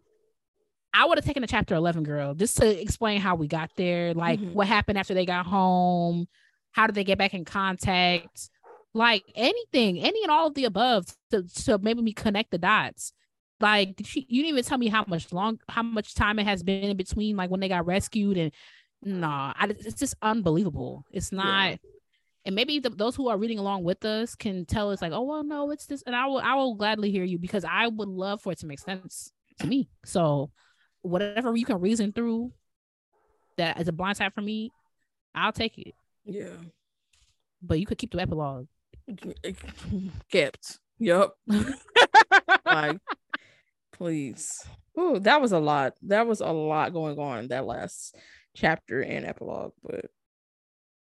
i 0.94 1.06
would 1.06 1.18
have 1.18 1.26
taken 1.26 1.44
a 1.44 1.48
chapter 1.48 1.76
11 1.76 2.04
girl 2.04 2.34
just 2.34 2.58
to 2.58 2.82
explain 2.82 3.20
how 3.20 3.36
we 3.36 3.48
got 3.48 3.72
there 3.76 4.14
like 4.14 4.40
mm-hmm. 4.40 4.54
what 4.54 4.68
happened 4.68 4.98
after 4.98 5.14
they 5.14 5.26
got 5.26 5.46
home 5.46 6.28
how 6.76 6.88
do 6.88 6.92
they 6.92 7.06
get 7.06 7.18
back 7.18 7.34
in 7.34 7.46
contact? 7.46 8.50
Like 8.94 9.24
anything 9.34 10.00
any 10.00 10.22
and 10.24 10.32
all 10.32 10.48
of 10.48 10.56
the 10.56 10.66
above 10.66 11.06
to, 11.32 11.44
to 11.64 11.78
maybe 11.78 12.02
me 12.02 12.12
connect 12.12 12.52
the 12.52 12.58
dots. 12.58 13.14
Like 13.62 14.02
she, 14.04 14.26
you 14.28 14.44
didn't 14.44 14.58
even 14.58 14.64
tell 14.66 14.78
me 14.78 14.90
how 14.90 15.06
much 15.08 15.32
long 15.32 15.60
how 15.70 15.84
much 15.84 16.16
time 16.16 16.38
it 16.38 16.46
has 16.46 16.64
been 16.64 16.84
in 16.84 16.98
between 16.98 17.38
like 17.38 17.50
when 17.50 17.62
they 17.62 17.70
got 17.70 17.86
rescued 17.86 18.38
and 18.38 18.52
nah 19.02 19.54
I, 19.58 19.68
it's 19.68 20.00
just 20.00 20.16
unbelievable. 20.22 21.06
It's 21.12 21.32
not 21.32 21.72
yeah. 21.72 21.78
and 22.46 22.56
maybe 22.56 22.80
the, 22.80 22.90
those 22.90 23.16
who 23.16 23.30
are 23.30 23.38
reading 23.38 23.58
along 23.60 23.86
with 23.86 24.04
us 24.04 24.36
can 24.36 24.66
tell 24.66 24.92
us 24.92 25.02
like 25.02 25.14
oh 25.14 25.22
well 25.22 25.46
no 25.46 25.72
it's 25.72 25.86
this 25.86 26.04
and 26.06 26.14
i 26.14 26.26
will 26.26 26.40
i 26.40 26.56
will 26.56 26.76
gladly 26.76 27.10
hear 27.10 27.24
you 27.24 27.38
because 27.38 27.64
i 27.64 27.88
would 27.88 28.10
love 28.10 28.42
for 28.42 28.52
it 28.52 28.60
to 28.60 28.68
make 28.68 28.80
sense 28.80 29.32
to 29.60 29.68
me. 29.68 29.88
So 30.04 30.52
whatever 31.04 31.56
you 31.56 31.66
can 31.66 31.80
reason 31.80 32.12
through 32.12 32.52
that 33.56 33.80
is 33.80 33.88
a 33.88 33.94
blind 33.94 34.18
side 34.18 34.34
for 34.34 34.42
me 34.42 34.72
i'll 35.34 35.54
take 35.54 35.78
it 35.78 35.94
yeah 36.26 36.56
but 37.62 37.80
you 37.80 37.86
could 37.86 37.98
keep 37.98 38.12
the 38.12 38.22
epilogue 38.22 38.68
kept 40.32 40.80
yep 41.00 41.32
like 42.66 43.00
please. 43.96 44.66
Oh, 44.98 45.20
that 45.20 45.42
was 45.42 45.52
a 45.52 45.60
lot. 45.60 45.94
That 46.04 46.28
was 46.28 46.42
a 46.42 46.52
lot 46.52 46.94
going 46.94 47.18
on 47.18 47.40
in 47.40 47.48
that 47.50 47.66
last 47.66 48.16
chapter 48.56 49.02
and 49.02 49.26
epilogue. 49.26 49.74
But 49.84 50.06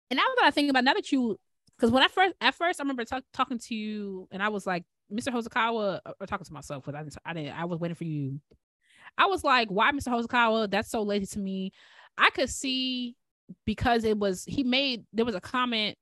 and 0.09 0.17
now 0.17 0.23
that 0.37 0.45
I 0.45 0.51
think 0.51 0.69
about 0.69 0.83
now 0.83 0.93
that 0.93 1.11
you, 1.11 1.39
because 1.75 1.91
when 1.91 2.03
I 2.03 2.07
first 2.07 2.35
at 2.41 2.55
first 2.55 2.79
I 2.79 2.83
remember 2.83 3.05
talk, 3.05 3.23
talking 3.33 3.59
to 3.59 3.75
you 3.75 4.27
and 4.31 4.41
I 4.41 4.49
was 4.49 4.65
like, 4.65 4.83
Mr. 5.11 5.29
Hosokawa, 5.33 5.99
or 6.19 6.27
talking 6.27 6.45
to 6.45 6.53
myself, 6.53 6.83
but 6.85 6.95
I 6.95 7.03
didn't, 7.03 7.17
I 7.25 7.33
didn't. 7.33 7.59
I 7.59 7.65
was 7.65 7.79
waiting 7.79 7.95
for 7.95 8.05
you. 8.05 8.39
I 9.17 9.27
was 9.27 9.43
like, 9.43 9.69
why, 9.69 9.91
Mr. 9.91 10.09
Hosokawa? 10.09 10.69
That's 10.69 10.89
so 10.89 11.03
lazy 11.03 11.27
to 11.27 11.39
me. 11.39 11.71
I 12.17 12.29
could 12.31 12.49
see 12.49 13.15
because 13.65 14.03
it 14.03 14.17
was 14.17 14.43
he 14.45 14.63
made 14.63 15.05
there 15.13 15.25
was 15.25 15.35
a 15.35 15.41
comment 15.41 15.97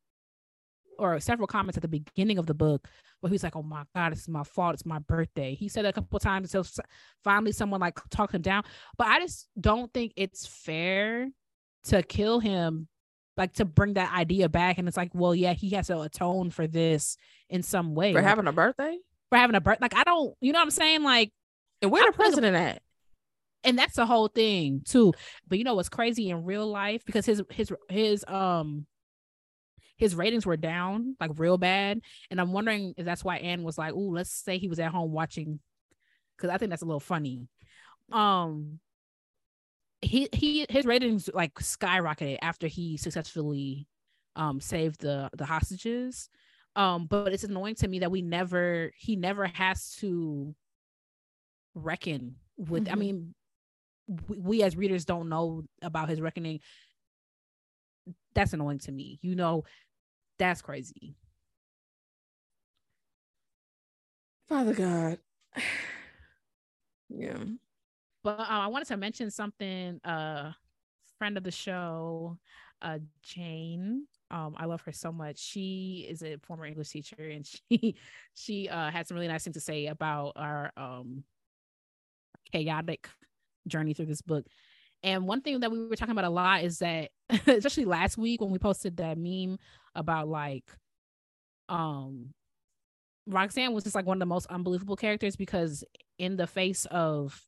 or 0.99 1.19
several 1.19 1.47
comments 1.47 1.77
at 1.77 1.81
the 1.81 1.87
beginning 1.87 2.37
of 2.37 2.45
the 2.45 2.53
book 2.53 2.87
where 3.19 3.31
he's 3.31 3.43
like, 3.43 3.55
"Oh 3.55 3.63
my 3.63 3.83
God, 3.95 4.11
it's 4.11 4.27
my 4.27 4.43
fault. 4.43 4.75
It's 4.75 4.85
my 4.85 4.99
birthday." 4.99 5.55
He 5.55 5.67
said 5.67 5.85
a 5.85 5.93
couple 5.93 6.19
times 6.19 6.53
until 6.53 6.69
finally 7.23 7.51
someone 7.51 7.81
like 7.81 7.97
talked 8.09 8.33
him 8.35 8.41
down. 8.41 8.63
But 8.97 9.07
I 9.07 9.19
just 9.19 9.47
don't 9.59 9.91
think 9.93 10.13
it's 10.15 10.45
fair 10.45 11.29
to 11.85 12.03
kill 12.03 12.39
him, 12.39 12.87
like 13.37 13.53
to 13.53 13.65
bring 13.65 13.95
that 13.95 14.13
idea 14.13 14.49
back. 14.49 14.77
And 14.77 14.87
it's 14.87 14.97
like, 14.97 15.11
well, 15.13 15.33
yeah, 15.33 15.53
he 15.53 15.71
has 15.71 15.87
to 15.87 16.01
atone 16.01 16.51
for 16.51 16.67
this 16.67 17.17
in 17.49 17.63
some 17.63 17.95
way 17.95 18.13
for 18.13 18.19
like, 18.19 18.27
having 18.27 18.47
a 18.47 18.53
birthday. 18.53 18.97
For 19.29 19.37
having 19.37 19.55
a 19.55 19.61
birth, 19.61 19.79
like 19.81 19.95
I 19.95 20.03
don't, 20.03 20.35
you 20.41 20.53
know 20.53 20.59
what 20.59 20.65
I'm 20.65 20.71
saying? 20.71 21.01
Like, 21.01 21.31
and 21.81 21.89
where 21.89 22.05
the 22.05 22.15
president 22.15 22.55
at? 22.55 22.82
And 23.63 23.77
that's 23.77 23.95
the 23.95 24.05
whole 24.05 24.27
thing 24.27 24.81
too. 24.85 25.13
But 25.47 25.57
you 25.57 25.63
know 25.63 25.75
what's 25.75 25.89
crazy 25.89 26.29
in 26.29 26.43
real 26.43 26.67
life 26.67 27.03
because 27.05 27.25
his 27.25 27.41
his 27.49 27.71
his 27.89 28.25
um 28.27 28.85
his 29.97 30.15
ratings 30.15 30.45
were 30.45 30.57
down 30.57 31.15
like 31.19 31.31
real 31.35 31.57
bad. 31.57 32.01
And 32.29 32.41
I'm 32.41 32.51
wondering 32.51 32.93
if 32.97 33.05
that's 33.05 33.23
why 33.23 33.37
Ann 33.37 33.63
was 33.63 33.77
like, 33.77 33.93
"Ooh, 33.93 34.13
let's 34.13 34.31
say 34.31 34.57
he 34.57 34.67
was 34.67 34.79
at 34.79 34.91
home 34.91 35.11
watching," 35.11 35.59
because 36.35 36.49
I 36.49 36.57
think 36.57 36.69
that's 36.69 36.81
a 36.81 36.85
little 36.85 36.99
funny. 36.99 37.47
Um, 38.11 38.79
he 40.01 40.27
he 40.33 40.65
his 40.69 40.85
ratings 40.85 41.29
like 41.33 41.53
skyrocketed 41.55 42.39
after 42.41 42.67
he 42.67 42.97
successfully 42.97 43.87
um 44.35 44.59
saved 44.59 45.01
the 45.01 45.29
the 45.37 45.45
hostages. 45.45 46.29
Um, 46.75 47.05
but 47.05 47.31
it's 47.31 47.43
annoying 47.43 47.75
to 47.75 47.87
me 47.87 47.99
that 47.99 48.11
we 48.11 48.21
never 48.21 48.91
he 48.97 49.15
never 49.15 49.47
has 49.47 49.95
to 49.99 50.55
reckon 51.75 52.35
with. 52.57 52.85
Mm-hmm. 52.85 52.91
I 52.91 52.95
mean, 52.95 53.35
we, 54.07 54.37
we 54.37 54.63
as 54.63 54.75
readers 54.75 55.05
don't 55.05 55.29
know 55.29 55.63
about 55.81 56.09
his 56.09 56.21
reckoning 56.21 56.59
that's 58.33 58.53
annoying 58.53 58.79
to 58.79 58.91
me. 58.91 59.19
You 59.21 59.35
know, 59.35 59.63
that's 60.39 60.61
crazy. 60.61 61.15
Father 64.47 64.73
God. 64.73 65.19
yeah. 67.09 67.43
But 68.23 68.39
uh, 68.39 68.45
I 68.47 68.67
wanted 68.67 68.87
to 68.89 68.97
mention 68.97 69.29
something. 69.31 69.99
Uh, 70.03 70.51
friend 71.17 71.37
of 71.37 71.43
the 71.43 71.51
show, 71.51 72.37
uh, 72.81 72.99
Jane. 73.21 74.07
Um, 74.31 74.55
I 74.57 74.65
love 74.65 74.81
her 74.81 74.91
so 74.91 75.11
much. 75.11 75.37
She 75.37 76.07
is 76.09 76.23
a 76.23 76.37
former 76.37 76.65
English 76.65 76.89
teacher, 76.89 77.29
and 77.29 77.45
she 77.71 77.95
she 78.33 78.69
uh 78.69 78.89
had 78.89 79.07
some 79.07 79.15
really 79.15 79.27
nice 79.27 79.43
things 79.43 79.55
to 79.55 79.59
say 79.59 79.87
about 79.87 80.33
our 80.35 80.71
um 80.75 81.23
chaotic 82.51 83.09
journey 83.67 83.93
through 83.93 84.07
this 84.07 84.21
book. 84.21 84.45
And 85.03 85.27
one 85.27 85.41
thing 85.41 85.59
that 85.59 85.71
we 85.71 85.85
were 85.87 85.95
talking 85.95 86.13
about 86.13 86.25
a 86.25 86.29
lot 86.29 86.63
is 86.63 86.79
that, 86.79 87.09
especially 87.47 87.85
last 87.85 88.17
week 88.17 88.41
when 88.41 88.51
we 88.51 88.59
posted 88.59 88.97
that 88.97 89.17
meme 89.17 89.57
about 89.95 90.27
like, 90.27 90.63
um, 91.69 92.33
Roxanne 93.27 93.73
was 93.73 93.83
just 93.83 93.95
like 93.95 94.05
one 94.05 94.17
of 94.17 94.19
the 94.19 94.25
most 94.25 94.47
unbelievable 94.47 94.95
characters 94.95 95.35
because 95.35 95.83
in 96.17 96.37
the 96.37 96.47
face 96.47 96.85
of, 96.85 97.41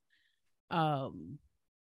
um, 0.70 1.40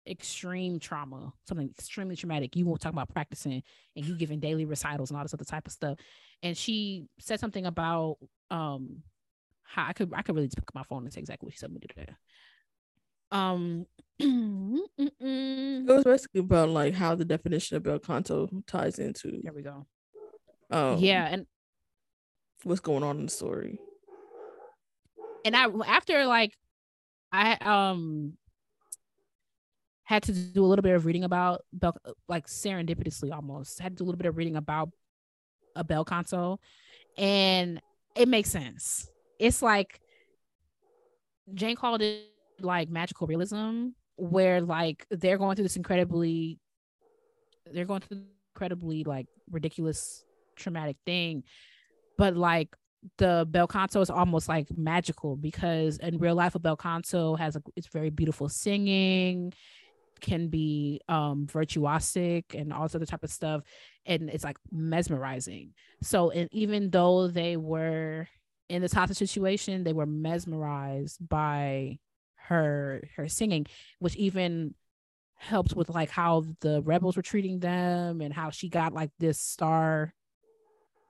extreme 0.08 0.80
trauma, 0.80 1.32
something 1.46 1.70
extremely 1.78 2.16
traumatic, 2.16 2.56
you 2.56 2.66
won't 2.66 2.80
talk 2.80 2.92
about 2.92 3.08
practicing 3.08 3.62
and 3.94 4.04
you 4.04 4.16
giving 4.16 4.40
daily 4.40 4.64
recitals 4.64 5.10
and 5.10 5.16
all 5.16 5.24
this 5.24 5.34
other 5.34 5.44
type 5.44 5.66
of 5.66 5.72
stuff. 5.72 5.98
And 6.42 6.56
she 6.56 7.06
said 7.20 7.38
something 7.38 7.66
about, 7.66 8.16
um, 8.50 9.02
how 9.72 9.86
I 9.88 9.92
could 9.92 10.12
I 10.14 10.22
could 10.22 10.34
really 10.34 10.48
pick 10.48 10.64
up 10.68 10.74
my 10.74 10.82
phone 10.82 11.04
and 11.04 11.12
say 11.12 11.20
exactly 11.20 11.46
what 11.46 11.54
she 11.54 11.58
said 11.58 11.72
me 11.72 11.80
to 11.80 13.36
um 13.36 13.86
it 14.22 15.86
was 15.86 16.04
basically 16.04 16.40
about 16.40 16.68
like 16.68 16.94
how 16.94 17.14
the 17.14 17.24
definition 17.24 17.76
of 17.76 17.82
bel 17.82 17.98
canto 17.98 18.48
ties 18.66 18.98
into 18.98 19.40
there 19.42 19.52
we 19.52 19.62
go. 19.62 19.86
um, 20.70 20.98
yeah 20.98 21.26
and 21.30 21.46
what's 22.64 22.80
going 22.80 23.02
on 23.02 23.18
in 23.18 23.26
the 23.26 23.30
story. 23.30 23.78
And 25.44 25.56
i 25.56 25.66
after 25.86 26.24
like 26.26 26.56
i 27.32 27.54
um 27.60 28.34
had 30.04 30.22
to 30.24 30.32
do 30.32 30.64
a 30.64 30.66
little 30.66 30.82
bit 30.82 30.94
of 30.94 31.04
reading 31.06 31.24
about 31.24 31.64
bel 31.72 31.96
like 32.28 32.46
serendipitously 32.46 33.32
almost 33.32 33.80
had 33.80 33.92
to 33.92 33.96
do 33.96 34.04
a 34.04 34.06
little 34.06 34.18
bit 34.18 34.26
of 34.26 34.36
reading 34.36 34.56
about 34.56 34.90
a 35.74 35.82
bel 35.82 36.04
canto 36.04 36.60
and 37.16 37.80
it 38.14 38.28
makes 38.28 38.50
sense. 38.50 39.08
It's 39.38 39.62
like 39.62 40.00
jane 41.54 41.74
called 41.76 42.02
it 42.02 42.28
like 42.60 42.88
magical 42.88 43.26
realism 43.26 43.88
where 44.16 44.60
like 44.60 45.06
they're 45.10 45.38
going 45.38 45.56
through 45.56 45.64
this 45.64 45.76
incredibly 45.76 46.58
they're 47.72 47.84
going 47.84 48.00
through 48.00 48.22
incredibly 48.54 49.04
like 49.04 49.26
ridiculous 49.50 50.24
traumatic 50.56 50.96
thing. 51.06 51.44
But 52.18 52.36
like 52.36 52.68
the 53.18 53.46
bel 53.50 53.66
canto 53.66 54.00
is 54.00 54.10
almost 54.10 54.48
like 54.48 54.68
magical 54.76 55.36
because 55.36 55.98
in 55.98 56.18
real 56.18 56.34
life 56.36 56.54
a 56.54 56.58
bel 56.58 56.76
canto 56.76 57.34
has 57.34 57.56
a 57.56 57.62
it's 57.74 57.88
very 57.88 58.10
beautiful 58.10 58.48
singing 58.48 59.52
can 60.20 60.46
be 60.46 61.00
um 61.08 61.48
virtuosic 61.52 62.54
and 62.54 62.72
all 62.72 62.84
this 62.84 62.94
other 62.94 63.06
type 63.06 63.24
of 63.24 63.30
stuff 63.30 63.62
and 64.06 64.30
it's 64.30 64.44
like 64.44 64.56
mesmerizing. 64.70 65.70
So 66.02 66.30
and 66.30 66.48
even 66.52 66.90
though 66.90 67.26
they 67.26 67.56
were 67.56 68.28
in 68.68 68.82
this 68.82 68.92
hostage 68.92 69.16
situation 69.16 69.82
they 69.82 69.92
were 69.92 70.06
mesmerized 70.06 71.28
by 71.28 71.98
her 72.48 73.02
her 73.16 73.28
singing, 73.28 73.66
which 73.98 74.16
even 74.16 74.74
helped 75.34 75.74
with 75.74 75.88
like 75.88 76.10
how 76.10 76.44
the 76.60 76.82
rebels 76.82 77.16
were 77.16 77.22
treating 77.22 77.58
them 77.58 78.20
and 78.20 78.32
how 78.32 78.50
she 78.50 78.68
got 78.68 78.92
like 78.92 79.10
this 79.18 79.40
star 79.40 80.14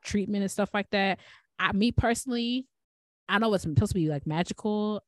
treatment 0.02 0.42
and 0.42 0.50
stuff 0.50 0.70
like 0.72 0.90
that. 0.90 1.18
I 1.58 1.72
me 1.72 1.92
personally, 1.92 2.66
I 3.28 3.38
know 3.38 3.52
it's 3.54 3.62
supposed 3.62 3.92
to 3.92 3.98
be 3.98 4.08
like 4.08 4.26
magical. 4.26 5.02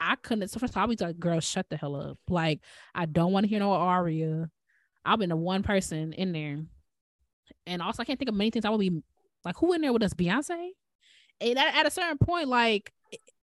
I 0.00 0.16
couldn't. 0.16 0.48
So 0.48 0.58
first, 0.58 0.76
I 0.76 0.84
was 0.84 1.00
like, 1.00 1.18
"Girl, 1.18 1.40
shut 1.40 1.70
the 1.70 1.76
hell 1.76 1.96
up!" 1.96 2.18
Like, 2.28 2.60
I 2.94 3.06
don't 3.06 3.32
want 3.32 3.44
to 3.44 3.48
hear 3.48 3.60
no 3.60 3.72
aria. 3.72 4.50
I've 5.04 5.18
been 5.18 5.30
the 5.30 5.36
one 5.36 5.62
person 5.62 6.12
in 6.12 6.32
there, 6.32 6.58
and 7.66 7.80
also 7.80 8.02
I 8.02 8.04
can't 8.04 8.18
think 8.18 8.28
of 8.28 8.34
many 8.34 8.50
things 8.50 8.64
I 8.64 8.70
would 8.70 8.80
be 8.80 9.02
like. 9.44 9.56
Who 9.58 9.72
in 9.72 9.80
there 9.80 9.92
with 9.92 10.02
us? 10.02 10.14
Beyonce. 10.14 10.70
And 11.40 11.58
at, 11.58 11.74
at 11.76 11.86
a 11.86 11.90
certain 11.90 12.18
point, 12.18 12.48
like 12.48 12.92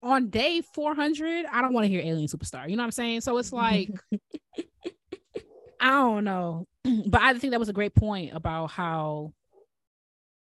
on 0.02 0.30
day 0.30 0.62
400, 0.74 1.46
I 1.46 1.60
don't 1.60 1.72
want 1.72 1.84
to 1.84 1.88
hear 1.88 2.00
Alien 2.00 2.28
Superstar. 2.28 2.68
You 2.68 2.76
know 2.76 2.82
what 2.82 2.86
I'm 2.86 2.92
saying? 2.92 3.20
So 3.22 3.36
it's 3.38 3.52
like, 3.52 3.90
I 5.80 5.90
don't 5.90 6.24
know. 6.24 6.66
But 7.06 7.20
I 7.20 7.34
think 7.34 7.50
that 7.50 7.60
was 7.60 7.68
a 7.68 7.74
great 7.74 7.94
point 7.94 8.34
about 8.34 8.70
how, 8.70 9.32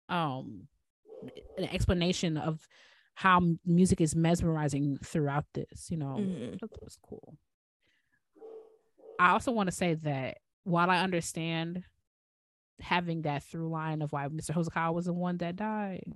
um, 0.08 0.66
an 1.58 1.64
explanation 1.64 2.36
of 2.36 2.66
how 3.14 3.42
music 3.66 4.00
is 4.00 4.14
mesmerizing 4.14 4.98
throughout 5.04 5.44
this. 5.52 5.90
You 5.90 5.98
know, 5.98 6.16
mm-hmm. 6.18 6.56
that 6.60 6.82
was 6.82 6.96
cool. 7.02 7.36
I 9.18 9.30
also 9.30 9.50
want 9.50 9.68
to 9.68 9.74
say 9.74 9.94
that 9.94 10.38
while 10.64 10.90
I 10.90 10.98
understand 10.98 11.82
having 12.80 13.22
that 13.22 13.42
through 13.42 13.68
line 13.68 14.02
of 14.02 14.12
why 14.12 14.28
Mr. 14.28 14.52
Hosokawa 14.52 14.94
was 14.94 15.06
the 15.06 15.12
one 15.12 15.38
that 15.38 15.56
died, 15.56 16.12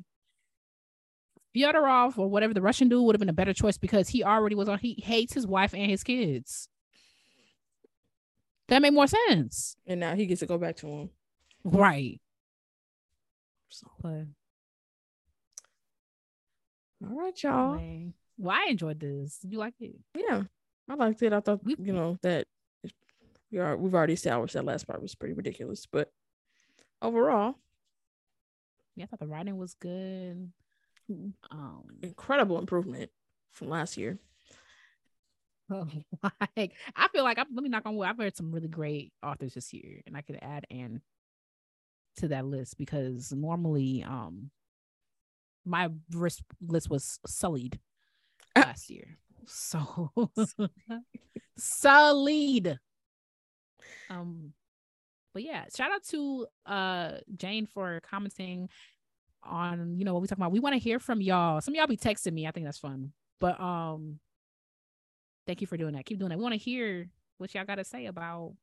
Fyodorov 1.54 2.16
or 2.18 2.28
whatever 2.28 2.54
the 2.54 2.62
Russian 2.62 2.88
dude 2.88 3.04
would 3.04 3.14
have 3.14 3.20
been 3.20 3.28
a 3.28 3.32
better 3.34 3.52
choice 3.52 3.76
because 3.78 4.08
he 4.08 4.24
already 4.24 4.54
was 4.54 4.68
on. 4.68 4.78
He 4.78 4.94
hates 5.04 5.34
his 5.34 5.46
wife 5.46 5.74
and 5.74 5.90
his 5.90 6.02
kids. 6.02 6.68
That 8.68 8.80
made 8.80 8.94
more 8.94 9.06
sense. 9.06 9.76
And 9.86 10.00
now 10.00 10.14
he 10.14 10.24
gets 10.26 10.40
to 10.40 10.46
go 10.46 10.56
back 10.56 10.76
to 10.76 10.86
him. 10.86 11.10
Right. 11.64 12.20
So, 13.68 13.86
But 14.00 14.26
all 17.04 17.18
right, 17.18 17.42
y'all. 17.42 17.74
man, 17.76 18.14
well, 18.38 18.56
I 18.56 18.70
enjoyed 18.70 19.00
this. 19.00 19.38
You 19.46 19.58
like 19.58 19.74
it? 19.80 19.96
Yeah, 20.16 20.44
I 20.88 20.94
liked 20.94 21.22
it. 21.22 21.32
I 21.32 21.40
thought 21.40 21.64
We- 21.64 21.76
you 21.78 21.92
know 21.92 22.16
that 22.22 22.46
we 23.50 23.58
are 23.58 23.76
we've 23.76 23.94
already 23.94 24.12
established 24.14 24.54
that 24.54 24.64
last 24.64 24.86
part 24.86 25.02
was 25.02 25.14
pretty 25.14 25.34
ridiculous, 25.34 25.84
but 25.86 26.12
overall, 27.00 27.56
Yeah, 28.94 29.04
I 29.04 29.06
thought 29.06 29.20
the 29.20 29.26
writing 29.26 29.56
was 29.56 29.74
good. 29.74 30.52
Um, 31.10 31.84
incredible 32.02 32.58
improvement 32.58 33.10
from 33.52 33.68
last 33.68 33.96
year. 33.96 34.18
like 36.56 36.72
I 36.96 37.08
feel 37.08 37.24
like 37.24 37.38
I'm, 37.38 37.46
let 37.54 37.62
me 37.62 37.68
knock 37.68 37.86
on 37.86 37.96
wood. 37.96 38.08
I've 38.08 38.18
read 38.18 38.36
some 38.36 38.52
really 38.52 38.68
great 38.68 39.12
authors 39.22 39.54
this 39.54 39.72
year, 39.72 40.02
and 40.06 40.16
I 40.16 40.22
could 40.22 40.38
add 40.42 40.66
Ann 40.70 41.00
to 42.16 42.28
that 42.28 42.44
list 42.44 42.76
because 42.78 43.32
normally, 43.32 44.04
um, 44.04 44.50
my 45.64 45.88
list 46.12 46.42
list 46.66 46.90
was 46.90 47.18
sullied 47.26 47.78
last 48.56 48.90
year. 48.90 49.18
So 49.46 50.12
sullied. 51.56 52.78
Um, 54.10 54.52
but 55.32 55.42
yeah, 55.42 55.64
shout 55.74 55.92
out 55.92 56.04
to 56.08 56.46
uh 56.66 57.12
Jane 57.36 57.66
for 57.66 58.00
commenting 58.08 58.68
on 59.44 59.98
you 59.98 60.04
know 60.04 60.12
what 60.14 60.22
we 60.22 60.28
talking 60.28 60.42
about. 60.42 60.52
We 60.52 60.60
want 60.60 60.74
to 60.74 60.78
hear 60.78 60.98
from 60.98 61.20
y'all. 61.20 61.60
Some 61.60 61.74
of 61.74 61.76
y'all 61.78 61.86
be 61.86 61.96
texting 61.96 62.32
me. 62.32 62.46
I 62.46 62.50
think 62.50 62.66
that's 62.66 62.78
fun. 62.78 63.12
But 63.40 63.60
um, 63.60 64.18
thank 65.46 65.60
you 65.60 65.66
for 65.66 65.76
doing 65.76 65.94
that. 65.94 66.04
Keep 66.04 66.18
doing 66.18 66.30
that. 66.30 66.38
We 66.38 66.42
want 66.42 66.54
to 66.54 66.58
hear 66.58 67.08
what 67.38 67.54
y'all 67.54 67.64
got 67.64 67.76
to 67.76 67.84
say 67.84 68.06
about. 68.06 68.54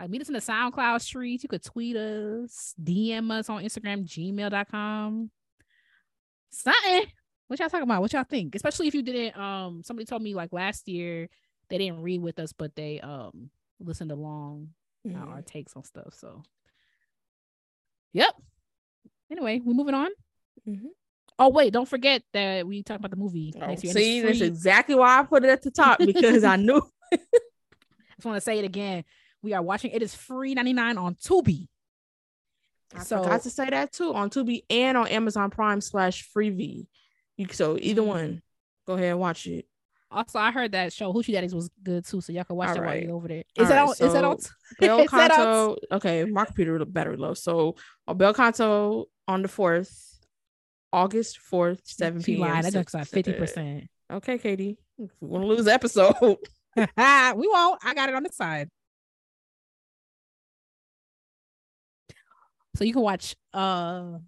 Like 0.00 0.10
meet 0.10 0.20
us 0.22 0.28
in 0.28 0.34
the 0.34 0.40
SoundCloud 0.40 1.00
streets. 1.02 1.44
You 1.44 1.48
could 1.48 1.62
tweet 1.62 1.94
us, 1.96 2.74
DM 2.82 3.30
us 3.30 3.48
on 3.48 3.62
Instagram, 3.62 4.04
gmail.com. 4.04 5.30
Something. 6.50 7.04
What 7.46 7.60
y'all 7.60 7.68
talking 7.68 7.84
about? 7.84 8.00
What 8.00 8.12
y'all 8.12 8.24
think? 8.24 8.54
Especially 8.54 8.88
if 8.88 8.94
you 8.94 9.02
didn't 9.02 9.36
um 9.38 9.82
somebody 9.84 10.06
told 10.06 10.22
me 10.22 10.34
like 10.34 10.52
last 10.52 10.88
year 10.88 11.28
they 11.68 11.78
didn't 11.78 12.00
read 12.02 12.20
with 12.22 12.38
us, 12.38 12.52
but 12.52 12.74
they 12.74 13.00
um 13.00 13.50
listened 13.80 14.10
along 14.10 14.70
Mhm. 15.06 15.28
our 15.28 15.42
takes 15.42 15.76
on 15.76 15.84
stuff. 15.84 16.14
So 16.14 16.42
Yep. 18.14 18.34
Anyway, 19.30 19.60
we're 19.64 19.74
moving 19.74 19.94
on. 19.94 20.08
Mhm. 20.68 20.86
Oh 21.38 21.48
wait, 21.48 21.72
don't 21.72 21.88
forget 21.88 22.22
that 22.32 22.66
we 22.66 22.82
talked 22.82 23.00
about 23.00 23.10
the 23.10 23.16
movie 23.16 23.52
Oh, 23.56 23.66
next 23.66 23.82
year. 23.84 23.92
see, 23.92 24.20
that's 24.20 24.40
exactly 24.40 24.94
why 24.94 25.18
I 25.20 25.22
put 25.24 25.44
it 25.44 25.50
at 25.50 25.62
the 25.62 25.70
top 25.70 25.98
because 25.98 26.44
I 26.44 26.56
knew. 26.56 26.80
I 27.12 27.18
just 28.16 28.24
want 28.24 28.36
to 28.36 28.40
say 28.40 28.58
it 28.58 28.64
again. 28.64 29.04
We 29.42 29.52
are 29.52 29.62
watching. 29.62 29.90
It 29.90 30.02
is 30.02 30.14
free 30.14 30.54
ninety 30.54 30.72
nine 30.72 30.96
on 30.98 31.14
Tubi. 31.16 31.66
I 32.94 33.02
So- 33.02 33.22
forgot 33.22 33.42
to 33.42 33.50
say 33.50 33.68
that 33.70 33.92
too 33.92 34.14
on 34.14 34.30
Tubi 34.30 34.62
and 34.70 34.96
on 34.96 35.08
Amazon 35.08 35.50
Prime 35.50 35.80
slash 35.80 36.28
Freevee. 36.34 36.86
You 37.36 37.48
so 37.50 37.76
either 37.80 38.02
Mhm. 38.02 38.06
one, 38.06 38.42
go 38.86 38.94
ahead 38.94 39.10
and 39.10 39.18
watch 39.20 39.46
it. 39.46 39.66
Also, 40.10 40.38
I 40.38 40.52
heard 40.52 40.70
that 40.72 40.92
show 40.92 41.12
Hoochie 41.12 41.32
Daddies 41.32 41.52
was 41.54 41.68
good 41.82 42.04
too, 42.06 42.20
so 42.20 42.32
y'all 42.32 42.44
can 42.44 42.54
watch 42.54 42.74
that 42.76 42.84
while 42.84 42.96
you're 42.96 43.12
over 43.16 43.26
there. 43.26 43.38
Is 43.56 43.62
All 43.62 43.66
that 43.66 43.74
right, 43.74 43.82
on? 43.82 43.90
is 44.06 44.12
that 44.12 44.24
on? 44.24 44.38
so 44.38 44.50
Bel 44.78 45.00
Is 45.00 45.10
that 45.10 45.30
on- 45.32 45.36
Canto. 45.36 45.76
Okay, 45.96 46.24
my 46.26 46.44
computer 46.44 46.84
battery 46.84 47.16
low. 47.16 47.34
So 47.34 47.74
on 48.06 48.16
Bel 48.16 48.32
Canto 48.32 49.06
on 49.26 49.42
the 49.42 49.48
fourth, 49.48 50.20
August 50.92 51.38
fourth, 51.38 51.80
seven 51.84 52.22
She 52.22 52.36
p.m. 52.36 52.48
lied. 52.48 52.64
That's 52.64 52.74
six- 52.74 52.94
like 52.94 53.06
fifty 53.06 53.32
percent. 53.32 53.88
Okay, 54.12 54.38
Katie, 54.38 54.78
we 54.98 55.08
want 55.20 55.42
to 55.42 55.48
lose 55.48 55.64
the 55.64 55.72
episode. 55.72 56.16
we 56.76 56.86
won't. 56.96 57.80
I 57.84 57.94
got 57.94 58.08
it 58.08 58.14
on 58.14 58.22
the 58.22 58.32
side. 58.32 58.68
So 62.76 62.84
you 62.84 62.92
can 62.92 63.02
watch 63.02 63.36
uh 63.52 64.18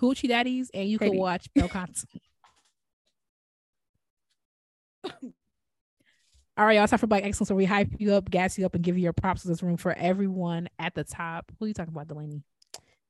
Hoochie 0.00 0.28
Daddies 0.28 0.70
and 0.72 0.88
you 0.88 0.98
can 0.98 1.16
watch 1.16 1.48
Canto. 1.56 2.06
All 6.58 6.64
right, 6.64 6.76
y'all. 6.76 6.86
Time 6.86 6.98
for 6.98 7.06
Black 7.06 7.22
Excellence, 7.24 7.50
where 7.50 7.56
we 7.56 7.66
hype 7.66 7.90
you 7.98 8.14
up, 8.14 8.30
gas 8.30 8.56
you 8.56 8.64
up, 8.64 8.74
and 8.74 8.82
give 8.82 8.96
you 8.96 9.02
your 9.02 9.12
props. 9.12 9.42
There's 9.42 9.62
room 9.62 9.76
for 9.76 9.92
everyone 9.92 10.68
at 10.78 10.94
the 10.94 11.04
top. 11.04 11.52
Who 11.58 11.66
are 11.66 11.68
you 11.68 11.74
talking 11.74 11.92
about, 11.92 12.08
Delaney? 12.08 12.42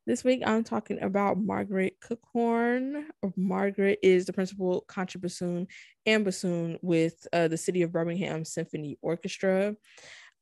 This 0.06 0.22
week, 0.22 0.44
I'm 0.46 0.62
talking 0.62 1.02
about 1.02 1.36
Margaret 1.36 1.96
Cookhorn. 2.00 3.06
Margaret 3.36 3.98
is 4.04 4.24
the 4.24 4.32
principal 4.32 4.84
contrabassoon 4.86 5.66
and 6.06 6.24
bassoon 6.24 6.78
with 6.80 7.26
uh, 7.32 7.48
the 7.48 7.56
City 7.56 7.82
of 7.82 7.90
Birmingham 7.90 8.44
Symphony 8.44 8.98
Orchestra. 9.02 9.74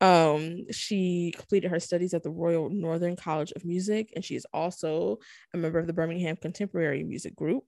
Um, 0.03 0.71
she 0.71 1.33
completed 1.35 1.71
her 1.71 1.81
studies 1.81 2.13
at 2.13 2.23
the 2.23 2.31
Royal 2.31 2.69
Northern 2.69 3.17
College 3.17 3.53
of 3.53 3.65
Music, 3.65 4.13
and 4.15 4.23
she 4.23 4.35
is 4.35 4.47
also 4.53 5.17
a 5.55 5.57
member 5.57 5.79
of 5.79 5.87
the 5.87 5.95
Birmingham 5.95 6.37
Contemporary 6.37 7.03
Music 7.03 7.35
Group, 7.35 7.65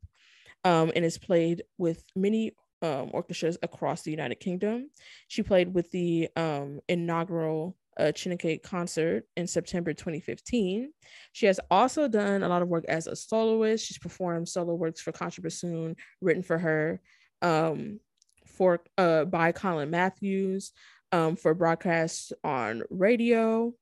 um, 0.64 0.93
and 0.94 1.02
is 1.02 1.16
played 1.16 1.62
with 1.78 2.05
many 2.14 2.52
um, 2.82 3.09
orchestras 3.14 3.56
across 3.62 4.02
the 4.02 4.10
United 4.10 4.39
Kingdom. 4.39 4.90
She 5.28 5.43
played 5.43 5.73
with 5.73 5.90
the 5.93 6.28
um, 6.36 6.81
inaugural 6.90 7.74
uh, 7.98 8.12
Chineke 8.12 8.62
concert 8.62 9.24
in 9.36 9.47
September 9.47 9.93
2015. 9.93 10.90
She 11.32 11.47
has 11.47 11.60
also 11.70 12.09
done 12.09 12.43
a 12.43 12.48
lot 12.48 12.62
of 12.62 12.68
work 12.68 12.85
as 12.89 13.06
a 13.06 13.16
soloist. 13.16 13.86
She's 13.86 13.98
performed 13.98 14.48
solo 14.48 14.74
works 14.74 15.01
for 15.01 15.12
contrabassoon 15.12 15.97
written 16.20 16.43
for 16.43 16.59
her 16.59 17.01
um, 17.43 18.01
for 18.47 18.82
uh, 18.98 19.24
by 19.24 19.52
Colin 19.52 19.90
Matthews 19.90 20.73
um, 21.12 21.36
for 21.36 21.55
broadcasts 21.55 22.32
on 22.44 22.82
radio 22.90 23.73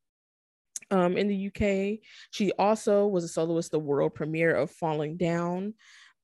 um, 0.90 1.16
in 1.16 1.28
the 1.28 1.46
UK. 1.48 2.00
She 2.30 2.52
also 2.52 3.06
was 3.06 3.24
a 3.24 3.28
soloist, 3.28 3.70
the 3.70 3.78
world 3.78 4.14
premiere 4.14 4.54
of 4.54 4.70
Falling 4.70 5.16
Down 5.16 5.74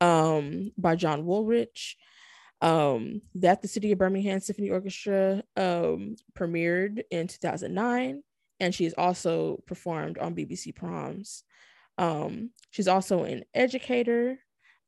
um, 0.01 0.73
by 0.77 0.97
John 0.97 1.25
Woolrich. 1.25 1.95
Um, 2.63 3.23
that 3.37 3.63
the 3.63 3.69
City 3.69 3.93
of 3.93 3.99
Birmingham 3.99 4.41
Symphony 4.41 4.71
Orchestra 4.71 5.43
um, 5.57 6.17
premiered 6.35 7.03
in 7.11 7.27
2009, 7.27 8.23
and 8.61 8.75
she 8.75 8.85
has 8.85 8.95
also 8.99 9.63
performed 9.67 10.19
on 10.19 10.35
BBC 10.35 10.77
Proms. 10.77 11.45
Um, 11.97 12.51
she's 12.71 12.89
also 12.89 13.25
an 13.25 13.45
educator 13.55 14.39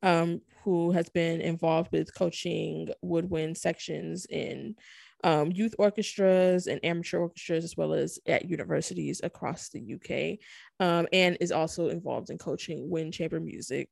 um, 0.03 0.43
who 0.65 0.91
has 0.93 1.09
been 1.09 1.41
involved 1.41 1.93
with 1.93 2.15
coaching 2.15 2.89
woodwind 3.01 3.57
sections 3.57 4.27
in 4.27 4.77
um, 5.25 5.53
youth 5.53 5.75
orchestras 5.79 6.67
and 6.67 6.85
amateur 6.85 7.19
orchestras, 7.19 7.65
as 7.65 7.77
well 7.77 7.93
as 7.93 8.19
at 8.27 8.49
universities 8.49 9.21
across 9.23 9.69
the 9.69 9.95
UK, 9.95 10.39
um, 10.85 11.07
and 11.13 11.37
is 11.41 11.53
also 11.53 11.89
involved 11.89 12.31
in 12.31 12.39
coaching 12.39 12.91
wind 12.91 13.15
chamber 13.15 13.41
music 13.41 13.89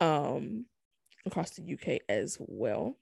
across 0.00 1.50
the 1.50 1.74
UK 1.74 2.00
as 2.08 2.38
well. 2.40 2.96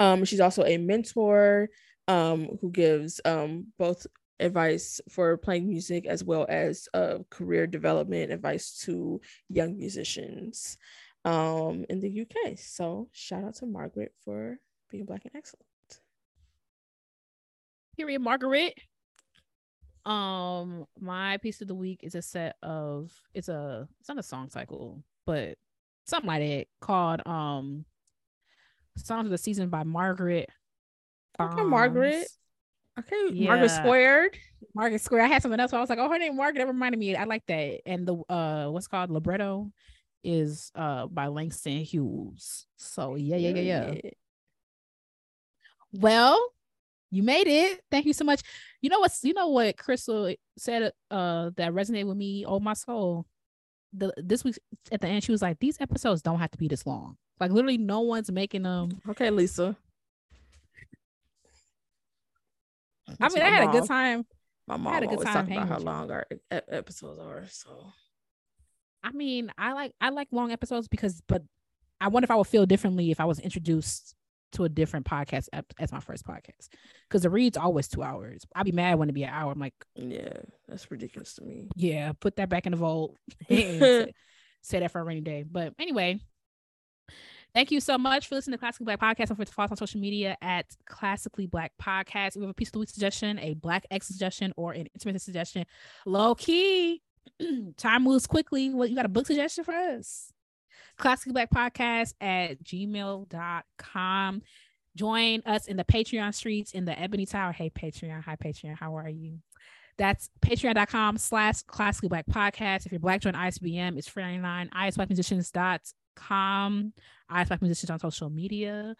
Um, 0.00 0.24
she's 0.24 0.40
also 0.40 0.64
a 0.64 0.76
mentor 0.78 1.68
um, 2.06 2.58
who 2.60 2.70
gives 2.70 3.20
um, 3.24 3.66
both 3.78 4.06
advice 4.40 5.00
for 5.08 5.36
playing 5.36 5.68
music 5.68 6.06
as 6.06 6.22
well 6.24 6.46
as 6.48 6.88
uh, 6.94 7.18
career 7.30 7.66
development 7.66 8.32
advice 8.32 8.80
to 8.84 9.20
young 9.48 9.76
musicians 9.76 10.78
um, 11.24 11.84
in 11.88 12.00
the 12.00 12.22
UK. 12.22 12.56
So 12.56 13.08
shout 13.12 13.44
out 13.44 13.54
to 13.56 13.66
Margaret 13.66 14.12
for 14.24 14.58
being 14.90 15.04
Black 15.04 15.24
and 15.24 15.34
excellent. 15.34 15.64
Period, 17.96 18.20
Margaret. 18.20 18.74
Um, 20.06 20.86
my 20.98 21.36
piece 21.38 21.60
of 21.60 21.68
the 21.68 21.74
week 21.74 22.00
is 22.02 22.14
a 22.14 22.22
set 22.22 22.56
of 22.62 23.12
it's 23.34 23.48
a 23.48 23.86
it's 24.00 24.08
not 24.08 24.18
a 24.18 24.22
song 24.22 24.48
cycle, 24.48 25.02
but 25.26 25.58
something 26.06 26.28
like 26.28 26.40
that 26.40 26.66
called 26.80 27.26
um 27.26 27.84
Songs 28.98 29.26
of 29.26 29.30
the 29.30 29.38
Season 29.38 29.68
by 29.68 29.84
Margaret. 29.84 30.48
Okay, 31.40 31.62
Margaret. 31.62 32.26
Okay, 32.98 33.46
Margaret 33.46 33.70
Squared. 33.70 34.36
Margaret 34.74 35.00
Square. 35.00 35.22
I 35.22 35.26
had 35.28 35.42
something 35.42 35.60
else. 35.60 35.72
Where 35.72 35.78
I 35.78 35.82
was 35.82 35.90
like, 35.90 35.98
oh, 35.98 36.08
her 36.08 36.18
name 36.18 36.36
Margaret. 36.36 36.60
That 36.60 36.66
reminded 36.66 36.98
me. 36.98 37.14
I 37.14 37.24
like 37.24 37.46
that. 37.46 37.80
And 37.86 38.06
the 38.06 38.16
uh, 38.28 38.68
what's 38.70 38.88
called 38.88 39.10
libretto 39.10 39.70
is 40.24 40.72
uh 40.74 41.06
by 41.06 41.28
Langston 41.28 41.78
Hughes. 41.84 42.66
So 42.76 43.14
yeah, 43.14 43.36
yeah, 43.36 43.50
yeah, 43.50 43.92
yeah. 43.92 44.10
Well, 45.92 46.52
you 47.10 47.22
made 47.22 47.46
it. 47.46 47.80
Thank 47.90 48.06
you 48.06 48.12
so 48.12 48.24
much. 48.24 48.42
You 48.80 48.90
know 48.90 49.00
what's 49.00 49.22
you 49.24 49.32
know 49.32 49.48
what 49.48 49.76
Crissle 49.76 50.36
said 50.56 50.92
uh 51.10 51.50
that 51.56 51.72
resonated 51.72 52.06
with 52.06 52.16
me, 52.16 52.44
oh 52.46 52.60
my 52.60 52.74
soul. 52.74 53.26
The 53.92 54.12
this 54.16 54.44
week 54.44 54.58
at 54.92 55.00
the 55.00 55.08
end, 55.08 55.24
she 55.24 55.32
was 55.32 55.40
like, 55.40 55.58
These 55.60 55.80
episodes 55.80 56.20
don't 56.20 56.40
have 56.40 56.50
to 56.50 56.58
be 56.58 56.68
this 56.68 56.84
long. 56.84 57.16
Like 57.40 57.50
literally 57.52 57.78
no 57.78 58.00
one's 58.00 58.30
making 58.30 58.62
them. 58.62 59.00
Okay, 59.08 59.30
Lisa. 59.30 59.76
I 63.20 63.28
mean, 63.28 63.42
I 63.42 63.48
had 63.48 63.64
mom, 63.64 63.74
a 63.74 63.80
good 63.80 63.88
time. 63.88 64.26
My 64.66 64.76
mom 64.76 64.92
had 64.92 65.02
a 65.02 65.06
good 65.06 65.22
time 65.22 65.50
about 65.50 65.68
how 65.68 65.78
long 65.78 66.10
our 66.10 66.26
episodes 66.50 67.20
are. 67.20 67.46
So, 67.48 67.92
I 69.02 69.12
mean, 69.12 69.50
I 69.56 69.72
like 69.72 69.92
I 70.00 70.10
like 70.10 70.28
long 70.30 70.52
episodes 70.52 70.88
because, 70.88 71.22
but 71.26 71.42
I 72.00 72.08
wonder 72.08 72.24
if 72.24 72.30
I 72.30 72.36
would 72.36 72.46
feel 72.46 72.66
differently 72.66 73.10
if 73.10 73.20
I 73.20 73.24
was 73.24 73.38
introduced 73.38 74.14
to 74.52 74.64
a 74.64 74.68
different 74.68 75.04
podcast 75.06 75.48
as 75.78 75.92
my 75.92 76.00
first 76.00 76.26
podcast 76.26 76.68
because 77.08 77.22
the 77.22 77.30
read's 77.30 77.56
always 77.56 77.88
two 77.88 78.02
hours. 78.02 78.44
I'd 78.54 78.64
be 78.64 78.72
mad 78.72 78.98
when 78.98 79.08
it 79.08 79.12
be 79.12 79.24
an 79.24 79.30
hour. 79.30 79.52
I'm 79.52 79.58
like, 79.58 79.74
yeah, 79.94 80.38
that's 80.66 80.90
ridiculous 80.90 81.34
to 81.34 81.44
me. 81.44 81.68
Yeah, 81.76 82.12
put 82.18 82.36
that 82.36 82.48
back 82.48 82.66
in 82.66 82.72
the 82.72 82.78
vault. 82.78 83.16
say, 83.48 84.12
say 84.62 84.80
that 84.80 84.90
for 84.90 85.00
a 85.00 85.04
rainy 85.04 85.20
day. 85.20 85.44
But 85.50 85.74
anyway, 85.78 86.20
Thank 87.54 87.70
you 87.70 87.80
so 87.80 87.96
much 87.96 88.28
for 88.28 88.34
listening 88.34 88.52
to 88.52 88.58
Classically 88.58 88.84
Black 88.84 89.00
Podcast. 89.00 89.28
Forget 89.28 89.46
to 89.46 89.52
follow 89.52 89.64
us 89.64 89.70
on 89.72 89.76
social 89.76 90.00
media 90.00 90.36
at 90.42 90.66
Classically 90.86 91.46
Black 91.46 91.72
Podcast. 91.80 92.36
You 92.36 92.42
have 92.42 92.50
a 92.50 92.54
piece 92.54 92.68
of 92.68 92.72
the 92.72 92.78
week 92.80 92.90
suggestion, 92.90 93.38
a 93.38 93.54
Black 93.54 93.86
X 93.90 94.06
suggestion, 94.06 94.52
or 94.56 94.72
an 94.72 94.86
intimate 94.94 95.22
suggestion, 95.22 95.64
low 96.04 96.34
key, 96.34 97.02
time 97.76 98.04
moves 98.04 98.26
quickly. 98.26 98.70
What 98.70 98.90
you 98.90 98.96
got 98.96 99.06
a 99.06 99.08
book 99.08 99.26
suggestion 99.26 99.64
for 99.64 99.74
us? 99.74 100.32
Classically 100.98 101.32
Black 101.32 101.50
Podcast 101.50 102.14
at 102.20 102.62
gmail.com. 102.62 104.42
Join 104.96 105.42
us 105.46 105.66
in 105.66 105.76
the 105.76 105.84
Patreon 105.84 106.34
streets 106.34 106.72
in 106.72 106.84
the 106.84 106.98
Ebony 106.98 107.24
Tower. 107.24 107.52
Hey, 107.52 107.70
Patreon. 107.70 108.22
Hi, 108.24 108.36
Patreon. 108.36 108.76
How 108.76 108.96
are 108.96 109.08
you? 109.08 109.38
That's 109.96 110.30
patreon.com 110.40 111.18
slash 111.18 111.62
classically 111.62 112.08
black 112.08 112.26
podcast. 112.26 112.86
If 112.86 112.92
you're 112.92 113.00
black, 113.00 113.20
join 113.20 113.32
ISBM. 113.32 113.98
It's 113.98 114.08
free 114.08 114.22
99. 114.22 114.70
ISBlackmusicians.com. 114.70 115.78
IS 116.20 117.48
Black 117.48 117.62
Musicians 117.62 117.90
on 117.90 117.98
social 117.98 118.30
media. 118.30 118.94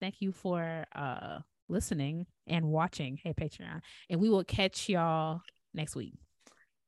Thank 0.00 0.20
you 0.20 0.32
for 0.32 0.86
uh 0.94 1.38
listening 1.68 2.26
and 2.46 2.66
watching. 2.66 3.18
Hey, 3.22 3.34
Patreon. 3.34 3.80
And 4.08 4.20
we 4.20 4.30
will 4.30 4.44
catch 4.44 4.88
y'all 4.88 5.42
next 5.74 5.94
week. 5.96 6.14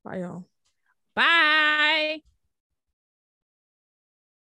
Bye, 0.05 0.19
y'all. 0.21 0.45
Bye. 1.15 2.23